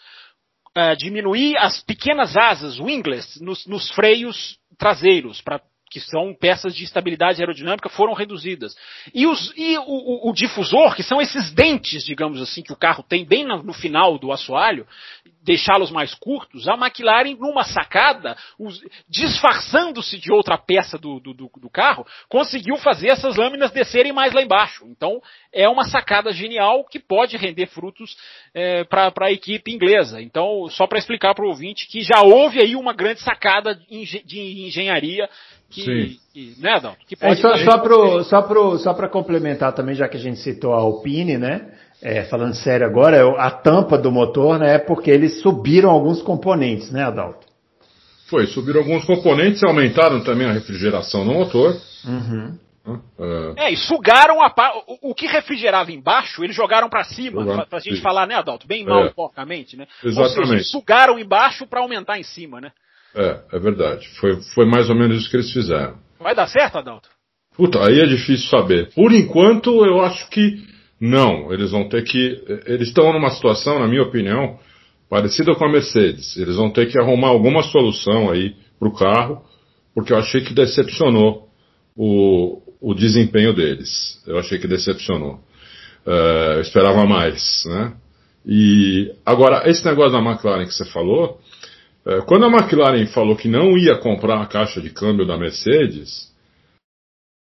uh, 0.75 0.97
diminuir 0.97 1.55
as 1.59 1.83
pequenas 1.83 2.39
asas, 2.39 2.79
winglets, 2.79 3.39
nos, 3.39 3.67
nos 3.67 3.91
freios 3.91 4.57
traseiros, 4.79 5.43
para 5.43 5.61
que 5.91 6.01
são 6.01 6.35
peças 6.35 6.75
de 6.75 6.85
estabilidade 6.85 7.41
aerodinâmica, 7.41 7.91
foram 7.91 8.15
reduzidas. 8.15 8.75
E, 9.13 9.27
os, 9.27 9.53
e 9.57 9.77
o, 9.77 9.83
o, 9.83 10.31
o, 10.31 10.33
difusor, 10.33 10.95
que 10.95 11.03
são 11.03 11.21
esses 11.21 11.53
dentes, 11.53 12.05
digamos 12.05 12.41
assim, 12.41 12.63
que 12.63 12.73
o 12.73 12.77
carro 12.77 13.03
tem 13.03 13.27
bem 13.27 13.45
no, 13.45 13.63
no 13.63 13.75
final 13.75 14.19
do 14.19 14.33
assoalho, 14.33 14.87
deixá-los 15.49 15.91
mais 15.91 16.15
curtos, 16.15 16.69
a 16.69 16.75
McLaren, 16.75 17.35
numa 17.35 17.65
sacada, 17.65 18.37
disfarçando-se 19.09 20.19
de 20.19 20.31
outra 20.31 20.59
peça 20.59 20.99
do, 20.99 21.19
do, 21.19 21.33
do, 21.33 21.71
carro, 21.71 22.07
conseguiu 22.29 22.77
fazer 22.77 23.09
essas 23.09 23.37
lâminas 23.37 23.71
descerem 23.71 24.13
mais 24.13 24.35
lá 24.35 24.43
embaixo. 24.43 24.85
Então, 24.87 25.23
é 25.51 25.67
uma 25.67 25.85
sacada 25.85 26.33
genial 26.33 26.85
que 26.85 26.99
pode 26.99 27.39
render 27.39 27.67
frutos 27.67 28.15
é, 28.55 28.85
para 28.85 29.13
a 29.23 29.33
equipe 29.33 29.73
inglesa. 29.73 30.21
Então, 30.21 30.69
só 30.69 30.87
para 30.87 30.99
explicar 30.99 31.35
para 31.35 31.47
o 31.47 31.49
ouvinte 31.49 31.89
que 31.89 32.03
já 32.03 32.21
houve 32.21 32.61
aí 32.61 32.77
uma 32.77 32.93
grande 32.93 33.21
sacada 33.23 33.75
de 33.75 34.67
engenharia 34.67 35.29
que, 35.71 36.19
que, 36.33 36.55
né, 36.61 36.73
Adalto? 36.73 36.99
Que 37.07 37.15
é, 37.15 37.19
pode 37.19 37.41
é, 37.41 37.43
só, 38.25 38.79
só, 38.79 38.95
para 38.95 39.09
complementar 39.09 39.75
também, 39.75 39.95
já 39.95 40.09
que 40.09 40.17
a 40.17 40.21
gente 40.21 40.41
citou 40.41 40.73
a 40.73 40.79
Alpine, 40.79 41.37
né? 41.37 41.71
É, 42.01 42.25
falando 42.25 42.55
sério 42.55 42.87
agora, 42.87 43.29
a 43.39 43.51
tampa 43.51 43.99
do 43.99 44.13
motor, 44.13 44.59
né? 44.59 44.77
É 44.77 44.79
porque 44.79 45.11
eles 45.11 45.41
subiram 45.41 45.91
alguns 45.91 46.23
componentes, 46.23 46.91
né, 46.93 47.03
Adalto? 47.03 47.47
Foi, 48.29 48.47
subiram 48.47 48.81
alguns 48.81 49.05
componentes, 49.05 49.65
aumentaram 49.65 50.23
também 50.23 50.47
a 50.47 50.53
refrigeração 50.53 51.25
no 51.25 51.35
motor. 51.35 51.77
Uhum. 52.07 52.59
Uh, 52.87 53.53
é, 53.57 53.71
e 53.71 53.77
sugaram 53.77 54.43
a 54.43 54.51
o, 54.87 55.11
o 55.11 55.15
que 55.15 55.27
refrigerava 55.27 55.93
embaixo, 55.93 56.43
eles 56.43 56.57
jogaram 56.57 56.89
para 56.89 57.05
cima, 57.05 57.45
para 57.45 57.67
pra, 57.67 57.79
gente 57.81 58.01
falar, 58.01 58.27
né, 58.27 58.35
Adalto? 58.35 58.67
Bem 58.67 58.85
mal, 58.85 59.07
é. 59.07 59.11
porcamente, 59.11 59.77
né? 59.77 59.87
Exatamente. 60.03 60.41
Ou 60.41 60.47
seja, 60.47 60.65
sugaram 60.65 61.19
embaixo 61.19 61.67
para 61.67 61.81
aumentar 61.81 62.19
em 62.19 62.23
cima, 62.23 62.61
né? 62.61 62.71
É, 63.15 63.41
é 63.53 63.59
verdade. 63.59 64.09
Foi, 64.21 64.41
foi 64.55 64.67
mais 64.67 64.89
ou 64.89 64.97
menos 64.97 65.19
isso 65.19 65.31
que 65.31 65.37
eles 65.37 65.53
fizeram. 65.53 65.97
Vai 66.21 66.35
dar 66.35 66.47
certo, 66.47 66.79
Adalto? 66.79 67.09
Puta, 67.57 67.79
aí 67.81 68.01
é 68.01 68.07
difícil 68.07 68.49
saber. 68.49 68.91
Por 68.95 69.13
enquanto, 69.13 69.85
eu 69.85 70.01
acho 70.01 70.31
que 70.31 70.65
não. 71.01 71.53
Eles 71.53 71.71
vão 71.71 71.89
ter 71.89 72.03
que. 72.05 72.43
Eles 72.67 72.89
estão 72.89 73.13
numa 73.13 73.31
situação, 73.31 73.79
na 73.79 73.87
minha 73.87 74.03
opinião, 74.03 74.59
parecida 75.09 75.55
com 75.55 75.65
a 75.65 75.73
Mercedes. 75.73 76.37
Eles 76.37 76.57
vão 76.57 76.71
ter 76.71 76.87
que 76.87 76.99
arrumar 76.99 77.29
alguma 77.29 77.63
solução 77.63 78.31
aí 78.31 78.55
para 78.79 78.89
o 78.89 78.95
carro, 78.95 79.43
porque 79.95 80.13
eu 80.13 80.19
achei 80.19 80.41
que 80.43 80.55
decepcionou 80.55 81.49
o, 81.97 82.63
o 82.81 82.95
desempenho 82.95 83.55
deles. 83.55 84.23
Eu 84.27 84.39
achei 84.39 84.59
que 84.59 84.69
decepcionou. 84.69 85.41
Uh, 86.07 86.55
eu 86.57 86.61
esperava 86.61 87.05
mais, 87.05 87.65
né? 87.67 87.93
E 88.47 89.13
agora, 89.27 89.69
esse 89.69 89.85
negócio 89.85 90.13
da 90.13 90.21
McLaren 90.21 90.65
que 90.65 90.73
você 90.73 90.85
falou, 90.87 91.39
é, 92.07 92.23
quando 92.23 92.47
a 92.47 92.49
McLaren 92.49 93.07
falou 93.09 93.37
que 93.37 93.47
não 93.47 93.77
ia 93.77 93.99
comprar 93.99 94.41
a 94.41 94.47
caixa 94.47 94.81
de 94.81 94.89
câmbio 94.89 95.27
da 95.27 95.37
Mercedes, 95.37 96.33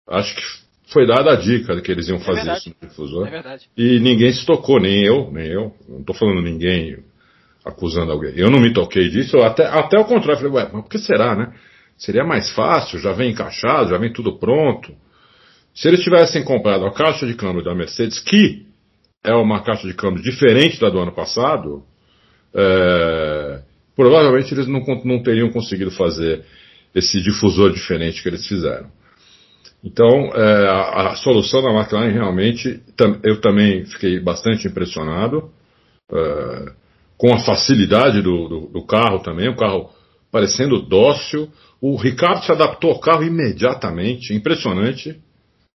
acho 0.08 0.34
que 0.34 0.42
foi 0.86 1.06
dada 1.06 1.32
a 1.32 1.36
dica 1.36 1.74
de 1.74 1.82
que 1.82 1.90
eles 1.90 2.08
iam 2.08 2.18
é 2.18 2.20
fazer 2.20 2.48
é 2.48 2.54
isso 2.54 2.70
no 2.70 2.88
difusor. 2.88 3.26
É 3.26 3.30
verdade. 3.30 3.68
E 3.76 3.98
ninguém 4.00 4.32
se 4.32 4.46
tocou, 4.46 4.80
nem 4.80 5.04
eu, 5.04 5.30
nem 5.32 5.46
eu. 5.46 5.74
Não 5.88 6.00
estou 6.00 6.14
falando 6.14 6.42
ninguém 6.42 6.98
acusando 7.64 8.12
alguém. 8.12 8.32
Eu 8.36 8.50
não 8.50 8.60
me 8.60 8.72
toquei 8.72 9.08
disso, 9.08 9.38
até, 9.38 9.66
até 9.66 9.98
o 9.98 10.04
contrário. 10.04 10.40
Falei, 10.40 10.52
ué, 10.52 10.70
mas 10.72 10.82
por 10.82 10.88
que 10.88 10.98
será, 10.98 11.34
né? 11.34 11.52
Seria 11.98 12.24
mais 12.24 12.50
fácil, 12.50 12.98
já 13.00 13.12
vem 13.12 13.30
encaixado, 13.30 13.90
já 13.90 13.98
vem 13.98 14.12
tudo 14.12 14.38
pronto. 14.38 14.94
Se 15.74 15.88
eles 15.88 16.02
tivessem 16.02 16.44
comprado 16.44 16.86
a 16.86 16.92
caixa 16.92 17.26
de 17.26 17.34
câmbio 17.34 17.64
da 17.64 17.74
Mercedes, 17.74 18.20
que 18.20 18.66
é 19.24 19.34
uma 19.34 19.62
caixa 19.62 19.88
de 19.88 19.94
câmbio 19.94 20.22
diferente 20.22 20.80
da 20.80 20.88
do 20.88 21.00
ano 21.00 21.12
passado, 21.12 21.82
é, 22.54 23.62
provavelmente 23.96 24.54
eles 24.54 24.68
não, 24.68 24.80
não 25.04 25.22
teriam 25.22 25.50
conseguido 25.50 25.90
fazer 25.90 26.44
esse 26.94 27.20
difusor 27.20 27.72
diferente 27.72 28.22
que 28.22 28.28
eles 28.28 28.46
fizeram. 28.46 28.90
Então, 29.86 30.32
é, 30.34 30.68
a, 30.68 31.12
a, 31.12 31.14
solução 31.14 31.62
da 31.62 31.70
McLaren 31.70 32.10
realmente, 32.10 32.82
tam, 32.96 33.20
eu 33.22 33.40
também 33.40 33.84
fiquei 33.84 34.18
bastante 34.18 34.66
impressionado 34.66 35.48
é, 36.12 36.72
com 37.16 37.32
a 37.32 37.38
facilidade 37.38 38.20
do, 38.20 38.48
do, 38.48 38.60
do, 38.66 38.84
carro 38.84 39.20
também, 39.20 39.48
o 39.48 39.54
carro 39.54 39.90
parecendo 40.32 40.82
dócil. 40.82 41.48
O 41.80 41.94
Ricardo 41.94 42.44
se 42.44 42.50
adaptou 42.50 42.90
ao 42.90 42.98
carro 42.98 43.22
imediatamente, 43.22 44.34
impressionante. 44.34 45.16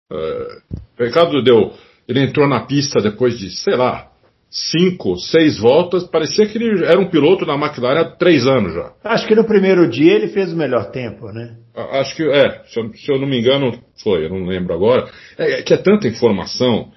É, 0.09 0.57
o 0.97 1.03
Ricardo 1.03 1.43
deu, 1.43 1.73
ele 2.07 2.21
entrou 2.21 2.47
na 2.47 2.61
pista 2.61 3.01
depois 3.01 3.37
de, 3.37 3.49
sei 3.49 3.75
lá, 3.75 4.09
cinco, 4.49 5.17
seis 5.17 5.59
voltas, 5.59 6.05
parecia 6.05 6.47
que 6.47 6.57
ele 6.57 6.85
era 6.85 6.99
um 6.99 7.09
piloto 7.09 7.45
da 7.45 7.55
McLaren 7.55 8.01
há 8.01 8.05
três 8.05 8.47
anos 8.47 8.73
já. 8.73 8.93
Acho 9.03 9.27
que 9.27 9.35
no 9.35 9.43
primeiro 9.43 9.89
dia 9.89 10.13
ele 10.13 10.29
fez 10.29 10.53
o 10.53 10.57
melhor 10.57 10.89
tempo, 10.91 11.27
né? 11.31 11.57
Acho 11.75 12.15
que 12.15 12.23
é, 12.23 12.63
se 12.65 12.79
eu, 12.79 12.89
se 12.93 13.11
eu 13.11 13.19
não 13.19 13.27
me 13.27 13.39
engano, 13.39 13.71
foi, 14.01 14.25
eu 14.25 14.29
não 14.29 14.45
lembro 14.45 14.73
agora. 14.73 15.09
É, 15.37 15.59
é 15.59 15.61
que 15.61 15.73
é 15.73 15.77
tanta 15.77 16.07
informação, 16.07 16.91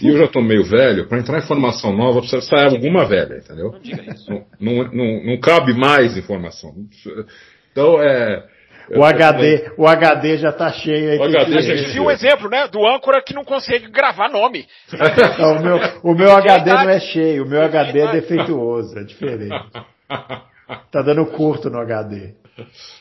e 0.00 0.08
eu 0.08 0.18
já 0.18 0.24
estou 0.24 0.42
meio 0.42 0.64
velho, 0.64 1.08
para 1.08 1.18
entrar 1.18 1.38
informação 1.38 1.96
nova 1.96 2.20
precisa 2.20 2.42
sair 2.42 2.66
alguma 2.66 3.06
velha, 3.06 3.38
entendeu? 3.38 3.72
Não 3.72 3.80
diga 3.80 4.02
isso. 4.12 4.30
Não, 4.30 4.44
não, 4.60 4.92
não, 4.92 5.24
não 5.24 5.40
cabe 5.40 5.72
mais 5.72 6.16
informação. 6.16 6.74
Então, 7.72 8.02
é, 8.02 8.44
o 8.90 9.04
HD, 9.04 9.72
o 9.76 9.86
HD 9.86 10.38
já 10.38 10.50
está 10.50 10.70
cheio 10.72 11.12
aí. 11.12 11.18
O 11.18 11.24
HD 11.24 11.56
a 11.56 11.60
gente 11.60 11.92
viu 11.92 12.04
um 12.04 12.10
exemplo, 12.10 12.48
né? 12.48 12.68
Do 12.68 12.86
âncora 12.86 13.22
que 13.22 13.34
não 13.34 13.44
consegue 13.44 13.88
gravar 13.88 14.28
nome. 14.28 14.66
Não, 15.38 15.56
o 15.56 15.62
meu, 15.62 15.78
o 16.02 16.14
meu 16.14 16.32
HD 16.32 16.72
não 16.72 16.90
é 16.90 17.00
cheio, 17.00 17.44
o 17.44 17.48
meu 17.48 17.62
HD 17.62 18.00
é 18.00 18.12
defeituoso, 18.12 18.98
é 18.98 19.02
diferente. 19.02 19.54
Tá 20.90 21.00
dando 21.00 21.24
curto 21.26 21.70
no 21.70 21.78
HD. 21.78 22.34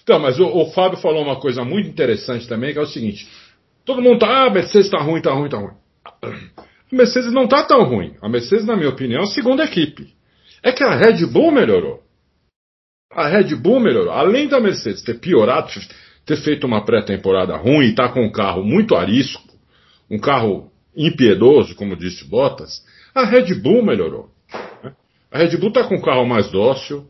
Então, 0.03 0.19
mas 0.19 0.39
o, 0.39 0.45
o 0.45 0.71
Fábio 0.71 0.99
falou 0.99 1.23
uma 1.23 1.39
coisa 1.39 1.63
muito 1.63 1.89
interessante 1.89 2.47
também, 2.47 2.73
que 2.73 2.77
é 2.77 2.81
o 2.81 2.85
seguinte: 2.85 3.27
todo 3.83 4.03
mundo 4.03 4.19
tá, 4.19 4.27
ah, 4.27 4.45
a 4.45 4.49
Mercedes 4.51 4.89
tá 4.89 4.99
ruim, 4.99 5.19
tá 5.19 5.31
ruim, 5.31 5.49
tá 5.49 5.57
ruim. 5.57 5.73
A 6.05 6.25
Mercedes 6.95 7.31
não 7.31 7.47
tá 7.47 7.63
tão 7.63 7.83
ruim. 7.83 8.15
A 8.21 8.29
Mercedes, 8.29 8.65
na 8.65 8.75
minha 8.75 8.89
opinião, 8.89 9.21
é 9.21 9.23
a 9.23 9.27
segunda 9.27 9.63
equipe. 9.63 10.13
É 10.61 10.71
que 10.71 10.83
a 10.83 10.95
Red 10.95 11.25
Bull 11.25 11.51
melhorou. 11.51 12.05
A 13.11 13.27
Red 13.27 13.56
Bull 13.56 13.80
melhorou. 13.80 14.11
Além 14.11 14.48
da 14.48 14.60
Mercedes 14.60 15.02
ter 15.02 15.19
piorado, 15.19 15.69
ter 16.26 16.38
feito 16.38 16.65
uma 16.65 16.84
pré-temporada 16.84 17.56
ruim 17.56 17.86
e 17.86 17.90
estar 17.90 18.10
tá 18.10 18.14
com 18.14 18.26
um 18.26 18.32
carro 18.32 18.64
muito 18.64 18.95
arisco, 18.95 19.44
um 20.10 20.19
carro 20.19 20.72
impiedoso, 20.95 21.76
como 21.76 21.95
disse 21.95 22.26
Bottas, 22.26 22.84
a 23.14 23.26
Red 23.26 23.53
Bull 23.56 23.84
melhorou. 23.84 24.30
Né? 24.84 24.94
A 25.32 25.38
Red 25.40 25.57
Bull 25.57 25.69
está 25.69 25.84
com 25.84 25.95
um 25.95 26.02
carro 26.02 26.26
mais 26.26 26.49
dócil. 26.52 27.07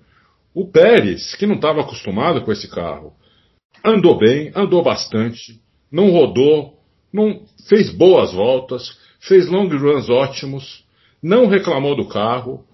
O 0.53 0.69
Pérez, 0.69 1.35
que 1.35 1.45
não 1.45 1.55
estava 1.55 1.81
acostumado 1.81 2.41
com 2.41 2.51
esse 2.51 2.69
carro, 2.69 3.13
andou 3.83 4.17
bem, 4.17 4.51
andou 4.55 4.81
bastante, 4.81 5.59
não 5.91 6.11
rodou, 6.11 6.79
não 7.11 7.41
fez 7.67 7.89
boas 7.89 8.33
voltas, 8.33 8.97
fez 9.19 9.47
long 9.47 9.67
runs 9.67 10.09
ótimos, 10.09 10.85
não 11.21 11.47
reclamou 11.47 11.95
do 11.95 12.07
carro, 12.07 12.65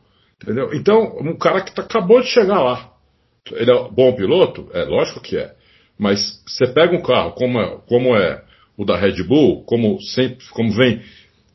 entendeu? 0.41 0.73
Então, 0.73 1.17
um 1.19 1.37
cara 1.37 1.61
que 1.61 1.73
tá, 1.73 1.81
acabou 1.81 2.21
de 2.21 2.27
chegar 2.27 2.61
lá. 2.61 2.90
Ele 3.51 3.71
é 3.71 3.89
bom 3.89 4.13
piloto? 4.15 4.69
É, 4.73 4.83
lógico 4.83 5.19
que 5.19 5.37
é. 5.37 5.53
Mas 5.97 6.41
você 6.45 6.67
pega 6.67 6.95
um 6.95 7.01
carro 7.01 7.31
como 7.31 7.59
é, 7.59 7.77
como 7.87 8.15
é 8.15 8.43
o 8.77 8.85
da 8.85 8.97
Red 8.97 9.23
Bull, 9.23 9.63
como, 9.63 9.99
sempre, 10.01 10.45
como 10.51 10.71
vem 10.71 11.01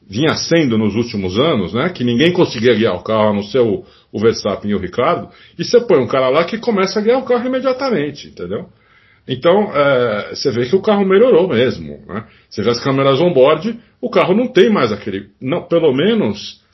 vinha 0.08 0.34
sendo 0.36 0.78
nos 0.78 0.94
últimos 0.94 1.38
anos, 1.38 1.74
né? 1.74 1.88
Que 1.90 2.04
ninguém 2.04 2.32
conseguia 2.32 2.74
guiar 2.74 2.94
o 2.94 3.02
carro, 3.02 3.30
a 3.30 3.34
não 3.34 3.42
ser 3.42 3.58
o, 3.58 3.84
o 4.12 4.20
Verstappen 4.20 4.70
e 4.70 4.74
o 4.74 4.78
Ricardo, 4.78 5.28
e 5.58 5.64
você 5.64 5.80
põe 5.80 5.98
um 5.98 6.06
cara 6.06 6.28
lá 6.28 6.44
que 6.44 6.58
começa 6.58 7.00
a 7.00 7.02
guiar 7.02 7.18
o 7.18 7.24
carro 7.24 7.46
imediatamente, 7.46 8.28
entendeu? 8.28 8.68
Então, 9.26 9.72
é, 9.74 10.34
você 10.34 10.52
vê 10.52 10.66
que 10.66 10.76
o 10.76 10.80
carro 10.80 11.04
melhorou 11.04 11.48
mesmo. 11.48 11.98
Né? 12.06 12.24
Você 12.48 12.62
vê 12.62 12.70
as 12.70 12.82
câmeras 12.82 13.20
on-board, 13.20 13.76
o 14.00 14.08
carro 14.08 14.34
não 14.34 14.46
tem 14.46 14.70
mais 14.70 14.92
aquele. 14.92 15.30
Não, 15.40 15.64
pelo 15.66 15.92
menos 15.92 16.64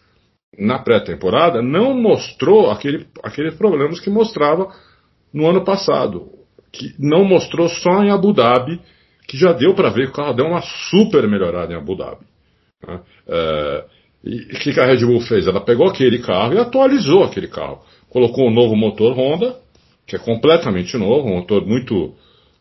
na 0.59 0.79
pré-temporada, 0.79 1.63
não 1.63 1.95
mostrou 1.95 2.71
aquele, 2.71 3.07
aqueles 3.23 3.55
problemas 3.55 3.99
que 4.01 4.11
mostrava 4.11 4.69
no 5.33 5.49
ano 5.49 5.65
passado. 5.65 6.31
Que 6.73 6.95
não 6.99 7.25
mostrou 7.25 7.69
só 7.69 8.03
em 8.03 8.11
Abu 8.11 8.33
Dhabi, 8.33 8.81
que 9.29 9.37
já 9.37 9.53
deu 9.53 9.75
para 9.75 9.91
ver 9.91 10.07
que 10.07 10.13
o 10.13 10.15
carro 10.15 10.35
deu 10.35 10.47
uma 10.47 10.63
super 10.91 11.27
melhorada 11.29 11.73
em 11.73 11.77
Abu 11.77 11.97
Dhabi. 11.97 12.25
Né? 12.87 13.01
É, 13.29 13.85
e 14.25 14.37
o 14.37 14.59
que 14.61 14.79
a 14.79 14.87
Red 14.87 15.05
Bull 15.05 15.21
fez? 15.21 15.47
Ela 15.47 15.61
pegou 15.61 15.89
aquele 15.89 16.21
carro 16.21 16.55
e 16.55 16.59
atualizou 16.59 17.25
aquele 17.25 17.49
carro. 17.49 17.83
Colocou 18.09 18.49
um 18.49 18.55
novo 18.55 18.77
motor 18.77 19.19
Honda, 19.19 19.57
que 20.07 20.15
é 20.15 20.19
completamente 20.19 20.97
novo, 20.97 21.29
um 21.29 21.37
motor 21.37 21.67
muito. 21.67 22.15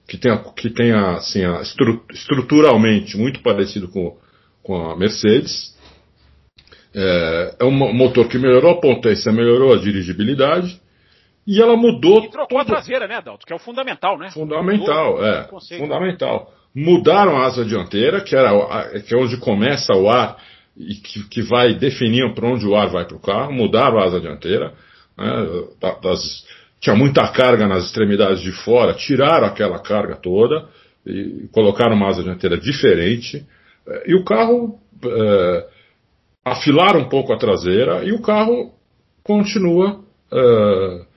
que 0.08 0.18
tem, 0.18 0.32
que 0.56 0.70
tem 0.70 0.92
assim, 0.92 1.44
a, 1.46 1.62
estru, 1.62 2.04
estruturalmente 2.12 3.18
muito 3.18 3.42
parecido 3.42 3.90
com, 3.90 4.18
com 4.64 4.90
a 4.90 4.98
Mercedes. 4.98 5.78
É, 6.94 7.56
é, 7.60 7.66
um 7.66 7.72
motor 7.72 8.28
que 8.28 8.40
melhorou 8.40 8.72
a 8.72 8.82
potência, 8.82 9.32
melhorou 9.32 9.74
a 9.74 9.78
dirigibilidade. 9.78 10.81
E 11.52 11.62
ela 11.62 11.76
mudou. 11.76 12.24
E 12.24 12.30
trocou 12.30 12.60
a 12.60 12.64
traseira, 12.64 13.10
né, 13.10 13.16
Adalto? 13.16 13.46
Que 13.46 13.52
é 13.52 13.56
o 13.58 13.60
fundamental, 13.60 14.18
né? 14.18 14.32
Fundamental, 14.32 15.16
mudou, 15.16 15.26
é. 15.26 15.50
Fundamental. 15.78 16.54
Mudaram 16.74 17.36
a 17.36 17.46
asa 17.46 17.66
dianteira, 17.66 18.22
que, 18.22 18.34
era, 18.34 18.52
que 19.02 19.14
é 19.14 19.18
onde 19.18 19.36
começa 19.36 19.92
o 19.94 20.10
ar 20.10 20.38
e 20.78 20.96
que, 20.96 21.28
que 21.28 21.42
vai 21.42 21.74
definir 21.74 22.34
para 22.34 22.48
onde 22.48 22.66
o 22.66 22.74
ar 22.74 22.88
vai 22.88 23.06
para 23.06 23.18
o 23.18 23.20
carro. 23.20 23.52
Mudaram 23.52 24.00
a 24.00 24.06
asa 24.06 24.22
dianteira. 24.22 24.72
Né, 25.18 25.28
das, 26.02 26.48
tinha 26.80 26.96
muita 26.96 27.28
carga 27.28 27.68
nas 27.68 27.84
extremidades 27.84 28.40
de 28.40 28.54
fora, 28.54 28.94
tiraram 28.94 29.48
aquela 29.48 29.80
carga 29.80 30.16
toda 30.16 30.70
e 31.06 31.50
colocaram 31.52 31.98
uma 31.98 32.08
asa 32.08 32.24
dianteira 32.24 32.58
diferente. 32.58 33.46
E 34.06 34.16
o 34.16 34.24
carro. 34.24 34.80
É, 35.04 35.68
afilaram 36.46 37.02
um 37.02 37.10
pouco 37.10 37.34
a 37.34 37.38
traseira 37.38 38.04
e 38.06 38.14
o 38.14 38.22
carro 38.22 38.72
continua. 39.22 40.00
É, 40.32 41.11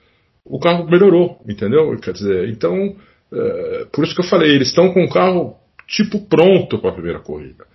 o 0.45 0.59
carro 0.59 0.87
melhorou, 0.89 1.41
entendeu? 1.49 1.97
Quer 1.97 2.13
dizer, 2.13 2.49
então, 2.49 2.95
é, 3.33 3.85
por 3.91 4.03
isso 4.03 4.13
que 4.13 4.21
eu 4.21 4.29
falei, 4.29 4.51
eles 4.51 4.67
estão 4.67 4.93
com 4.93 5.03
o 5.03 5.09
carro 5.09 5.55
tipo 5.87 6.19
pronto 6.27 6.79
para 6.79 6.91
a 6.91 6.93
primeira 6.93 7.19
corrida. 7.19 7.65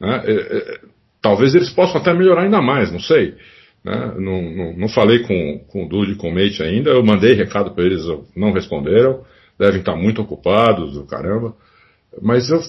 Né? 0.00 0.22
É, 0.24 0.32
é, 0.32 0.80
talvez 1.20 1.54
eles 1.54 1.70
possam 1.70 2.00
até 2.00 2.14
melhorar 2.14 2.42
ainda 2.42 2.62
mais, 2.62 2.90
não 2.90 3.00
sei. 3.00 3.34
Né? 3.84 4.14
Não, 4.18 4.42
não, 4.42 4.76
não, 4.76 4.88
falei 4.88 5.20
com, 5.20 5.58
com 5.68 5.84
o 5.84 5.88
Dude 5.88 6.14
com 6.14 6.30
o 6.30 6.34
Mate 6.34 6.62
ainda, 6.62 6.90
eu 6.90 7.04
mandei 7.04 7.34
recado 7.34 7.74
para 7.74 7.84
eles, 7.84 8.02
não 8.34 8.52
responderam, 8.52 9.22
devem 9.58 9.80
estar 9.80 9.94
muito 9.94 10.22
ocupados, 10.22 10.96
o 10.96 11.06
caramba. 11.06 11.54
Mas 12.22 12.48
eu, 12.48 12.60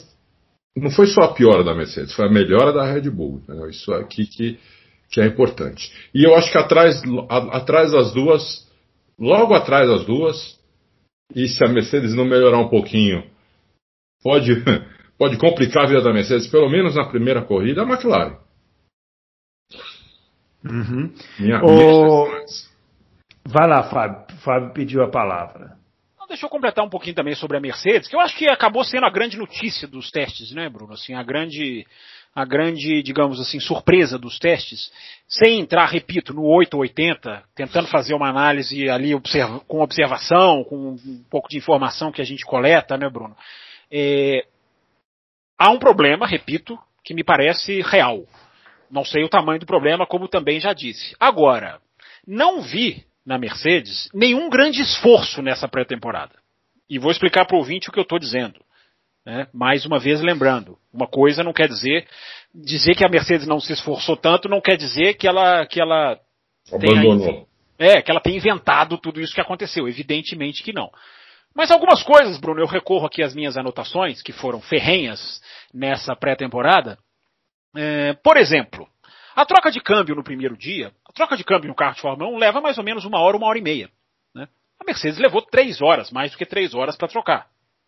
não 0.76 0.92
foi 0.92 1.08
só 1.08 1.22
a 1.22 1.34
piora 1.34 1.64
da 1.64 1.74
Mercedes, 1.74 2.14
foi 2.14 2.26
a 2.26 2.32
melhora 2.32 2.74
da 2.74 2.92
Red 2.92 3.10
Bull. 3.10 3.42
Isso 3.70 3.94
aqui 3.94 4.26
que, 4.26 4.60
que 5.10 5.22
é 5.22 5.26
importante. 5.26 5.90
E 6.14 6.26
eu 6.26 6.36
acho 6.36 6.52
que 6.52 6.58
atrás, 6.58 7.02
a, 7.30 7.38
atrás 7.58 7.92
das 7.92 8.14
duas 8.14 8.65
logo 9.20 9.54
atrás 9.54 9.88
das 9.88 10.06
duas. 10.06 10.60
E 11.34 11.48
se 11.48 11.64
a 11.66 11.68
Mercedes 11.68 12.14
não 12.14 12.24
melhorar 12.24 12.60
um 12.60 12.70
pouquinho, 12.70 13.28
pode, 14.24 14.52
pode 15.18 15.38
complicar 15.38 15.86
a 15.86 15.88
vida 15.88 16.02
da 16.02 16.14
Mercedes, 16.14 16.48
pelo 16.48 16.70
menos 16.70 16.96
na 16.96 17.10
primeira 17.10 17.44
corrida, 17.44 17.82
a 17.82 17.86
McLaren. 17.86 18.38
Uhum. 20.64 21.14
Minha, 21.40 21.64
o... 21.64 22.28
minha 22.28 22.46
Vai 23.48 23.68
lá, 23.68 23.84
Fábio. 23.84 24.26
Fábio 24.40 24.74
pediu 24.74 25.04
a 25.04 25.10
palavra. 25.10 25.78
Deixa 26.28 26.48
eu 26.48 26.50
completar 26.50 26.84
um 26.84 26.90
pouquinho 26.90 27.16
também 27.16 27.36
sobre 27.36 27.56
a 27.56 27.62
Mercedes, 27.62 28.10
que 28.10 28.16
eu 28.16 28.20
acho 28.20 28.36
que 28.36 28.50
acabou 28.50 28.84
sendo 28.84 29.06
a 29.06 29.12
grande 29.12 29.38
notícia 29.38 29.88
dos 29.88 30.10
testes, 30.10 30.52
né, 30.52 30.68
Bruno? 30.68 30.94
Assim, 30.94 31.14
a 31.14 31.22
grande 31.22 31.86
a 32.36 32.44
grande, 32.44 33.02
digamos 33.02 33.40
assim, 33.40 33.62
surpresa 33.62 34.20
dos 34.20 34.38
testes, 34.38 34.92
sem 35.26 35.62
entrar, 35.62 35.86
repito, 35.86 36.34
no 36.34 36.44
8 36.44 36.74
ou 36.74 36.82
80, 36.82 37.42
tentando 37.56 37.88
fazer 37.88 38.14
uma 38.14 38.30
análise 38.30 38.90
ali 38.90 39.16
observa, 39.16 39.62
com 39.62 39.80
observação, 39.80 40.66
com 40.66 40.76
um 40.76 41.24
pouco 41.30 41.48
de 41.48 41.58
informação 41.58 42.12
que 42.12 42.22
a 42.22 42.26
gente 42.26 42.46
coleta, 42.46 42.98
né, 42.98 43.10
Bruno? 43.10 43.36
É, 43.90 44.46
há 45.58 45.72
um 45.72 45.80
problema, 45.80 46.28
repito, 46.28 46.78
que 47.06 47.14
me 47.14 47.24
parece 47.24 47.82
real. 47.82 48.26
Não 48.92 49.06
sei 49.06 49.24
o 49.24 49.30
tamanho 49.30 49.62
do 49.62 49.66
problema, 49.66 50.06
como 50.06 50.28
também 50.28 50.60
já 50.60 50.74
disse. 50.74 51.16
Agora, 51.18 51.80
não 52.28 52.62
vi 52.62 53.06
na 53.26 53.38
Mercedes 53.38 54.10
nenhum 54.14 54.50
grande 54.50 54.82
esforço 54.82 55.42
nessa 55.42 55.70
pré-temporada. 55.70 56.36
E 56.90 57.00
vou 57.00 57.12
explicar 57.12 57.46
para 57.46 57.56
o 57.56 57.60
ouvinte 57.60 57.90
o 57.90 57.94
que 57.94 58.00
eu 58.00 58.04
estou 58.04 58.20
dizendo. 58.20 58.60
Né? 59.26 59.48
Mais 59.52 59.86
uma 59.86 59.98
vez 60.00 60.22
lembrando, 60.22 60.78
uma 60.94 61.08
coisa 61.08 61.44
não 61.44 61.52
quer 61.52 61.68
dizer 61.68 62.08
dizer 62.54 62.96
que 62.96 63.06
a 63.06 63.10
Mercedes 63.10 63.48
não 63.48 63.60
se 63.60 63.74
esforçou 63.74 64.16
tanto, 64.16 64.48
não 64.48 64.62
quer 64.62 64.78
dizer 64.78 65.16
que 65.16 65.28
ela 65.28 65.66
que 65.66 65.82
ela 65.82 66.18
abandonou. 66.72 67.48
é, 67.78 68.02
que 68.02 68.12
ela 68.12 68.22
tem 68.22 68.38
inventado 68.38 68.98
tudo 68.98 69.20
isso 69.20 69.34
que 69.34 69.42
aconteceu. 69.42 69.88
Evidentemente 69.88 70.64
que 70.64 70.72
não. 70.72 70.92
Mas 71.54 71.72
algumas 71.72 72.04
coisas, 72.04 72.38
Bruno, 72.38 72.62
eu 72.62 72.68
recorro 72.68 73.06
aqui 73.06 73.24
às 73.24 73.34
minhas 73.34 73.58
anotações, 73.58 74.22
que 74.22 74.32
foram 74.32 74.62
ferrenhas 74.62 75.42
nessa 75.74 76.16
pré-temporada. 76.16 76.98
É, 77.76 78.14
por 78.14 78.38
exemplo, 78.38 78.88
a 79.36 79.46
troca 79.46 79.72
de 79.72 79.80
câmbio 79.80 80.16
no 80.16 80.24
primeiro 80.24 80.56
dia, 80.56 80.92
a 81.10 81.14
troca 81.14 81.36
de 81.36 81.44
câmbio 81.44 81.70
no 81.70 81.76
carro 81.76 81.96
de 81.96 82.02
Fórmula 82.02 82.30
1 82.30 82.38
leva 82.38 82.62
mais 82.62 82.78
ou 82.78 82.84
menos 82.84 83.06
uma 83.06 83.20
hora, 83.20 83.38
uma 83.38 83.48
hora 83.48 83.58
e 83.58 83.62
meia. 83.62 83.90
Né? 84.34 84.48
A 84.80 84.86
Mercedes 84.86 85.18
levou 85.18 85.42
três 85.42 85.82
horas, 85.82 86.12
mais 86.12 86.32
do 86.32 86.38
que 86.38 86.46
três 86.46 86.74
horas 86.74 86.96
para 86.96 87.08
trocar 87.08 87.48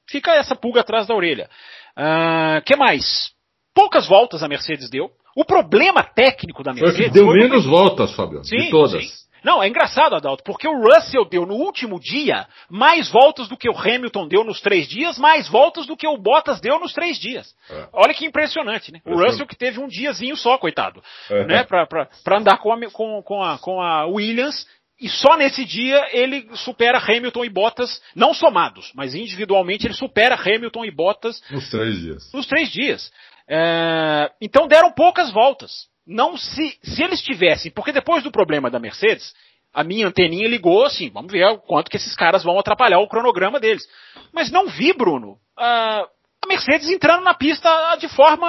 fica 0.10 0.32
essa 0.32 0.56
pulga 0.56 0.82
atrás 0.82 1.08
da 1.08 1.16
orelha. 1.16 1.50
Uh, 1.98 2.62
que 2.66 2.76
mais? 2.76 3.32
Poucas 3.74 4.08
voltas 4.08 4.42
a 4.44 4.48
Mercedes 4.48 4.90
deu. 4.90 5.10
O 5.36 5.46
problema 5.46 6.04
técnico 6.04 6.64
da 6.64 6.74
Mercedes. 6.74 6.98
Foi 6.98 7.06
que 7.06 7.12
deu 7.12 7.26
foi 7.26 7.38
menos 7.38 7.66
voltas, 7.66 8.14
Fabio. 8.16 8.44
Sim, 8.44 8.58
de 8.58 8.70
todas. 8.72 9.04
Sim. 9.04 9.28
Não, 9.44 9.62
é 9.62 9.68
engraçado, 9.68 10.16
Adalto, 10.16 10.44
porque 10.44 10.68
o 10.68 10.78
Russell 10.78 11.24
deu 11.24 11.46
no 11.46 11.54
último 11.54 12.00
dia 12.00 12.48
mais 12.70 13.10
voltas 13.10 13.48
do 13.48 13.56
que 13.56 13.70
o 13.70 13.78
Hamilton 13.78 14.28
deu 14.28 14.44
nos 14.44 14.60
três 14.60 14.88
dias, 14.88 15.18
mais 15.18 15.48
voltas 15.48 15.86
do 15.86 15.96
que 15.96 16.08
o 16.08 16.18
Bottas 16.18 16.60
deu 16.60 16.80
nos 16.80 16.92
três 16.92 17.20
dias. 17.20 17.54
É. 17.70 17.88
Olha 17.94 18.14
que 18.14 18.26
impressionante, 18.26 18.92
né? 18.92 19.00
O 19.06 19.16
Russell 19.16 19.48
que 19.48 19.56
teve 19.56 19.80
um 19.80 19.88
diazinho 19.88 20.36
só, 20.36 20.58
coitado, 20.58 21.02
é. 21.30 21.46
né? 21.46 21.64
Pra, 21.64 21.86
pra, 21.86 22.10
pra 22.24 22.40
andar 22.40 22.58
com 22.58 22.74
a, 22.74 22.92
com, 22.92 23.22
com, 23.22 23.44
a, 23.44 23.58
com 23.58 23.82
a 23.82 24.06
Williams 24.08 24.68
e 25.00 25.08
só 25.08 25.38
nesse 25.38 25.64
dia 25.64 26.08
ele 26.12 26.50
supera 26.56 26.98
Hamilton 26.98 27.46
e 27.46 27.50
Bottas, 27.50 28.02
não 28.16 28.34
somados, 28.34 28.92
mas 28.96 29.14
individualmente 29.14 29.86
ele 29.86 29.94
supera 29.94 30.36
Hamilton 30.36 30.86
e 30.86 30.92
Bottas. 30.92 31.42
Nos 31.52 31.70
três 31.70 32.00
dias. 32.00 32.34
Nos 32.34 32.48
três 32.48 32.72
dias. 32.72 33.12
É, 33.48 34.32
então 34.42 34.68
deram 34.68 34.92
poucas 34.92 35.32
voltas. 35.32 35.88
Não 36.06 36.36
se, 36.38 36.78
se 36.82 37.04
eles 37.04 37.22
tivessem, 37.22 37.72
porque 37.72 37.92
depois 37.92 38.24
do 38.24 38.32
problema 38.32 38.72
da 38.72 38.80
Mercedes, 38.80 39.34
a 39.74 39.84
minha 39.84 40.08
anteninha 40.08 40.48
ligou 40.48 40.84
assim, 40.86 41.10
vamos 41.10 41.32
ver 41.32 41.46
o 41.46 41.60
quanto 41.60 41.92
que 41.92 41.98
esses 41.98 42.16
caras 42.16 42.44
vão 42.44 42.58
atrapalhar 42.58 43.00
o 43.00 43.08
cronograma 43.08 43.60
deles. 43.60 43.88
Mas 44.34 44.50
não 44.50 44.68
vi, 44.68 44.94
Bruno, 44.94 45.38
a 45.56 46.08
Mercedes 46.48 46.90
entrando 46.90 47.24
na 47.24 47.34
pista 47.34 47.70
de 47.98 48.08
forma 48.08 48.48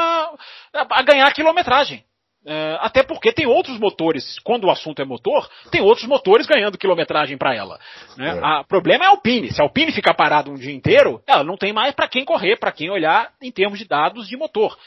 a 0.73 1.03
ganhar 1.03 1.33
quilometragem. 1.35 2.05
Uh, 2.49 2.79
até 2.81 3.03
porque 3.03 3.31
tem 3.31 3.47
outros 3.47 3.79
motores, 3.79 4.39
quando 4.39 4.65
o 4.65 4.71
assunto 4.71 5.03
é 5.03 5.05
motor, 5.05 5.47
tem 5.71 5.83
outros 5.83 6.07
motores 6.07 6.47
ganhando 6.47 6.79
quilometragem 6.79 7.37
para 7.37 7.55
ela. 7.55 7.79
Né? 8.17 8.41
É. 8.43 8.61
O 8.61 8.65
problema 8.65 9.05
é 9.05 9.07
a 9.07 9.11
Alpine. 9.11 9.53
Se 9.53 9.61
a 9.61 9.65
Alpine 9.65 9.93
ficar 9.93 10.15
parada 10.15 10.51
um 10.51 10.55
dia 10.55 10.73
inteiro, 10.73 11.23
ela 11.27 11.45
não 11.45 11.59
tem 11.59 11.75
mais 11.75 11.95
para 11.95 12.09
quem 12.09 12.25
correr, 12.25 12.57
para 12.57 12.73
quem 12.73 12.89
olhar 12.89 13.31
em 13.43 13.53
termos 13.53 13.79
de 13.79 13.85
dados 13.85 14.27
de 14.27 14.35
motor. 14.35 14.79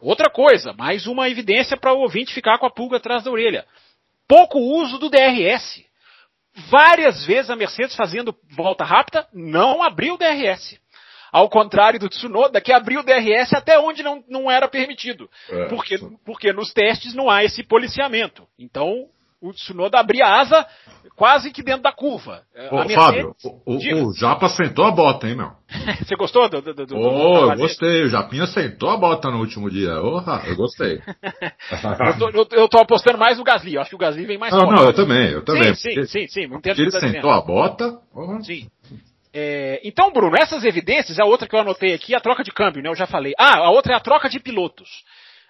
Outra 0.00 0.28
coisa, 0.28 0.72
mais 0.72 1.06
uma 1.06 1.30
evidência 1.30 1.76
para 1.76 1.92
o 1.92 2.00
ouvinte 2.00 2.34
ficar 2.34 2.58
com 2.58 2.66
a 2.66 2.70
pulga 2.70 2.96
atrás 2.96 3.22
da 3.22 3.30
orelha. 3.30 3.64
Pouco 4.26 4.58
uso 4.58 4.98
do 4.98 5.08
DRS. 5.08 5.84
Várias 6.68 7.24
vezes 7.24 7.50
a 7.50 7.54
Mercedes 7.54 7.94
fazendo 7.94 8.34
volta 8.50 8.84
rápida 8.84 9.28
não 9.32 9.80
abriu 9.80 10.14
o 10.14 10.18
DRS. 10.18 10.76
Ao 11.32 11.48
contrário 11.48 11.98
do 11.98 12.08
Tsunoda, 12.08 12.60
que 12.60 12.72
abriu 12.72 13.00
o 13.00 13.04
DRS 13.04 13.52
até 13.54 13.78
onde 13.78 14.02
não, 14.02 14.22
não 14.28 14.50
era 14.50 14.68
permitido. 14.68 15.28
É. 15.50 15.66
Porque, 15.66 15.98
porque 16.24 16.52
nos 16.52 16.72
testes 16.72 17.14
não 17.14 17.30
há 17.30 17.44
esse 17.44 17.62
policiamento. 17.62 18.46
Então, 18.58 19.06
o 19.40 19.52
Tsunoda 19.52 19.98
abria 19.98 20.26
a 20.26 20.40
asa 20.40 20.66
quase 21.14 21.50
que 21.50 21.62
dentro 21.62 21.82
da 21.82 21.92
curva. 21.92 22.42
Ô, 22.70 22.76
Mercedes, 22.84 22.94
Fábio, 22.94 23.36
o, 23.64 24.08
o, 24.08 24.14
Japa 24.14 24.48
sentou 24.48 24.84
a 24.84 24.90
bota, 24.90 25.28
hein, 25.28 25.36
meu? 25.36 25.50
Você 26.04 26.14
gostou 26.14 26.48
do, 26.48 26.60
do, 26.60 26.74
do, 26.74 26.86
do 26.86 26.96
Oh, 26.96 27.50
eu 27.50 27.56
gostei. 27.56 28.04
O 28.04 28.08
Japinha 28.08 28.46
sentou 28.46 28.90
a 28.90 28.96
bota 28.96 29.30
no 29.30 29.38
último 29.38 29.70
dia. 29.70 30.00
Oh, 30.00 30.22
eu 30.46 30.56
gostei. 30.56 31.00
eu, 31.02 32.18
tô, 32.18 32.28
eu, 32.30 32.46
eu, 32.52 32.68
tô, 32.68 32.78
apostando 32.78 33.18
mais 33.18 33.38
no 33.38 33.44
Gasly. 33.44 33.74
Eu 33.74 33.80
acho 33.80 33.90
que 33.90 33.96
o 33.96 33.98
Gasly 33.98 34.26
vem 34.26 34.38
mais 34.38 34.52
não, 34.52 34.60
forte. 34.60 34.76
Não, 34.76 34.84
eu 34.84 34.94
também, 34.94 35.30
eu 35.30 35.44
também. 35.44 35.74
Sim, 35.74 35.94
sim, 35.94 36.06
sim. 36.06 36.28
sim. 36.28 36.60
Ele 36.64 36.90
tá 36.90 37.00
sentou 37.00 37.30
a 37.30 37.40
bota. 37.40 37.98
Oh. 38.14 38.40
Sim. 38.42 38.68
É, 39.38 39.82
então, 39.84 40.10
Bruno, 40.10 40.34
essas 40.34 40.64
evidências, 40.64 41.18
a 41.18 41.26
outra 41.26 41.46
que 41.46 41.54
eu 41.54 41.60
anotei 41.60 41.92
aqui, 41.92 42.14
a 42.14 42.20
troca 42.20 42.42
de 42.42 42.50
câmbio, 42.50 42.82
né? 42.82 42.88
Eu 42.88 42.94
já 42.94 43.06
falei. 43.06 43.34
Ah, 43.38 43.58
a 43.58 43.70
outra 43.70 43.92
é 43.92 43.96
a 43.96 44.00
troca 44.00 44.30
de 44.30 44.40
pilotos. 44.40 44.88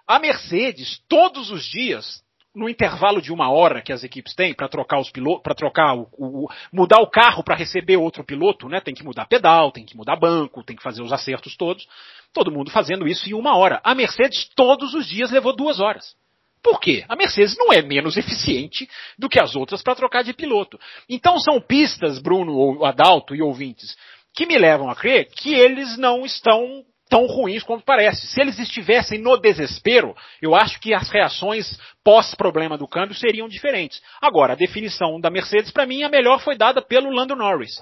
A 0.05 0.19
Mercedes, 0.19 1.01
todos 1.09 1.53
os 1.53 1.65
dias, 1.65 2.21
no 2.53 2.69
intervalo 2.69 3.23
de 3.23 3.33
uma 3.33 3.49
hora 3.49 3.81
que 3.81 3.93
as 3.93 4.03
equipes 4.03 4.35
têm 4.35 4.53
para 4.53 4.69
trocar 4.69 4.99
os 4.99 5.09
pilotos, 5.09 5.45
para 5.45 5.55
trocar 5.55 5.95
o, 5.95 6.09
o, 6.19 6.49
mudar 6.73 6.99
o 6.99 7.09
carro 7.09 7.45
para 7.45 7.55
receber 7.55 7.97
outro 7.97 8.25
piloto, 8.25 8.69
né? 8.69 8.81
Tem 8.81 8.93
que 8.93 9.05
mudar 9.05 9.27
pedal, 9.27 9.71
tem 9.71 9.85
que 9.85 9.97
mudar 9.97 10.17
banco, 10.17 10.65
tem 10.65 10.75
que 10.75 10.83
fazer 10.83 11.03
os 11.03 11.13
acertos 11.13 11.57
todos. 11.57 11.87
Todo 12.33 12.51
mundo 12.51 12.73
fazendo 12.73 13.07
isso 13.07 13.29
em 13.29 13.35
uma 13.35 13.57
hora. 13.57 13.81
A 13.85 13.95
Mercedes 13.95 14.51
todos 14.57 14.95
os 14.95 15.07
dias 15.07 15.31
levou 15.31 15.55
duas 15.55 15.79
horas. 15.79 16.17
Por 16.67 16.81
quê? 16.81 17.05
A 17.09 17.15
Mercedes 17.15 17.57
não 17.57 17.73
é 17.73 17.81
menos 17.81 18.17
eficiente 18.17 18.89
do 19.17 19.29
que 19.29 19.39
as 19.39 19.55
outras 19.55 19.85
para 19.85 19.95
trocar 19.95 20.25
de 20.25 20.33
piloto. 20.33 20.77
Então 21.09 21.39
são 21.39 21.61
pistas, 21.61 22.19
Bruno, 22.19 22.85
Adalto 22.85 23.37
e 23.37 23.41
ouvintes, 23.41 23.97
que 24.35 24.47
me 24.47 24.59
levam 24.59 24.91
a 24.91 24.97
crer 24.97 25.29
que 25.31 25.55
eles 25.55 25.97
não 25.97 26.27
estão 26.27 26.83
tão 27.09 27.25
ruins 27.27 27.63
quanto 27.63 27.85
parece. 27.85 28.27
Se 28.27 28.41
eles 28.41 28.59
estivessem 28.59 29.21
no 29.21 29.37
desespero, 29.37 30.13
eu 30.43 30.57
acho 30.57 30.81
que 30.81 30.93
as 30.93 31.09
reações 31.09 31.79
pós-problema 32.03 32.77
do 32.77 32.89
câmbio 32.89 33.15
seriam 33.15 33.47
diferentes. 33.47 34.03
Agora, 34.21 34.55
a 34.55 34.57
definição 34.57 35.21
da 35.21 35.31
Mercedes, 35.31 35.71
para 35.71 35.87
mim, 35.87 36.03
a 36.03 36.09
melhor 36.09 36.41
foi 36.41 36.57
dada 36.57 36.83
pelo 36.83 37.13
Lando 37.13 37.37
Norris. 37.37 37.81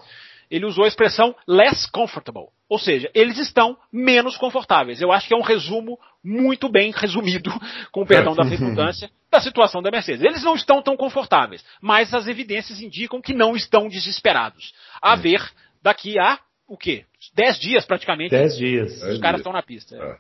Ele 0.51 0.67
usou 0.67 0.85
a 0.85 0.89
expressão 0.89 1.35
less 1.47 1.91
comfortable. 1.91 2.49
Ou 2.69 2.79
seja, 2.79 3.11
eles 3.15 3.39
estão 3.39 3.77
menos 3.93 4.37
confortáveis. 4.37 5.01
Eu 5.01 5.13
acho 5.13 5.29
que 5.29 5.35
é 5.35 5.37
um 5.37 5.43
resumo 5.43 5.99
muito 6.23 6.69
bem 6.69 6.93
resumido, 6.95 7.51
com 7.93 8.03
o 8.03 8.07
perdão 8.07 8.35
da 8.35 8.43
redundância, 8.43 9.11
da 9.31 9.41
situação 9.41 9.83
da 9.83 9.91
Mercedes. 9.91 10.25
Eles 10.25 10.43
não 10.43 10.55
estão 10.55 10.83
tão 10.83 10.97
confortáveis, 10.97 11.65
mas 11.81 12.13
as 12.15 12.27
evidências 12.27 12.81
indicam 12.81 13.21
que 13.21 13.35
não 13.35 13.55
estão 13.55 13.89
desesperados. 13.89 14.73
A 15.01 15.15
ver 15.17 15.41
daqui 15.83 16.19
a 16.19 16.39
o 16.67 16.77
quê? 16.77 17.05
Dez 17.35 17.59
dias 17.59 17.85
praticamente. 17.85 18.31
Dez 18.31 18.57
dias. 18.57 19.03
Os 19.03 19.21
caras 19.21 19.41
estão 19.41 19.53
na 19.53 19.63
pista. 19.63 19.97
É. 19.97 20.17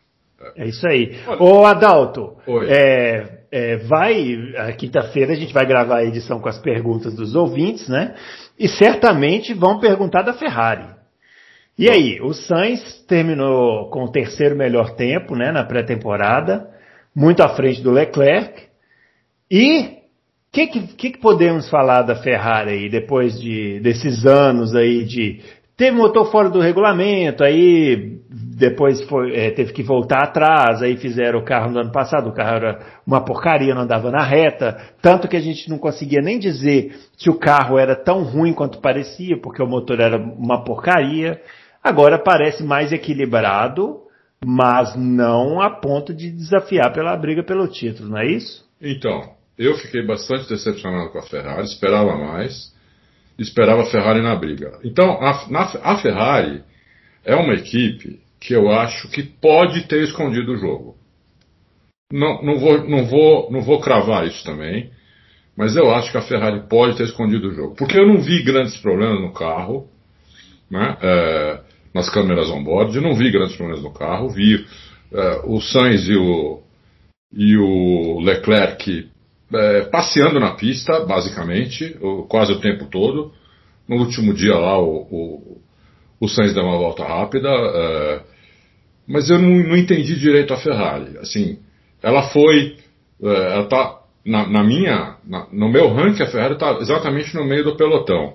é 0.56 0.66
isso 0.66 0.86
aí. 0.86 1.16
Ô 1.38 1.64
Adalto, 1.64 2.36
é, 2.68 3.44
é, 3.50 3.76
vai, 3.76 4.36
a 4.56 4.72
quinta-feira 4.72 5.32
a 5.32 5.36
gente 5.36 5.54
vai 5.54 5.64
gravar 5.64 5.98
a 5.98 6.04
edição 6.04 6.40
com 6.40 6.48
as 6.48 6.58
perguntas 6.58 7.14
dos 7.14 7.34
ouvintes, 7.34 7.88
né? 7.88 8.14
E 8.58 8.68
certamente 8.68 9.54
vão 9.54 9.78
perguntar 9.78 10.22
da 10.22 10.32
Ferrari. 10.32 10.86
E 11.76 11.90
aí, 11.90 12.20
o 12.20 12.32
Sainz 12.32 13.04
terminou 13.08 13.90
com 13.90 14.04
o 14.04 14.10
terceiro 14.10 14.56
melhor 14.56 14.94
tempo, 14.94 15.34
né, 15.34 15.50
na 15.50 15.64
pré-temporada, 15.64 16.68
muito 17.14 17.42
à 17.42 17.48
frente 17.48 17.82
do 17.82 17.90
Leclerc. 17.90 18.62
E 19.50 19.80
o 19.80 19.88
que, 20.52 20.66
que, 20.68 21.10
que, 21.10 21.18
podemos 21.18 21.68
falar 21.68 22.02
da 22.02 22.14
Ferrari 22.14 22.70
aí, 22.70 22.88
depois 22.88 23.40
de, 23.40 23.80
desses 23.80 24.24
anos 24.24 24.74
aí 24.74 25.04
de 25.04 25.40
Teve 25.76 25.96
motor 25.96 26.30
fora 26.30 26.48
do 26.48 26.60
regulamento, 26.60 27.42
aí 27.42 28.20
depois 28.30 29.02
foi, 29.08 29.34
é, 29.34 29.50
teve 29.50 29.72
que 29.72 29.82
voltar 29.82 30.22
atrás, 30.22 30.80
aí 30.80 30.96
fizeram 30.96 31.40
o 31.40 31.44
carro 31.44 31.72
no 31.72 31.80
ano 31.80 31.90
passado, 31.90 32.28
o 32.28 32.32
carro 32.32 32.56
era 32.56 32.78
uma 33.04 33.24
porcaria, 33.24 33.74
não 33.74 33.82
andava 33.82 34.08
na 34.08 34.22
reta, 34.22 34.76
tanto 35.02 35.26
que 35.26 35.36
a 35.36 35.40
gente 35.40 35.68
não 35.68 35.76
conseguia 35.76 36.20
nem 36.22 36.38
dizer 36.38 36.94
se 37.16 37.28
o 37.28 37.36
carro 37.36 37.76
era 37.76 37.96
tão 37.96 38.22
ruim 38.22 38.52
quanto 38.52 38.80
parecia, 38.80 39.36
porque 39.40 39.60
o 39.60 39.66
motor 39.66 39.98
era 39.98 40.16
uma 40.16 40.62
porcaria. 40.62 41.40
Agora 41.82 42.18
parece 42.18 42.62
mais 42.62 42.92
equilibrado, 42.92 43.98
mas 44.44 44.94
não 44.94 45.60
a 45.60 45.70
ponto 45.70 46.14
de 46.14 46.30
desafiar 46.30 46.92
pela 46.92 47.16
briga 47.16 47.42
pelo 47.42 47.66
título, 47.66 48.10
não 48.10 48.18
é 48.18 48.26
isso? 48.26 48.64
Então, 48.80 49.32
eu 49.58 49.74
fiquei 49.74 50.06
bastante 50.06 50.48
decepcionado 50.48 51.10
com 51.10 51.18
a 51.18 51.22
Ferrari, 51.22 51.64
esperava 51.64 52.16
mais 52.16 52.73
esperava 53.38 53.82
a 53.82 53.86
Ferrari 53.86 54.22
na 54.22 54.34
briga. 54.34 54.78
Então, 54.84 55.12
a, 55.20 55.46
na, 55.50 55.62
a 55.82 55.96
Ferrari 55.98 56.62
é 57.24 57.34
uma 57.34 57.54
equipe 57.54 58.20
que 58.40 58.54
eu 58.54 58.70
acho 58.70 59.08
que 59.10 59.22
pode 59.22 59.88
ter 59.88 60.02
escondido 60.02 60.52
o 60.52 60.56
jogo. 60.56 60.96
Não, 62.12 62.42
não, 62.42 62.58
vou, 62.58 62.88
não, 62.88 63.04
vou, 63.06 63.50
não 63.50 63.62
vou 63.62 63.80
cravar 63.80 64.26
isso 64.26 64.44
também, 64.44 64.90
mas 65.56 65.74
eu 65.76 65.90
acho 65.94 66.12
que 66.12 66.18
a 66.18 66.22
Ferrari 66.22 66.68
pode 66.68 66.96
ter 66.96 67.04
escondido 67.04 67.48
o 67.48 67.54
jogo. 67.54 67.74
Porque 67.74 67.98
eu 67.98 68.06
não 68.06 68.20
vi 68.20 68.42
grandes 68.42 68.76
problemas 68.76 69.20
no 69.20 69.32
carro, 69.32 69.88
né, 70.70 70.96
é, 71.02 71.60
nas 71.94 72.10
câmeras 72.10 72.50
on-board, 72.50 72.94
eu 72.94 73.02
não 73.02 73.14
vi 73.14 73.30
grandes 73.30 73.56
problemas 73.56 73.82
no 73.82 73.92
carro, 73.92 74.28
vi 74.28 74.64
é, 75.12 75.40
o 75.44 75.60
Sainz 75.60 76.08
e 76.08 76.16
o, 76.16 76.62
e 77.32 77.56
o 77.56 78.20
Leclerc 78.20 79.08
é, 79.54 79.82
passeando 79.82 80.40
na 80.40 80.52
pista, 80.52 81.04
basicamente, 81.04 81.96
o, 82.00 82.24
quase 82.24 82.52
o 82.52 82.60
tempo 82.60 82.86
todo. 82.86 83.32
No 83.88 83.96
último 83.96 84.32
dia 84.32 84.56
lá, 84.56 84.78
o, 84.78 85.06
o, 85.10 85.60
o 86.20 86.28
Sainz 86.28 86.54
deu 86.54 86.64
uma 86.64 86.78
volta 86.78 87.04
rápida, 87.04 87.48
é, 87.48 88.20
mas 89.06 89.28
eu 89.30 89.38
não, 89.38 89.68
não, 89.68 89.76
entendi 89.76 90.18
direito 90.18 90.54
a 90.54 90.56
Ferrari. 90.56 91.18
Assim, 91.18 91.58
ela 92.02 92.22
foi, 92.30 92.76
é, 93.22 93.52
ela 93.52 93.66
tá 93.66 94.00
na, 94.24 94.48
na 94.48 94.64
minha, 94.64 95.16
na, 95.24 95.46
no 95.52 95.68
meu 95.68 95.92
ranking, 95.92 96.22
a 96.22 96.30
Ferrari 96.30 96.54
está 96.54 96.78
exatamente 96.80 97.34
no 97.34 97.44
meio 97.44 97.64
do 97.64 97.76
pelotão, 97.76 98.34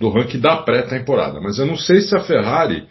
do 0.00 0.08
ranking 0.10 0.40
da 0.40 0.56
pré-temporada. 0.58 1.40
Mas 1.40 1.58
eu 1.58 1.66
não 1.66 1.76
sei 1.76 2.00
se 2.00 2.16
a 2.16 2.20
Ferrari 2.20 2.86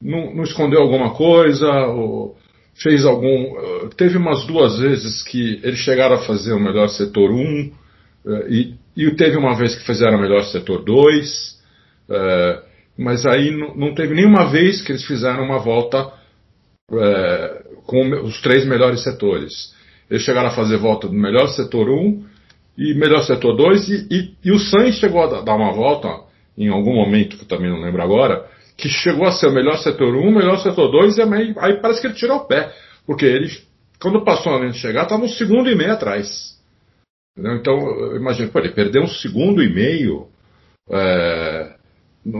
não, 0.00 0.34
não 0.34 0.44
escondeu 0.44 0.80
alguma 0.80 1.14
coisa, 1.14 1.68
ou, 1.86 2.36
fez 2.74 3.04
algum. 3.04 3.56
Eh, 3.58 3.88
teve 3.96 4.16
umas 4.16 4.44
duas 4.46 4.78
vezes 4.78 5.22
que 5.22 5.60
eles 5.62 5.80
chegaram 5.80 6.16
a 6.16 6.22
fazer 6.22 6.52
o 6.52 6.60
melhor 6.60 6.88
setor 6.88 7.30
1, 7.30 7.72
eh, 8.26 8.46
e, 8.48 8.74
e 8.96 9.10
teve 9.12 9.36
uma 9.36 9.56
vez 9.56 9.74
que 9.74 9.84
fizeram 9.84 10.18
o 10.18 10.20
melhor 10.20 10.44
setor 10.44 10.84
2, 10.84 11.58
eh, 12.10 12.62
mas 12.96 13.26
aí 13.26 13.50
não, 13.50 13.94
teve 13.94 14.14
nenhuma 14.14 14.50
vez 14.50 14.82
que 14.82 14.92
eles 14.92 15.04
fizeram 15.04 15.44
uma 15.44 15.58
volta 15.58 16.20
com 17.86 18.10
os 18.24 18.38
três 18.42 18.66
melhores 18.66 19.02
setores. 19.02 19.72
Eles 20.10 20.24
chegaram 20.24 20.48
a 20.48 20.54
fazer 20.54 20.76
volta 20.76 21.08
do 21.08 21.14
melhor 21.14 21.48
setor 21.48 21.88
1 21.88 22.22
e 22.76 22.94
melhor 22.94 23.22
setor 23.22 23.56
2, 23.56 23.88
e, 23.88 24.08
e, 24.10 24.34
e 24.44 24.52
o 24.52 24.58
Sainz 24.58 24.96
chegou 24.96 25.22
a 25.22 25.40
dar 25.40 25.54
uma 25.54 25.72
volta 25.72 26.08
em 26.56 26.68
algum 26.68 26.94
momento, 26.94 27.38
que 27.38 27.44
eu 27.44 27.48
também 27.48 27.70
não 27.70 27.80
lembro 27.80 28.02
agora, 28.02 28.44
que 28.82 28.88
chegou 28.88 29.28
a 29.28 29.30
ser 29.30 29.46
o 29.46 29.52
melhor 29.52 29.78
setor 29.78 30.12
1, 30.12 30.28
o 30.28 30.34
melhor 30.34 30.58
setor 30.58 30.90
2, 30.90 31.16
e 31.16 31.22
aí, 31.22 31.54
aí 31.56 31.80
parece 31.80 32.00
que 32.00 32.08
ele 32.08 32.14
tirou 32.14 32.38
o 32.38 32.44
pé. 32.46 32.74
Porque 33.06 33.24
ele, 33.24 33.48
quando 34.00 34.24
passou 34.24 34.52
a 34.52 34.58
linha 34.58 34.72
de 34.72 34.78
chegar, 34.78 35.04
estava 35.04 35.22
um 35.22 35.28
segundo 35.28 35.70
e 35.70 35.76
meio 35.76 35.92
atrás. 35.92 36.60
Entendeu? 37.38 37.58
Então, 37.58 38.16
imagina, 38.16 38.50
ele 38.52 38.70
perdeu 38.70 39.02
um 39.02 39.08
segundo 39.08 39.62
e 39.62 39.72
meio. 39.72 40.26
É, 40.90 41.76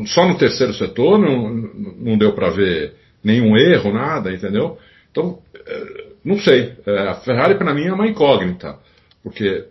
só 0.06 0.27
no 0.27 0.36
terceiro 0.36 0.74
setor 0.74 1.16
não, 1.16 1.48
não 1.48 2.19
deu 2.19 2.32
para 2.32 2.51
ver 2.51 2.97
nenhum 3.23 3.56
erro, 3.56 3.93
nada, 3.93 4.32
entendeu? 4.32 4.77
Então, 5.12 5.39
é, 5.64 6.06
não 6.24 6.40
sei. 6.40 6.74
É, 6.85 6.98
a 7.06 7.14
Ferrari 7.20 7.55
para 7.55 7.73
mim 7.73 7.86
é 7.86 7.93
uma 7.93 8.09
incógnita. 8.09 8.81
Porque 9.23 9.66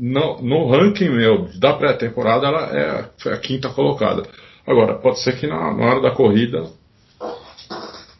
no, 0.00 0.40
no 0.40 0.70
ranking 0.70 1.10
meu 1.10 1.50
da 1.60 1.74
pré-temporada 1.74 2.46
ela 2.46 2.78
é, 2.78 3.30
a 3.30 3.36
quinta 3.36 3.68
colocada. 3.68 4.22
Agora, 4.66 4.98
pode 4.98 5.20
ser 5.20 5.38
que 5.38 5.46
na, 5.46 5.74
na 5.74 5.84
hora 5.84 6.00
da 6.00 6.10
corrida. 6.12 6.70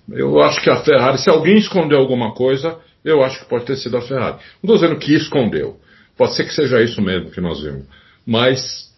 Eu 0.09 0.41
acho 0.43 0.61
que 0.61 0.69
a 0.69 0.83
Ferrari, 0.83 1.19
se 1.19 1.31
alguém 1.31 1.57
escondeu 1.57 1.99
alguma 1.99 2.35
coisa, 2.35 2.79
eu 3.05 3.23
acho 3.23 3.41
que 3.41 3.49
pode 3.49 3.65
ter 3.65 3.77
sido 3.77 3.97
a 3.97 4.03
Ferrari. 4.03 4.37
Não 4.63 4.75
estou 4.75 4.77
dizendo 4.77 4.99
que 4.99 5.15
escondeu. 5.15 5.79
Pode 6.17 6.35
ser 6.35 6.45
que 6.45 6.53
seja 6.53 6.83
isso 6.83 7.01
mesmo 7.01 7.31
que 7.31 7.41
nós 7.41 7.63
vimos. 7.63 7.87
Mas, 8.27 8.91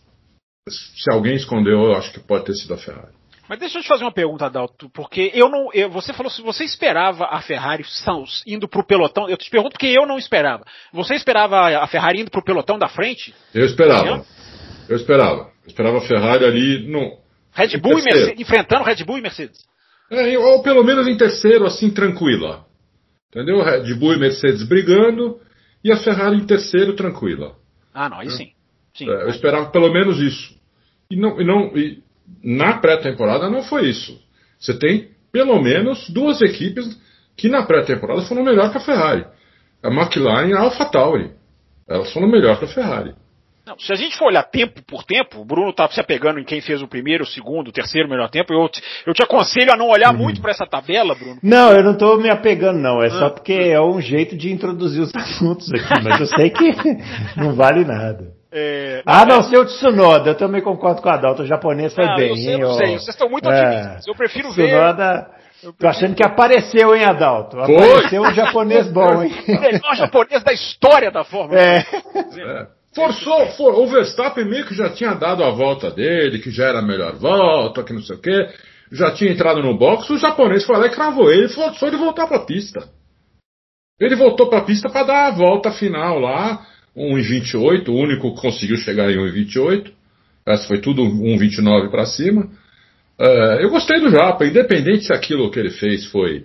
se 0.69 1.13
alguém 1.13 1.35
escondeu, 1.35 1.85
eu 1.85 1.95
acho 1.95 2.13
que 2.13 2.21
pode 2.21 2.45
ter 2.45 2.55
sido 2.55 2.75
a 2.75 2.79
Ferrari. 2.79 3.13
Mas 3.49 3.59
deixa 3.59 3.79
eu 3.79 3.83
te 3.83 3.89
fazer 3.89 4.05
uma 4.05 4.13
pergunta, 4.13 4.47
Adalto, 4.47 4.89
porque 4.91 5.31
eu 5.35 5.51
não. 5.51 5.71
Eu, 5.75 5.91
você 5.91 6.15
falou 6.15 6.31
se 6.31 6.41
você 6.41 6.65
esperava 6.65 7.27
a 7.27 7.43
Ferrari 7.43 7.85
indo 8.47 8.67
para 8.67 8.81
o 8.81 8.87
pelotão. 8.87 9.29
Eu 9.29 9.37
te 9.37 9.51
pergunto 9.51 9.73
porque 9.73 9.87
eu 9.87 10.07
não 10.07 10.17
esperava. 10.17 10.65
Você 10.93 11.15
esperava 11.15 11.79
a 11.79 11.87
Ferrari 11.87 12.21
indo 12.21 12.31
para 12.31 12.41
o 12.41 12.45
pelotão 12.45 12.79
da 12.79 12.89
frente? 12.89 13.35
Eu 13.53 13.67
esperava. 13.67 14.25
Eu 14.89 14.97
esperava. 14.97 15.51
Eu 15.63 15.69
esperava 15.69 15.99
a 15.99 16.01
Ferrari 16.01 16.45
ali 16.45 16.91
no, 16.91 17.19
Red 17.55 17.79
Bull 17.79 17.99
e 17.99 18.03
Mercedes, 18.03 18.41
enfrentando 18.41 18.85
Red 18.85 19.05
Bull 19.05 19.19
e 19.19 19.23
Mercedes. 19.23 19.59
É, 20.11 20.37
ou 20.39 20.63
pelo 20.63 20.85
menos 20.85 21.07
em 21.07 21.17
terceiro, 21.17 21.65
assim, 21.65 21.91
tranquila. 21.91 22.67
Entendeu? 23.31 23.63
Red 23.63 23.95
Bull 23.95 24.15
e 24.15 24.19
Mercedes 24.19 24.63
brigando 24.65 25.41
e 25.83 25.93
a 25.93 25.97
Ferrari 25.97 26.37
em 26.37 26.47
terceiro, 26.47 26.95
tranquila. 26.95 27.57
Ah, 27.93 28.09
não, 28.09 28.19
aí 28.19 28.31
sim. 28.31 28.51
sim. 28.95 29.09
É, 29.09 29.23
eu 29.23 29.29
esperava 29.29 29.71
pelo 29.71 29.93
menos 29.93 30.19
isso. 30.19 30.55
E, 31.11 31.17
não, 31.17 31.41
e, 31.41 31.45
não, 31.45 31.77
e 31.77 32.03
na 32.43 32.79
pré-temporada 32.79 33.49
não 33.49 33.63
foi 33.63 33.89
isso. 33.89 34.21
Você 34.59 34.77
tem 34.79 35.11
pelo 35.31 35.61
menos 35.63 36.09
duas 36.11 36.41
equipes 36.43 36.99
que 37.37 37.49
na 37.49 37.65
pré-temporada 37.65 38.23
foram 38.23 38.45
melhor 38.45 38.71
que 38.71 38.79
a 38.79 38.81
Ferrari. 38.81 39.27
A 39.83 39.89
McLaren 39.89 40.49
e 40.49 40.53
a 40.55 40.61
AlphaTauri. 40.61 41.33
Elas 41.89 42.13
foram 42.13 42.29
melhor 42.29 42.59
que 42.59 42.65
a 42.65 42.69
Ferrari. 42.69 43.15
Não, 43.67 43.79
se 43.79 43.91
a 43.93 43.97
gente 43.97 44.19
for 44.19 44.27
olhar 44.27 44.43
tempo 44.43 44.83
por 44.87 45.05
tempo, 45.05 45.41
o 45.41 45.45
Bruno 45.45 45.71
está 45.71 45.89
se 45.89 45.99
apegando 45.99 46.39
em 46.39 46.45
quem 46.45 46.61
fez 46.61 46.83
o 46.83 46.89
primeiro, 46.89 47.25
o 47.25 47.27
segundo, 47.27 47.69
o 47.69 47.73
terceiro 47.73 48.09
melhor 48.09 48.29
tempo. 48.29 48.53
Eu 48.53 48.69
te, 48.69 48.83
eu 49.07 49.15
te 49.15 49.23
aconselho 49.23 49.73
a 49.73 49.77
não 49.77 49.89
olhar 49.89 50.13
uhum. 50.13 50.21
muito 50.21 50.43
para 50.43 50.51
essa 50.51 50.67
tabela, 50.67 51.15
Bruno. 51.15 51.39
Não, 51.43 51.73
eu 51.73 51.83
não 51.83 51.93
estou 51.93 52.21
me 52.21 52.29
apegando, 52.29 52.79
não. 52.79 53.03
É 53.03 53.07
ah. 53.07 53.19
só 53.19 53.31
porque 53.31 53.55
é 53.55 53.81
um 53.81 54.03
jeito 54.03 54.37
de 54.37 54.53
introduzir 54.53 55.01
os 55.01 55.13
assuntos 55.17 55.73
aqui, 55.73 56.03
mas 56.03 56.21
eu 56.21 56.27
sei 56.27 56.51
que 56.51 56.75
não 57.41 57.55
vale 57.55 57.87
nada. 57.87 58.35
É, 58.53 59.03
ah, 59.05 59.25
não, 59.25 59.39
é... 59.39 59.43
seu 59.45 59.65
Tsunoda, 59.65 60.31
eu 60.31 60.35
também 60.37 60.61
concordo 60.61 61.03
com 61.03 61.09
a 61.09 61.15
Adalto, 61.15 61.43
o 61.43 61.47
japonês 61.47 61.93
foi 61.93 62.05
não, 62.05 62.17
bem. 62.17 62.29
Eu 62.29 62.37
sei, 62.37 62.63
eu 62.63 62.73
sei, 62.75 62.87
vocês 62.99 63.09
estão 63.09 63.29
muito 63.29 63.51
é, 63.51 63.59
otimistas. 63.59 64.07
Eu 64.07 64.15
prefiro 64.15 64.51
Tsunoda, 64.51 65.27
ver. 65.63 65.73
Tô 65.79 65.89
achando 65.89 66.15
que 66.15 66.23
apareceu, 66.23 66.95
hein, 66.95 67.05
Adalto? 67.05 67.57
Foi. 67.57 67.75
Apareceu 67.75 68.23
um 68.23 68.35
japonês 68.35 68.93
bom, 68.93 69.23
hein? 69.23 69.33
O 69.49 69.61
melhor 69.61 69.97
japonês 69.97 70.45
da 70.45 70.53
história 70.53 71.11
da 71.11 71.25
Fórmula 71.25 71.59
1. 71.59 71.63
É. 71.63 71.79
É. 71.79 72.84
Forçou, 72.95 73.47
for, 73.57 73.75
o 73.75 73.87
Verstappen 73.89 74.45
meio 74.45 74.65
que 74.67 74.75
já 74.75 74.89
tinha 74.91 75.15
dado 75.15 75.43
a 75.43 75.51
volta 75.51 75.91
dele, 75.91 76.39
que 76.39 76.51
já 76.51 76.67
era 76.67 76.79
a 76.79 76.83
melhor 76.83 77.17
volta, 77.17 77.83
que 77.83 77.93
não 77.93 78.03
sei 78.03 78.17
o 78.17 78.21
quê. 78.21 78.49
Já 78.93 79.11
tinha 79.11 79.33
entrado 79.33 79.61
no 79.63 79.77
box, 79.77 80.09
o 80.11 80.19
japonês 80.19 80.65
foi 80.65 80.79
lá 80.79 80.87
e 80.87 80.91
cravou 80.91 81.31
ele 81.31 81.49
forçou 81.49 81.89
ele 81.89 81.97
voltar 81.97 82.29
pra 82.29 82.39
pista. 82.41 82.89
Ele 84.01 84.15
voltou 84.15 84.49
pra 84.49 84.63
pista 84.63 84.89
para 84.89 85.07
dar 85.07 85.27
a 85.27 85.31
volta 85.33 85.73
final 85.73 86.21
lá, 86.21 86.65
1,28, 86.97 87.89
o 87.89 87.95
único 87.95 88.35
que 88.35 88.41
conseguiu 88.41 88.77
chegar 88.77 89.11
em 89.11 89.17
1,28. 89.17 89.91
Essa 90.47 90.69
foi 90.69 90.81
tudo 90.81 91.03
1,29 91.03 91.91
para 91.91 92.07
cima. 92.07 92.49
É, 93.19 93.65
eu 93.65 93.71
gostei 93.71 94.01
do 94.01 94.11
Japa, 94.11 94.45
independente 94.45 95.07
se 95.07 95.13
aquilo 95.13 95.51
que 95.51 95.59
ele 95.59 95.71
fez 95.71 96.07
foi, 96.07 96.45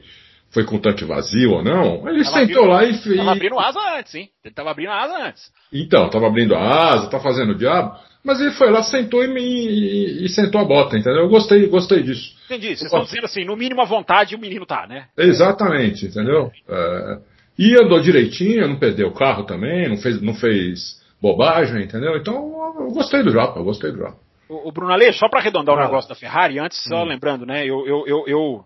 foi 0.52 0.64
com 0.66 0.80
tanque 0.80 1.06
vazio 1.06 1.52
ou 1.52 1.64
não. 1.64 2.08
Ele 2.10 2.24
Tava 2.24 2.38
sentou 2.40 2.64
abrindo- 2.64 2.68
lá 2.68 2.84
e 2.86 2.94
fez. 3.02 3.18
Tava 3.18 3.32
abrindo 3.32 3.60
asa 3.60 3.80
antes, 3.98 4.16
hein? 4.16 4.30
Ele 4.44 4.54
tava 4.54 4.72
abrindo 4.72 4.92
asa 4.92 5.28
antes. 5.28 5.52
Então, 5.72 6.10
tava 6.10 6.28
abrindo 6.28 6.56
a 6.56 6.90
asa, 6.94 7.10
tá 7.10 7.20
fazendo 7.20 7.52
o 7.52 7.56
diabo, 7.56 7.96
mas 8.24 8.42
ele 8.42 8.52
foi 8.52 8.72
lá, 8.72 8.82
sentou 8.84 9.24
e, 9.24 9.28
me- 9.28 9.42
e- 9.42 10.26
e 10.26 10.30
sentou 10.30 10.60
a 10.60 10.66
bota, 10.66 10.98
entendeu? 10.98 11.24
Eu 11.24 11.30
gostei, 11.30 11.68
gostei 11.68 12.02
disso. 12.04 12.36
Entendi. 12.46 12.68
Vocês 12.70 12.82
estão 12.84 13.04
dizendo 13.04 13.26
assim, 13.26 13.46
no 13.46 13.56
mínimo 13.56 13.82
a 13.82 13.86
vontade 13.86 14.36
o 14.36 14.40
menino 14.40 14.66
tá, 14.66 14.88
né? 14.88 15.08
Exatamente, 15.18 16.06
entendeu? 16.08 16.52
É, 16.68 17.18
e 17.58 17.76
andou 17.76 18.00
direitinho, 18.00 18.68
não 18.68 18.78
perdeu 18.80 19.08
o 19.10 19.14
carro 19.14 19.44
também, 19.44 19.88
não 19.88 19.98
fez, 19.98 20.22
não 20.22 20.34
fez 20.34 21.00
bobagem, 21.22 21.84
entendeu? 21.84 22.16
Então, 22.18 22.34
eu 22.80 22.92
gostei 22.92 23.22
do 23.22 23.32
Japa, 23.32 23.60
eu 23.60 23.64
gostei 23.66 23.92
do 23.92 24.00
Japa. 24.00 24.18
O, 24.50 24.70
o 24.70 24.72
Bruno 24.72 24.92
Ale, 24.92 25.14
só 25.14 25.30
para 25.30 25.40
arredondar 25.42 25.76
o 25.76 25.80
negócio 25.80 26.10
da 26.10 26.16
Ferrari, 26.16 26.58
antes, 26.58 26.82
só 26.86 27.04
lembrando, 27.04 27.46
né? 27.46 27.64
Eu, 27.66 27.86
eu, 27.86 28.08
eu, 28.08 28.24
eu, 28.28 28.66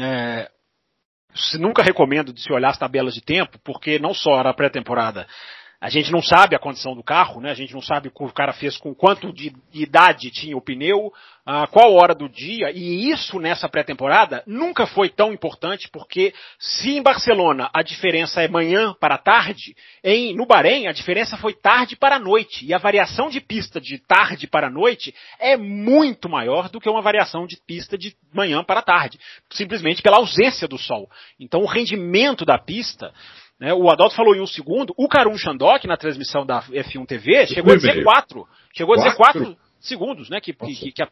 é, 0.00 0.48
nunca 1.58 1.82
recomendo 1.82 2.32
de 2.32 2.40
se 2.40 2.52
olhar 2.52 2.70
as 2.70 2.78
tabelas 2.78 3.14
de 3.14 3.20
tempo, 3.20 3.58
porque 3.64 3.98
não 3.98 4.14
só 4.14 4.42
na 4.42 4.54
pré-temporada 4.54 5.26
a 5.84 5.90
gente 5.90 6.10
não 6.10 6.22
sabe 6.22 6.56
a 6.56 6.58
condição 6.58 6.94
do 6.94 7.02
carro, 7.02 7.42
né? 7.42 7.50
A 7.50 7.54
gente 7.54 7.74
não 7.74 7.82
sabe 7.82 8.08
o 8.08 8.10
que 8.10 8.24
o 8.24 8.32
cara 8.32 8.54
fez 8.54 8.74
com 8.78 8.94
quanto 8.94 9.30
de 9.30 9.52
idade 9.74 10.30
tinha 10.30 10.56
o 10.56 10.60
pneu, 10.62 11.12
a 11.44 11.66
qual 11.66 11.92
hora 11.92 12.14
do 12.14 12.26
dia, 12.26 12.70
e 12.70 13.10
isso 13.10 13.38
nessa 13.38 13.68
pré-temporada 13.68 14.42
nunca 14.46 14.86
foi 14.86 15.10
tão 15.10 15.30
importante, 15.30 15.90
porque 15.90 16.32
se 16.58 16.96
em 16.96 17.02
Barcelona 17.02 17.68
a 17.70 17.82
diferença 17.82 18.40
é 18.40 18.48
manhã 18.48 18.94
para 18.98 19.18
tarde, 19.18 19.76
em 20.02 20.34
no 20.34 20.46
Bahrein 20.46 20.86
a 20.86 20.92
diferença 20.92 21.36
foi 21.36 21.52
tarde 21.52 21.96
para 21.96 22.18
noite, 22.18 22.64
e 22.64 22.72
a 22.72 22.78
variação 22.78 23.28
de 23.28 23.42
pista 23.42 23.78
de 23.78 23.98
tarde 23.98 24.46
para 24.46 24.70
noite 24.70 25.14
é 25.38 25.54
muito 25.54 26.30
maior 26.30 26.70
do 26.70 26.80
que 26.80 26.88
uma 26.88 27.02
variação 27.02 27.46
de 27.46 27.58
pista 27.66 27.98
de 27.98 28.16
manhã 28.32 28.64
para 28.64 28.80
tarde, 28.80 29.20
simplesmente 29.50 30.00
pela 30.00 30.16
ausência 30.16 30.66
do 30.66 30.78
sol. 30.78 31.10
Então 31.38 31.60
o 31.60 31.66
rendimento 31.66 32.46
da 32.46 32.56
pista 32.56 33.12
né, 33.64 33.74
o 33.74 33.88
Adalto 33.90 34.14
falou 34.14 34.34
em 34.34 34.40
um 34.40 34.46
segundo, 34.46 34.94
o 34.96 35.08
Karun 35.08 35.36
Shandok, 35.38 35.86
na 35.86 35.96
transmissão 35.96 36.44
da 36.46 36.62
F1 36.62 37.06
TV, 37.06 37.46
chegou 37.46 37.72
a 37.72 37.76
dizer 37.76 38.02
quatro. 38.04 38.46
Chegou 38.76 38.94
a 38.94 38.98
dizer 38.98 39.16
Quatro? 39.16 39.56
segundos, 39.80 40.28
né? 40.30 40.40
Que, 40.40 40.52
que, 40.52 40.92
que- 40.92 41.02
a- 41.02 41.08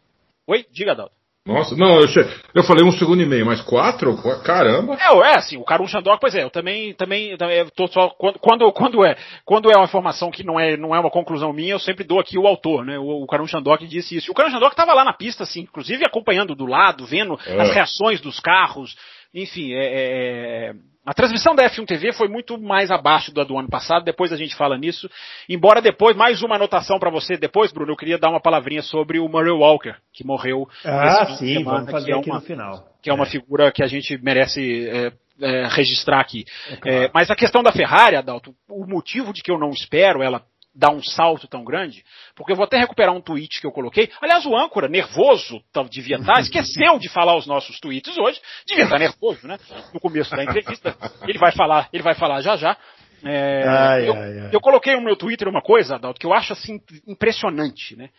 Oi? 0.46 0.64
Diga, 0.72 0.92
Adalto. 0.92 1.14
Nossa, 1.44 1.74
não, 1.76 2.00
eu, 2.00 2.06
che- 2.06 2.24
eu 2.54 2.62
falei 2.62 2.84
um 2.84 2.92
segundo 2.92 3.20
e 3.20 3.26
meio, 3.26 3.44
mas 3.44 3.60
quatro? 3.62 4.16
Caramba! 4.44 4.94
É, 4.94 5.32
é 5.32 5.34
assim, 5.36 5.56
o 5.56 5.64
Karun 5.64 5.88
Shandok, 5.88 6.20
pois 6.20 6.34
é, 6.36 6.44
eu 6.44 6.50
também, 6.50 6.94
também, 6.94 7.36
também 7.36 7.58
eu 7.58 7.70
tô 7.72 7.88
só, 7.88 8.10
quando, 8.10 8.38
quando, 8.38 8.72
quando 8.72 9.04
é, 9.04 9.16
quando 9.44 9.68
é 9.68 9.76
uma 9.76 9.84
informação 9.86 10.30
que 10.30 10.44
não 10.44 10.58
é, 10.60 10.76
não 10.76 10.94
é 10.94 11.00
uma 11.00 11.10
conclusão 11.10 11.52
minha, 11.52 11.72
eu 11.72 11.80
sempre 11.80 12.04
dou 12.04 12.20
aqui 12.20 12.38
o 12.38 12.46
autor, 12.46 12.84
né, 12.84 12.96
o, 12.96 13.22
o 13.22 13.26
Karun 13.26 13.46
Shandok 13.48 13.84
disse 13.88 14.16
isso. 14.16 14.30
E 14.30 14.30
o 14.30 14.34
Karun 14.34 14.50
Shandok 14.50 14.72
estava 14.72 14.94
lá 14.94 15.04
na 15.04 15.12
pista, 15.12 15.42
assim, 15.42 15.62
inclusive 15.62 16.04
acompanhando 16.06 16.54
do 16.54 16.64
lado, 16.64 17.04
vendo 17.06 17.36
É. 17.44 17.60
as 17.60 17.74
reações 17.74 18.20
dos 18.20 18.38
carros, 18.38 18.94
enfim, 19.34 19.72
é, 19.72 19.84
é, 19.84 20.74
a 21.04 21.12
transmissão 21.12 21.54
da 21.54 21.68
F1 21.68 21.84
TV 21.86 22.12
foi 22.12 22.28
muito 22.28 22.56
mais 22.60 22.90
abaixo 22.90 23.32
da 23.34 23.42
do 23.42 23.58
ano 23.58 23.68
passado, 23.68 24.04
depois 24.04 24.32
a 24.32 24.36
gente 24.36 24.54
fala 24.54 24.78
nisso. 24.78 25.10
Embora 25.48 25.82
depois, 25.82 26.16
mais 26.16 26.42
uma 26.42 26.54
anotação 26.56 26.98
para 26.98 27.10
você 27.10 27.36
depois, 27.36 27.72
Bruno, 27.72 27.92
eu 27.92 27.96
queria 27.96 28.18
dar 28.18 28.30
uma 28.30 28.40
palavrinha 28.40 28.82
sobre 28.82 29.18
o 29.18 29.28
Murray 29.28 29.50
Walker, 29.50 29.94
que 30.12 30.24
morreu 30.24 30.68
Ah, 30.84 31.26
sim, 31.36 31.58
semana, 31.58 31.78
vamos 31.78 31.90
fazer 31.90 32.12
é 32.12 32.18
aqui 32.18 32.30
uma, 32.30 32.38
no 32.38 32.44
final. 32.44 32.86
que 33.02 33.10
é 33.10 33.12
uma 33.14 33.24
É. 33.24 33.30
figura 33.30 33.72
que 33.72 33.82
a 33.82 33.86
gente 33.88 34.16
merece 34.22 34.88
é, 34.88 35.12
é, 35.40 35.66
registrar 35.68 36.20
aqui. 36.20 36.44
É 36.70 36.76
claro. 36.76 36.98
É, 36.98 37.10
mas 37.12 37.30
a 37.30 37.34
questão 37.34 37.62
da 37.64 37.72
Ferrari, 37.72 38.14
Adalto, 38.14 38.54
o 38.70 38.86
motivo 38.86 39.32
de 39.32 39.42
que 39.42 39.50
eu 39.50 39.58
não 39.58 39.70
espero 39.70 40.22
ela 40.22 40.40
dar 40.74 40.90
um 40.90 41.02
salto 41.02 41.46
tão 41.46 41.64
grande, 41.64 42.04
porque 42.34 42.52
eu 42.52 42.56
vou 42.56 42.64
até 42.64 42.78
recuperar 42.78 43.14
um 43.14 43.20
tweet 43.20 43.60
que 43.60 43.66
eu 43.66 43.72
coloquei. 43.72 44.10
Aliás, 44.20 44.46
o 44.46 44.56
âncora, 44.56 44.88
nervoso, 44.88 45.62
devia 45.90 46.16
estar, 46.16 46.40
esqueceu 46.40 46.98
de 46.98 47.08
falar 47.08 47.36
os 47.36 47.46
nossos 47.46 47.78
tweets 47.78 48.16
hoje, 48.16 48.40
devia 48.66 48.84
estar 48.84 48.98
nervoso, 48.98 49.46
né? 49.46 49.58
No 49.92 50.00
começo 50.00 50.34
da 50.34 50.42
entrevista. 50.44 50.96
Ele 51.26 51.38
vai 51.38 51.52
falar, 51.52 51.88
ele 51.92 52.02
vai 52.02 52.14
falar 52.14 52.40
já 52.40 52.56
já. 52.56 52.76
É, 53.24 53.62
Ai, 53.68 54.08
eu, 54.08 54.14
ai, 54.14 54.38
ai. 54.40 54.50
eu 54.52 54.60
coloquei 54.60 54.96
no 54.96 55.02
meu 55.02 55.14
Twitter 55.14 55.46
uma 55.46 55.62
coisa, 55.62 55.94
Adalto, 55.94 56.18
que 56.18 56.26
eu 56.26 56.32
acho 56.32 56.52
assim 56.54 56.80
impressionante, 57.06 57.94
né? 57.94 58.10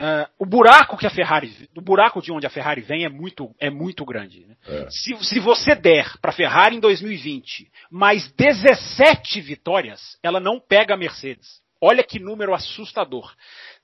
Ah, 0.00 0.28
o 0.38 0.44
buraco 0.44 0.96
que 0.96 1.06
a 1.06 1.10
Ferrari, 1.10 1.68
o 1.76 1.80
buraco 1.80 2.20
de 2.20 2.32
onde 2.32 2.46
a 2.46 2.50
Ferrari 2.50 2.80
vem 2.80 3.04
é 3.04 3.08
muito, 3.08 3.54
é 3.60 3.70
muito 3.70 4.04
grande. 4.04 4.44
né? 4.46 4.56
É. 4.66 4.86
Se, 4.90 5.14
se 5.24 5.38
você 5.38 5.74
der 5.74 6.18
para 6.20 6.30
a 6.30 6.34
Ferrari 6.34 6.76
em 6.76 6.80
2020 6.80 7.70
mais 7.90 8.30
17 8.32 9.40
vitórias, 9.40 10.18
ela 10.22 10.40
não 10.40 10.58
pega 10.58 10.94
a 10.94 10.96
Mercedes. 10.96 11.62
Olha 11.86 12.02
que 12.02 12.18
número 12.18 12.54
assustador. 12.54 13.30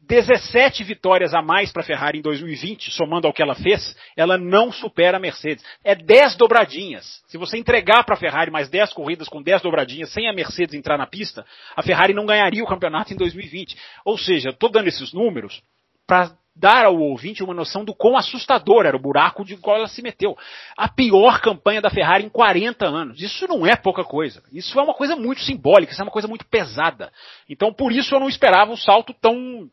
17 0.09 0.83
vitórias 0.85 1.35
a 1.35 1.43
mais 1.43 1.71
para 1.71 1.83
a 1.83 1.85
Ferrari 1.85 2.19
em 2.19 2.23
2020, 2.23 2.91
somando 2.93 3.27
ao 3.27 3.33
que 3.35 3.43
ela 3.43 3.55
fez, 3.55 3.95
ela 4.17 4.39
não 4.39 4.73
supera 4.73 5.19
a 5.19 5.21
Mercedes. 5.21 5.63
É 5.85 5.95
10 5.95 6.35
dobradinhas. 6.37 7.23
Se 7.29 7.37
você 7.37 7.59
entregar 7.59 8.03
para 8.05 8.15
a 8.15 8.19
Ferrari 8.19 8.51
mais 8.51 8.71
10 8.71 8.95
corridas 8.95 9.29
com 9.29 9.43
10 9.43 9.61
dobradinhas 9.61 10.11
sem 10.15 10.27
a 10.27 10.33
Mercedes 10.33 10.75
entrar 10.75 10.97
na 10.97 11.07
pista, 11.07 11.45
a 11.77 11.83
Ferrari 11.83 12.15
não 12.15 12.25
ganharia 12.25 12.65
o 12.65 12.67
campeonato 12.67 13.13
em 13.13 13.17
2020. 13.19 13.77
Ou 14.07 14.17
seja, 14.17 14.49
estou 14.49 14.71
dando 14.71 14.89
esses 14.89 15.13
números 15.13 15.63
para 16.07 16.33
dar 16.61 16.85
ao 16.85 16.99
ouvinte 16.99 17.43
uma 17.43 17.55
noção 17.55 17.85
do 17.85 17.95
quão 17.95 18.17
assustador 18.17 18.85
era 18.85 18.97
o 18.97 19.01
buraco 19.01 19.45
de 19.45 19.57
qual 19.57 19.79
ela 19.79 19.89
se 19.89 20.03
meteu. 20.03 20.37
A 20.77 20.89
pior 20.89 21.41
campanha 21.41 21.81
da 21.81 21.91
Ferrari 21.91 22.25
em 22.25 22.29
40 22.29 22.87
anos. 22.87 23.21
Isso 23.21 23.49
não 23.49 23.67
é 23.67 23.75
pouca 23.75 24.05
coisa. 24.05 24.43
Isso 24.53 24.79
é 24.79 24.83
uma 24.83 24.95
coisa 24.95 25.17
muito 25.17 25.41
simbólica, 25.41 25.93
isso 25.93 26.03
é 26.03 26.05
uma 26.05 26.13
coisa 26.13 26.29
muito 26.29 26.47
pesada. 26.47 27.11
Então, 27.49 27.73
por 27.73 27.91
isso 27.91 28.15
eu 28.15 28.21
não 28.21 28.29
esperava 28.29 28.71
um 28.71 28.77
salto 28.77 29.15
tão 29.15 29.69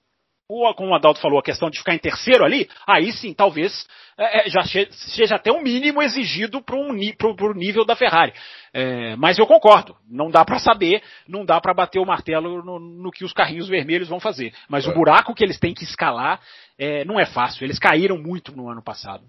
o- 0.50 0.74
como 0.76 0.92
o 0.92 0.96
Adalto 0.96 1.20
falou, 1.20 1.40
a 1.40 1.44
questão 1.44 1.70
de 1.70 1.78
ficar 1.78 1.94
em 1.94 2.00
terceiro 2.00 2.46
ali, 2.46 2.70
aí 2.88 3.12
sim, 3.12 3.34
talvez 3.34 3.86
é, 4.18 4.48
é, 4.48 4.50
já 4.50 4.62
seja 4.64 5.36
até 5.36 5.52
um 5.52 5.62
mínimo 5.62 6.02
exigido 6.02 6.62
para 6.62 6.76
um, 6.78 6.96
pro 7.36 7.54
nível 7.54 7.84
da 7.86 7.96
Ferrari. 7.96 8.34
É, 8.74 9.16
mas 9.18 9.38
eu 9.38 9.46
concordo, 9.46 9.96
não 10.10 10.30
dá 10.30 10.46
para 10.46 10.58
saber, 10.60 11.04
não 11.28 11.44
dá 11.46 11.60
para 11.60 11.74
bater 11.74 12.00
o 12.00 12.06
martelo 12.06 12.64
no, 12.64 12.80
no 12.80 13.12
que 13.12 13.26
os 13.26 13.34
carrinhos 13.34 13.68
vermelhos 13.68 14.08
vão 14.08 14.20
fazer. 14.20 14.54
Mas 14.70 14.88
o 14.88 14.92
É. 14.92 14.94
buraco 14.94 15.36
que 15.36 15.44
eles 15.44 15.60
têm 15.60 15.74
que 15.74 15.84
escalar 15.84 16.40
é, 16.80 17.04
não 17.06 17.20
é 17.20 17.26
fácil. 17.26 17.66
Eles 17.66 17.78
caíram 17.80 18.18
muito 18.18 18.56
no 18.56 18.70
ano 18.70 18.84
passado. 18.84 19.24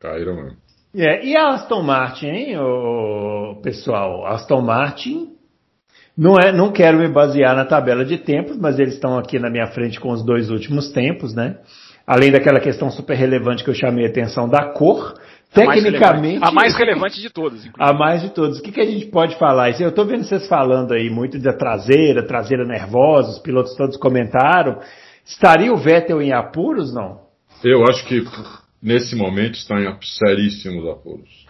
Caíram 0.00 0.36
mesmo. 0.36 0.58
É, 0.94 1.24
e 1.24 1.36
a 1.36 1.50
Aston 1.50 1.82
Martin, 1.82 2.26
hein, 2.26 2.58
ô, 2.58 3.60
pessoal? 3.62 4.26
Aston 4.26 4.60
Martin, 4.60 5.36
não, 6.20 6.38
é, 6.38 6.52
não 6.52 6.70
quero 6.70 6.98
me 6.98 7.08
basear 7.08 7.56
na 7.56 7.64
tabela 7.64 8.04
de 8.04 8.18
tempos, 8.18 8.58
mas 8.58 8.78
eles 8.78 8.94
estão 8.94 9.16
aqui 9.18 9.38
na 9.38 9.48
minha 9.48 9.66
frente 9.68 9.98
com 9.98 10.10
os 10.10 10.22
dois 10.22 10.50
últimos 10.50 10.90
tempos, 10.92 11.34
né? 11.34 11.56
Além 12.06 12.30
daquela 12.30 12.60
questão 12.60 12.90
super 12.90 13.14
relevante 13.16 13.64
que 13.64 13.70
eu 13.70 13.74
chamei 13.74 14.04
a 14.04 14.08
atenção 14.08 14.48
da 14.48 14.64
cor, 14.72 15.14
A 15.56 15.64
mais 15.64 15.82
tecnicamente. 15.82 16.26
relevante- 16.34 16.48
a 16.48 16.52
mais 16.52 16.76
relevante 16.76 17.20
de 17.20 17.30
todas, 17.30 17.64
inclusive. 17.64 17.74
A 17.78 17.92
mais 17.92 18.20
de 18.22 18.30
todos. 18.30 18.58
O 18.58 18.62
que, 18.62 18.70
que 18.72 18.80
a 18.80 18.84
gente 18.84 19.06
pode 19.06 19.36
falar? 19.36 19.70
Eu 19.80 19.88
estou 19.88 20.04
vendo 20.04 20.24
vocês 20.24 20.46
falando 20.46 20.92
aí 20.92 21.08
muito 21.08 21.38
da 21.38 21.52
traseira, 21.52 22.22
traseira 22.26 22.64
nervosa, 22.66 23.30
os 23.30 23.38
pilotos 23.38 23.74
todos 23.76 23.96
comentaram. 23.96 24.78
Estaria 25.24 25.72
o 25.72 25.76
Vettel 25.76 26.20
em 26.20 26.32
apuros, 26.32 26.92
não? 26.92 27.20
Eu 27.64 27.82
acho 27.84 28.04
que 28.06 28.24
nesse 28.82 29.14
momento 29.16 29.54
está 29.54 29.80
em 29.80 29.96
seríssimos 30.02 30.86
apuros. 30.88 31.46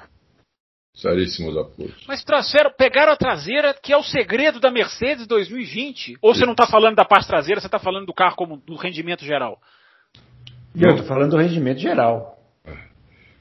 Seríssimos 1.01 1.57
apuros. 1.57 2.05
Mas 2.07 2.23
trouxeram, 2.23 2.71
pegaram 2.77 3.13
a 3.13 3.17
traseira, 3.17 3.73
que 3.75 3.93
é 3.93 3.97
o 3.97 4.03
segredo 4.03 4.61
da 4.61 4.71
Mercedes 4.71 5.27
2020. 5.27 6.19
Ou 6.21 6.35
você 6.35 6.45
não 6.45 6.53
está 6.53 6.67
falando 6.67 6.97
da 6.97 7.05
parte 7.05 7.27
traseira, 7.27 7.61
você 7.61 7.67
está 7.67 7.79
falando 7.79 8.07
do 8.07 8.13
carro 8.13 8.37
como 8.37 8.59
do 8.59 8.77
rendimento 8.77 9.25
geral? 9.25 9.59
Eu 10.79 10.91
estou 10.91 11.07
falando 11.07 11.31
do 11.31 11.37
rendimento 11.39 11.79
geral. 11.79 12.37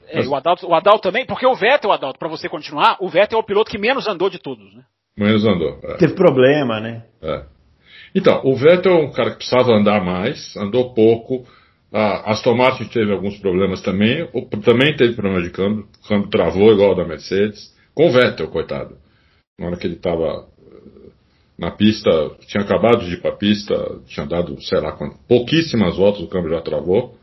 É, 0.08 0.16
Mas- 0.16 0.26
o, 0.26 0.34
Adalto, 0.34 0.66
o 0.66 0.74
Adalto 0.74 1.02
também, 1.02 1.24
porque 1.26 1.46
o 1.46 1.54
Vettel, 1.54 1.92
Adalto, 1.92 2.18
para 2.18 2.28
você 2.28 2.48
continuar, 2.48 2.96
o 2.98 3.08
Vettel 3.08 3.38
é 3.38 3.42
o 3.42 3.44
piloto 3.44 3.70
que 3.70 3.78
menos 3.78 4.08
andou 4.08 4.28
de 4.28 4.38
todos, 4.38 4.74
né? 4.74 4.82
Menos 5.16 5.44
andou. 5.44 5.78
é. 5.84 5.96
Teve 5.98 6.14
problema, 6.14 6.80
né? 6.80 7.04
É. 7.22 7.44
Então, 8.14 8.40
o 8.44 8.56
Vettel 8.56 8.92
é 8.92 9.02
um 9.04 9.12
cara 9.12 9.30
que 9.30 9.36
precisava 9.36 9.72
andar 9.72 10.02
mais, 10.02 10.56
andou 10.56 10.94
pouco. 10.94 11.46
A 11.92 12.30
Aston 12.30 12.54
Martin 12.54 12.84
teve 12.84 13.12
alguns 13.12 13.36
problemas 13.38 13.82
também. 13.82 14.28
Também 14.64 14.94
teve 14.96 15.14
problema 15.14 15.42
de 15.42 15.50
câmbio. 15.50 15.88
O 16.04 16.08
câmbio 16.08 16.30
travou 16.30 16.72
igual 16.72 16.92
o 16.92 16.94
da 16.94 17.04
Mercedes. 17.04 17.74
Com 17.94 18.08
o 18.08 18.12
Vettel, 18.12 18.48
coitado. 18.48 18.96
Na 19.58 19.66
hora 19.66 19.76
que 19.76 19.86
ele 19.86 19.96
estava 19.96 20.46
na 21.58 21.70
pista, 21.70 22.10
tinha 22.46 22.62
acabado 22.62 23.04
de 23.04 23.14
ir 23.14 23.20
para 23.20 23.32
a 23.32 23.36
pista, 23.36 23.74
tinha 24.06 24.24
dado, 24.24 24.58
sei 24.62 24.80
lá, 24.80 24.96
pouquíssimas 25.28 25.96
voltas, 25.96 26.22
o 26.22 26.28
câmbio 26.28 26.52
já 26.52 26.62
travou. 26.62 27.18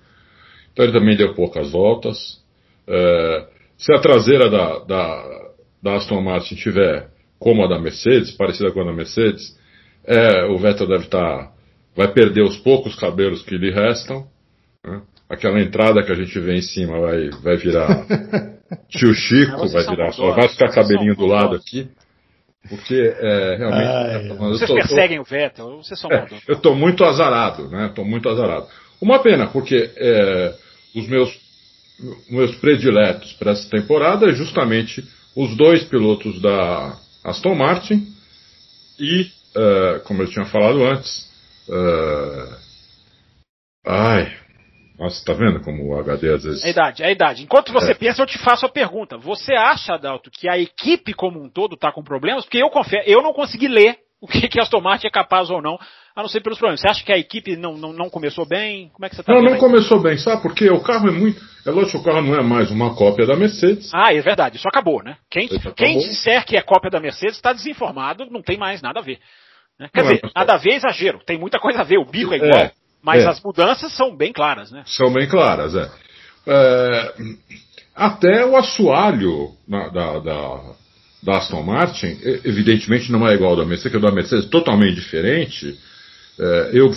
Então 0.72 0.86
ele 0.86 0.94
também 0.94 1.18
deu 1.18 1.34
poucas 1.34 1.72
voltas. 1.72 2.40
É, 2.88 3.48
se 3.78 3.92
a 3.92 4.00
traseira 4.00 4.48
da, 4.48 4.80
da, 4.80 5.50
da 5.82 5.96
Aston 5.96 6.22
Martin 6.22 6.54
tiver 6.54 7.10
como 7.40 7.64
a 7.64 7.68
da 7.68 7.80
Mercedes, 7.80 8.32
parecida 8.32 8.72
com 8.72 8.82
a 8.82 8.86
da 8.86 8.94
Mercedes, 8.94 9.58
é, 10.06 10.46
o 10.46 10.58
Vettel 10.58 10.88
deve 10.88 11.06
estar. 11.06 11.20
Tá, 11.20 11.52
vai 11.96 12.14
perder 12.14 12.44
os 12.44 12.58
poucos 12.58 12.96
cabelos 12.96 13.42
que 13.42 13.58
lhe 13.58 13.72
restam. 13.72 14.28
Né? 14.88 15.02
Aquela 15.30 15.60
entrada 15.60 16.02
que 16.04 16.12
a 16.12 16.16
gente 16.16 16.40
vê 16.40 16.56
em 16.56 16.62
cima 16.62 17.00
vai, 17.00 17.30
vai 17.44 17.58
virar 17.58 18.06
tio 18.90 19.14
Chico, 19.14 19.68
vai 19.68 19.86
virar 19.86 20.12
só, 20.14 20.32
vai 20.32 20.48
ficar 20.48 20.72
cabelinho 20.72 21.16
do 21.16 21.26
lado 21.26 21.56
aqui. 21.56 21.90
Porque 22.70 22.96
é, 22.96 23.56
realmente. 23.58 23.88
Ai, 23.88 24.28
vocês 24.38 24.70
tô, 24.70 24.76
perseguem 24.76 25.18
tô, 25.18 25.24
o 25.24 25.26
Vettel, 25.26 25.78
vocês 25.78 26.00
são 26.00 26.12
é, 26.12 26.28
Eu 26.48 26.56
estou 26.56 26.76
muito 26.76 27.04
azarado, 27.06 27.70
né? 27.70 27.88
Estou 27.88 28.04
muito 28.04 28.28
azarado. 28.28 28.68
Uma 29.02 29.20
pena, 29.20 29.48
porque 29.48 29.90
é, 29.96 30.54
os 30.96 31.08
meus, 31.08 31.40
meus 32.30 32.56
prediletos 32.56 33.34
para 33.34 33.52
essa 33.52 33.70
temporada 33.70 34.30
é 34.30 34.34
justamente 34.34 35.04
os 35.36 35.56
dois 35.56 35.84
pilotos 35.84 36.42
da 36.42 36.98
Aston 37.24 37.56
Martin 37.56 38.08
e, 39.00 39.22
uh, 39.56 40.00
como 40.06 40.24
eu 40.24 40.28
tinha 40.28 40.46
falado 40.46 40.84
antes, 40.84 41.30
uh, 41.70 42.56
ai, 43.86 44.36
nossa, 45.00 45.24
tá 45.24 45.34
vendo 45.34 45.62
como 45.62 45.88
o 45.88 46.00
HD 46.00 46.34
às 46.34 46.44
vezes. 46.44 46.64
É 46.64 46.68
a 46.68 46.72
idade, 46.72 47.04
é 47.04 47.06
a 47.06 47.12
idade. 47.12 47.44
Enquanto 47.44 47.72
você 47.72 47.92
é. 47.92 47.96
pensa, 47.96 48.22
eu 48.22 48.26
te 48.26 48.38
faço 48.38 48.66
a 48.66 48.70
pergunta. 48.70 49.18
Você 49.18 49.54
acha, 49.54 49.94
Adalto, 49.94 50.32
que 50.32 50.50
a 50.50 50.58
equipe 50.58 51.14
como 51.14 51.42
um 51.42 51.50
todo 51.50 51.76
está 51.76 51.92
com 51.92 52.04
problemas? 52.04 52.46
Porque 52.46 52.58
eu 52.58 52.70
confesso, 52.70 53.08
eu 53.08 53.22
não 53.22 53.34
consegui 53.34 53.68
ler 53.68 53.98
o 54.20 54.28
que, 54.28 54.48
que 54.48 54.60
a 54.60 54.64
Aston 54.64 54.82
Martin 54.82 55.08
é 55.08 55.12
capaz 55.12 55.50
ou 55.52 55.62
não, 55.62 55.78
a 56.16 56.22
não 56.22 56.28
ser 56.28 56.42
pelos 56.42 56.58
problemas. 56.58 56.82
Você 56.82 56.90
acha 56.90 57.06
que 57.06 57.12
a 57.12 57.18
equipe 57.18 57.56
não, 57.56 57.78
não, 57.78 57.94
não 57.94 58.10
começou 58.10 58.48
bem? 58.48 58.90
Como 58.90 59.06
é 59.06 59.10
que 59.10 59.16
você 59.16 59.22
está 59.22 59.34
Não, 59.34 59.42
não 59.44 59.58
começou 59.58 60.02
bem, 60.02 60.18
sabe? 60.18 60.42
Porque 60.42 60.68
o 60.70 60.82
carro 60.82 61.10
é 61.10 61.12
muito. 61.12 61.40
É 61.66 61.70
lógico 61.70 61.92
que 61.92 61.98
o 61.98 62.04
carro 62.04 62.26
não 62.26 62.36
é 62.36 62.42
mais 62.42 62.72
uma 62.72 62.96
cópia 62.96 63.28
da 63.28 63.36
Mercedes. 63.36 63.92
Ah, 63.94 64.14
é 64.14 64.20
verdade, 64.20 64.58
isso 64.58 64.68
acabou, 64.68 65.04
né? 65.04 65.18
Quem, 65.30 65.48
quem 65.76 66.00
disser 66.00 66.44
que 66.46 66.58
é 66.58 66.62
cópia 66.62 66.90
da 66.90 67.00
Mercedes 67.00 67.36
está 67.36 67.54
desinformado, 67.54 68.26
não 68.32 68.42
tem 68.42 68.58
mais 68.58 68.82
nada 68.82 69.00
a 69.00 69.04
ver. 69.04 69.20
Né? 69.80 69.90
Quer 69.94 70.04
não 70.04 70.12
dizer, 70.12 70.26
é 70.26 70.40
nada 70.40 70.54
a 70.54 70.58
ver 70.58 70.72
é 70.72 70.76
exagero, 70.76 71.20
tem 71.24 71.38
muita 71.38 71.60
coisa 71.60 71.82
a 71.82 71.84
ver, 71.84 72.00
o 72.00 72.06
bico 72.06 72.34
é 72.34 72.38
igual. 72.38 72.60
É. 72.60 72.72
Mas 73.08 73.24
é. 73.24 73.28
as 73.30 73.42
mudanças 73.42 73.94
são 73.94 74.14
bem 74.14 74.34
claras, 74.34 74.70
né? 74.70 74.84
São 74.86 75.14
bem 75.14 75.26
claras, 75.30 75.74
é. 75.74 75.90
é 76.46 77.14
até 77.96 78.46
o 78.46 78.58
assoalho 78.58 79.54
na, 79.66 79.88
da, 79.88 80.20
da, 80.20 80.62
da, 81.24 81.38
Aston 81.38 81.64
Martin, 81.64 82.20
evidentemente 82.44 83.10
não 83.10 83.26
é 83.26 83.34
igual 83.34 83.52
ao 83.52 83.56
da 83.56 83.66
Mercedes, 83.66 83.92
que 83.92 83.98
é 83.98 84.02
da 84.02 84.14
Mercedes 84.14 84.50
totalmente 84.50 84.96
diferente. 84.96 85.80
É, 86.38 86.72
eu, 86.74 86.92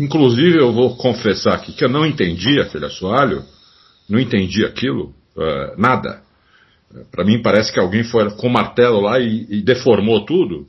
inclusive, 0.00 0.58
eu 0.58 0.72
vou 0.72 0.96
confessar 0.96 1.54
aqui 1.54 1.72
que 1.72 1.84
eu 1.84 1.88
não 1.88 2.04
entendi 2.04 2.60
aquele 2.60 2.86
assoalho, 2.86 3.44
não 4.08 4.18
entendi 4.18 4.64
aquilo, 4.64 5.14
é, 5.38 5.74
nada. 5.78 6.20
Para 7.12 7.24
mim 7.24 7.40
parece 7.40 7.72
que 7.72 7.78
alguém 7.78 8.02
foi 8.02 8.28
com 8.32 8.48
martelo 8.48 9.00
lá 9.00 9.20
e, 9.20 9.46
e 9.48 9.62
deformou 9.62 10.26
tudo. 10.26 10.66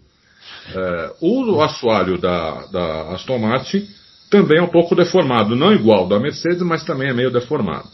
É, 0.75 1.11
o 1.21 1.59
assoalho 1.59 2.19
da, 2.19 2.67
da 2.67 3.13
Aston 3.13 3.39
Martin 3.39 3.87
também 4.29 4.59
é 4.59 4.61
um 4.61 4.69
pouco 4.69 4.95
deformado, 4.95 5.55
não 5.55 5.73
igual 5.73 6.07
da 6.07 6.19
Mercedes, 6.19 6.61
mas 6.61 6.83
também 6.83 7.09
é 7.09 7.13
meio 7.13 7.31
deformado. 7.31 7.87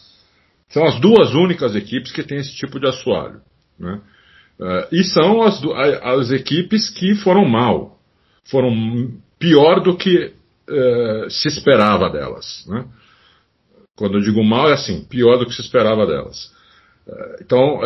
São 0.69 0.85
as 0.85 0.99
duas 0.99 1.33
únicas 1.33 1.75
equipes 1.75 2.11
que 2.11 2.23
têm 2.23 2.39
esse 2.39 2.55
tipo 2.55 2.79
de 2.79 2.87
assoalho. 2.87 3.41
Né? 3.77 3.99
Uh, 4.59 4.95
e 4.95 5.03
são 5.03 5.41
as, 5.41 5.61
as, 6.03 6.31
equipes 6.31 6.89
que 6.89 7.15
foram 7.15 7.45
mal, 7.45 7.99
foram 8.45 9.11
pior 9.37 9.81
do 9.81 9.97
que 9.97 10.33
uh, 10.69 11.29
se 11.29 11.47
esperava 11.47 12.09
delas. 12.09 12.65
Né? 12.67 12.85
Quando 13.95 14.17
eu 14.17 14.21
digo 14.21 14.43
mal, 14.43 14.69
é 14.69 14.73
assim, 14.73 15.03
pior 15.03 15.37
do 15.37 15.45
que 15.45 15.53
se 15.53 15.61
esperava 15.61 16.05
delas. 16.05 16.51
Uh, 17.07 17.43
então, 17.43 17.81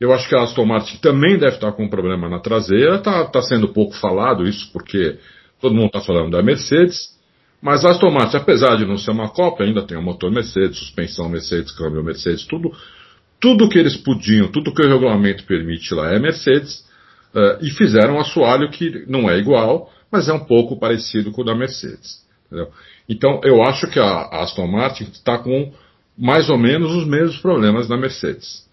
eu 0.00 0.12
acho 0.12 0.28
que 0.28 0.36
a 0.36 0.42
Aston 0.42 0.64
Martin 0.64 0.98
também 0.98 1.38
deve 1.38 1.54
estar 1.54 1.72
com 1.72 1.84
um 1.84 1.90
problema 1.90 2.28
na 2.28 2.40
traseira, 2.40 2.96
está 2.96 3.24
tá 3.26 3.42
sendo 3.42 3.68
pouco 3.68 3.94
falado 3.94 4.44
isso, 4.44 4.70
porque 4.72 5.18
todo 5.60 5.74
mundo 5.74 5.86
está 5.86 6.00
falando 6.00 6.30
da 6.30 6.42
Mercedes, 6.42 7.15
mas 7.60 7.84
a 7.84 7.90
Aston 7.90 8.10
Martin, 8.10 8.36
apesar 8.36 8.76
de 8.76 8.86
não 8.86 8.98
ser 8.98 9.10
uma 9.10 9.28
Copa, 9.28 9.64
ainda 9.64 9.82
tem 9.82 9.96
o 9.96 10.02
motor 10.02 10.30
Mercedes, 10.30 10.78
suspensão 10.78 11.28
Mercedes, 11.28 11.72
câmbio 11.72 12.02
Mercedes, 12.02 12.44
tudo, 12.44 12.72
tudo 13.40 13.68
que 13.68 13.78
eles 13.78 13.96
podiam, 13.96 14.48
tudo 14.48 14.72
que 14.72 14.82
o 14.82 14.88
regulamento 14.88 15.44
permite 15.44 15.94
lá 15.94 16.12
é 16.12 16.18
Mercedes, 16.18 16.84
uh, 17.34 17.64
e 17.64 17.70
fizeram 17.70 18.16
um 18.16 18.20
assoalho 18.20 18.70
que 18.70 19.04
não 19.08 19.28
é 19.30 19.38
igual, 19.38 19.90
mas 20.10 20.28
é 20.28 20.32
um 20.32 20.44
pouco 20.44 20.78
parecido 20.78 21.32
com 21.32 21.42
o 21.42 21.44
da 21.44 21.54
Mercedes. 21.54 22.24
Entendeu? 22.46 22.70
Então 23.08 23.40
eu 23.42 23.62
acho 23.62 23.88
que 23.88 23.98
a, 23.98 24.42
Aston 24.42 24.66
Martin 24.66 25.04
está 25.04 25.38
com 25.38 25.72
mais 26.16 26.48
ou 26.48 26.56
menos 26.56 26.92
os 26.92 27.06
mesmos 27.06 27.38
problemas 27.38 27.88
da 27.88 27.96
Mercedes. 27.96 28.66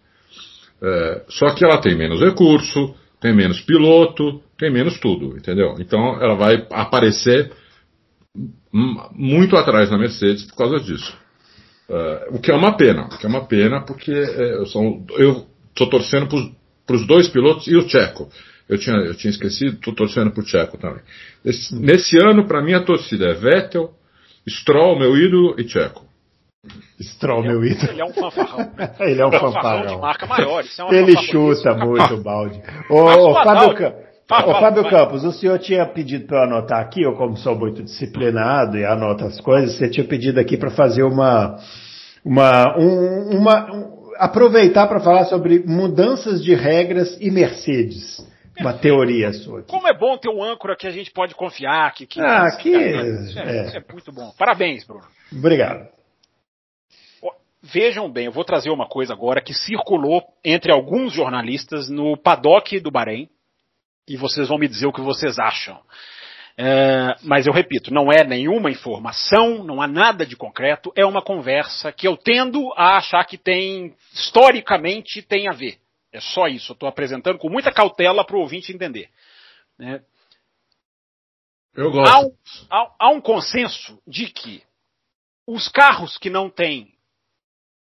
Uh, 0.82 1.22
só 1.30 1.52
que 1.52 1.64
ela 1.64 1.80
tem 1.80 1.96
menos 1.98 2.20
recurso, 2.20 2.94
tem 3.20 3.34
menos 3.34 3.62
piloto, 3.62 4.42
tem 4.58 4.72
menos 4.72 5.00
tudo, 5.00 5.38
entendeu? 5.38 5.76
Então 5.80 6.22
ela 6.22 6.36
vai 6.36 6.68
aparecer 6.70 7.52
muito 8.72 9.56
atrás 9.56 9.90
na 9.92 9.98
Mercedes 9.98 10.44
por 10.46 10.56
causa 10.56 10.80
disso. 10.80 11.16
Uh, 11.90 12.36
o 12.36 12.40
que 12.40 12.52
é 12.52 12.56
uma 12.56 12.76
pena, 12.76 13.06
o 13.06 13.18
que 13.18 13.26
é 13.26 13.30
uma 13.30 13.46
pena 13.46 13.82
porque 13.82 14.12
é, 14.12 14.56
eu 14.56 15.46
estou 15.70 15.90
torcendo 15.90 16.28
para 16.86 16.96
os 16.96 17.06
dois 17.06 17.28
pilotos 17.28 17.68
e 17.68 17.76
o 17.76 17.88
Checo. 17.88 18.30
Eu 18.68 18.78
tinha, 18.78 18.96
eu 18.96 19.14
tinha 19.14 19.30
esquecido, 19.30 19.76
estou 19.76 19.94
torcendo 19.94 20.32
para 20.32 20.42
o 20.42 20.46
Checo 20.46 20.78
também. 20.78 21.02
Esse, 21.44 21.76
nesse 21.76 22.18
ano, 22.18 22.48
para 22.48 22.62
mim, 22.62 22.74
a 22.74 22.84
torcida 22.84 23.28
é 23.28 23.34
Vettel, 23.34 23.94
Stroll, 24.48 24.98
meu 24.98 25.18
ídolo, 25.18 25.56
e 25.60 25.68
Checo. 25.68 26.06
Stroll, 27.02 27.44
meu 27.44 27.64
ídolo. 27.64 27.92
Ele 27.92 28.02
é 28.02 28.06
um 28.06 28.14
fanfarrão. 28.14 28.72
ele 29.02 29.22
é 29.22 29.26
um 29.26 29.32
fanfarrão. 29.32 29.96
de 29.96 30.02
marca 30.02 30.26
maior. 30.26 30.64
É 30.64 30.96
ele 30.96 31.18
chuta 31.24 31.76
muito 31.76 32.14
o 32.16 32.24
balde. 32.24 32.62
Ô, 32.90 33.04
ô 33.04 33.34
Fábio, 34.28 34.52
Ô, 34.52 34.60
Fábio 34.60 34.90
Campos, 34.90 35.24
o 35.24 35.32
senhor 35.32 35.60
tinha 35.60 35.86
pedido 35.86 36.26
para 36.26 36.40
eu 36.40 36.44
anotar 36.44 36.80
aqui, 36.80 37.02
eu 37.02 37.14
como 37.16 37.36
sou 37.36 37.56
muito 37.56 37.84
disciplinado 37.84 38.78
e 38.78 38.86
anoto 38.86 39.26
as 39.26 39.40
coisas, 39.42 39.78
você 39.78 39.90
tinha 39.90 40.06
pedido 40.06 40.40
aqui 40.40 40.58
para 40.58 40.72
fazer 40.72 41.04
uma, 41.04 41.58
uma, 42.24 42.78
um, 42.78 43.38
uma 43.38 43.72
um, 43.72 44.12
aproveitar 44.18 44.88
para 44.88 45.02
falar 45.02 45.26
sobre 45.26 45.60
mudanças 45.66 46.44
de 46.44 46.56
regras 46.56 47.18
e 47.20 47.30
Mercedes. 47.30 48.26
Uma 48.60 48.74
teoria 48.74 49.34
sua. 49.34 49.64
Como 49.64 49.88
é 49.88 49.98
bom 49.98 50.16
ter 50.16 50.30
um 50.30 50.44
âncora 50.44 50.76
que 50.76 50.86
a 50.86 50.92
gente 50.92 51.12
pode 51.12 51.34
confiar. 51.34 51.92
Que, 51.94 52.06
que 52.06 52.22
ah, 52.22 52.56
que 52.56 52.74
é, 52.74 52.92
é, 53.36 53.78
é 53.78 53.84
muito 53.92 54.12
bom. 54.12 54.32
Parabéns, 54.38 54.86
Bruno. 54.86 55.06
Obrigado. 55.32 55.88
Vejam 57.64 58.12
bem, 58.12 58.26
eu 58.26 58.32
vou 58.32 58.44
trazer 58.44 58.70
uma 58.70 58.86
coisa 58.86 59.14
agora 59.14 59.42
que 59.42 59.54
circulou 59.54 60.22
entre 60.44 60.72
alguns 60.72 61.14
jornalistas 61.14 61.90
no 61.90 62.18
paddock 62.18 62.78
do 62.82 62.92
Bahrein, 62.92 63.30
e 64.08 64.18
vocês 64.18 64.48
vão 64.48 64.58
me 64.58 64.68
dizer 64.68 64.86
o 64.86 64.94
que 64.94 65.02
vocês 65.02 65.40
acham. 65.40 65.82
É, 66.56 67.16
mas 67.24 67.48
eu 67.48 67.54
repito, 67.54 67.92
não 67.92 68.12
é 68.12 68.24
nenhuma 68.24 68.70
informação, 68.70 69.64
não 69.64 69.82
há 69.82 69.88
nada 69.88 70.26
de 70.26 70.36
concreto, 70.36 70.92
é 70.96 71.04
uma 71.04 71.22
conversa 71.22 71.92
que 71.92 72.08
eu 72.08 72.16
tendo 72.16 72.72
a 72.76 72.98
achar 72.98 73.26
que 73.26 73.38
tem, 73.38 73.96
historicamente, 74.14 75.22
tem 75.24 75.48
a 75.48 75.52
ver. 75.52 75.80
É 76.12 76.20
só 76.20 76.48
isso, 76.48 76.72
eu 76.72 76.74
estou 76.76 76.88
apresentando 76.88 77.40
com 77.40 77.50
muita 77.50 77.72
cautela 77.72 78.24
para 78.24 78.36
o 78.36 78.40
ouvinte 78.40 78.72
entender. 78.72 79.10
Né? 79.80 80.04
Eu 81.74 81.92
gosto. 81.92 82.14
Há 82.14 82.20
um, 82.20 82.38
há, 82.70 82.96
há 83.00 83.10
um 83.10 83.20
consenso 83.20 84.00
de 84.08 84.28
que 84.28 84.62
os 85.48 85.68
carros 85.68 86.20
que 86.20 86.30
não 86.30 86.52
têm 86.52 86.94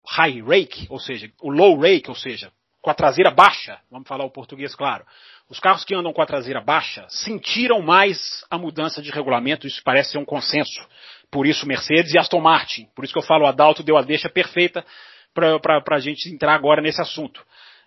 high 0.07 0.41
rake, 0.41 0.87
ou 0.89 0.99
seja, 0.99 1.31
o 1.41 1.51
low 1.51 1.79
rake, 1.79 2.09
ou 2.09 2.15
seja, 2.15 2.51
com 2.81 2.89
a 2.89 2.93
traseira 2.93 3.31
baixa, 3.31 3.79
vamos 3.89 4.07
falar 4.07 4.25
o 4.25 4.31
português 4.31 4.75
claro, 4.75 5.05
os 5.53 5.59
carros 5.59 5.85
que 5.85 5.93
andam 5.93 6.11
com 6.11 6.19
a 6.19 6.25
traseira 6.25 6.59
baixa 6.59 7.05
sentiram 7.07 7.79
mais 7.79 8.43
a 8.49 8.57
mudança 8.57 9.03
de 9.03 9.11
regulamento, 9.11 9.67
isso 9.67 9.83
parece 9.83 10.13
ser 10.13 10.17
um 10.17 10.25
consenso. 10.25 10.83
Por 11.29 11.45
isso 11.45 11.67
Mercedes 11.67 12.11
e 12.11 12.17
Aston 12.17 12.41
Martin. 12.41 12.87
Por 12.95 13.05
isso 13.05 13.13
que 13.13 13.19
eu 13.19 13.23
falo, 13.23 13.43
o 13.43 13.47
Adalto 13.47 13.83
deu 13.83 13.95
a 13.95 14.01
deixa 14.01 14.27
perfeita 14.27 14.83
para 15.31 15.83
a 15.91 15.99
gente 15.99 16.27
entrar 16.27 16.55
agora 16.55 16.81
nesse 16.81 16.99
assunto. 16.99 17.39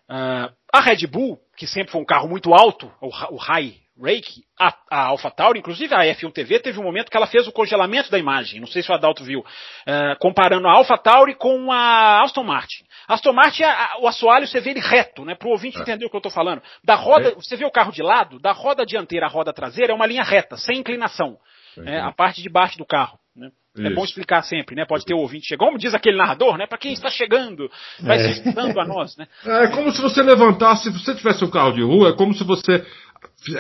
Uh, 0.09 0.55
a 0.73 0.81
Red 0.81 1.09
Bull, 1.09 1.41
que 1.57 1.67
sempre 1.67 1.91
foi 1.91 2.01
um 2.01 2.05
carro 2.05 2.29
muito 2.29 2.55
alto, 2.55 2.89
o, 3.01 3.09
o 3.35 3.37
high 3.37 3.75
Rake, 3.99 4.43
a, 4.61 4.75
a 4.91 5.07
AlphaTauri, 5.07 5.59
inclusive 5.59 5.95
a 5.95 6.01
F1 6.01 6.33
TV, 6.33 6.59
teve 6.59 6.79
um 6.79 6.83
momento 6.83 7.11
que 7.11 7.17
ela 7.17 7.27
fez 7.27 7.47
o 7.47 7.53
congelamento 7.53 8.11
da 8.11 8.19
imagem, 8.19 8.61
não 8.61 8.67
sei 8.67 8.83
se 8.83 8.91
o 8.91 8.95
Adalto 8.95 9.25
viu, 9.25 9.41
uh, 9.41 10.19
comparando 10.21 10.69
a 10.69 10.73
AlphaTauri 10.73 11.35
com 11.35 11.73
a 11.73 12.23
Aston 12.23 12.45
Martin. 12.45 12.85
A 13.09 13.15
Aston 13.15 13.33
Martin, 13.33 13.63
a, 13.63 13.99
o 14.01 14.07
assoalho, 14.07 14.47
você 14.47 14.61
vê 14.61 14.71
ele 14.71 14.81
reto, 14.81 15.25
né, 15.25 15.35
para 15.35 15.49
o 15.49 15.53
ouvinte 15.53 15.79
é. 15.79 15.81
entender 15.81 16.05
o 16.05 16.11
que 16.11 16.17
eu 16.17 16.19
estou 16.19 16.33
falando. 16.33 16.63
Da 16.85 16.95
roda, 16.95 17.29
é. 17.29 17.35
você 17.35 17.57
vê 17.57 17.65
o 17.65 17.71
carro 17.71 17.91
de 17.91 18.03
lado, 18.03 18.39
da 18.39 18.53
roda 18.53 18.85
dianteira 18.85 19.27
à 19.27 19.29
roda 19.29 19.53
traseira 19.53 19.93
é 19.93 19.95
uma 19.95 20.07
linha 20.07 20.23
reta, 20.23 20.57
sem 20.57 20.79
inclinação. 20.79 21.39
É, 21.85 22.01
a 22.01 22.11
parte 22.11 22.43
de 22.43 22.49
baixo 22.49 22.79
do 22.79 22.87
carro. 22.87 23.19
Né? 23.35 23.51
É 23.79 23.91
bom 23.91 24.03
explicar 24.03 24.43
sempre, 24.43 24.75
né? 24.75 24.87
Pode 24.87 25.05
ter 25.05 25.13
o 25.13 25.19
ouvinte 25.19 25.47
chegando, 25.47 25.69
como 25.69 25.79
diz 25.79 25.93
aquele 25.93 26.17
narrador, 26.17 26.57
né? 26.57 26.67
Para 26.67 26.79
quem 26.79 26.95
está 26.95 27.11
chegando, 27.11 27.71
vai 28.01 28.17
é. 28.17 28.33
se 28.33 28.49
a 28.49 28.85
nós, 28.87 29.17
né? 29.17 29.27
É 29.45 29.69
como 29.69 29.93
se 29.93 30.01
você 30.01 30.23
levantasse, 30.23 30.85
se 30.85 30.91
você 30.91 31.15
tivesse 31.15 31.45
um 31.45 31.51
carro 31.51 31.73
de 31.73 31.83
rua, 31.83 32.11
é 32.11 32.13
como 32.15 32.33
se 32.33 32.43
você 32.43 32.85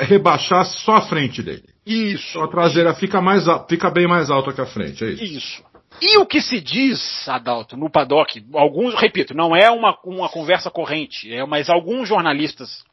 rebaixasse 0.03 0.79
só 0.81 0.97
a 0.97 1.03
frente 1.03 1.43
dele. 1.43 1.65
Isso. 1.85 2.41
A 2.41 2.49
traseira 2.49 2.95
fica, 2.95 3.21
mais, 3.21 3.45
fica 3.69 3.91
bem 3.91 4.07
mais 4.07 4.31
alta 4.31 4.53
que 4.53 4.61
a 4.61 4.67
frente, 4.67 5.05
é 5.05 5.11
isso. 5.11 5.25
Isso. 5.25 5.65
E 6.01 6.19
o 6.19 6.27
que 6.27 6.43
se 6.43 6.61
diz, 6.61 7.27
Adalto, 7.29 7.77
no 7.77 7.91
paddock, 7.91 8.45
alguns, 8.55 8.95
repito, 8.95 9.35
não 9.35 9.57
é 9.57 9.71
uma, 9.71 9.97
uma 10.05 10.29
conversa 10.29 10.71
corrente, 10.71 11.33
é, 11.33 11.45
mas 11.47 11.71
alguns 11.71 12.09
jornalistas 12.09 12.85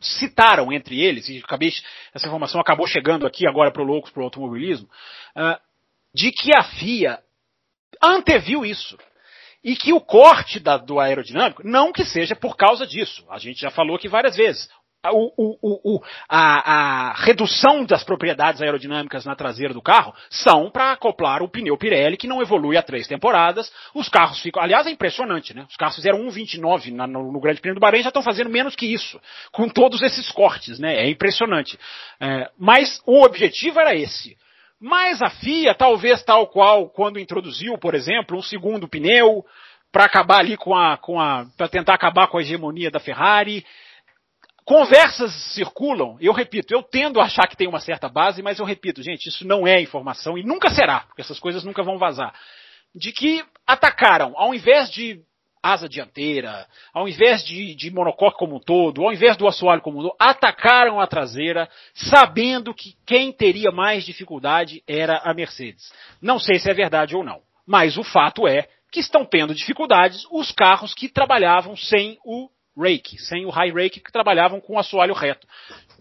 citaram 0.00 0.72
entre 0.72 1.00
eles, 1.00 1.28
e 1.28 1.38
acabei, 1.38 1.72
essa 2.14 2.26
informação 2.26 2.60
acabou 2.60 2.86
chegando 2.86 3.26
aqui 3.26 3.46
agora 3.46 3.70
para 3.70 3.82
o 3.82 3.84
Loucos 3.84 4.10
para 4.10 4.20
o 4.20 4.24
Automobilismo, 4.24 4.88
uh, 5.36 5.60
de 6.14 6.30
que 6.30 6.54
a 6.54 6.62
FIA 6.62 7.18
anteviu 8.02 8.64
isso. 8.64 8.96
E 9.62 9.76
que 9.76 9.92
o 9.92 10.00
corte 10.00 10.58
da, 10.58 10.78
do 10.78 10.98
aerodinâmico, 10.98 11.62
não 11.66 11.92
que 11.92 12.02
seja 12.02 12.34
por 12.34 12.56
causa 12.56 12.86
disso, 12.86 13.26
a 13.28 13.38
gente 13.38 13.60
já 13.60 13.70
falou 13.70 13.96
aqui 13.96 14.08
várias 14.08 14.34
vezes 14.34 14.70
o, 15.08 15.32
o, 15.62 15.96
o, 15.96 16.02
a, 16.28 17.10
a, 17.10 17.14
redução 17.14 17.84
das 17.86 18.04
propriedades 18.04 18.60
aerodinâmicas 18.60 19.24
na 19.24 19.34
traseira 19.34 19.72
do 19.72 19.80
carro 19.80 20.14
são 20.28 20.70
para 20.70 20.92
acoplar 20.92 21.42
o 21.42 21.48
pneu 21.48 21.78
Pirelli, 21.78 22.18
que 22.18 22.28
não 22.28 22.42
evolui 22.42 22.76
há 22.76 22.82
três 22.82 23.06
temporadas. 23.06 23.72
Os 23.94 24.10
carros 24.10 24.40
ficam. 24.42 24.62
Aliás, 24.62 24.86
é 24.86 24.90
impressionante, 24.90 25.54
né? 25.54 25.66
Os 25.70 25.76
carros 25.76 25.96
fizeram 25.96 26.18
1,29 26.26 26.90
no, 26.90 27.32
no 27.32 27.40
Grande 27.40 27.60
Prêmio 27.60 27.76
do 27.76 27.80
Bahrein 27.80 28.02
já 28.02 28.08
estão 28.08 28.22
fazendo 28.22 28.50
menos 28.50 28.76
que 28.76 28.86
isso, 28.86 29.18
com 29.52 29.68
todos 29.68 30.02
esses 30.02 30.30
cortes, 30.30 30.78
né? 30.78 30.96
É 30.96 31.08
impressionante. 31.08 31.78
É, 32.20 32.50
mas 32.58 33.00
o 33.06 33.24
objetivo 33.24 33.80
era 33.80 33.94
esse. 33.94 34.36
Mas 34.78 35.22
a 35.22 35.30
FIA, 35.30 35.74
talvez 35.74 36.22
tal 36.22 36.46
qual 36.46 36.90
quando 36.90 37.18
introduziu, 37.18 37.78
por 37.78 37.94
exemplo, 37.94 38.36
um 38.36 38.42
segundo 38.42 38.88
pneu 38.88 39.44
para 39.92 40.04
acabar 40.04 40.40
ali 40.40 40.56
com 40.56 40.74
a, 40.76 40.96
com 40.96 41.20
a, 41.20 41.46
para 41.56 41.68
tentar 41.68 41.94
acabar 41.94 42.28
com 42.28 42.38
a 42.38 42.40
hegemonia 42.42 42.90
da 42.90 43.00
Ferrari. 43.00 43.64
Conversas 44.64 45.32
circulam, 45.54 46.16
eu 46.20 46.32
repito, 46.32 46.72
eu 46.72 46.82
tendo 46.82 47.20
a 47.20 47.24
achar 47.24 47.48
que 47.48 47.56
tem 47.56 47.68
uma 47.68 47.80
certa 47.80 48.08
base, 48.08 48.42
mas 48.42 48.58
eu 48.58 48.64
repito, 48.64 49.02
gente, 49.02 49.28
isso 49.28 49.46
não 49.46 49.66
é 49.66 49.80
informação 49.80 50.38
e 50.38 50.44
nunca 50.44 50.70
será, 50.70 51.00
porque 51.00 51.22
essas 51.22 51.40
coisas 51.40 51.64
nunca 51.64 51.82
vão 51.82 51.98
vazar. 51.98 52.34
De 52.94 53.12
que 53.12 53.44
atacaram, 53.66 54.32
ao 54.36 54.54
invés 54.54 54.90
de 54.90 55.20
asa 55.62 55.88
dianteira, 55.88 56.66
ao 56.92 57.08
invés 57.08 57.44
de, 57.44 57.74
de 57.74 57.90
monocoque 57.90 58.38
como 58.38 58.56
um 58.56 58.60
todo, 58.60 59.04
ao 59.04 59.12
invés 59.12 59.36
do 59.36 59.46
assoalho 59.46 59.82
como 59.82 59.98
um 59.98 60.02
todo, 60.02 60.16
atacaram 60.18 61.00
a 61.00 61.06
traseira, 61.06 61.68
sabendo 61.94 62.74
que 62.74 62.94
quem 63.06 63.30
teria 63.32 63.70
mais 63.70 64.04
dificuldade 64.04 64.82
era 64.86 65.18
a 65.18 65.34
Mercedes. 65.34 65.92
Não 66.20 66.38
sei 66.38 66.58
se 66.58 66.70
é 66.70 66.74
verdade 66.74 67.14
ou 67.14 67.22
não, 67.22 67.40
mas 67.66 67.98
o 67.98 68.02
fato 68.02 68.48
é 68.48 68.68
que 68.90 69.00
estão 69.00 69.24
tendo 69.24 69.54
dificuldades 69.54 70.26
os 70.30 70.50
carros 70.50 70.94
que 70.94 71.08
trabalhavam 71.08 71.76
sem 71.76 72.18
o 72.24 72.48
rake, 72.76 73.18
sem 73.18 73.46
o 73.46 73.50
high 73.50 73.72
rake, 73.72 74.00
que 74.00 74.12
trabalhavam 74.12 74.60
com 74.60 74.78
assoalho 74.78 75.14
reto. 75.14 75.46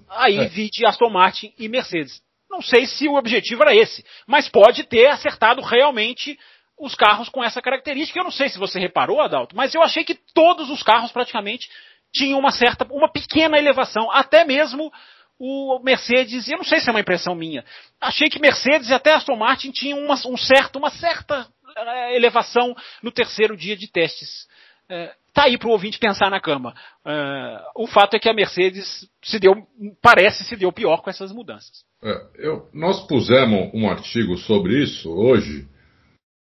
Aí 0.09 0.37
é. 0.37 0.45
vi 0.47 0.69
de 0.69 0.85
Aston 0.85 1.09
Martin 1.09 1.53
e 1.57 1.67
Mercedes. 1.67 2.21
Não 2.49 2.61
sei 2.61 2.85
se 2.85 3.07
o 3.07 3.15
objetivo 3.15 3.61
era 3.61 3.75
esse, 3.75 4.03
mas 4.25 4.49
pode 4.49 4.83
ter 4.83 5.07
acertado 5.07 5.61
realmente 5.61 6.37
os 6.79 6.95
carros 6.95 7.29
com 7.29 7.43
essa 7.43 7.61
característica. 7.61 8.19
Eu 8.19 8.23
não 8.23 8.31
sei 8.31 8.49
se 8.49 8.57
você 8.57 8.79
reparou, 8.79 9.21
Adalto, 9.21 9.55
mas 9.55 9.75
eu 9.75 9.83
achei 9.83 10.03
que 10.03 10.15
todos 10.33 10.69
os 10.69 10.81
carros 10.81 11.11
praticamente 11.11 11.69
tinham 12.11 12.39
uma 12.39 12.51
certa, 12.51 12.85
uma 12.91 13.11
pequena 13.11 13.57
elevação, 13.57 14.09
até 14.11 14.43
mesmo 14.43 14.91
o 15.37 15.79
Mercedes, 15.79 16.47
e 16.47 16.51
eu 16.51 16.57
não 16.57 16.65
sei 16.65 16.79
se 16.79 16.89
é 16.89 16.91
uma 16.91 16.99
impressão 16.99 17.35
minha, 17.35 17.63
achei 18.01 18.29
que 18.29 18.41
Mercedes 18.41 18.89
e 18.89 18.93
até 18.93 19.13
Aston 19.13 19.37
Martin 19.37 19.71
tinham 19.71 19.99
uma, 19.99 20.15
um 20.25 20.35
certo, 20.35 20.77
uma 20.77 20.89
certa 20.89 21.47
eh, 21.77 22.15
elevação 22.15 22.75
no 23.01 23.11
terceiro 23.11 23.55
dia 23.55 23.77
de 23.77 23.87
testes. 23.87 24.47
É, 24.89 25.15
tá 25.33 25.43
aí 25.43 25.57
para 25.57 25.67
o 25.67 25.71
ouvinte 25.71 25.99
pensar 25.99 26.29
na 26.29 26.39
cama. 26.39 26.73
É, 27.05 27.61
o 27.75 27.87
fato 27.87 28.15
é 28.15 28.19
que 28.19 28.29
a 28.29 28.33
Mercedes 28.33 29.07
se 29.23 29.39
deu, 29.39 29.55
parece 30.01 30.43
se 30.43 30.55
deu 30.55 30.71
pior 30.71 31.01
com 31.01 31.09
essas 31.09 31.31
mudanças. 31.31 31.83
É, 32.03 32.21
eu, 32.37 32.67
nós 32.73 33.05
pusemos 33.07 33.69
um 33.73 33.89
artigo 33.89 34.37
sobre 34.37 34.83
isso 34.83 35.09
hoje, 35.11 35.67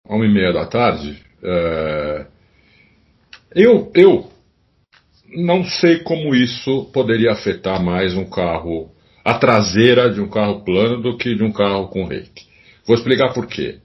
à 0.08 0.14
uma 0.14 0.26
e 0.26 0.32
meia 0.32 0.52
da 0.52 0.66
tarde. 0.66 1.22
É, 1.42 2.26
eu, 3.54 3.90
eu 3.94 4.30
não 5.36 5.64
sei 5.64 6.00
como 6.00 6.34
isso 6.34 6.90
poderia 6.92 7.32
afetar 7.32 7.82
mais 7.82 8.14
um 8.14 8.24
carro, 8.28 8.90
a 9.24 9.38
traseira 9.38 10.12
de 10.12 10.20
um 10.20 10.28
carro 10.28 10.64
plano 10.64 11.00
do 11.00 11.16
que 11.16 11.34
de 11.34 11.42
um 11.42 11.52
carro 11.52 11.88
com 11.88 12.04
rake. 12.04 12.46
Vou 12.86 12.96
explicar 12.96 13.32
por 13.32 13.46
quê. 13.46 13.78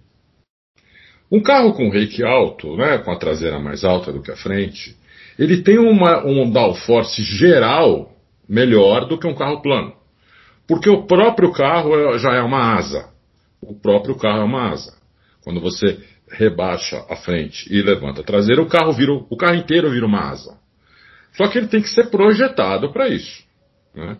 Um 1.32 1.42
carro 1.42 1.74
com 1.74 1.90
rake 1.90 2.24
alto, 2.24 2.76
né, 2.76 2.98
com 3.00 3.12
a 3.12 3.18
traseira 3.18 3.60
mais 3.60 3.84
alta 3.84 4.12
do 4.12 4.22
que 4.22 4.32
a 4.32 4.36
frente, 4.36 4.96
ele 5.38 5.62
tem 5.62 5.78
uma, 5.78 6.26
um 6.26 6.50
downforce 6.50 7.22
geral 7.22 8.12
melhor 8.48 9.08
do 9.08 9.18
que 9.18 9.28
um 9.28 9.36
carro 9.36 9.62
plano. 9.62 9.94
Porque 10.68 10.90
o 10.90 11.06
próprio 11.06 11.52
carro 11.52 11.96
é, 11.96 12.20
já 12.20 12.34
é 12.34 12.42
uma 12.42 12.76
asa. 12.76 13.10
O 13.62 13.74
próprio 13.74 14.16
carro 14.16 14.42
é 14.42 14.44
uma 14.44 14.72
asa. 14.72 14.94
Quando 15.44 15.62
você 15.62 16.00
rebaixa 16.32 17.06
a 17.10 17.16
frente 17.16 17.72
e 17.74 17.82
levanta 17.82 18.22
a 18.22 18.24
traseira, 18.24 18.62
o 18.62 18.68
carro 18.68 18.94
vira, 18.94 19.14
o 19.14 19.38
carro 19.38 19.56
inteiro 19.56 19.90
vira 19.90 20.06
uma 20.06 20.30
asa. 20.30 20.58
Só 21.34 21.48
que 21.48 21.58
ele 21.58 21.68
tem 21.68 21.82
que 21.82 21.90
ser 21.90 22.10
projetado 22.10 22.92
para 22.92 23.08
isso. 23.08 23.44
Né? 23.96 24.18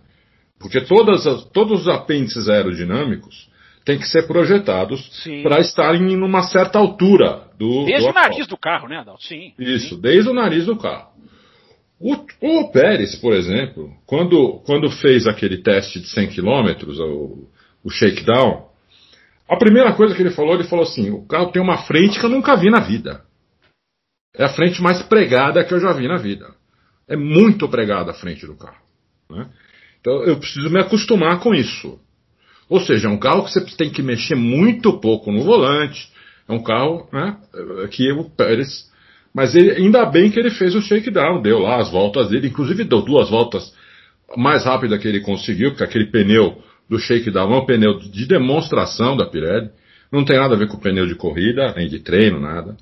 Porque 0.60 0.82
todas 0.82 1.26
as, 1.26 1.46
todos 1.46 1.82
os 1.82 1.88
apêndices 1.88 2.48
aerodinâmicos 2.48 3.49
têm 3.90 3.98
que 3.98 4.08
ser 4.08 4.28
projetados 4.28 5.02
para 5.42 5.60
estarem 5.60 6.14
em 6.14 6.22
uma 6.22 6.44
certa 6.44 6.78
altura 6.78 7.42
do. 7.58 7.86
Desde 7.86 8.06
do 8.06 8.12
o 8.12 8.14
nariz 8.14 8.46
do 8.46 8.58
carro, 8.58 8.88
né, 8.88 8.98
Adalto? 8.98 9.24
Sim. 9.24 9.54
Isso, 9.58 9.96
sim. 9.96 10.02
desde 10.02 10.30
o 10.30 10.34
nariz 10.34 10.68
do 10.68 10.78
carro. 10.78 11.10
O, 12.00 12.14
o, 12.14 12.72
Pérez, 12.72 13.16
por 13.16 13.34
exemplo, 13.34 13.92
quando, 14.06 14.62
quando 14.66 14.90
fez 14.92 15.26
aquele 15.26 15.58
teste 15.58 16.00
de 16.00 16.08
100 16.08 16.30
km, 16.30 16.88
o, 17.02 17.50
o 17.84 17.90
shakedown, 17.90 18.70
a 19.50 19.58
primeira 19.58 19.92
coisa 19.94 20.16
que 20.16 20.22
ele 20.22 20.30
falou, 20.30 20.54
ele 20.54 20.66
falou 20.66 20.84
assim: 20.84 21.10
o 21.10 21.26
carro 21.26 21.52
tem 21.52 21.62
uma 21.62 21.80
frente 21.80 22.20
que 22.20 22.26
eu 22.26 22.30
nunca 22.30 22.56
vi 22.56 22.70
na 22.70 22.82
vida. 22.82 23.24
É 24.36 24.46
a 24.46 24.50
frente 24.50 24.82
mais 24.84 25.02
pregada 25.02 25.64
que 25.64 25.74
eu 25.74 25.80
já 25.80 25.92
vi 25.94 26.08
na 26.08 26.18
vida. 26.18 26.54
É 27.08 27.18
muito 27.18 27.68
pregada 27.68 28.12
a 28.12 28.14
frente 28.14 28.46
do 28.46 28.56
carro. 28.56 28.78
Né? 29.32 29.50
Então 30.00 30.24
eu 30.24 30.38
preciso 30.38 30.70
me 30.70 30.80
acostumar 30.80 31.40
com 31.40 31.56
isso. 31.56 32.00
Ou 32.70 32.80
seja, 32.80 33.08
é 33.08 33.12
um 33.12 33.18
carro 33.18 33.44
que 33.44 33.52
você 33.52 33.66
tem 33.76 33.90
que 33.90 34.04
mexer 34.04 34.36
muito 34.36 35.00
pouco 35.00 35.32
no 35.32 35.44
volante. 35.44 36.08
É 36.48 36.54
um 36.54 36.62
carro 36.62 37.10
né, 37.12 37.36
que 37.90 38.12
o 38.12 38.30
Pérez. 38.30 38.88
Mas 39.34 39.56
ele, 39.56 39.72
ainda 39.72 40.06
bem 40.06 40.30
que 40.30 40.40
ele 40.40 40.52
fez 40.52 40.76
o 40.76 40.82
shakedown, 40.82 41.42
deu 41.42 41.60
lá 41.60 41.78
as 41.78 41.92
voltas 41.92 42.30
dele, 42.30 42.48
inclusive 42.48 42.84
deu 42.84 43.02
duas 43.02 43.30
voltas 43.30 43.74
mais 44.38 44.66
rápida 44.66 44.98
que 44.98 45.08
ele 45.08 45.22
conseguiu, 45.22 45.72
porque 45.72 45.84
aquele 45.84 46.06
pneu 46.06 46.62
do 46.88 47.00
shakedown 47.00 47.54
é 47.54 47.58
um 47.58 47.66
pneu 47.66 47.98
de 48.00 48.28
demonstração 48.28 49.18
da 49.18 49.26
Pirelli. 49.26 49.70
Não 50.12 50.24
tem 50.24 50.38
nada 50.38 50.56
a 50.56 50.58
ver 50.58 50.68
com 50.68 50.78
pneu 50.78 51.08
de 51.08 51.16
corrida, 51.16 51.74
nem 51.76 51.88
de 51.88 52.00
treino, 52.00 52.40
nada. 52.40 52.76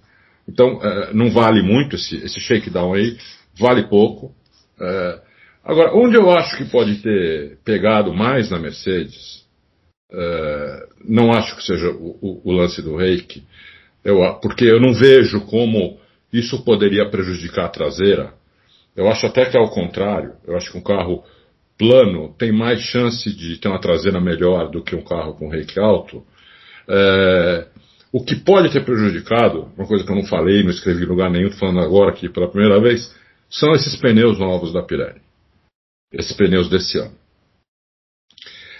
Então, 0.47 0.80
é, 0.81 1.14
não 1.14 1.30
vale 1.30 1.61
muito 1.61 1.95
esse, 1.95 2.15
esse 2.18 2.39
shakedown 2.39 2.93
aí, 2.93 3.18
vale 3.59 3.84
pouco. 3.84 4.34
É, 4.80 5.19
agora, 5.64 5.93
onde 5.93 6.15
eu 6.15 6.31
acho 6.31 6.57
que 6.57 6.65
pode 6.65 6.95
ter 7.01 7.57
pegado 7.65 8.14
mais 8.14 8.49
na 8.49 8.57
Mercedes 8.57 9.47
é, 10.11 10.88
não 11.05 11.31
acho 11.31 11.55
que 11.55 11.63
seja 11.63 11.89
o, 11.89 12.17
o, 12.21 12.41
o 12.45 12.51
lance 12.51 12.81
do 12.81 12.95
reiki, 12.95 13.43
eu, 14.03 14.19
porque 14.41 14.65
eu 14.65 14.79
não 14.79 14.93
vejo 14.93 15.41
como 15.41 15.99
isso 16.31 16.63
poderia 16.63 17.09
prejudicar 17.09 17.65
a 17.65 17.69
traseira. 17.69 18.34
Eu 18.95 19.09
acho 19.09 19.25
até 19.25 19.45
que 19.45 19.57
é 19.57 19.59
o 19.59 19.69
contrário. 19.69 20.34
Eu 20.45 20.55
acho 20.55 20.71
que 20.71 20.77
um 20.77 20.84
carro 20.84 21.23
plano 21.77 22.34
tem 22.38 22.51
mais 22.51 22.81
chance 22.81 23.29
de 23.35 23.57
ter 23.57 23.67
uma 23.67 23.81
traseira 23.81 24.19
melhor 24.19 24.69
do 24.69 24.84
que 24.84 24.95
um 24.95 25.03
carro 25.03 25.34
com 25.34 25.49
reiki 25.49 25.79
alto. 25.79 26.23
É, 26.89 27.67
o 28.11 28.23
que 28.23 28.35
pode 28.35 28.71
ter 28.71 28.84
prejudicado, 28.84 29.71
uma 29.77 29.85
coisa 29.85 30.03
que 30.05 30.11
eu 30.11 30.15
não 30.15 30.25
falei, 30.25 30.63
não 30.63 30.71
escrevi 30.71 31.03
em 31.03 31.07
lugar 31.07 31.29
nenhum, 31.29 31.49
estou 31.49 31.67
falando 31.67 31.85
agora 31.85 32.11
aqui 32.11 32.29
pela 32.29 32.49
primeira 32.49 32.79
vez, 32.79 33.13
são 33.49 33.73
esses 33.73 33.95
pneus 33.97 34.39
novos 34.39 34.73
da 34.73 34.81
Pirelli. 34.81 35.21
Esses 36.11 36.35
pneus 36.35 36.69
desse 36.69 36.97
ano. 36.97 37.13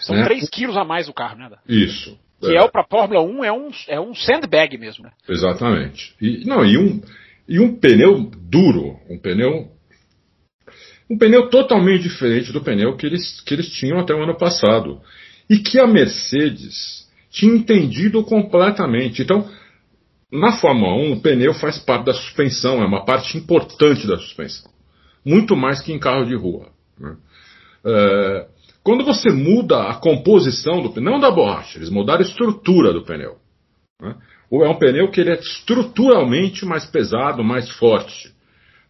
São 0.07 0.15
né? 0.15 0.23
3 0.23 0.49
quilos 0.49 0.77
a 0.77 0.85
mais 0.85 1.09
o 1.09 1.13
carro, 1.13 1.38
né? 1.38 1.49
Isso. 1.67 2.17
Que 2.39 2.55
é, 2.55 2.63
é 2.63 2.67
para 2.67 2.85
Fórmula 2.85 3.21
1 3.21 3.43
é 3.43 3.51
um, 3.51 3.69
é 3.88 3.99
um 3.99 4.15
sandbag 4.15 4.77
mesmo, 4.77 5.03
né? 5.03 5.11
Exatamente. 5.27 6.15
E, 6.21 6.45
não, 6.45 6.65
e, 6.65 6.77
um, 6.77 7.01
e 7.47 7.59
um 7.59 7.75
pneu 7.77 8.31
duro, 8.49 8.97
um 9.09 9.19
pneu. 9.19 9.69
Um 11.09 11.17
pneu 11.17 11.49
totalmente 11.49 12.03
diferente 12.03 12.53
do 12.53 12.61
pneu 12.61 12.95
que 12.95 13.05
eles, 13.05 13.41
que 13.41 13.53
eles 13.53 13.69
tinham 13.69 13.99
até 13.99 14.13
o 14.13 14.23
ano 14.23 14.38
passado. 14.38 15.01
E 15.49 15.57
que 15.57 15.79
a 15.79 15.88
Mercedes 15.88 17.07
tinha 17.29 17.53
entendido 17.53 18.23
completamente. 18.23 19.21
Então, 19.21 19.49
na 20.31 20.53
Fórmula 20.53 20.93
1, 20.93 21.13
o 21.13 21.21
pneu 21.21 21.53
faz 21.53 21.79
parte 21.79 22.05
da 22.05 22.13
suspensão, 22.13 22.81
é 22.81 22.85
uma 22.85 23.03
parte 23.03 23.38
importante 23.38 24.05
da 24.07 24.17
suspensão. 24.17 24.71
Muito 25.25 25.55
mais 25.55 25.81
que 25.81 25.91
em 25.91 25.99
carro 25.99 26.25
de 26.25 26.35
rua. 26.35 26.69
Né? 26.99 27.15
É, 27.85 28.47
quando 28.88 29.03
você 29.03 29.30
muda 29.30 29.89
a 29.89 29.95
composição 29.95 30.81
do 30.81 30.89
pneu, 30.89 31.11
não 31.11 31.19
da 31.19 31.30
borracha, 31.30 31.77
eles 31.77 31.89
mudaram 31.89 32.22
a 32.22 32.26
estrutura 32.26 32.93
do 32.93 33.03
pneu. 33.03 33.35
Né? 34.01 34.15
Ou 34.49 34.64
é 34.64 34.69
um 34.69 34.80
pneu 34.80 35.11
que 35.11 35.19
ele 35.19 35.31
é 35.31 35.38
estruturalmente 35.38 36.65
mais 36.65 36.85
pesado, 36.85 37.43
mais 37.43 37.69
forte, 37.72 38.34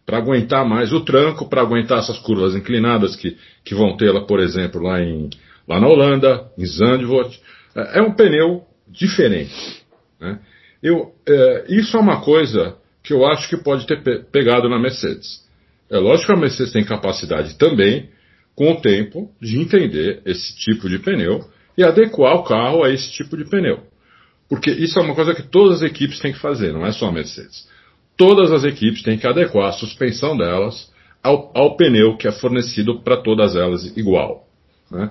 para 0.06 0.18
aguentar 0.18 0.64
mais 0.64 0.92
o 0.92 1.00
tranco, 1.00 1.48
para 1.48 1.62
aguentar 1.62 1.98
essas 1.98 2.16
curvas 2.16 2.54
inclinadas 2.54 3.16
que, 3.16 3.36
que 3.64 3.74
vão 3.74 3.96
ter 3.96 4.12
lá, 4.12 4.20
por 4.20 4.38
exemplo, 4.38 4.80
lá, 4.80 5.02
em, 5.02 5.30
lá 5.66 5.80
na 5.80 5.88
Holanda, 5.88 6.48
em 6.56 6.64
Zandvoort. 6.64 7.36
É, 7.74 7.98
é 7.98 8.00
um 8.00 8.14
pneu 8.14 8.62
diferente. 8.86 9.82
Né? 10.20 10.38
eu, 10.80 11.12
é, 11.28 11.64
isso 11.70 11.96
é 11.96 12.00
uma 12.00 12.20
coisa 12.20 12.76
que 13.02 13.12
eu 13.12 13.26
acho 13.26 13.48
que 13.48 13.56
pode 13.56 13.84
ter 13.84 14.00
pe 14.04 14.20
pegado 14.30 14.68
na 14.68 14.78
Mercedes. 14.78 15.44
É 15.90 15.98
lógico 15.98 16.26
que 16.26 16.38
a 16.38 16.40
Mercedes 16.40 16.72
tem 16.72 16.84
capacidade 16.84 17.58
também, 17.58 18.08
com 18.58 18.72
o 18.72 18.80
tempo, 18.80 19.30
de 19.40 19.56
entender 19.56 20.20
esse 20.26 20.56
tipo 20.56 20.88
de 20.88 20.98
pneu 20.98 21.44
e 21.76 21.84
adequar 21.84 22.34
o 22.34 22.42
carro 22.42 22.82
a 22.82 22.90
esse 22.90 23.08
tipo 23.12 23.36
de 23.36 23.44
pneu. 23.44 23.84
Porque 24.48 24.68
isso 24.68 24.98
é 24.98 25.02
uma 25.02 25.14
coisa 25.14 25.32
que 25.32 25.44
todas 25.44 25.76
as 25.76 25.82
equipes 25.88 26.18
têm 26.18 26.32
que 26.32 26.40
fazer, 26.40 26.72
não 26.72 26.84
é 26.84 26.90
só 26.90 27.06
a 27.06 27.12
Mercedes. 27.12 27.68
Todas 28.16 28.50
as 28.50 28.64
equipes 28.64 29.04
têm 29.04 29.16
que 29.16 29.28
adequar 29.28 29.68
a 29.68 29.72
suspensão 29.72 30.36
delas 30.36 30.92
ao, 31.22 31.52
ao 31.54 31.76
pneu 31.76 32.16
que 32.16 32.26
é 32.26 32.32
fornecido 32.32 33.00
para 33.00 33.18
todas 33.18 33.54
elas 33.54 33.96
igual. 33.96 34.48
Né? 34.90 35.08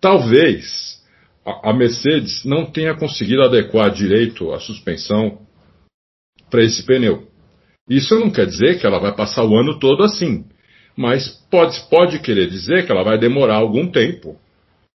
Talvez 0.00 1.02
a, 1.44 1.68
a 1.68 1.74
Mercedes 1.74 2.46
não 2.46 2.64
tenha 2.64 2.94
conseguido 2.94 3.42
adequar 3.42 3.90
direito 3.90 4.54
a 4.54 4.58
suspensão 4.58 5.40
para 6.48 6.64
esse 6.64 6.82
pneu. 6.82 7.28
Isso 7.86 8.18
não 8.18 8.30
quer 8.30 8.46
dizer 8.46 8.80
que 8.80 8.86
ela 8.86 8.98
vai 8.98 9.14
passar 9.14 9.44
o 9.44 9.54
ano 9.54 9.78
todo 9.78 10.02
assim, 10.02 10.46
mas 10.96 11.28
pode, 11.50 11.80
pode 11.88 12.18
querer 12.20 12.48
dizer 12.48 12.84
que 12.84 12.92
ela 12.92 13.02
vai 13.02 13.18
demorar 13.18 13.56
algum 13.56 13.90
tempo. 13.90 14.36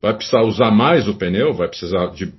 Vai 0.00 0.14
precisar 0.14 0.42
usar 0.42 0.70
mais 0.70 1.08
o 1.08 1.14
pneu, 1.14 1.54
vai 1.54 1.68
precisar 1.68 2.06
de, 2.08 2.32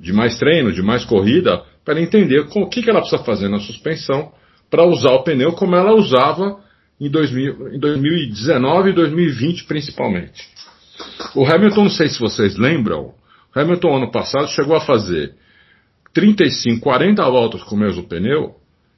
de 0.00 0.12
mais 0.12 0.38
treino, 0.38 0.72
de 0.72 0.82
mais 0.82 1.04
corrida, 1.04 1.62
para 1.84 2.00
entender 2.00 2.40
o 2.40 2.68
que, 2.68 2.82
que 2.82 2.90
ela 2.90 3.00
precisa 3.00 3.22
fazer 3.24 3.48
na 3.48 3.58
suspensão 3.58 4.32
para 4.70 4.86
usar 4.86 5.12
o 5.12 5.22
pneu 5.22 5.52
como 5.52 5.76
ela 5.76 5.92
usava 5.92 6.60
em, 7.00 7.10
2000, 7.10 7.74
em 7.74 7.78
2019 7.78 8.90
e 8.90 8.92
2020 8.92 9.64
principalmente. 9.64 10.48
O 11.34 11.44
Hamilton, 11.44 11.84
não 11.84 11.90
sei 11.90 12.08
se 12.08 12.18
vocês 12.18 12.56
lembram, 12.56 13.12
o 13.54 13.60
Hamilton 13.60 13.96
ano 13.96 14.10
passado 14.10 14.48
chegou 14.48 14.76
a 14.76 14.80
fazer 14.80 15.34
35, 16.12 16.80
40 16.80 17.22
voltas 17.24 17.62
com 17.64 17.74
o 17.74 17.78
mesmo 17.78 18.04
pneu 18.04 18.54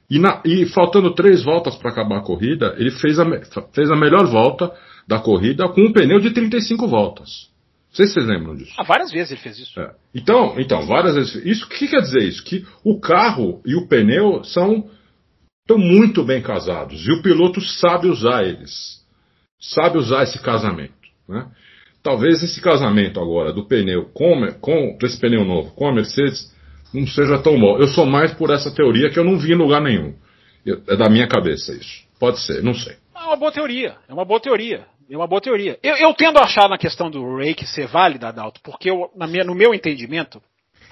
e, 0.09 0.19
na, 0.19 0.41
e 0.45 0.65
faltando 0.67 1.13
três 1.13 1.43
voltas 1.43 1.75
para 1.75 1.91
acabar 1.91 2.19
a 2.19 2.23
corrida, 2.23 2.75
ele 2.77 2.91
fez 2.91 3.19
a, 3.19 3.25
fez 3.73 3.91
a 3.91 3.95
melhor 3.95 4.25
volta 4.25 4.71
da 5.07 5.19
corrida 5.19 5.67
com 5.69 5.81
um 5.81 5.91
pneu 5.91 6.19
de 6.19 6.31
35 6.31 6.87
voltas. 6.87 7.49
Não 7.89 7.95
sei 7.95 8.07
se 8.07 8.13
vocês 8.13 8.27
lembram 8.27 8.55
disso. 8.55 8.73
Ah, 8.77 8.83
várias 8.83 9.11
vezes 9.11 9.31
ele 9.31 9.41
fez 9.41 9.59
isso. 9.59 9.79
É. 9.79 9.91
Então, 10.13 10.55
então, 10.57 10.85
várias 10.85 11.15
vezes. 11.15 11.35
Isso 11.45 11.65
o 11.65 11.69
que 11.69 11.87
quer 11.87 12.01
dizer 12.01 12.23
isso? 12.23 12.43
Que 12.43 12.65
o 12.83 12.99
carro 12.99 13.61
e 13.65 13.75
o 13.75 13.87
pneu 13.87 14.43
são 14.43 14.89
estão 15.67 15.77
muito 15.77 16.23
bem 16.23 16.41
casados 16.41 17.05
e 17.05 17.11
o 17.11 17.21
piloto 17.21 17.59
sabe 17.59 18.07
usar 18.07 18.45
eles, 18.45 19.01
sabe 19.59 19.97
usar 19.97 20.23
esse 20.23 20.39
casamento. 20.39 20.93
Né? 21.27 21.45
Talvez 22.01 22.41
esse 22.41 22.61
casamento 22.61 23.19
agora 23.19 23.51
do 23.51 23.67
pneu 23.67 24.05
com, 24.13 24.47
com 24.61 24.97
desse 24.97 25.19
pneu 25.19 25.43
novo 25.43 25.71
com 25.71 25.89
a 25.89 25.93
Mercedes 25.93 26.55
não 26.93 27.07
seja 27.07 27.37
tão 27.39 27.59
bom. 27.59 27.77
Eu 27.77 27.87
sou 27.87 28.05
mais 28.05 28.33
por 28.33 28.49
essa 28.49 28.73
teoria 28.73 29.09
que 29.09 29.19
eu 29.19 29.23
não 29.23 29.37
vi 29.37 29.51
em 29.51 29.55
lugar 29.55 29.81
nenhum. 29.81 30.13
É 30.87 30.95
da 30.95 31.09
minha 31.09 31.27
cabeça 31.27 31.73
isso. 31.73 32.05
Pode 32.19 32.39
ser, 32.39 32.61
não 32.61 32.73
sei. 32.73 32.95
É 33.15 33.19
uma 33.19 33.35
boa 33.35 33.51
teoria. 33.51 33.95
É 34.07 34.13
uma 34.13 34.25
boa 34.25 34.39
teoria. 34.39 34.85
É 35.09 35.15
uma 35.15 35.27
boa 35.27 35.41
teoria. 35.41 35.79
Eu, 35.81 35.95
eu 35.95 36.13
tendo 36.13 36.37
a 36.37 36.43
achar 36.43 36.67
na 36.67 36.77
questão 36.77 37.09
do 37.09 37.37
rake 37.37 37.65
ser 37.65 37.87
válida, 37.87 38.27
Adalto, 38.27 38.59
porque 38.61 38.89
eu, 38.89 39.09
minha, 39.15 39.43
no 39.45 39.55
meu 39.55 39.73
entendimento, 39.73 40.41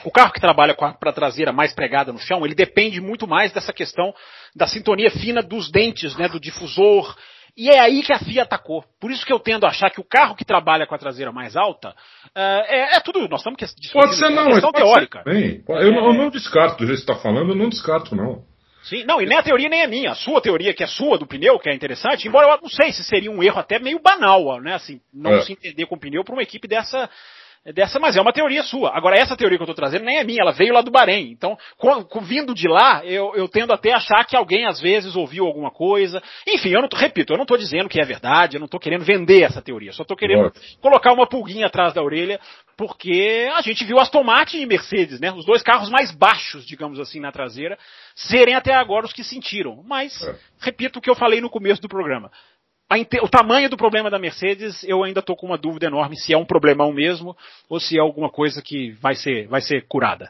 o 0.06 0.12
carro 0.12 0.32
que 0.32 0.40
trabalha 0.40 0.74
para 0.74 1.10
a 1.10 1.14
traseira 1.14 1.52
mais 1.52 1.74
pregada 1.74 2.14
no 2.14 2.20
chão, 2.20 2.46
ele 2.46 2.56
depende 2.56 3.02
muito 3.02 3.28
mais 3.28 3.52
dessa 3.52 3.74
questão 3.74 4.14
da 4.56 4.68
sintonia 4.68 5.12
fina 5.12 5.42
dos 5.42 5.70
dentes, 5.70 6.16
né, 6.16 6.30
do 6.30 6.40
difusor. 6.40 7.16
E 7.58 7.70
é 7.70 7.80
aí 7.80 8.04
que 8.04 8.12
a 8.12 8.20
FIA 8.20 8.44
atacou. 8.44 8.84
Por 9.00 9.12
isso 9.12 9.26
que 9.26 9.32
eu 9.32 9.40
tendo 9.40 9.66
a 9.66 9.70
achar 9.70 9.90
que 9.90 10.02
o 10.02 10.04
carro 10.04 10.36
que 10.36 10.44
trabalha 10.44 10.86
com 10.86 10.94
a 10.94 10.98
traseira 10.98 11.32
mais 11.32 11.56
alta 11.56 11.90
uh, 11.90 12.64
é, 12.68 12.98
é, 12.98 13.00
tudo. 13.00 13.28
Nós 13.30 13.40
estamos 13.40 13.58
discutindo. 13.58 13.94
Pode 13.94 14.18
ser 14.18 14.30
não, 14.30 14.48
é 14.48 14.52
questão 14.52 14.72
teórica. 14.74 15.24
Bem, 15.24 15.64
eu, 15.68 15.76
é... 15.78 15.88
eu, 15.88 16.14
não 16.14 16.30
descarto 16.30 16.78
do 16.78 16.86
jeito 16.86 17.00
que 17.00 17.06
você 17.06 17.12
está 17.12 17.16
falando, 17.16 17.52
eu 17.52 17.56
não 17.56 17.70
descarto 17.70 18.14
não. 18.14 18.44
Sim, 18.84 19.04
não, 19.06 19.20
e 19.20 19.26
nem 19.26 19.38
a 19.38 19.44
teoria 19.44 19.70
nem 19.70 19.84
a 19.84 19.88
minha. 19.88 20.12
A 20.12 20.16
sua 20.16 20.42
teoria, 20.42 20.74
que 20.74 20.84
é 20.84 20.88
sua 20.88 21.18
do 21.18 21.26
pneu, 21.26 21.58
que 21.58 21.70
é 21.70 21.74
interessante, 21.74 22.28
embora 22.28 22.48
eu 22.48 22.60
não 22.62 22.70
sei 22.70 22.92
se 22.92 23.04
seria 23.04 23.32
um 23.32 23.42
erro 23.42 23.60
até 23.60 23.80
meio 23.80 24.00
banal, 24.00 24.62
né? 24.62 24.76
Assim, 24.76 25.00
não 25.12 25.34
é. 25.34 25.42
se 25.42 25.54
entender 25.54 25.88
com 25.88 25.98
pneu 25.98 26.24
para 26.24 26.36
uma 26.36 26.44
equipe 26.44 26.68
dessa, 26.68 27.10
dessa, 27.74 28.00
mas 28.00 28.16
é 28.16 28.22
uma 28.22 28.32
teoria 28.32 28.64
sua. 28.64 28.96
Agora, 28.96 29.18
essa 29.18 29.36
teoria 29.36 29.58
que 29.58 29.62
eu 29.64 29.66
estou 29.66 29.76
trazendo 29.76 30.06
nem 30.06 30.18
é 30.18 30.24
minha, 30.24 30.42
ela 30.42 30.52
veio 30.52 30.74
lá 30.74 30.82
do 30.82 30.92
Bahrein. 30.92 31.32
Então, 31.32 31.58
com, 31.78 32.04
com, 32.04 32.22
vindo 32.22 32.54
de 32.54 32.68
lá, 32.68 33.04
eu, 33.06 33.34
eu, 33.36 33.48
tendo 33.48 33.74
até 33.74 33.92
a 33.92 33.98
achar 33.98 34.24
que 34.26 34.36
alguém 34.36 34.66
às 34.66 34.80
vezes 34.80 35.16
ouviu 35.16 35.46
alguma 35.46 35.72
coisa. 35.72 36.22
Enfim, 36.48 36.70
eu 36.70 36.82
não 36.82 36.90
repito, 36.94 37.34
eu 37.34 37.38
não 37.38 37.44
estou 37.44 37.58
dizendo 37.58 37.90
que 37.90 38.00
é 38.00 38.06
verdade, 38.06 38.58
eu 38.58 38.60
não 38.60 38.66
estou 38.66 38.80
querendo 38.80 39.04
vender 39.04 39.44
essa 39.44 39.62
teoria, 39.62 39.92
só 39.92 40.04
estou 40.04 40.16
querendo 40.16 40.52
colocar 40.80 41.12
uma 41.12 41.28
pulguinha 41.28 41.66
atrás 41.66 41.94
da 41.94 42.04
orelha, 42.04 42.40
porque 42.78 43.50
a 43.56 43.62
gente 43.62 43.84
viu 43.84 44.00
Aston 44.00 44.24
Martin 44.24 44.60
e 44.60 44.66
Mercedes, 44.66 45.20
né, 45.20 45.32
os 45.32 45.46
dois 45.46 45.64
carros 45.64 45.90
mais 45.90 46.12
baixos, 46.12 46.66
digamos 46.66 47.00
assim, 47.00 47.20
na 47.20 47.32
traseira, 47.32 47.78
serem 48.16 48.54
até 48.54 48.74
agora 48.74 49.06
os 49.06 49.14
que 49.14 49.24
sentiram. 49.24 49.82
Mas, 49.88 50.22
é. 50.24 50.36
repito 50.60 51.00
o 51.00 51.02
que 51.02 51.10
eu 51.10 51.16
falei 51.16 51.42
no 51.42 51.50
começo 51.50 51.82
do 51.82 51.90
programa 51.90 52.32
o 53.22 53.28
tamanho 53.28 53.70
do 53.70 53.78
problema 53.78 54.10
da 54.10 54.20
Mercedes, 54.20 54.84
eu 54.84 55.04
ainda 55.04 55.20
estou 55.20 55.36
com 55.36 55.48
uma 55.48 55.58
dúvida 55.58 55.88
enorme 55.88 56.18
se 56.18 56.34
é 56.34 56.38
um 56.38 56.46
problemão 56.46 56.92
mesmo 56.92 57.36
ou 57.70 57.80
se 57.80 57.98
é 57.98 58.02
alguma 58.02 58.30
coisa 58.30 58.62
que 58.62 58.92
vai 59.02 59.16
ser, 59.16 59.48
vai 59.48 59.62
ser 59.62 59.86
curada. 59.88 60.30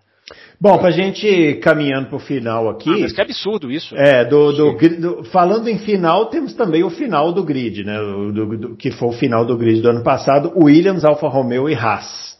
Bom, 0.60 0.77
para 0.80 0.88
a 0.88 0.91
gente 0.91 1.60
caminhando 1.61 2.07
para 2.07 2.15
o 2.15 2.19
final 2.19 2.68
aqui. 2.69 2.90
Ah, 2.90 2.98
mas 2.99 3.14
que 3.14 3.22
absurdo 3.22 3.72
isso. 3.72 3.95
É, 3.95 4.26
do, 4.26 4.52
do, 4.52 4.73
do, 4.73 5.23
falando 5.26 5.68
em 5.68 5.77
final, 5.77 6.27
temos 6.27 6.56
também 6.56 6.84
o 6.84 6.90
final 6.90 7.32
do 7.32 7.44
grid, 7.44 7.84
né? 7.84 7.95
Do, 7.98 8.76
que 8.76 8.90
foi 8.90 9.10
o 9.10 9.11
final 9.11 9.45
do 9.45 9.56
grid 9.56 9.82
do 9.82 9.90
ano 9.90 10.03
passado, 10.03 10.52
Williams, 10.56 11.06
Alfa 11.06 11.27
Romeo 11.27 11.69
e 11.69 11.76
Haas. 11.76 12.36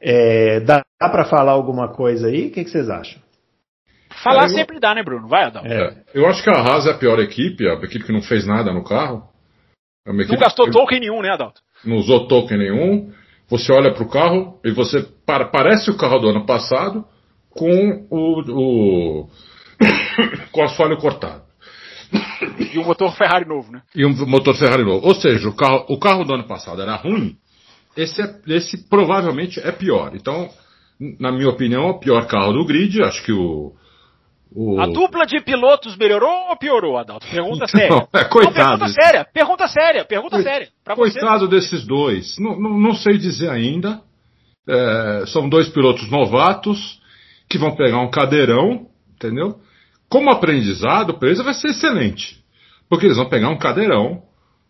É, 0.00 0.60
dá 0.60 0.82
dá 1.00 1.08
para 1.08 1.24
falar 1.24 1.52
alguma 1.52 1.88
coisa 1.88 2.26
aí? 2.26 2.48
O 2.48 2.50
que, 2.50 2.64
que 2.64 2.70
vocês 2.70 2.90
acham? 2.90 3.20
Falar 4.22 4.44
eu... 4.44 4.48
sempre 4.48 4.80
dá, 4.80 4.94
né, 4.94 5.02
Bruno? 5.02 5.28
Vai, 5.28 5.44
Adão. 5.44 5.62
É, 5.64 6.02
eu 6.12 6.26
acho 6.26 6.42
que 6.42 6.50
a 6.50 6.60
Haas 6.60 6.86
é 6.86 6.90
a 6.90 6.98
pior 6.98 7.20
equipe, 7.20 7.68
a 7.68 7.74
equipe 7.74 8.04
que 8.04 8.12
não 8.12 8.22
fez 8.22 8.46
nada 8.46 8.72
no 8.72 8.82
carro. 8.82 9.22
É 10.06 10.12
não 10.12 10.38
gastou 10.38 10.66
que... 10.66 10.72
token 10.72 11.00
nenhum, 11.00 11.22
né, 11.22 11.30
Adalto? 11.30 11.60
Não 11.84 11.96
usou 11.96 12.26
token 12.26 12.58
nenhum. 12.58 13.12
Você 13.48 13.72
olha 13.72 13.92
para 13.92 14.02
o 14.02 14.08
carro 14.08 14.60
e 14.64 14.70
você 14.70 15.06
parece 15.26 15.90
o 15.90 15.96
carro 15.96 16.18
do 16.18 16.28
ano 16.28 16.44
passado 16.44 17.04
com 17.50 18.06
o, 18.10 18.40
o 18.50 19.28
com 20.52 20.60
o 20.60 20.64
asfalto 20.64 20.96
cortado. 20.98 21.42
E 22.72 22.78
um 22.78 22.84
motor 22.84 23.14
Ferrari 23.14 23.46
novo, 23.46 23.70
né? 23.70 23.82
E 23.94 24.04
um 24.04 24.26
motor 24.26 24.54
Ferrari 24.54 24.84
novo. 24.84 25.06
Ou 25.06 25.14
seja, 25.14 25.48
o 25.48 25.54
carro, 25.54 25.84
o 25.88 25.98
carro 25.98 26.24
do 26.24 26.34
ano 26.34 26.44
passado 26.44 26.80
era 26.80 26.96
ruim, 26.96 27.36
esse, 27.96 28.22
é, 28.22 28.34
esse 28.48 28.88
provavelmente 28.88 29.60
é 29.60 29.72
pior. 29.72 30.14
Então, 30.14 30.48
na 31.18 31.32
minha 31.32 31.48
opinião, 31.48 31.88
é 31.88 31.90
o 31.90 31.98
pior 31.98 32.26
carro 32.26 32.52
do 32.52 32.64
grid. 32.64 33.02
Acho 33.02 33.22
que 33.24 33.32
o, 33.32 33.74
o... 34.54 34.80
A 34.80 34.86
dupla 34.86 35.26
de 35.26 35.40
pilotos 35.40 35.96
melhorou 35.96 36.48
ou 36.48 36.56
piorou, 36.56 36.96
Adalto? 36.96 37.26
Pergunta 37.28 37.66
séria. 37.66 37.90
Não, 37.90 38.08
é, 38.18 38.24
coitado. 38.24 38.54
Não, 38.54 38.78
pergunta 38.78 38.88
séria, 38.88 39.24
pergunta 39.24 39.68
séria, 39.68 40.04
pergunta 40.04 40.42
séria. 40.42 40.68
Coitado 40.94 41.46
você. 41.46 41.50
desses 41.50 41.86
dois. 41.86 42.38
Não, 42.38 42.58
não, 42.58 42.78
não, 42.78 42.94
sei 42.94 43.18
dizer 43.18 43.50
ainda. 43.50 44.00
É, 44.68 45.24
são 45.26 45.48
dois 45.48 45.68
pilotos 45.68 46.10
novatos 46.10 47.00
que 47.48 47.58
vão 47.58 47.74
pegar 47.74 48.00
um 48.00 48.10
cadeirão, 48.10 48.86
entendeu? 49.14 49.58
Como 50.08 50.30
aprendizado, 50.30 51.14
para 51.14 51.28
eles 51.28 51.42
vai 51.42 51.54
ser 51.54 51.68
excelente. 51.68 52.38
Porque 52.88 53.06
eles 53.06 53.16
vão 53.16 53.28
pegar 53.28 53.48
um 53.50 53.58
cadeirão 53.58 54.22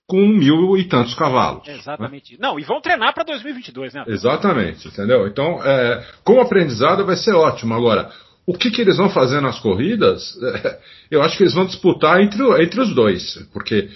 com 0.08 0.26
mil 0.26 0.76
e 0.76 0.84
tantos 0.84 1.14
cavalos. 1.14 1.66
Né? 1.66 1.74
Exatamente. 1.74 2.32
Né? 2.32 2.38
Não, 2.40 2.58
e 2.58 2.64
vão 2.64 2.80
treinar 2.80 3.12
para 3.12 3.24
2022, 3.24 3.94
né? 3.94 4.04
Exatamente, 4.08 4.88
entendeu? 4.88 5.26
Então, 5.26 5.62
é, 5.62 6.04
como 6.24 6.40
aprendizado 6.40 7.04
vai 7.04 7.16
ser 7.16 7.34
ótimo. 7.34 7.74
Agora, 7.74 8.10
o 8.48 8.54
que, 8.54 8.70
que 8.70 8.80
eles 8.80 8.96
vão 8.96 9.10
fazer 9.10 9.42
nas 9.42 9.60
corridas, 9.60 10.34
eu 11.10 11.20
acho 11.20 11.36
que 11.36 11.42
eles 11.42 11.52
vão 11.52 11.66
disputar 11.66 12.22
entre, 12.22 12.42
entre 12.62 12.80
os 12.80 12.94
dois, 12.94 13.46
porque 13.52 13.90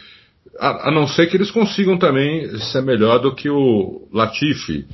a, 0.60 0.88
a, 0.88 0.90
não 0.90 1.08
ser 1.08 1.26
que 1.28 1.38
eles 1.38 1.50
consigam 1.50 1.96
também 1.96 2.54
ser 2.58 2.82
melhor 2.82 3.18
do 3.18 3.34
que 3.34 3.48
o 3.48 4.06
Latifi, 4.12 4.84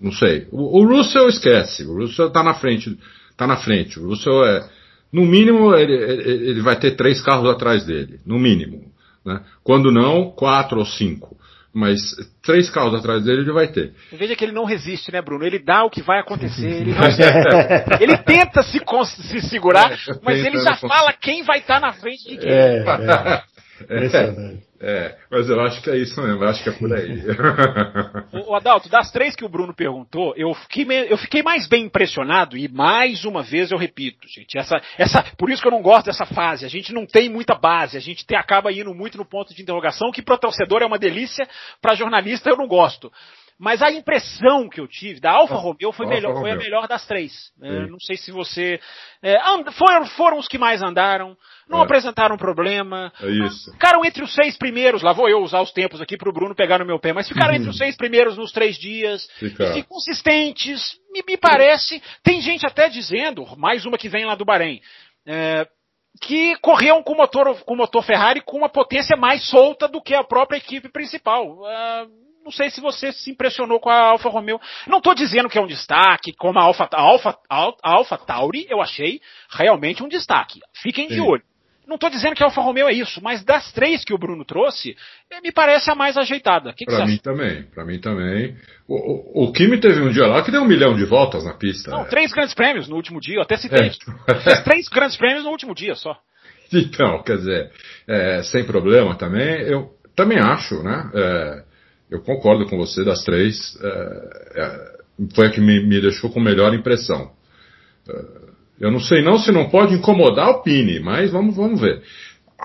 não 0.00 0.10
sei. 0.10 0.48
O, 0.50 0.80
o 0.80 0.88
Russell 0.88 1.28
esquece, 1.28 1.84
o 1.84 1.96
Russell 1.96 2.26
está 2.26 2.42
na 2.42 2.54
frente, 2.54 2.98
tá 3.36 3.46
na 3.46 3.56
frente. 3.56 4.00
O 4.00 4.08
Russell 4.08 4.44
é, 4.46 4.68
no 5.12 5.24
mínimo, 5.24 5.72
ele, 5.76 5.92
ele 5.92 6.60
vai 6.60 6.74
ter 6.74 6.96
três 6.96 7.20
carros 7.20 7.48
atrás 7.48 7.86
dele, 7.86 8.18
no 8.26 8.36
mínimo. 8.36 8.82
Né? 9.24 9.40
Quando 9.62 9.92
não, 9.92 10.32
quatro 10.32 10.80
ou 10.80 10.84
cinco 10.84 11.36
mas 11.74 12.00
três 12.42 12.70
carros 12.70 12.94
atrás 12.94 13.24
dele 13.24 13.42
ele 13.42 13.52
vai 13.52 13.66
ter. 13.66 13.92
Veja 14.12 14.36
que 14.36 14.44
ele 14.44 14.52
não 14.52 14.64
resiste, 14.64 15.10
né, 15.12 15.20
Bruno? 15.20 15.44
Ele 15.44 15.58
dá 15.58 15.84
o 15.84 15.90
que 15.90 16.02
vai 16.02 16.20
acontecer. 16.20 16.64
Ele, 16.84 16.92
não... 16.92 18.00
ele 18.00 18.16
tenta 18.18 18.62
se, 18.62 18.80
se 19.06 19.40
segurar, 19.48 19.92
é, 19.92 19.96
mas 20.22 20.44
ele 20.44 20.60
já 20.60 20.76
fala 20.76 21.12
quem 21.12 21.42
vai 21.42 21.58
estar 21.58 21.80
tá 21.80 21.86
na 21.86 21.92
frente 21.92 22.28
de 22.28 22.36
quem. 22.36 22.48
É, 22.48 22.78
é. 22.78 23.42
É. 23.88 24.74
É, 24.86 25.16
mas 25.30 25.48
eu 25.48 25.58
acho 25.62 25.80
que 25.80 25.88
é 25.88 25.96
isso 25.96 26.20
mesmo, 26.20 26.44
eu 26.44 26.48
acho 26.48 26.62
que 26.62 26.68
é 26.68 26.72
por 26.72 26.92
aí. 26.92 27.22
o, 28.46 28.54
Adalto, 28.54 28.88
das 28.90 29.10
três 29.10 29.34
que 29.34 29.44
o 29.44 29.48
Bruno 29.48 29.74
perguntou, 29.74 30.34
eu 30.36 30.52
fiquei, 30.52 30.84
eu 31.08 31.16
fiquei 31.16 31.42
mais 31.42 31.66
bem 31.66 31.84
impressionado 31.84 32.54
e 32.54 32.68
mais 32.68 33.24
uma 33.24 33.42
vez 33.42 33.70
eu 33.70 33.78
repito, 33.78 34.28
gente, 34.28 34.58
essa, 34.58 34.76
essa, 34.98 35.24
por 35.38 35.48
isso 35.48 35.62
que 35.62 35.68
eu 35.68 35.72
não 35.72 35.80
gosto 35.80 36.06
dessa 36.06 36.26
fase, 36.26 36.66
a 36.66 36.68
gente 36.68 36.92
não 36.92 37.06
tem 37.06 37.30
muita 37.30 37.54
base, 37.54 37.96
a 37.96 38.00
gente 38.00 38.26
tem, 38.26 38.36
acaba 38.36 38.70
indo 38.70 38.94
muito 38.94 39.16
no 39.16 39.24
ponto 39.24 39.54
de 39.54 39.62
interrogação, 39.62 40.12
que 40.12 40.20
para 40.20 40.36
torcedor 40.36 40.82
é 40.82 40.86
uma 40.86 40.98
delícia, 40.98 41.48
para 41.80 41.94
jornalista 41.94 42.50
eu 42.50 42.56
não 42.56 42.66
gosto. 42.66 43.10
Mas 43.56 43.80
a 43.82 43.90
impressão 43.90 44.68
que 44.68 44.80
eu 44.80 44.88
tive 44.88 45.20
da 45.20 45.30
Alfa 45.30 45.54
Romeo 45.54 45.92
foi, 45.92 46.04
Alfa 46.06 46.14
melhor, 46.16 46.32
foi 46.32 46.50
a 46.50 46.54
Romeo. 46.54 46.58
melhor 46.58 46.88
das 46.88 47.06
três. 47.06 47.32
É, 47.62 47.86
não 47.86 48.00
sei 48.00 48.16
se 48.16 48.32
você. 48.32 48.80
é, 49.22 49.36
and- 49.48 49.70
foram, 49.72 50.04
foram 50.06 50.38
os 50.38 50.48
que 50.48 50.58
mais 50.58 50.82
andaram, 50.82 51.36
não 51.68 51.78
É. 51.78 51.82
apresentaram 51.84 52.36
problema. 52.36 53.12
É 53.22 53.28
isso. 53.46 53.70
Ficaram 53.72 54.04
entre 54.04 54.24
os 54.24 54.34
seis 54.34 54.56
primeiros, 54.58 55.02
lá 55.02 55.12
vou 55.12 55.28
eu 55.28 55.38
usar 55.40 55.60
os 55.60 55.70
tempos 55.70 56.00
aqui 56.00 56.16
pro 56.16 56.32
Bruno 56.32 56.52
pegar 56.54 56.78
no 56.80 56.84
meu 56.84 56.98
pé, 56.98 57.12
mas 57.12 57.28
ficaram 57.28 57.54
entre 57.54 57.70
os 57.70 57.78
seis 57.78 57.96
primeiros 57.96 58.36
nos 58.36 58.50
três 58.50 58.76
dias. 58.76 59.28
Fica- 59.38 59.78
E 59.78 59.84
consistentes, 59.84 60.98
me, 61.12 61.22
me 61.26 61.36
parece. 61.36 62.02
Tem 62.24 62.40
gente 62.40 62.66
até 62.66 62.88
dizendo, 62.88 63.46
mais 63.56 63.86
uma 63.86 63.96
que 63.96 64.08
vem 64.08 64.24
lá 64.24 64.34
do 64.34 64.44
Bahrein, 64.44 64.80
é, 65.26 65.66
que 66.20 66.56
corriam 66.56 67.02
com 67.02 67.14
motor, 67.14 67.56
com 67.64 67.76
motor 67.76 68.02
Ferrari 68.02 68.40
com 68.40 68.56
uma 68.58 68.68
potência 68.68 69.16
mais 69.16 69.48
solta 69.48 69.86
do 69.88 70.02
que 70.02 70.14
a 70.14 70.24
própria 70.24 70.58
equipe 70.58 70.88
principal. 70.88 71.64
Ah, 71.66 72.06
não 72.44 72.52
sei 72.52 72.70
se 72.70 72.80
você 72.80 73.10
se 73.12 73.30
impressionou 73.30 73.80
com 73.80 73.88
a 73.88 74.10
Alfa 74.10 74.28
Romeo. 74.28 74.60
Não 74.86 74.98
estou 74.98 75.14
dizendo 75.14 75.48
que 75.48 75.58
é 75.58 75.62
um 75.62 75.66
destaque, 75.66 76.32
como 76.34 76.58
a 76.58 76.62
Alfa, 76.62 76.88
a 76.92 77.00
Alfa, 77.00 77.38
a 77.48 77.90
Alfa 77.90 78.18
Tauri, 78.18 78.66
eu 78.68 78.82
achei 78.82 79.20
realmente 79.50 80.02
um 80.02 80.08
destaque. 80.08 80.60
Fiquem 80.74 81.08
de 81.08 81.14
Sim. 81.14 81.20
olho. 81.20 81.42
Não 81.86 81.96
estou 81.96 82.08
dizendo 82.08 82.34
que 82.34 82.42
a 82.42 82.46
Alfa 82.46 82.62
Romeo 82.62 82.88
é 82.88 82.94
isso, 82.94 83.22
mas 83.22 83.44
das 83.44 83.70
três 83.72 84.04
que 84.04 84.14
o 84.14 84.18
Bruno 84.18 84.42
trouxe, 84.42 84.96
eh, 85.30 85.40
me 85.42 85.52
parece 85.52 85.90
a 85.90 85.94
mais 85.94 86.16
ajeitada. 86.16 86.70
O 86.70 86.74
que, 86.74 86.86
que 86.86 86.90
você 86.90 86.96
Pra 86.96 87.04
acha? 87.04 87.12
mim 87.12 87.18
também, 87.18 87.62
pra 87.64 87.84
mim 87.84 87.98
também. 87.98 88.56
O, 88.88 89.42
o, 89.42 89.48
o 89.48 89.52
Kimi 89.52 89.78
teve 89.78 90.00
um 90.00 90.10
dia 90.10 90.26
lá 90.26 90.42
que 90.42 90.50
deu 90.50 90.62
um 90.62 90.66
milhão 90.66 90.94
de 90.94 91.04
voltas 91.04 91.44
na 91.44 91.52
pista. 91.52 91.90
Não, 91.90 92.04
né? 92.04 92.08
três 92.08 92.32
grandes 92.32 92.54
prêmios 92.54 92.88
no 92.88 92.96
último 92.96 93.20
dia, 93.20 93.42
até 93.42 93.58
citei. 93.58 93.90
É. 94.28 94.62
Três 94.62 94.88
grandes 94.88 95.16
prêmios 95.18 95.44
no 95.44 95.50
último 95.50 95.74
dia 95.74 95.94
só. 95.94 96.16
Então, 96.72 97.22
quer 97.22 97.36
dizer, 97.36 97.70
é, 98.08 98.42
sem 98.42 98.64
problema 98.64 99.14
também, 99.16 99.60
eu 99.62 99.90
também 100.16 100.38
acho, 100.40 100.82
né? 100.82 101.10
é, 101.14 101.64
eu 102.14 102.20
concordo 102.20 102.66
com 102.66 102.76
você 102.76 103.04
das 103.04 103.22
três, 103.24 103.76
é, 103.82 104.52
é, 104.54 104.98
foi 105.34 105.48
a 105.48 105.50
que 105.50 105.60
me, 105.60 105.84
me 105.84 106.00
deixou 106.00 106.30
com 106.30 106.40
melhor 106.40 106.72
impressão. 106.74 107.32
É, 108.08 108.44
eu 108.80 108.90
não 108.90 109.00
sei 109.00 109.22
não 109.22 109.38
se 109.38 109.50
não 109.52 109.68
pode 109.68 109.94
incomodar 109.94 110.48
o 110.50 110.62
Pini, 110.62 111.00
mas 111.00 111.30
vamos, 111.30 111.56
vamos 111.56 111.80
ver. 111.80 112.02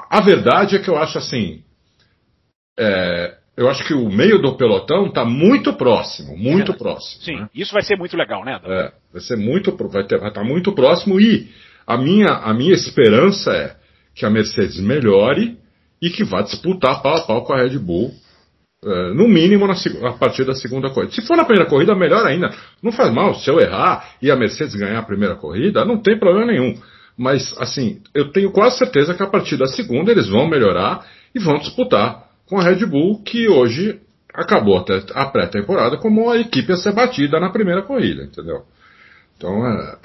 A 0.09 0.21
verdade 0.21 0.75
é 0.75 0.79
que 0.79 0.89
eu 0.89 0.97
acho 0.97 1.17
assim, 1.17 1.63
é, 2.77 3.35
eu 3.57 3.69
acho 3.69 3.85
que 3.85 3.93
o 3.93 4.09
meio 4.09 4.41
do 4.41 4.55
pelotão 4.55 5.07
está 5.07 5.25
muito 5.25 5.73
próximo, 5.73 6.37
muito 6.37 6.73
próximo. 6.73 7.21
Sim, 7.23 7.35
né? 7.41 7.49
isso 7.53 7.73
vai 7.73 7.81
ser 7.81 7.97
muito 7.97 8.15
legal, 8.15 8.45
né? 8.45 8.59
É, 8.63 8.91
vai 9.11 9.21
ser 9.21 9.35
muito, 9.35 9.75
vai 9.75 10.03
estar 10.03 10.43
muito 10.43 10.71
próximo 10.73 11.19
e 11.19 11.49
a 11.85 11.97
minha, 11.97 12.29
a 12.29 12.53
minha 12.53 12.73
esperança 12.73 13.51
é 13.51 13.75
que 14.15 14.25
a 14.25 14.29
Mercedes 14.29 14.79
melhore 14.79 15.57
e 16.01 16.09
que 16.09 16.23
vá 16.23 16.41
disputar 16.41 17.01
pau 17.01 17.17
a 17.17 17.21
pau 17.21 17.43
com 17.43 17.53
a 17.53 17.61
Red 17.61 17.77
Bull, 17.79 18.13
é, 18.85 19.13
no 19.13 19.27
mínimo 19.27 19.67
na, 19.67 19.73
a 20.07 20.13
partir 20.13 20.45
da 20.45 20.53
segunda 20.55 20.89
corrida. 20.89 21.11
Se 21.13 21.21
for 21.21 21.35
na 21.35 21.43
primeira 21.43 21.69
corrida, 21.69 21.93
melhor 21.95 22.25
ainda. 22.25 22.49
Não 22.81 22.91
faz 22.91 23.11
mal 23.13 23.35
se 23.35 23.49
eu 23.49 23.59
errar 23.59 24.11
e 24.21 24.31
a 24.31 24.35
Mercedes 24.35 24.75
ganhar 24.75 24.99
a 24.99 25.03
primeira 25.03 25.35
corrida, 25.35 25.83
não 25.85 25.97
tem 26.01 26.17
problema 26.17 26.45
nenhum. 26.51 26.75
Mas, 27.17 27.53
assim, 27.59 28.01
eu 28.15 28.31
tenho 28.31 28.51
quase 28.51 28.77
certeza 28.77 29.13
que 29.13 29.21
a 29.21 29.27
partir 29.27 29.57
da 29.57 29.67
segunda 29.67 30.11
eles 30.11 30.27
vão 30.29 30.47
melhorar 30.47 31.05
e 31.35 31.39
vão 31.39 31.57
disputar 31.57 32.23
com 32.47 32.57
a 32.57 32.63
Red 32.63 32.85
Bull, 32.85 33.21
que 33.23 33.49
hoje 33.49 33.99
acabou 34.33 34.77
até 34.77 35.01
a 35.13 35.25
pré-temporada 35.25 35.97
como 35.97 36.29
a 36.29 36.37
equipe 36.37 36.71
a 36.71 36.77
ser 36.77 36.93
batida 36.93 37.37
na 37.39 37.49
primeira 37.49 37.81
corrida, 37.81 38.23
entendeu? 38.23 38.61
Então 39.35 39.67
é, 39.67 39.97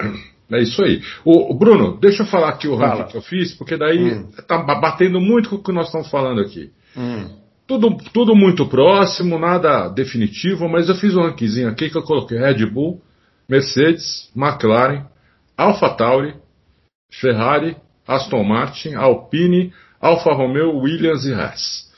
é 0.51 0.61
isso 0.61 0.83
aí. 0.83 1.01
O, 1.23 1.53
o 1.53 1.57
Bruno, 1.57 1.97
deixa 2.01 2.23
eu 2.23 2.27
falar 2.27 2.49
aqui 2.49 2.67
o 2.67 2.77
Fala. 2.77 2.95
ranking 2.95 3.11
que 3.11 3.17
eu 3.17 3.21
fiz, 3.21 3.53
porque 3.53 3.77
daí 3.77 4.15
Hum. 4.15 4.31
tá 4.45 4.57
ba- 4.57 4.75
batendo 4.81 5.21
muito 5.21 5.49
com 5.49 5.55
o 5.55 5.63
que 5.63 5.71
nós 5.71 5.85
estamos 5.87 6.09
falando 6.09 6.41
aqui. 6.41 6.69
Hum. 6.97 7.29
Tudo, 7.67 7.97
tudo 8.13 8.35
muito 8.35 8.67
próximo, 8.67 9.39
nada 9.39 9.89
definitivo, 9.89 10.69
mas 10.69 10.87
eu 10.87 10.95
fiz 10.95 11.15
um 11.15 11.23
rankzinho 11.23 11.67
aqui 11.67 11.89
que 11.89 11.97
eu 11.97 12.03
coloquei 12.03 12.37
Red 12.37 12.65
Bull, 12.67 13.01
Mercedes, 13.49 14.29
McLaren, 14.35 15.05
AlphaTauri, 15.57 16.35
Ferrari, 17.11 17.75
Aston 18.07 18.43
Martin, 18.43 18.93
Alpine, 18.93 19.73
Alfa 19.99 20.31
Romeo, 20.33 20.77
Williams 20.77 21.25
e 21.25 21.33
Haas. 21.33 21.91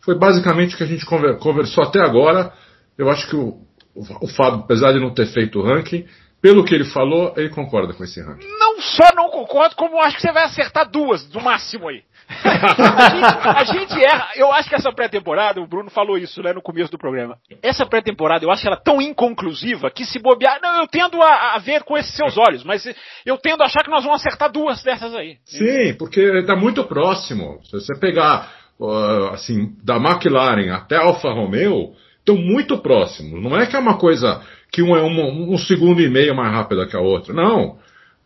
Foi 0.00 0.18
basicamente 0.18 0.74
o 0.74 0.78
que 0.78 0.84
a 0.84 0.86
gente 0.86 1.06
conver- 1.06 1.38
conversou 1.38 1.82
até 1.84 2.00
agora. 2.00 2.52
Eu 2.98 3.08
acho 3.08 3.26
que 3.28 3.36
o, 3.36 3.58
o 3.94 4.26
Fábio, 4.28 4.60
apesar 4.60 4.92
de 4.92 5.00
não 5.00 5.14
ter 5.14 5.26
feito 5.26 5.58
o 5.58 5.62
ranking, 5.62 6.04
pelo 6.42 6.62
que 6.64 6.74
ele 6.74 6.84
falou, 6.84 7.32
ele 7.38 7.48
concorda 7.48 7.94
com 7.94 8.04
esse 8.04 8.20
ranking. 8.20 8.46
Não 8.58 8.78
só 8.82 9.14
não 9.14 9.30
concordo, 9.30 9.74
como 9.76 9.98
acho 10.00 10.16
que 10.16 10.22
você 10.22 10.32
vai 10.32 10.44
acertar 10.44 10.90
duas, 10.90 11.24
do 11.28 11.40
máximo 11.40 11.88
aí. 11.88 12.02
A, 12.28 13.10
gente, 13.10 13.48
a 13.48 13.64
gente 13.64 14.04
erra. 14.04 14.28
Eu 14.36 14.52
acho 14.52 14.68
que 14.68 14.74
essa 14.74 14.92
pré-temporada, 14.92 15.60
o 15.60 15.66
Bruno 15.66 15.90
falou 15.90 16.16
isso 16.16 16.42
né, 16.42 16.52
no 16.52 16.62
começo 16.62 16.90
do 16.90 16.98
programa. 16.98 17.36
Essa 17.62 17.86
pré-temporada, 17.86 18.44
eu 18.44 18.50
acho 18.50 18.66
ela 18.66 18.76
tão 18.76 19.00
inconclusiva 19.00 19.90
que 19.90 20.04
se 20.04 20.18
bobear. 20.18 20.58
Não, 20.62 20.80
eu 20.80 20.86
tendo 20.86 21.20
a, 21.22 21.54
a 21.54 21.58
ver 21.58 21.82
com 21.82 21.96
esses 21.96 22.14
seus 22.14 22.36
olhos, 22.38 22.64
mas 22.64 22.84
eu 23.24 23.36
tendo 23.38 23.62
a 23.62 23.66
achar 23.66 23.82
que 23.82 23.90
nós 23.90 24.04
vamos 24.04 24.20
acertar 24.20 24.50
duas 24.50 24.82
dessas 24.82 25.14
aí. 25.14 25.38
Sim, 25.44 25.94
porque 25.98 26.20
está 26.20 26.56
muito 26.56 26.84
próximo. 26.84 27.60
Se 27.64 27.72
você 27.72 27.98
pegar, 27.98 28.52
uh, 28.78 29.28
assim, 29.32 29.74
da 29.82 29.96
McLaren 29.96 30.72
até 30.74 30.96
Alfa 30.96 31.30
Romeo, 31.30 31.94
estão 32.18 32.36
muito 32.36 32.78
próximos. 32.78 33.42
Não 33.42 33.56
é 33.56 33.66
que 33.66 33.76
é 33.76 33.78
uma 33.78 33.98
coisa 33.98 34.40
que 34.72 34.82
um 34.82 34.96
é 34.96 35.02
um, 35.02 35.52
um 35.52 35.58
segundo 35.58 36.00
e 36.00 36.08
meio 36.08 36.34
mais 36.34 36.52
rápida 36.52 36.86
que 36.86 36.96
a 36.96 37.00
outra. 37.00 37.32
Não. 37.32 37.78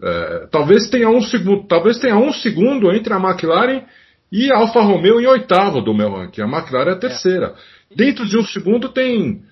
É, 0.03 0.47
talvez 0.51 0.89
tenha 0.89 1.09
um 1.09 1.21
segundo, 1.21 1.67
talvez 1.67 1.99
tenha 1.99 2.17
um 2.17 2.33
segundo 2.33 2.93
entre 2.93 3.13
a 3.13 3.19
McLaren 3.19 3.83
e 4.31 4.53
a 4.53 4.59
Alfa 4.59 4.81
Romeo 4.81 5.21
em 5.21 5.27
oitavo 5.27 5.81
do 5.81 5.95
meu 5.95 6.15
ranking. 6.15 6.43
A 6.43 6.49
McLaren 6.49 6.91
é 6.91 6.95
a 6.95 6.99
terceira. 6.99 7.55
Dentro 7.95 8.27
de 8.27 8.39
um 8.39 8.45
segundo 8.45 8.91
tem 8.91 9.43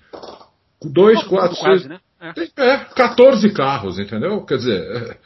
dois, 0.81 1.19
Todo 1.21 1.29
quatro, 1.29 1.49
mundo 1.49 1.59
quase, 1.59 1.79
seis, 1.81 1.89
né? 1.89 1.99
É. 2.19 2.33
tem, 2.33 2.49
é, 2.57 2.77
14 2.95 3.49
carros, 3.51 3.99
entendeu? 3.99 4.43
Quer 4.45 4.57
dizer, 4.57 5.17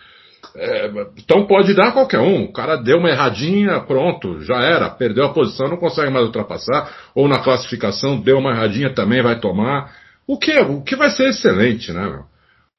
é, 0.56 0.86
é, 0.86 0.92
então 1.18 1.46
pode 1.46 1.74
dar 1.74 1.92
qualquer 1.92 2.20
um. 2.20 2.46
O 2.46 2.54
cara 2.54 2.76
deu 2.76 2.98
uma 2.98 3.10
erradinha, 3.10 3.80
pronto, 3.82 4.42
já 4.42 4.62
era. 4.62 4.90
Perdeu 4.90 5.26
a 5.26 5.34
posição, 5.34 5.70
não 5.70 5.78
consegue 5.78 6.12
mais 6.12 6.26
ultrapassar. 6.26 7.12
Ou 7.16 7.28
na 7.28 7.40
classificação, 7.40 8.20
deu 8.20 8.38
uma 8.38 8.52
erradinha, 8.52 8.94
também 8.94 9.22
vai 9.22 9.40
tomar. 9.40 9.94
O 10.28 10.38
que, 10.38 10.58
o 10.60 10.82
que 10.82 10.96
vai 10.96 11.10
ser 11.10 11.30
excelente, 11.30 11.92
né, 11.92 12.02
meu? 12.02 12.24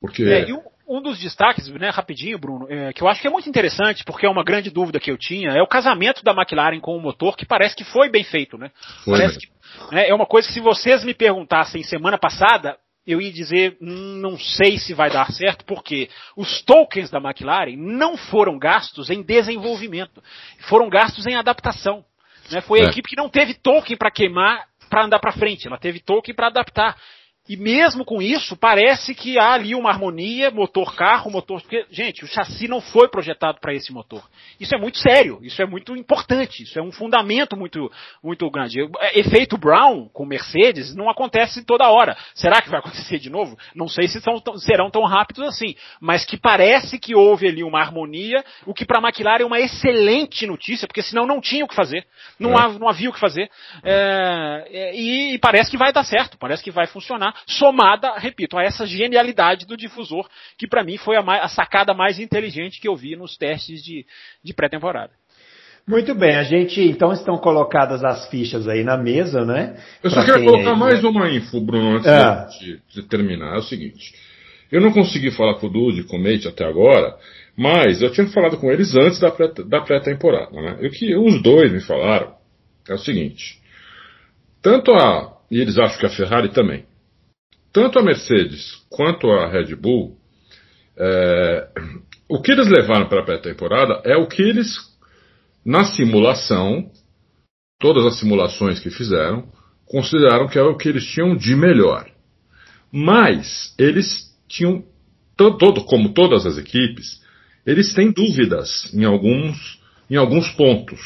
Porque. 0.00 0.24
É, 0.24 0.48
e 0.48 0.52
um 0.92 1.00
dos 1.00 1.18
destaques, 1.18 1.68
né, 1.68 1.88
rapidinho, 1.88 2.38
Bruno, 2.38 2.66
é, 2.68 2.92
que 2.92 3.02
eu 3.02 3.08
acho 3.08 3.20
que 3.20 3.26
é 3.26 3.30
muito 3.30 3.48
interessante, 3.48 4.04
porque 4.04 4.26
é 4.26 4.28
uma 4.28 4.44
grande 4.44 4.70
dúvida 4.70 5.00
que 5.00 5.10
eu 5.10 5.16
tinha, 5.16 5.50
é 5.50 5.62
o 5.62 5.66
casamento 5.66 6.22
da 6.22 6.32
McLaren 6.32 6.80
com 6.80 6.94
o 6.94 7.00
motor, 7.00 7.34
que 7.36 7.46
parece 7.46 7.74
que 7.74 7.84
foi 7.84 8.10
bem 8.10 8.22
feito, 8.22 8.58
né? 8.58 8.70
Foi 9.04 9.14
parece 9.18 9.38
que, 9.38 9.48
né, 9.90 10.08
é 10.08 10.14
uma 10.14 10.26
coisa 10.26 10.46
que 10.46 10.54
se 10.54 10.60
vocês 10.60 11.02
me 11.02 11.14
perguntassem 11.14 11.82
semana 11.82 12.18
passada, 12.18 12.76
eu 13.06 13.20
ia 13.20 13.32
dizer, 13.32 13.76
"Hum, 13.80 14.20
não 14.20 14.38
sei 14.38 14.78
se 14.78 14.92
vai 14.94 15.10
dar 15.10 15.32
certo, 15.32 15.64
porque 15.64 16.08
os 16.36 16.62
tokens 16.62 17.10
da 17.10 17.18
McLaren 17.18 17.74
não 17.76 18.16
foram 18.16 18.58
gastos 18.58 19.08
em 19.10 19.22
desenvolvimento, 19.22 20.22
foram 20.68 20.88
gastos 20.90 21.26
em 21.26 21.34
adaptação. 21.34 22.04
Né? 22.50 22.60
Foi 22.60 22.80
a 22.80 22.84
É. 22.84 22.86
equipe 22.88 23.08
que 23.08 23.16
não 23.16 23.28
teve 23.28 23.54
token 23.54 23.96
para 23.96 24.10
queimar 24.10 24.66
para 24.90 25.04
andar 25.06 25.18
para 25.20 25.32
frente, 25.32 25.66
ela 25.66 25.78
teve 25.78 26.00
token 26.00 26.34
para 26.34 26.48
adaptar. 26.48 26.96
E 27.48 27.56
mesmo 27.56 28.04
com 28.04 28.22
isso, 28.22 28.56
parece 28.56 29.16
que 29.16 29.36
há 29.36 29.52
ali 29.54 29.74
uma 29.74 29.90
harmonia, 29.90 30.48
motor 30.52 30.94
carro, 30.94 31.28
motor. 31.28 31.60
Porque, 31.60 31.84
gente, 31.90 32.24
o 32.24 32.28
chassi 32.28 32.68
não 32.68 32.80
foi 32.80 33.08
projetado 33.08 33.58
para 33.60 33.74
esse 33.74 33.92
motor. 33.92 34.22
Isso 34.60 34.72
é 34.76 34.78
muito 34.78 34.98
sério, 34.98 35.40
isso 35.42 35.60
é 35.60 35.66
muito 35.66 35.96
importante, 35.96 36.62
isso 36.62 36.78
é 36.78 36.82
um 36.82 36.92
fundamento 36.92 37.56
muito, 37.56 37.90
muito 38.22 38.48
grande. 38.48 38.78
É, 39.00 39.18
Efeito 39.18 39.58
Brown 39.58 40.08
com 40.12 40.24
Mercedes 40.24 40.94
não 40.94 41.10
acontece 41.10 41.64
toda 41.64 41.90
hora. 41.90 42.16
Será 42.32 42.62
que 42.62 42.70
vai 42.70 42.78
acontecer 42.80 43.18
de 43.18 43.28
novo? 43.28 43.58
Não 43.74 43.88
sei 43.88 44.06
se 44.06 44.20
são 44.20 44.40
serão 44.58 44.88
tão 44.88 45.02
rápidos 45.04 45.42
assim. 45.48 45.74
Mas 46.00 46.24
que 46.24 46.36
parece 46.36 46.96
que 46.96 47.12
houve 47.12 47.48
ali 47.48 47.64
uma 47.64 47.80
harmonia, 47.80 48.44
o 48.64 48.72
que 48.72 48.84
para 48.86 49.00
a 49.00 49.02
McLaren 49.02 49.42
é 49.42 49.46
uma 49.46 49.58
excelente 49.60 50.46
notícia, 50.46 50.86
porque 50.86 51.02
senão 51.02 51.26
não 51.26 51.40
tinha 51.40 51.64
o 51.64 51.68
que 51.68 51.74
fazer. 51.74 52.06
Não, 52.38 52.52
É. 52.52 52.62
há- 52.62 52.68
não 52.68 52.88
havia 52.88 53.10
o 53.10 53.12
que 53.12 53.18
fazer. 53.18 53.50
É, 53.82 54.64
é, 54.70 54.94
e, 54.96 55.34
e 55.34 55.38
parece 55.38 55.70
que 55.70 55.76
vai 55.76 55.92
dar 55.92 56.04
certo, 56.04 56.38
parece 56.38 56.62
que 56.62 56.70
vai 56.70 56.86
funcionar, 56.86 57.31
somada, 57.46 58.14
repito, 58.18 58.56
a 58.58 58.62
essa 58.62 58.86
genialidade 58.86 59.66
do 59.66 59.76
difusor, 59.76 60.28
que 60.58 60.66
para 60.66 60.84
mim 60.84 60.96
foi 60.96 61.16
a, 61.16 61.22
mais- 61.22 61.42
a 61.44 61.48
sacada 61.48 61.92
mais 61.94 62.18
inteligente 62.18 62.80
que 62.80 62.88
eu 62.88 62.96
vi 62.96 63.16
nos 63.16 63.36
testes 63.36 63.82
de, 63.82 64.04
de 64.42 64.54
pré-temporada. 64.54 65.12
Muito 65.86 66.14
bem, 66.14 66.36
a 66.36 66.44
gente 66.44 66.80
então 66.80 67.12
estão 67.12 67.36
colocadas 67.38 68.04
as 68.04 68.28
fichas 68.28 68.68
aí 68.68 68.84
na 68.84 68.96
mesa, 68.96 69.44
né? 69.44 69.76
Eu 70.02 70.10
só 70.10 70.16
Pra 70.16 70.26
queria 70.26 70.40
quem 70.40 70.48
colocar 70.48 70.72
aí, 70.74 70.78
mais 70.78 71.02
né? 71.02 71.08
uma 71.08 71.28
info, 71.30 71.60
Bruno, 71.60 71.96
antes 71.96 72.06
Ah. 72.08 72.46
de, 72.60 72.80
de 72.88 73.02
terminar. 73.08 73.56
É 73.56 73.58
o 73.58 73.62
seguinte. 73.62 74.14
Eu 74.70 74.80
não 74.80 74.92
consegui 74.92 75.32
falar 75.32 75.54
com 75.56 75.66
o 75.66 75.70
Dude 75.70 76.00
e 76.00 76.04
com 76.04 76.16
o 76.16 76.22
Mate 76.22 76.46
até 76.46 76.64
agora, 76.64 77.16
mas 77.56 78.00
eu 78.00 78.12
tinha 78.12 78.26
falado 78.28 78.56
com 78.58 78.70
eles 78.70 78.94
antes 78.94 79.18
da 79.18 79.30
pré- 79.32 79.52
da 79.66 79.80
pré-temporada. 79.80 80.52
né? 80.52 80.78
E 80.82 80.86
o 80.86 80.90
que 80.90 81.16
os 81.16 81.42
dois 81.42 81.72
me 81.72 81.80
falaram 81.80 82.32
é 82.88 82.94
o 82.94 82.98
seguinte. 82.98 83.60
Tanto 84.62 84.92
a. 84.92 85.36
E 85.50 85.60
eles 85.60 85.76
acham 85.78 85.98
que 85.98 86.06
a 86.06 86.10
Ferrari 86.10 86.48
também. 86.50 86.84
Tanto 87.72 87.98
a 87.98 88.02
Mercedes 88.02 88.84
quanto 88.90 89.30
a 89.30 89.48
Red 89.48 89.74
Bull, 89.74 90.16
é, 90.96 91.68
o 92.28 92.40
que 92.40 92.52
eles 92.52 92.68
levaram 92.68 93.08
para 93.08 93.20
a 93.20 93.24
pré-temporada 93.24 94.02
é 94.04 94.16
o 94.16 94.26
que 94.26 94.42
eles, 94.42 94.76
na 95.64 95.84
simulação, 95.84 96.90
todas 97.80 98.04
as 98.04 98.18
simulações 98.18 98.78
que 98.78 98.90
fizeram, 98.90 99.48
consideraram 99.86 100.48
que 100.48 100.58
é 100.58 100.62
o 100.62 100.76
que 100.76 100.88
eles 100.88 101.04
tinham 101.04 101.34
de 101.34 101.56
melhor. 101.56 102.06
Mas 102.92 103.74
eles 103.78 104.30
tinham, 104.46 104.84
todo, 105.36 105.84
como 105.84 106.12
todas 106.12 106.44
as 106.44 106.58
equipes, 106.58 107.22
eles 107.66 107.94
têm 107.94 108.12
dúvidas 108.12 108.92
em 108.92 109.04
alguns, 109.04 109.80
em 110.10 110.16
alguns 110.16 110.50
pontos. 110.50 111.00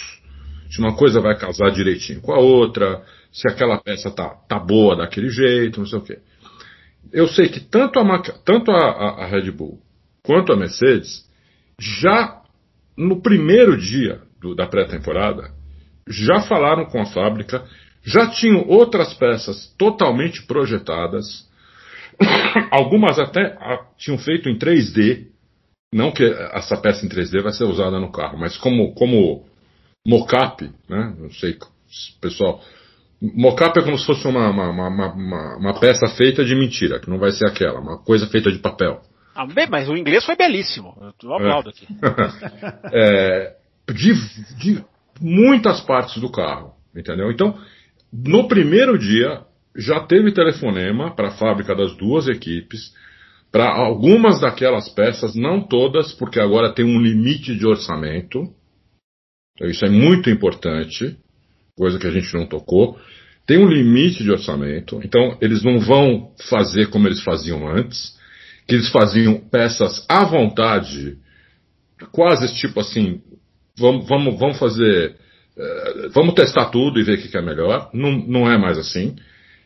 Se 0.69 0.81
uma 0.81 0.97
coisa 0.97 1.21
vai 1.21 1.39
casar 1.39 1.71
direitinho 1.71 2.21
com 2.21 2.33
a 2.33 2.41
outra, 2.41 3.05
se 3.33 3.49
aquela 3.49 3.79
peça 3.79 4.11
tá, 4.11 4.31
tá 4.49 4.59
boa 4.59 4.97
daquele 4.97 5.29
jeito, 5.29 5.79
não 5.79 5.87
sei 5.87 5.99
o 5.99 6.03
quê. 6.03 6.19
Eu 7.13 7.29
sei 7.29 7.49
que 7.49 7.61
tanto 7.61 7.99
a, 7.99 8.23
tanto 8.45 8.71
a, 8.71 8.91
a, 8.91 9.25
a 9.25 9.27
Red 9.27 9.51
Bull 9.51 9.81
quanto 10.23 10.53
a 10.53 10.57
Mercedes 10.57 11.25
já 11.79 12.43
no 12.97 13.21
primeiro 13.21 13.77
dia 13.77 14.23
do, 14.41 14.55
da 14.55 14.67
pré-temporada 14.67 15.51
já 16.09 16.41
falaram 16.43 16.85
com 16.87 17.01
a 17.01 17.07
fábrica, 17.07 17.65
já 18.05 18.31
tinham 18.31 18.67
outras 18.69 19.13
peças 19.15 19.75
totalmente 19.77 20.47
projetadas, 20.47 21.49
algumas 22.71 23.19
até 23.19 23.57
tinham 23.99 24.19
feito 24.19 24.49
em 24.49 24.57
3D, 24.57 25.27
não 25.93 26.13
que 26.13 26.25
essa 26.53 26.77
peça 26.77 27.05
em 27.05 27.09
3D 27.09 27.43
vai 27.43 27.53
ser 27.53 27.65
usada 27.65 27.99
no 27.99 28.13
carro, 28.13 28.39
mas 28.39 28.57
como, 28.57 28.95
como 28.95 29.45
mocap, 30.07 30.63
né? 30.89 31.15
Não 31.19 31.31
sei, 31.31 31.59
pessoal. 32.21 32.63
Mocap 33.21 33.79
é 33.79 33.83
como 33.83 33.99
se 33.99 34.05
fosse 34.05 34.27
uma, 34.27 34.51
uma, 34.51 34.89
uma, 34.89 35.57
uma, 35.57 35.81
peça 35.81 36.07
feita 36.09 36.45
de 36.45 36.55
mentira, 36.55 37.01
que 37.01 37.09
não 37.09 37.19
vai 37.19 37.31
ser 37.31 37.47
aquela, 37.47 37.81
uma 37.81 37.99
coisa 37.99 38.27
feita 38.27 38.53
de 38.53 38.59
papel. 38.59 39.01
Ah, 39.35 39.47
bem, 39.47 39.67
mas 39.71 39.89
o 39.89 39.97
inglês 39.97 40.25
foi 40.25 40.37
belíssimo. 40.37 40.95
Eu 41.23 41.35
aplaudo 41.35 41.71
aqui. 41.71 41.87
é, 42.93 43.57
de, 43.89 44.13
de 44.57 44.85
muitas 45.21 45.81
partes 45.81 46.21
do 46.21 46.31
carro, 46.31 46.75
entendeu? 46.95 47.31
Então, 47.31 47.59
no 48.13 48.49
primeiro 48.49 48.99
dia, 48.99 49.43
já 49.77 50.01
teve 50.01 50.33
telefonema 50.33 51.15
para 51.15 51.29
a 51.29 51.37
fábrica 51.37 51.75
das 51.75 51.97
duas 51.97 52.29
equipes, 52.29 52.95
para 53.51 53.75
algumas 53.75 54.41
daquelas 54.41 54.89
peças, 54.91 55.35
não 55.35 55.61
todas, 55.67 56.13
porque 56.13 56.39
agora 56.39 56.75
tem 56.75 56.85
um 56.85 57.01
limite 57.01 57.57
de 57.57 57.67
orçamento. 57.67 58.43
Então, 59.55 59.69
isso 59.69 59.85
é 59.87 59.89
muito 59.89 60.29
importante, 60.29 61.17
coisa 61.77 61.99
que 61.99 62.07
a 62.07 62.11
gente 62.11 62.33
não 62.35 62.47
tocou. 62.47 62.99
Tem 63.47 63.59
um 63.59 63.69
limite 63.69 64.25
de 64.25 64.31
orçamento, 64.31 65.01
então 65.05 65.37
eles 65.41 65.63
não 65.63 65.79
vão 65.79 66.33
fazer 66.49 66.89
como 66.89 67.07
eles 67.07 67.23
faziam 67.23 67.69
antes, 67.69 68.17
que 68.67 68.75
eles 68.75 68.89
faziam 68.89 69.39
peças 69.39 70.05
à 70.09 70.25
vontade, 70.25 71.17
quase 72.11 72.53
tipo 72.57 72.81
assim, 72.81 73.21
vamos, 73.79 74.09
vamos, 74.09 74.39
vamos 74.39 74.59
fazer. 74.59 75.15
Uh, 75.57 76.11
vamos 76.11 76.35
testar 76.35 76.67
tudo 76.67 76.99
e 76.99 77.05
ver 77.05 77.19
o 77.19 77.23
que, 77.23 77.37
é 77.37 77.41
melhor. 77.41 77.89
Não, 77.95 78.13
não 78.19 78.51
é 78.51 78.59
mais 78.59 78.79
assim. 78.79 79.15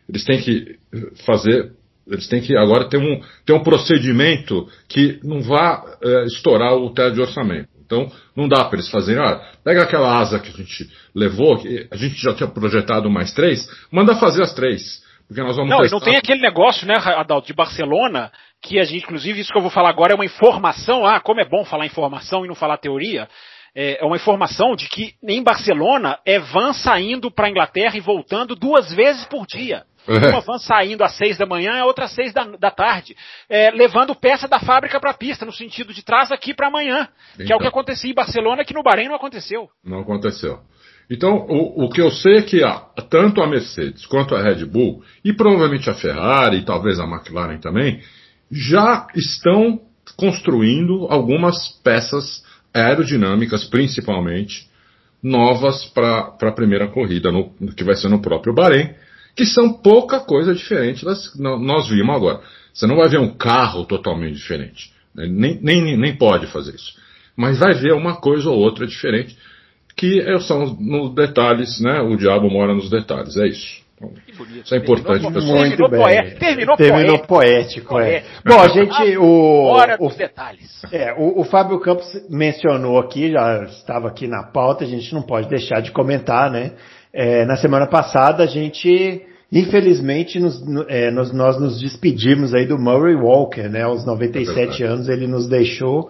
Eles 0.09 0.25
têm 0.25 0.41
que 0.41 0.79
fazer. 1.25 1.73
Eles 2.07 2.29
têm 2.29 2.41
que 2.41 2.57
agora 2.57 2.89
ter 2.89 2.99
um, 2.99 3.21
ter 3.47 3.53
um 3.53 3.63
procedimento 3.63 4.69
que 4.89 5.21
não 5.25 5.41
vá 5.41 5.83
uh, 5.83 6.27
estourar 6.27 6.75
o 6.75 6.91
teto 6.91 7.15
de 7.15 7.21
orçamento. 7.21 7.69
Então, 7.91 8.09
não 8.37 8.47
dá 8.47 8.65
para 8.65 8.77
eles 8.77 8.89
fazerem, 8.89 9.21
ah, 9.21 9.41
pega 9.65 9.83
aquela 9.83 10.17
asa 10.17 10.39
que 10.39 10.49
a 10.49 10.53
gente 10.53 10.89
levou, 11.13 11.59
que 11.59 11.89
a 11.91 11.97
gente 11.97 12.15
já 12.23 12.33
tinha 12.33 12.49
projetado 12.49 13.11
mais 13.11 13.33
três, 13.33 13.69
manda 13.91 14.15
fazer 14.15 14.45
as 14.45 14.55
três. 14.55 15.03
Porque 15.27 15.43
nós 15.43 15.57
vamos 15.57 15.71
não, 15.71 15.79
testar. 15.79 15.97
não 15.97 16.05
tem 16.05 16.17
aquele 16.17 16.41
negócio, 16.41 16.87
né, 16.87 16.95
Adalto, 16.97 17.49
de 17.49 17.53
Barcelona, 17.53 18.31
que 18.63 18.79
a 18.79 18.85
gente, 18.85 19.03
inclusive, 19.03 19.41
isso 19.41 19.51
que 19.51 19.59
eu 19.59 19.63
vou 19.63 19.71
falar 19.71 19.89
agora 19.89 20.13
é 20.13 20.15
uma 20.15 20.25
informação, 20.25 21.05
ah, 21.05 21.19
como 21.19 21.41
é 21.41 21.45
bom 21.45 21.65
falar 21.65 21.85
informação 21.85 22.45
e 22.45 22.49
não 22.49 22.55
falar 22.55 22.79
teoria 22.79 23.29
é, 23.75 24.03
é 24.03 24.05
uma 24.05 24.17
informação 24.17 24.75
de 24.75 24.89
que 24.89 25.15
em 25.23 25.43
Barcelona 25.43 26.19
é 26.25 26.39
van 26.39 26.73
saindo 26.73 27.31
para 27.31 27.47
a 27.47 27.51
Inglaterra 27.51 27.97
e 27.97 28.01
voltando 28.01 28.55
duas 28.57 28.93
vezes 28.93 29.25
por 29.27 29.47
dia. 29.47 29.85
É. 30.09 30.29
Uma 30.29 30.41
van 30.41 30.59
saindo 30.59 31.05
às 31.05 31.17
seis 31.17 31.37
da 31.37 31.47
manhã 31.47 31.73
e 31.77 31.81
a 31.81 31.85
outra 31.85 32.07
às 32.07 32.13
seis 32.13 32.33
da, 32.33 32.45
da 32.45 32.71
tarde, 32.71 33.17
é, 33.49 33.71
levando 33.71 34.15
peça 34.15 34.49
da 34.49 34.59
fábrica 34.59 34.99
para 34.99 35.11
a 35.11 35.15
pista, 35.15 35.45
no 35.45 35.53
sentido 35.53 35.93
de 35.93 36.05
trás 36.05 36.33
aqui 36.33 36.55
para 36.55 36.69
amanhã, 36.69 37.09
então. 37.35 37.47
que 37.47 37.53
é 37.53 37.57
o 37.57 37.59
que 37.59 37.67
então. 37.67 37.81
acontecia 37.81 38.11
em 38.11 38.15
Barcelona, 38.15 38.65
que 38.65 38.75
no 38.75 38.83
Bahrein 38.83 39.09
não 39.09 39.17
aconteceu. 39.17 39.69
Não 39.85 40.01
aconteceu. 40.01 40.61
Então, 41.11 41.45
o, 41.49 41.87
o 41.87 41.91
que 41.91 42.01
eu 42.01 42.11
sei 42.11 42.39
é 42.39 42.43
que 42.43 42.63
a, 42.63 42.79
tanto 43.11 43.43
a 43.43 43.47
Mercedes 43.47 44.07
quanto 44.07 44.35
a 44.35 44.43
Red 44.43 44.65
Bull, 44.65 45.03
e 45.25 45.33
provavelmente 45.33 45.91
a 45.91 45.95
Ferrari 45.95 46.59
e 46.59 46.65
talvez 46.65 47.01
a 47.01 47.05
McLaren 47.05 47.59
também, 47.59 48.01
já 48.51 49.07
estão 49.15 49.81
construindo 50.17 51.07
algumas 51.11 51.69
peças 51.83 52.45
aerodinâmicas, 52.73 53.65
principalmente, 53.65 54.69
novas 55.23 55.85
para 55.87 56.37
a 56.41 56.53
primeira 56.53 56.89
corrida, 56.89 57.31
no, 57.31 57.51
que 57.77 57.85
vai 57.85 57.97
ser 57.97 58.09
no 58.09 58.23
próprio 58.23 58.55
Bahrein, 58.55 58.95
que 59.41 59.47
são 59.47 59.73
pouca 59.73 60.21
coisa 60.21 60.55
diferente 60.55 61.03
das 61.03 61.29
que 61.29 61.41
nós 61.41 61.89
vimos 61.89 62.15
agora. 62.15 62.41
Você 62.75 62.87
não 62.87 62.97
vai 62.97 63.09
ver 63.09 63.19
um 63.19 63.33
carro 63.33 63.87
totalmente 63.87 64.35
diferente. 64.35 64.93
Né? 65.15 65.27
Nem, 65.31 65.59
nem, 65.63 65.97
nem 65.97 66.15
pode 66.15 66.47
fazer 66.49 66.75
isso. 66.75 66.93
Mas 67.35 67.59
vai 67.59 67.73
ver 67.73 67.95
uma 67.95 68.17
coisa 68.17 68.51
ou 68.51 68.59
outra 68.59 68.87
diferente, 68.87 69.35
que 69.97 70.21
é, 70.21 70.39
são 70.41 70.77
nos 70.79 71.15
detalhes, 71.15 71.81
né? 71.81 72.03
O 72.03 72.19
diabo 72.19 72.51
mora 72.51 72.75
nos 72.75 72.91
detalhes, 72.91 73.35
é 73.39 73.47
isso. 73.47 73.81
Isso 74.63 74.75
é 74.75 74.79
importante, 74.79 75.23
terminou, 75.23 75.33
pessoal. 75.33 75.59
Muito 75.59 75.89
bem. 75.89 76.01
Poé 76.01 76.23
terminou, 76.33 76.77
terminou 76.77 77.19
poético, 77.21 77.89
poético, 77.89 77.99
é. 77.99 78.25
Bom, 78.45 78.61
a 78.61 78.69
gente. 78.69 79.17
O, 79.17 79.69
Hora 79.69 79.97
dos 79.97 80.17
detalhes. 80.17 80.83
É, 80.93 81.15
o, 81.15 81.41
o 81.41 81.45
Fábio 81.45 81.81
Campos 81.81 82.07
mencionou 82.29 82.99
aqui, 82.99 83.33
já 83.33 83.65
estava 83.65 84.09
aqui 84.09 84.27
na 84.27 84.43
pauta, 84.43 84.85
a 84.85 84.87
gente 84.87 85.15
não 85.15 85.23
pode 85.23 85.49
deixar 85.49 85.81
de 85.81 85.93
comentar, 85.93 86.51
né? 86.51 86.73
É, 87.11 87.47
na 87.47 87.57
semana 87.57 87.87
passada 87.87 88.45
a 88.45 88.47
gente. 88.47 89.30
Infelizmente, 89.53 90.39
nos, 90.39 90.63
é, 90.89 91.11
nós, 91.11 91.33
nós 91.33 91.61
nos 91.61 91.81
despedimos 91.81 92.55
aí 92.55 92.67
do 92.67 92.79
Murray 92.79 93.17
Walker, 93.17 93.69
né? 93.69 93.83
Aos 93.83 94.07
97 94.07 94.85
é 94.85 94.87
anos 94.87 95.09
ele 95.09 95.27
nos 95.27 95.49
deixou. 95.49 96.09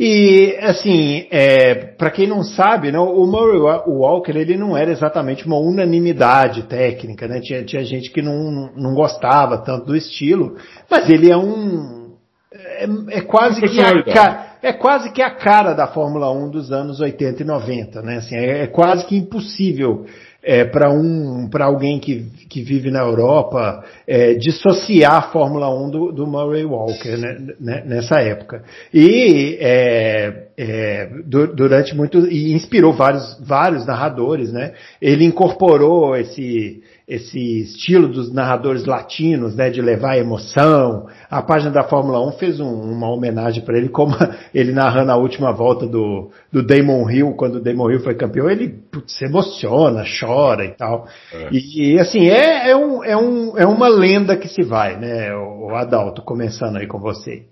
E, 0.00 0.56
assim, 0.62 1.26
é, 1.30 1.74
para 1.74 2.10
quem 2.10 2.26
não 2.26 2.42
sabe, 2.42 2.90
né, 2.92 2.98
o 2.98 3.26
Murray 3.26 3.58
Walker 3.58 4.30
ele 4.30 4.56
não 4.56 4.76
era 4.76 4.92
exatamente 4.92 5.44
uma 5.44 5.58
unanimidade 5.58 6.62
técnica, 6.62 7.26
né? 7.28 7.40
Tinha, 7.40 7.64
tinha 7.64 7.84
gente 7.84 8.10
que 8.10 8.22
não, 8.22 8.70
não 8.74 8.94
gostava 8.94 9.58
tanto 9.58 9.86
do 9.86 9.96
estilo, 9.96 10.56
mas 10.88 11.10
ele 11.10 11.30
é 11.30 11.36
um. 11.36 12.14
É, 12.52 13.18
é 13.18 13.20
quase 13.20 13.60
que 13.60 13.80
a, 13.80 14.56
é 14.62 14.72
quase 14.72 15.12
que 15.12 15.20
a 15.20 15.30
cara 15.30 15.74
da 15.74 15.88
Fórmula 15.88 16.30
1 16.30 16.50
dos 16.50 16.72
anos 16.72 17.00
80 17.00 17.42
e 17.42 17.46
90, 17.46 18.00
né? 18.00 18.16
Assim, 18.16 18.36
é, 18.36 18.62
é 18.62 18.66
quase 18.66 19.04
que 19.04 19.16
impossível 19.16 20.06
é, 20.48 20.64
para 20.64 20.90
um, 20.90 21.46
para 21.46 21.66
alguém 21.66 22.00
que, 22.00 22.24
que 22.48 22.62
vive 22.62 22.90
na 22.90 23.00
Europa 23.00 23.84
é, 24.06 24.32
dissociar 24.32 25.16
a 25.16 25.22
Fórmula 25.30 25.68
1 25.68 25.90
do, 25.90 26.10
do 26.10 26.26
Murray 26.26 26.64
Walker 26.64 27.18
né, 27.18 27.36
né, 27.60 27.84
nessa 27.84 28.18
época. 28.20 28.64
E 28.92 29.58
é, 29.60 30.46
é 30.56 31.10
durante 31.26 31.94
muito 31.94 32.26
e 32.26 32.54
inspirou 32.54 32.94
vários, 32.94 33.38
vários 33.46 33.84
narradores, 33.84 34.50
né? 34.50 34.72
Ele 35.02 35.26
incorporou 35.26 36.16
esse 36.16 36.82
esse 37.08 37.62
estilo 37.62 38.06
dos 38.06 38.30
narradores 38.30 38.84
latinos, 38.84 39.56
né, 39.56 39.70
de 39.70 39.80
levar 39.80 40.18
emoção. 40.18 41.06
A 41.30 41.40
página 41.40 41.70
da 41.70 41.82
Fórmula 41.82 42.20
1 42.28 42.32
fez 42.32 42.60
um, 42.60 42.68
uma 42.68 43.08
homenagem 43.08 43.64
para 43.64 43.78
ele, 43.78 43.88
como 43.88 44.14
ele 44.52 44.72
narrando 44.72 45.10
a 45.10 45.16
última 45.16 45.50
volta 45.50 45.86
do, 45.86 46.30
do 46.52 46.62
Damon 46.62 47.10
Hill, 47.10 47.32
quando 47.32 47.54
o 47.54 47.62
Damon 47.62 47.90
Hill 47.90 48.00
foi 48.00 48.14
campeão, 48.14 48.50
ele 48.50 48.68
putz, 48.68 49.16
se 49.16 49.24
emociona, 49.24 50.04
chora 50.20 50.66
e 50.66 50.72
tal. 50.72 51.08
É. 51.32 51.48
E, 51.50 51.94
e, 51.94 51.98
assim, 51.98 52.28
é, 52.28 52.70
é, 52.70 52.76
um, 52.76 53.02
é, 53.02 53.16
um, 53.16 53.56
é 53.56 53.66
uma 53.66 53.88
lenda 53.88 54.36
que 54.36 54.46
se 54.46 54.62
vai, 54.62 54.98
né, 54.98 55.34
o 55.34 55.74
Adalto, 55.74 56.20
começando 56.20 56.76
aí 56.76 56.86
com 56.86 56.98
você. 56.98 57.46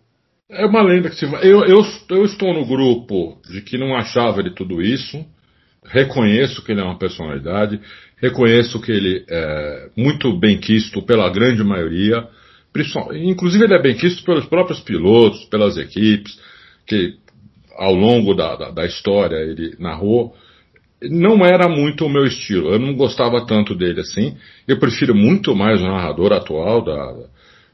É 0.51 0.67
uma 0.67 0.83
lenda 0.83 1.09
que 1.09 1.17
se 1.17 1.25
vai. 1.25 1.41
Eu, 1.43 1.65
eu, 1.65 1.83
eu 2.11 2.25
estou 2.25 2.53
no 2.53 2.67
grupo 2.67 3.39
de 3.51 3.63
que 3.63 3.79
não 3.79 3.97
achava 3.97 4.39
ele 4.41 4.51
tudo 4.51 4.83
isso, 4.83 5.25
reconheço 5.83 6.63
que 6.63 6.73
ele 6.73 6.81
é 6.81 6.85
uma 6.85 6.99
personalidade, 6.99 7.81
Reconheço 8.19 8.81
que 8.81 8.91
ele 8.91 9.25
é 9.29 9.91
muito 9.95 10.39
bem 10.39 10.59
quisto 10.59 11.03
pela 11.03 11.29
grande 11.29 11.63
maioria, 11.63 12.27
inclusive 13.15 13.65
ele 13.65 13.75
é 13.75 13.83
bem 13.83 13.95
quisto 13.95 14.25
pelos 14.25 14.47
próprios 14.47 14.81
pilotos, 14.81 15.45
pelas 15.47 15.77
equipes, 15.77 16.39
que 16.87 17.15
ao 17.77 17.95
longo 17.95 18.35
da, 18.35 18.57
da, 18.57 18.71
da 18.71 18.87
história 18.87 19.37
ele 19.37 19.77
narrou. 19.79 20.35
Não 21.03 21.45
era 21.45 21.69
muito 21.69 22.07
o 22.07 22.09
meu 22.09 22.25
estilo, 22.25 22.71
eu 22.71 22.79
não 22.79 22.95
gostava 22.95 23.45
tanto 23.45 23.75
dele 23.75 24.01
assim. 24.01 24.35
Eu 24.67 24.79
prefiro 24.79 25.15
muito 25.15 25.55
mais 25.55 25.81
o 25.83 25.85
narrador 25.85 26.33
atual 26.33 26.83
da, 26.83 27.15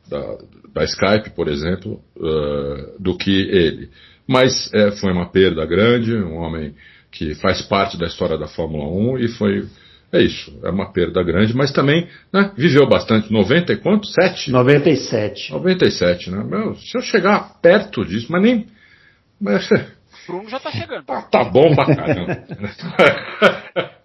da, 0.08 0.38
da 0.74 0.84
Skype, 0.84 1.30
por 1.36 1.46
exemplo, 1.46 2.02
uh, 2.16 3.00
do 3.00 3.16
que 3.16 3.30
ele. 3.30 3.90
Mas 4.26 4.72
é, 4.74 4.90
foi 4.90 5.12
uma 5.12 5.30
perda 5.30 5.64
grande, 5.64 6.14
um 6.16 6.36
homem 6.38 6.74
que 7.12 7.34
faz 7.36 7.62
parte 7.62 7.96
da 7.96 8.06
história 8.06 8.36
da 8.36 8.48
Fórmula 8.48 8.86
1 9.14 9.18
e 9.18 9.28
foi 9.28 9.66
é 10.12 10.22
isso, 10.22 10.60
é 10.62 10.68
uma 10.68 10.92
perda 10.92 11.22
grande, 11.22 11.56
mas 11.56 11.72
também 11.72 12.06
né, 12.30 12.52
viveu 12.56 12.86
bastante. 12.86 13.32
90 13.32 13.72
e 13.72 13.76
quanto? 13.78 14.06
7? 14.06 14.50
97. 14.50 15.52
97, 15.52 16.30
né? 16.30 16.44
Meu, 16.44 16.74
se 16.74 16.96
eu 16.96 17.00
chegar 17.00 17.60
perto 17.62 18.04
disso, 18.04 18.26
mas 18.30 18.42
nem. 18.42 18.66
Mas, 19.40 19.68
Bruno 20.26 20.48
já 20.48 20.60
tá 20.60 20.70
chegando. 20.70 21.04
Tá 21.04 21.44
bom 21.44 21.74
pra 21.74 21.94
caramba. 21.94 22.42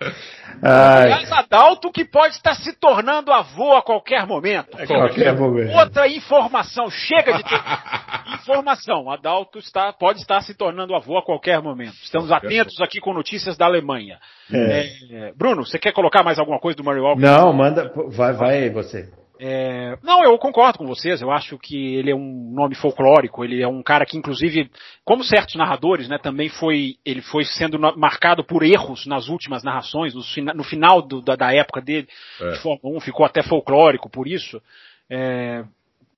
Aliás, 0.61 1.31
Adalto 1.31 1.91
que 1.91 2.03
pode 2.03 2.35
estar 2.35 2.55
se 2.55 2.73
tornando 2.79 3.31
avô 3.31 3.75
a 3.75 3.81
qualquer 3.81 4.25
momento. 4.25 4.75
A 4.75 4.87
qualquer 4.87 5.35
momento. 5.35 5.75
Outra 5.75 6.07
informação, 6.07 6.89
chega 6.89 7.33
de 7.33 7.43
ter 7.43 7.55
informação. 8.41 9.09
Adalto 9.11 9.59
está, 9.59 9.93
pode 9.93 10.19
estar 10.19 10.41
se 10.41 10.55
tornando 10.55 10.95
avô 10.95 11.17
a 11.17 11.23
qualquer 11.23 11.61
momento. 11.61 11.95
Estamos 12.03 12.31
atentos 12.31 12.81
aqui 12.81 12.99
com 12.99 13.13
notícias 13.13 13.55
da 13.55 13.65
Alemanha. 13.65 14.17
É. 14.51 14.87
É, 15.11 15.33
Bruno, 15.33 15.65
você 15.65 15.77
quer 15.77 15.91
colocar 15.91 16.23
mais 16.23 16.39
alguma 16.39 16.59
coisa 16.59 16.77
do 16.77 16.83
Murray 16.83 17.01
Walker? 17.01 17.21
Não, 17.21 17.53
manda, 17.53 17.91
vai, 18.09 18.33
vai 18.33 18.69
você. 18.69 19.09
É, 19.39 19.97
não, 20.03 20.23
eu 20.23 20.37
concordo 20.37 20.77
com 20.79 20.87
vocês. 20.87 21.21
Eu 21.21 21.31
acho 21.31 21.57
que 21.59 21.95
ele 21.95 22.11
é 22.11 22.15
um 22.15 22.51
nome 22.53 22.75
folclórico. 22.75 23.43
Ele 23.43 23.61
é 23.61 23.67
um 23.67 23.83
cara 23.83 24.05
que, 24.05 24.17
inclusive, 24.17 24.69
como 25.05 25.23
certos 25.23 25.55
narradores, 25.55 26.07
né, 26.09 26.17
também 26.17 26.49
foi 26.49 26.95
ele 27.05 27.21
foi 27.21 27.43
sendo 27.45 27.77
marcado 27.97 28.43
por 28.43 28.63
erros 28.63 29.05
nas 29.05 29.27
últimas 29.29 29.63
narrações, 29.63 30.13
no, 30.15 30.23
fina- 30.23 30.53
no 30.53 30.63
final 30.63 31.01
do- 31.01 31.21
da, 31.21 31.35
da 31.35 31.53
época 31.53 31.81
dele 31.81 32.07
É. 32.41 32.51
de 32.51 32.59
Fórmula 32.59 32.97
1, 32.97 33.01
ficou 33.01 33.25
até 33.25 33.43
folclórico 33.43 34.09
por 34.09 34.27
isso. 34.27 34.61
É, 35.09 35.63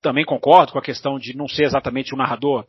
também 0.01 0.23
concordo 0.25 0.71
com 0.71 0.79
a 0.79 0.83
questão 0.83 1.19
de 1.19 1.35
não 1.35 1.47
ser 1.47 1.65
exatamente 1.65 2.13
o 2.13 2.17
narrador 2.17 2.65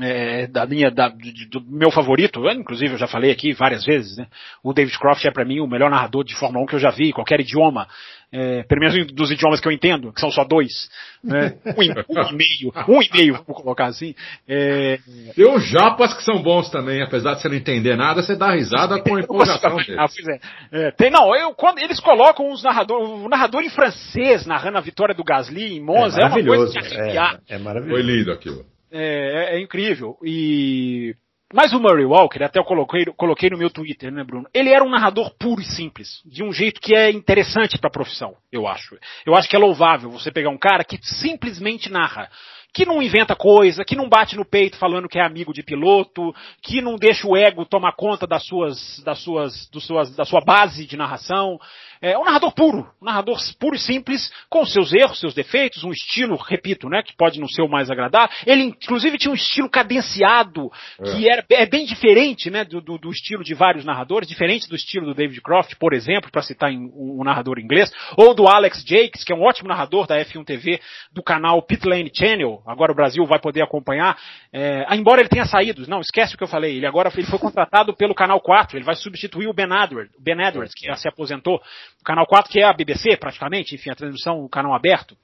é, 0.00 0.46
da 0.46 0.64
linha 0.64 0.90
da- 0.90 1.08
do, 1.08 1.60
do 1.60 1.70
meu 1.70 1.90
favorito, 1.90 2.44
eu, 2.46 2.52
inclusive 2.52 2.94
eu 2.94 2.98
já 2.98 3.06
falei 3.08 3.30
aqui 3.30 3.52
várias 3.52 3.84
vezes, 3.84 4.16
né? 4.16 4.26
O 4.62 4.72
David 4.72 4.96
Croft 4.98 5.24
é 5.24 5.30
para 5.32 5.44
mim 5.44 5.60
o 5.60 5.66
melhor 5.66 5.90
narrador 5.90 6.24
de 6.24 6.34
Fórmula 6.36 6.64
1 6.64 6.66
que 6.68 6.74
eu 6.76 6.78
já 6.78 6.90
vi, 6.90 7.12
qualquer 7.12 7.40
idioma, 7.40 7.88
é, 8.32 8.62
pelo 8.62 8.80
menos 8.80 9.12
dos 9.12 9.30
idiomas 9.32 9.60
que 9.60 9.66
eu 9.66 9.72
entendo, 9.72 10.12
que 10.12 10.20
são 10.20 10.30
só 10.30 10.44
dois, 10.44 10.88
né? 11.24 11.54
um, 11.76 11.82
e- 11.82 11.90
um 11.90 12.30
e 12.30 12.34
meio, 12.34 12.72
um 12.88 13.02
e 13.02 13.10
meio, 13.12 13.34
vou 13.46 13.54
colocar 13.56 13.86
assim. 13.86 14.14
É, 14.48 15.00
Tem 15.34 15.52
os 15.52 15.66
japas 15.68 16.14
que 16.14 16.22
são 16.22 16.40
bons 16.40 16.70
também, 16.70 17.02
apesar 17.02 17.34
de 17.34 17.42
você 17.42 17.48
não 17.48 17.56
entender 17.56 17.96
nada, 17.96 18.22
você 18.22 18.36
dá 18.36 18.52
risada 18.52 19.02
com 19.02 19.16
a 19.16 19.20
empolgação 19.20 19.72
Ah, 19.76 19.82
deles. 19.82 19.96
pois 19.96 20.28
é. 20.28 20.40
É, 20.70 20.90
tem, 20.92 21.10
não, 21.10 21.34
eu, 21.34 21.52
quando 21.52 21.80
eles 21.80 21.98
colocam 21.98 22.50
os 22.52 22.62
narrador, 22.62 23.02
o 23.02 23.28
narrador 23.28 23.62
em 23.62 23.68
francês 23.70 24.46
narrando 24.46 24.78
a 24.78 24.80
vitória 24.80 25.14
do 25.14 25.24
Gasly 25.24 25.74
em 25.76 25.80
Monza, 25.84 26.16
é, 26.20 26.24
uma 26.24 26.30
maravilhoso. 26.30 26.72
coisa 26.72 26.88
de 26.88 26.94
arrepiar. 26.96 27.40
É, 27.48 27.54
é 27.56 27.58
Foi 27.58 27.64
maravilhoso. 27.64 28.02
lindo 28.02 28.32
aquilo. 28.32 28.64
É, 28.90 29.54
é- 29.54 29.56
é 29.56 29.60
incrível. 29.60 30.16
E. 30.22 31.14
Mas 31.52 31.72
o 31.72 31.80
Murray 31.80 32.04
Walker, 32.04 32.44
até 32.44 32.60
eu 32.60 32.64
coloquei, 32.64 33.04
coloquei 33.16 33.50
no 33.50 33.58
meu 33.58 33.70
Twitter, 33.70 34.12
né, 34.12 34.22
Bruno? 34.22 34.46
Ele 34.54 34.70
era 34.70 34.84
um 34.84 34.90
narrador 34.90 35.32
puro 35.36 35.60
e 35.60 35.64
simples, 35.64 36.22
de 36.24 36.44
um 36.44 36.52
jeito 36.52 36.80
que 36.80 36.94
é 36.94 37.10
interessante 37.10 37.76
para 37.76 37.88
a 37.88 37.92
profissão, 37.92 38.36
eu 38.52 38.68
acho. 38.68 38.96
Eu 39.26 39.34
acho 39.34 39.48
que 39.48 39.56
é 39.56 39.58
louvável 39.58 40.10
você 40.10 40.30
pegar 40.30 40.50
um 40.50 40.58
cara 40.58 40.84
que 40.84 40.96
simplesmente 41.02 41.90
narra, 41.90 42.30
que 42.72 42.86
não 42.86 43.02
inventa 43.02 43.34
coisa, 43.34 43.84
que 43.84 43.96
não 43.96 44.08
bate 44.08 44.36
no 44.36 44.44
peito 44.44 44.76
falando 44.76 45.08
que 45.08 45.18
é 45.18 45.26
amigo 45.26 45.52
de 45.52 45.64
piloto, 45.64 46.32
que 46.62 46.80
não 46.80 46.94
deixa 46.94 47.26
o 47.26 47.36
ego 47.36 47.66
tomar 47.66 47.96
conta 47.96 48.28
das 48.28 48.44
suas, 48.46 49.02
das 49.04 49.18
suas, 49.18 49.68
dos 49.70 49.84
suas, 49.84 50.14
da 50.14 50.24
sua 50.24 50.40
base 50.40 50.86
de 50.86 50.96
narração. 50.96 51.58
É 52.02 52.16
um 52.16 52.24
narrador 52.24 52.54
puro, 52.54 52.88
um 53.00 53.04
narrador 53.04 53.38
puro 53.58 53.76
e 53.76 53.78
simples, 53.78 54.32
com 54.48 54.64
seus 54.64 54.90
erros, 54.90 55.20
seus 55.20 55.34
defeitos, 55.34 55.84
um 55.84 55.90
estilo, 55.90 56.34
repito, 56.36 56.88
né, 56.88 57.02
que 57.02 57.14
pode 57.14 57.38
não 57.38 57.46
ser 57.46 57.60
o 57.60 57.68
mais 57.68 57.90
agradável. 57.90 58.34
Ele, 58.46 58.62
inclusive, 58.62 59.18
tinha 59.18 59.30
um 59.30 59.34
estilo 59.34 59.68
cadenciado, 59.68 60.70
que 60.96 61.28
era, 61.28 61.44
é 61.50 61.66
bem 61.66 61.84
diferente, 61.84 62.48
né, 62.48 62.64
do, 62.64 62.80
do, 62.80 62.96
do 62.96 63.10
estilo 63.10 63.44
de 63.44 63.52
vários 63.52 63.84
narradores, 63.84 64.26
diferente 64.26 64.66
do 64.66 64.74
estilo 64.74 65.04
do 65.04 65.14
David 65.14 65.42
Croft, 65.42 65.74
por 65.78 65.92
exemplo, 65.92 66.30
para 66.30 66.40
citar 66.40 66.70
um, 66.70 67.18
um 67.20 67.22
narrador 67.22 67.58
inglês, 67.58 67.92
ou 68.16 68.34
do 68.34 68.48
Alex 68.48 68.82
Jakes, 68.82 69.22
que 69.22 69.32
é 69.32 69.36
um 69.36 69.42
ótimo 69.42 69.68
narrador 69.68 70.06
da 70.06 70.16
F1 70.24 70.42
TV, 70.42 70.80
do 71.12 71.22
canal 71.22 71.60
Pit 71.60 71.86
Lane 71.86 72.10
Channel, 72.14 72.62
agora 72.66 72.92
o 72.92 72.96
Brasil 72.96 73.26
vai 73.26 73.38
poder 73.38 73.60
acompanhar, 73.60 74.16
é, 74.50 74.86
ah, 74.88 74.96
embora 74.96 75.20
ele 75.20 75.28
tenha 75.28 75.44
saído, 75.44 75.86
não, 75.86 76.00
esquece 76.00 76.34
o 76.34 76.38
que 76.38 76.44
eu 76.44 76.48
falei, 76.48 76.76
ele 76.76 76.86
agora 76.86 77.12
ele 77.14 77.26
foi 77.26 77.38
contratado 77.38 77.94
pelo 77.94 78.14
canal 78.14 78.40
4, 78.40 78.78
ele 78.78 78.86
vai 78.86 78.94
substituir 78.94 79.48
o 79.48 79.52
Ben 79.52 79.68
Edwards, 79.70 80.14
Ben 80.18 80.40
Edwards 80.40 80.72
que 80.74 80.86
já 80.86 80.94
se 80.94 81.06
aposentou, 81.06 81.60
canal 82.04 82.26
4 82.26 82.50
que 82.50 82.60
é 82.60 82.64
a 82.64 82.72
BBC 82.72 83.16
praticamente, 83.16 83.74
enfim, 83.74 83.90
a 83.90 83.94
transmissão, 83.94 84.44
o 84.44 84.48
canal 84.48 84.74
aberto, 84.74 85.16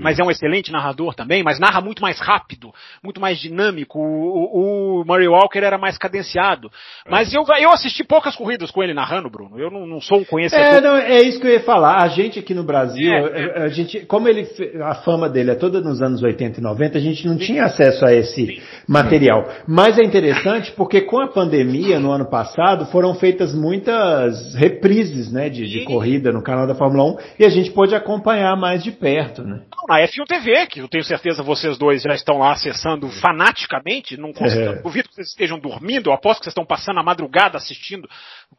mas 0.00 0.18
é 0.18 0.22
um 0.24 0.30
excelente 0.30 0.70
narrador 0.72 1.14
também, 1.14 1.42
mas 1.42 1.58
narra 1.58 1.80
muito 1.80 2.00
mais 2.02 2.20
rápido, 2.20 2.72
muito 3.02 3.20
mais 3.20 3.38
dinâmico. 3.38 3.98
O, 3.98 4.02
o- 4.02 5.00
o 5.00 5.04
Murray 5.04 5.28
Walker 5.28 5.58
era 5.58 5.78
mais 5.78 5.96
cadenciado. 5.98 6.70
Mas 7.08 7.32
eu, 7.32 7.44
eu 7.60 7.70
assisti 7.70 8.04
poucas 8.04 8.34
corridas 8.36 8.70
com 8.70 8.82
ele 8.82 8.94
narrando, 8.94 9.30
Bruno. 9.30 9.58
Eu 9.58 9.70
não, 9.70 9.86
não 9.86 10.00
sou 10.00 10.18
um 10.18 10.24
conhecedor. 10.24 10.64
É, 10.64 10.80
não, 10.80 10.96
é 10.96 11.18
isso 11.22 11.40
que 11.40 11.46
eu 11.46 11.52
ia 11.52 11.60
falar. 11.62 12.02
A 12.02 12.08
gente 12.08 12.38
aqui 12.38 12.54
no 12.54 12.64
Brasil, 12.64 13.12
É, 13.12 13.60
a, 13.60 13.64
a 13.64 13.68
gente, 13.68 14.00
como 14.06 14.28
ele, 14.28 14.46
a 14.82 14.94
fama 14.96 15.28
dele 15.28 15.52
é 15.52 15.54
toda 15.54 15.80
nos 15.80 16.00
anos 16.02 16.22
80 16.22 16.60
e 16.60 16.62
90, 16.62 16.98
a 16.98 17.00
gente 17.00 17.26
não 17.26 17.36
tinha 17.36 17.64
acesso 17.64 18.04
a 18.04 18.12
esse 18.12 18.60
material. 18.88 19.48
Mas 19.66 19.98
é 19.98 20.02
interessante 20.02 20.72
porque 20.72 21.00
com 21.02 21.20
a 21.20 21.28
pandemia 21.28 21.98
no 22.00 22.10
ano 22.10 22.28
passado 22.28 22.86
foram 22.86 23.14
feitas 23.14 23.54
muitas 23.54 24.54
reprises, 24.54 25.30
né, 25.32 25.48
de, 25.48 25.66
de 25.66 25.80
Sim. 25.80 25.84
corrida 25.84 26.32
no 26.32 26.42
canal 26.42 26.66
da 26.66 26.74
Fórmula 26.74 27.04
1 27.12 27.16
e 27.40 27.44
a 27.44 27.48
gente 27.48 27.70
pôde 27.70 27.94
acompanhar 27.94 28.56
mais 28.56 28.82
de 28.82 28.92
perto, 28.92 29.42
né? 29.42 29.60
Na 29.88 30.00
F1 30.06 30.26
TV, 30.26 30.66
que 30.66 30.80
eu 30.80 30.88
tenho 30.88 31.02
certeza 31.02 31.42
vocês 31.42 31.78
dois 31.78 32.02
já 32.02 32.12
estão 32.14 32.38
lá 32.38 32.52
acessando 32.52 33.08
fanaticamente, 33.08 34.16
não 34.16 34.32
consigo, 34.32 34.60
É. 34.72 34.82
duvido 34.82 35.08
que 35.08 35.14
vocês 35.14 35.28
estejam 35.28 35.58
dormindo, 35.58 36.10
eu 36.10 36.14
aposto 36.14 36.40
que 36.40 36.44
vocês 36.44 36.52
estão 36.52 36.66
passando 36.66 37.00
a 37.00 37.02
madrugada 37.02 37.56
assistindo 37.56 38.08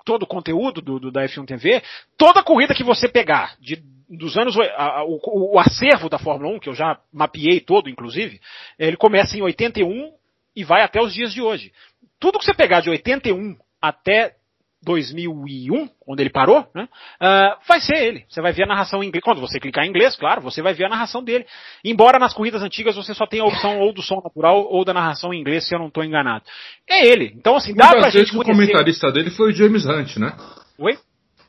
todo 0.03 0.23
o 0.23 0.27
conteúdo 0.27 0.81
do, 0.81 0.99
do- 0.99 1.11
da 1.11 1.23
F1 1.25 1.45
TV. 1.45 1.81
Toda 2.17 2.41
corrida 2.43 2.73
que 2.73 2.83
você 2.83 3.07
pegar, 3.07 3.55
de, 3.61 3.77
dos 4.09 4.37
anos, 4.37 4.57
a- 4.59 4.99
a- 4.99 5.03
o, 5.05 5.19
o 5.53 5.59
acervo 5.59 6.09
da 6.09 6.17
Fórmula 6.17 6.55
1, 6.55 6.59
que 6.59 6.69
eu 6.69 6.73
já 6.73 6.97
mapeei 7.13 7.59
todo, 7.59 7.89
inclusive, 7.89 8.39
ele 8.79 8.97
começa 8.97 9.37
em 9.37 9.41
81 9.41 10.11
e 10.55 10.63
vai 10.63 10.81
até 10.81 10.99
os 11.01 11.13
dias 11.13 11.31
de 11.31 11.41
hoje. 11.41 11.71
Tudo 12.19 12.39
que 12.39 12.45
você 12.45 12.53
pegar 12.55 12.81
de 12.81 12.89
81 12.89 13.55
até 13.81 14.33
2001, 14.83 15.89
onde 16.07 16.23
ele 16.23 16.29
parou, 16.29 16.65
né, 16.73 16.87
ah, 17.19 17.57
vai 17.67 17.79
ser 17.81 17.95
ele. 17.95 18.25
Você 18.29 18.41
vai 18.41 18.53
ver 18.53 18.63
a 18.63 18.67
narração 18.67 19.03
em 19.03 19.07
inglês. 19.07 19.23
Quando 19.23 19.41
você 19.41 19.59
clicar 19.59 19.85
em 19.85 19.89
inglês, 19.89 20.15
claro, 20.15 20.41
você 20.41 20.61
vai 20.61 20.73
ver 20.73 20.85
a 20.85 20.89
narração 20.89 21.23
dele. 21.23 21.45
Embora 21.83 22.17
nas 22.17 22.33
corridas 22.33 22.61
antigas 22.61 22.95
você 22.95 23.13
só 23.13 23.25
tenha 23.25 23.43
a 23.43 23.47
opção 23.47 23.79
ou 23.79 23.93
do 23.93 24.01
som 24.01 24.21
natural 24.23 24.65
ou 24.69 24.85
da 24.85 24.93
narração 24.93 25.33
em 25.33 25.39
inglês, 25.39 25.67
se 25.67 25.75
eu 25.75 25.79
não 25.79 25.87
estou 25.87 26.03
enganado. 26.03 26.45
É 26.89 27.05
ele. 27.05 27.33
Então, 27.35 27.55
assim, 27.55 27.73
dá 27.73 27.87
pra 27.87 27.95
Muitas 27.95 28.13
vezes 28.13 28.29
gente 28.29 28.37
o 28.37 28.43
conhecer... 28.43 28.71
comentarista 28.71 29.11
dele 29.11 29.29
foi 29.31 29.51
o 29.51 29.53
James 29.53 29.85
Hunt, 29.85 30.17
né? 30.17 30.35
Oi? 30.77 30.97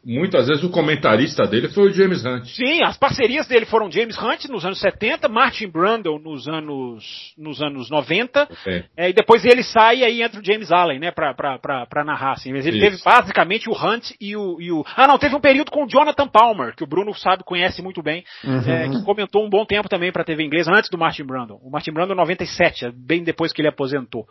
Muitas 0.04 0.48
vezes 0.48 0.64
o 0.64 0.70
comentarista 0.70 1.46
dele 1.46 1.68
foi 1.68 1.90
o 1.90 1.92
James 1.92 2.24
Hunt. 2.24 2.46
Sim, 2.46 2.82
as 2.82 2.96
parcerias 2.96 3.46
dele 3.46 3.66
foram 3.66 3.90
James 3.90 4.16
Hunt 4.16 4.46
nos 4.46 4.64
anos 4.64 4.80
70, 4.80 5.28
Martin 5.28 5.68
Brundle 5.68 6.18
nos 6.18 6.48
anos, 6.48 7.34
nos 7.36 7.60
anos 7.60 7.90
90, 7.90 8.48
É. 8.66 8.84
é, 8.96 9.10
e 9.10 9.12
depois 9.12 9.44
ele 9.44 9.62
sai 9.62 9.98
e 9.98 10.04
aí 10.04 10.22
entra 10.22 10.40
o 10.40 10.44
James 10.44 10.72
Allen, 10.72 10.98
né, 10.98 11.10
pra, 11.10 11.34
pra, 11.34 11.58
pra, 11.58 11.86
pra 11.86 12.04
narrar, 12.04 12.32
assim. 12.32 12.50
Mas 12.52 12.66
ele 12.66 12.78
Isso. 12.78 12.86
teve 12.90 13.02
basicamente 13.04 13.68
o 13.68 13.72
Hunt 13.74 14.12
e 14.20 14.34
o, 14.34 14.60
e 14.60 14.72
o... 14.72 14.82
Ah, 14.96 15.06
não, 15.06 15.18
teve 15.18 15.34
um 15.36 15.40
período 15.40 15.70
com 15.70 15.84
o 15.84 15.88
Jonathan 15.88 16.26
Palmer, 16.28 16.74
que 16.74 16.82
o 16.82 16.86
Bruno 16.86 17.14
sabe, 17.14 17.44
conhece 17.44 17.82
muito 17.82 18.02
bem, 18.02 18.24
é, 18.66 18.88
que 18.88 19.04
comentou 19.04 19.44
um 19.44 19.50
bom 19.50 19.66
tempo 19.66 19.88
também 19.88 20.10
pra 20.10 20.24
TV 20.24 20.42
inglesa, 20.44 20.72
antes 20.74 20.88
do 20.88 20.96
Martin 20.96 21.24
Brundle. 21.24 21.60
O 21.62 21.70
Martin 21.70 21.92
Brundle 21.92 22.16
97, 22.16 22.86
é 22.86 22.90
bem 22.90 23.22
depois 23.22 23.52
que 23.52 23.60
ele 23.60 23.68
aposentou. 23.68 24.26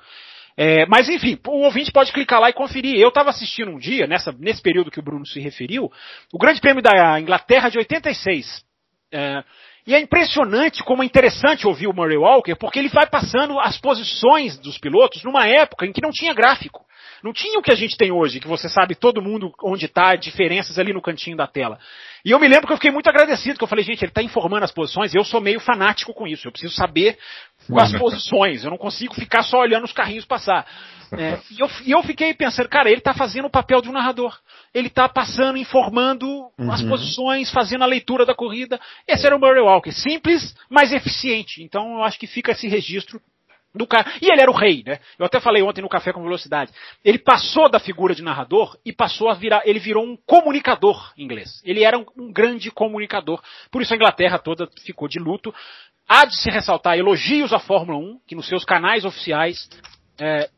É, 0.61 0.85
mas 0.87 1.07
enfim, 1.07 1.39
o 1.47 1.63
ouvinte 1.63 1.89
pode 1.89 2.11
clicar 2.11 2.41
lá 2.41 2.49
e 2.49 2.53
conferir. 2.53 2.99
Eu 2.99 3.07
estava 3.07 3.29
assistindo 3.29 3.71
um 3.71 3.79
dia, 3.79 4.05
nessa, 4.05 4.33
nesse 4.37 4.61
período 4.61 4.91
que 4.91 4.99
o 4.99 5.01
Bruno 5.01 5.25
se 5.25 5.39
referiu, 5.39 5.89
o 6.33 6.37
Grande 6.37 6.59
Prêmio 6.59 6.83
da 6.83 7.17
Inglaterra 7.17 7.69
de 7.69 7.77
86. 7.77 8.61
É, 9.09 9.41
e 9.87 9.95
é 9.95 10.01
impressionante 10.01 10.83
como 10.83 11.01
é 11.01 11.05
interessante 11.05 11.65
ouvir 11.65 11.87
o 11.87 11.93
Murray 11.93 12.17
Walker, 12.17 12.55
porque 12.55 12.77
ele 12.77 12.89
vai 12.89 13.07
passando 13.07 13.57
as 13.57 13.77
posições 13.77 14.59
dos 14.59 14.77
pilotos 14.77 15.23
numa 15.23 15.47
época 15.47 15.85
em 15.85 15.93
que 15.93 16.01
não 16.01 16.11
tinha 16.11 16.33
gráfico. 16.33 16.85
Não 17.23 17.33
tinha 17.33 17.59
o 17.59 17.61
que 17.61 17.71
a 17.71 17.75
gente 17.75 17.97
tem 17.97 18.11
hoje, 18.11 18.39
que 18.39 18.47
você 18.47 18.69
sabe 18.69 18.95
todo 18.95 19.21
mundo 19.21 19.51
onde 19.63 19.85
está, 19.85 20.15
diferenças 20.15 20.79
ali 20.79 20.93
no 20.93 21.01
cantinho 21.01 21.35
da 21.35 21.47
tela. 21.47 21.79
E 22.23 22.31
eu 22.31 22.39
me 22.39 22.47
lembro 22.47 22.67
que 22.67 22.73
eu 22.73 22.77
fiquei 22.77 22.91
muito 22.91 23.09
agradecido, 23.09 23.57
que 23.57 23.63
eu 23.63 23.67
falei, 23.67 23.83
gente, 23.83 24.03
ele 24.03 24.11
está 24.11 24.21
informando 24.21 24.65
as 24.65 24.71
posições, 24.71 25.13
eu 25.13 25.23
sou 25.23 25.39
meio 25.39 25.59
fanático 25.59 26.13
com 26.13 26.27
isso, 26.27 26.47
eu 26.47 26.51
preciso 26.51 26.73
saber 26.73 27.17
as 27.77 27.93
posições, 27.93 28.63
eu 28.63 28.71
não 28.71 28.77
consigo 28.77 29.13
ficar 29.13 29.43
só 29.43 29.59
olhando 29.59 29.85
os 29.85 29.93
carrinhos 29.93 30.25
passar. 30.25 30.65
É, 31.11 31.39
e, 31.51 31.59
eu, 31.59 31.69
e 31.85 31.91
eu 31.91 32.03
fiquei 32.03 32.33
pensando, 32.33 32.69
cara, 32.69 32.89
ele 32.89 32.99
está 32.99 33.13
fazendo 33.13 33.45
o 33.45 33.49
papel 33.49 33.81
de 33.81 33.89
um 33.89 33.93
narrador. 33.93 34.37
Ele 34.73 34.87
está 34.87 35.09
passando, 35.09 35.57
informando 35.57 36.51
as 36.71 36.83
posições, 36.83 37.51
fazendo 37.51 37.83
a 37.83 37.87
leitura 37.87 38.25
da 38.25 38.35
corrida. 38.35 38.79
Esse 39.07 39.25
era 39.25 39.35
o 39.35 39.39
Murray 39.39 39.61
Walker, 39.61 39.91
simples, 39.91 40.55
mas 40.69 40.93
eficiente. 40.93 41.63
Então 41.63 41.93
eu 41.93 42.03
acho 42.03 42.19
que 42.19 42.27
fica 42.27 42.51
esse 42.51 42.67
registro 42.67 43.19
do 43.73 43.85
cara. 43.85 44.11
E 44.21 44.31
ele 44.31 44.41
era 44.41 44.49
o 44.49 44.55
rei, 44.55 44.83
né? 44.85 44.99
Eu 45.17 45.25
até 45.25 45.39
falei 45.39 45.61
ontem 45.61 45.81
no 45.81 45.89
Café 45.89 46.11
com 46.11 46.23
Velocidade. 46.23 46.71
Ele 47.03 47.19
passou 47.19 47.69
da 47.69 47.79
figura 47.79 48.15
de 48.15 48.23
narrador 48.23 48.77
e 48.85 48.91
passou 48.91 49.29
a 49.29 49.33
virar. 49.33 49.61
Ele 49.65 49.79
virou 49.79 50.03
um 50.03 50.17
comunicador 50.25 51.11
inglês. 51.17 51.61
Ele 51.63 51.83
era 51.83 51.97
um, 51.97 52.05
um 52.17 52.31
grande 52.31 52.71
comunicador. 52.71 53.41
Por 53.71 53.81
isso 53.81 53.93
a 53.93 53.95
Inglaterra 53.95 54.39
toda 54.39 54.67
ficou 54.85 55.07
de 55.07 55.19
luto. 55.19 55.53
Há 56.07 56.25
de 56.25 56.35
se 56.35 56.49
ressaltar 56.49 56.97
elogios 56.97 57.53
à 57.53 57.59
Fórmula 57.59 57.99
1, 57.99 58.19
que 58.27 58.35
nos 58.35 58.47
seus 58.47 58.65
canais 58.65 59.05
oficiais 59.05 59.69
é, 60.19 60.49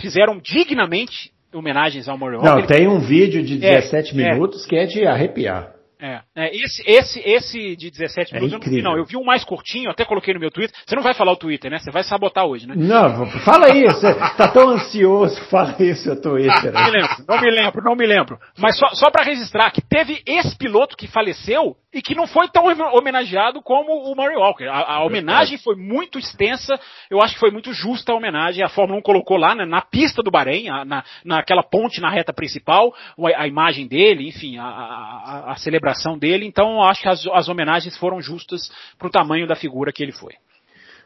fizeram 0.00 0.38
dignamente 0.38 1.30
homenagens 1.52 2.08
ao 2.08 2.18
Murray 2.18 2.38
Não, 2.38 2.54
Walker. 2.56 2.66
tem 2.66 2.88
um 2.88 3.00
vídeo 3.00 3.42
de 3.44 3.64
É, 3.64 3.76
17 3.80 4.10
é. 4.20 4.32
minutos 4.32 4.66
que 4.66 4.76
é 4.76 4.86
de 4.86 5.06
arrepiar. 5.06 5.72
É, 6.00 6.20
é, 6.34 6.56
esse, 6.56 6.82
esse, 6.86 7.20
esse 7.20 7.76
de 7.76 7.90
17 7.90 8.34
É 8.34 8.40
minutos 8.40 8.52
eu 8.52 8.58
não 8.58 8.64
vi, 8.64 8.70
incrível. 8.70 8.90
não. 8.90 8.96
Eu 8.96 9.04
vi 9.04 9.16
um 9.16 9.24
mais 9.24 9.44
curtinho, 9.44 9.90
até 9.90 10.04
coloquei 10.04 10.32
no 10.32 10.40
meu 10.40 10.50
Twitter. 10.50 10.74
Você 10.86 10.96
não 10.96 11.02
vai 11.02 11.14
falar 11.14 11.32
o 11.32 11.36
Twitter, 11.36 11.70
né? 11.70 11.78
Você 11.78 11.90
vai 11.90 12.02
sabotar 12.02 12.46
hoje, 12.46 12.66
né? 12.66 12.74
Não, 12.76 13.26
fala 13.40 13.66
você 13.84 14.14
tá 14.36 14.48
tão 14.48 14.70
ansioso, 14.70 15.40
fala 15.50 15.74
aí 15.78 15.90
o 15.90 15.96
seu 15.96 16.20
Twitter. 16.20 16.72
Não 16.72 16.84
me 16.84 16.90
lembro, 16.90 17.24
não 17.28 17.40
me 17.40 17.50
lembro, 17.50 17.84
não 17.84 17.96
me 17.96 18.06
lembro. 18.06 18.38
Mas 18.58 18.78
só, 18.78 18.88
só 18.94 19.10
para 19.10 19.24
registrar 19.24 19.70
que 19.70 19.82
teve 19.82 20.22
esse 20.26 20.56
piloto 20.56 20.96
que 20.96 21.06
faleceu 21.06 21.76
e 21.92 22.00
que 22.00 22.14
não 22.14 22.26
foi 22.26 22.48
tão 22.48 22.64
homenageado 22.94 23.60
como 23.62 23.92
o 23.92 24.14
Murray 24.14 24.36
Walker. 24.36 24.64
A, 24.68 24.94
a 24.96 25.04
homenagem 25.04 25.58
foi 25.58 25.74
muito 25.76 26.18
extensa, 26.18 26.78
eu 27.10 27.20
acho 27.20 27.34
que 27.34 27.40
foi 27.40 27.50
muito 27.50 27.72
justa 27.72 28.12
a 28.12 28.14
homenagem. 28.16 28.62
A 28.64 28.68
Fórmula 28.68 28.98
1 29.00 29.02
colocou 29.02 29.36
lá 29.36 29.54
né, 29.54 29.64
na 29.64 29.80
pista 29.82 30.22
do 30.22 30.30
Bahrein, 30.30 30.68
a- 30.68 30.84
na, 30.84 31.04
naquela 31.24 31.62
ponte 31.62 32.00
na 32.00 32.08
reta 32.10 32.32
principal, 32.32 32.94
o- 33.16 33.26
a, 33.26 33.46
imagem 33.48 33.86
dele, 33.88 34.28
enfim, 34.28 34.56
a, 34.58 34.64
a- 34.64 35.22
a- 35.48 35.52
a 35.52 35.56
celebração 35.56 36.16
dele. 36.18 36.46
Então 36.46 36.74
eu 36.74 36.82
acho 36.82 37.02
que 37.02 37.08
as, 37.08 37.26
as 37.28 37.48
homenagens 37.48 37.96
foram 37.96 38.20
justas 38.20 38.70
para 38.98 39.08
o 39.08 39.10
tamanho 39.10 39.46
da 39.46 39.56
figura 39.56 39.92
que 39.92 40.02
ele 40.02 40.12
foi. 40.12 40.34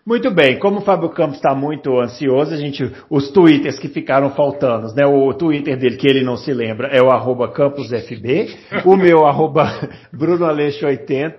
Muito 0.06 0.30
bem, 0.30 0.58
como 0.58 0.80
o 0.80 0.82
Fábio 0.82 1.08
Campos 1.08 1.36
está 1.36 1.54
muito 1.54 1.98
ansioso, 1.98 2.52
a 2.52 2.58
gente, 2.58 2.92
os 3.08 3.30
twitters 3.30 3.78
que 3.78 3.88
ficaram 3.88 4.28
faltando, 4.30 4.94
né? 4.94 5.06
O 5.06 5.32
Twitter 5.32 5.78
dele 5.78 5.96
que 5.96 6.06
ele 6.06 6.22
não 6.22 6.36
se 6.36 6.52
lembra 6.52 6.88
é 6.88 7.02
o 7.02 7.10
arroba 7.10 7.50
campusfb, 7.50 8.54
o 8.84 8.96
meu 8.96 9.24
arroba 9.26 9.64
brunoaleixo80 10.14 11.36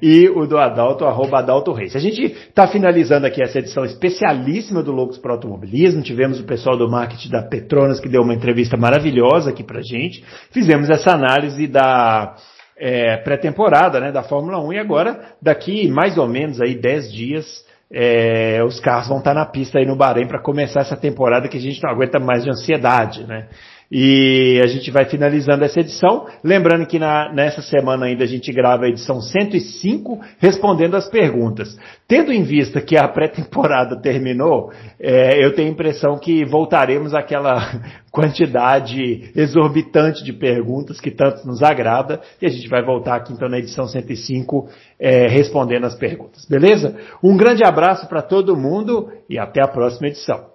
e 0.00 0.26
o 0.30 0.46
do 0.46 0.56
Adalto, 0.56 1.04
arroba 1.04 1.40
Adalto 1.40 1.70
Reis. 1.72 1.94
A 1.94 1.98
gente 1.98 2.22
está 2.22 2.66
finalizando 2.66 3.26
aqui 3.26 3.42
essa 3.42 3.58
edição 3.58 3.84
especialíssima 3.84 4.82
do 4.82 4.90
Loucos 4.90 5.18
para 5.18 5.32
Automobilismo, 5.32 6.00
tivemos 6.00 6.40
o 6.40 6.44
pessoal 6.44 6.78
do 6.78 6.90
marketing 6.90 7.28
da 7.28 7.42
Petronas 7.42 8.00
que 8.00 8.08
deu 8.08 8.22
uma 8.22 8.32
entrevista 8.32 8.78
maravilhosa 8.78 9.50
aqui 9.50 9.62
pra 9.62 9.82
gente, 9.82 10.24
fizemos 10.50 10.88
essa 10.88 11.12
análise 11.12 11.66
da 11.66 12.36
é, 12.78 13.18
pré-temporada 13.18 14.00
né, 14.00 14.10
da 14.10 14.22
Fórmula 14.22 14.58
1 14.58 14.72
e 14.72 14.78
agora, 14.78 15.34
daqui 15.42 15.86
mais 15.88 16.16
ou 16.16 16.26
menos 16.26 16.58
aí 16.58 16.74
10 16.74 17.12
dias, 17.12 17.71
é, 17.94 18.62
os 18.64 18.80
carros 18.80 19.08
vão 19.08 19.18
estar 19.18 19.34
na 19.34 19.44
pista 19.44 19.78
aí 19.78 19.86
no 19.86 19.96
Bahrein 19.96 20.26
para 20.26 20.40
começar 20.40 20.80
essa 20.80 20.96
temporada 20.96 21.48
que 21.48 21.58
a 21.58 21.60
gente 21.60 21.82
não 21.82 21.90
aguenta 21.90 22.18
mais 22.18 22.42
de 22.42 22.50
ansiedade, 22.50 23.26
né? 23.26 23.48
E 23.94 24.58
a 24.64 24.66
gente 24.68 24.90
vai 24.90 25.04
finalizando 25.04 25.62
essa 25.64 25.78
edição. 25.80 26.26
Lembrando 26.42 26.86
que 26.86 26.98
na- 26.98 27.30
nessa 27.30 27.60
semana 27.60 28.06
ainda 28.06 28.24
a 28.24 28.26
gente 28.26 28.50
grava 28.50 28.86
a 28.86 28.88
edição 28.88 29.20
105, 29.20 30.18
respondendo 30.38 30.96
as 30.96 31.10
perguntas. 31.10 31.76
Tendo 32.08 32.32
em 32.32 32.42
vista 32.42 32.80
que 32.80 32.96
a 32.96 33.06
pré-temporada 33.06 33.94
terminou, 34.00 34.72
é, 34.98 35.44
eu 35.44 35.54
tenho 35.54 35.68
a 35.68 35.72
impressão 35.72 36.18
que 36.18 36.42
voltaremos 36.42 37.12
àquela 37.12 37.58
quantidade 38.10 39.30
exorbitante 39.36 40.24
de 40.24 40.32
perguntas 40.32 40.98
que 40.98 41.10
tanto 41.10 41.46
nos 41.46 41.62
agrada. 41.62 42.18
E 42.40 42.46
a 42.46 42.48
gente 42.48 42.68
vai 42.70 42.82
voltar 42.82 43.16
aqui 43.16 43.34
então 43.34 43.46
na 43.46 43.58
edição 43.58 43.86
105, 43.86 44.70
é, 44.98 45.28
respondendo 45.28 45.84
as 45.84 45.94
perguntas. 45.94 46.46
Beleza? 46.46 46.96
Um 47.22 47.36
grande 47.36 47.62
abraço 47.62 48.08
para 48.08 48.22
todo 48.22 48.56
mundo 48.56 49.10
e 49.28 49.38
até 49.38 49.62
a 49.62 49.68
próxima 49.68 50.08
edição. 50.08 50.51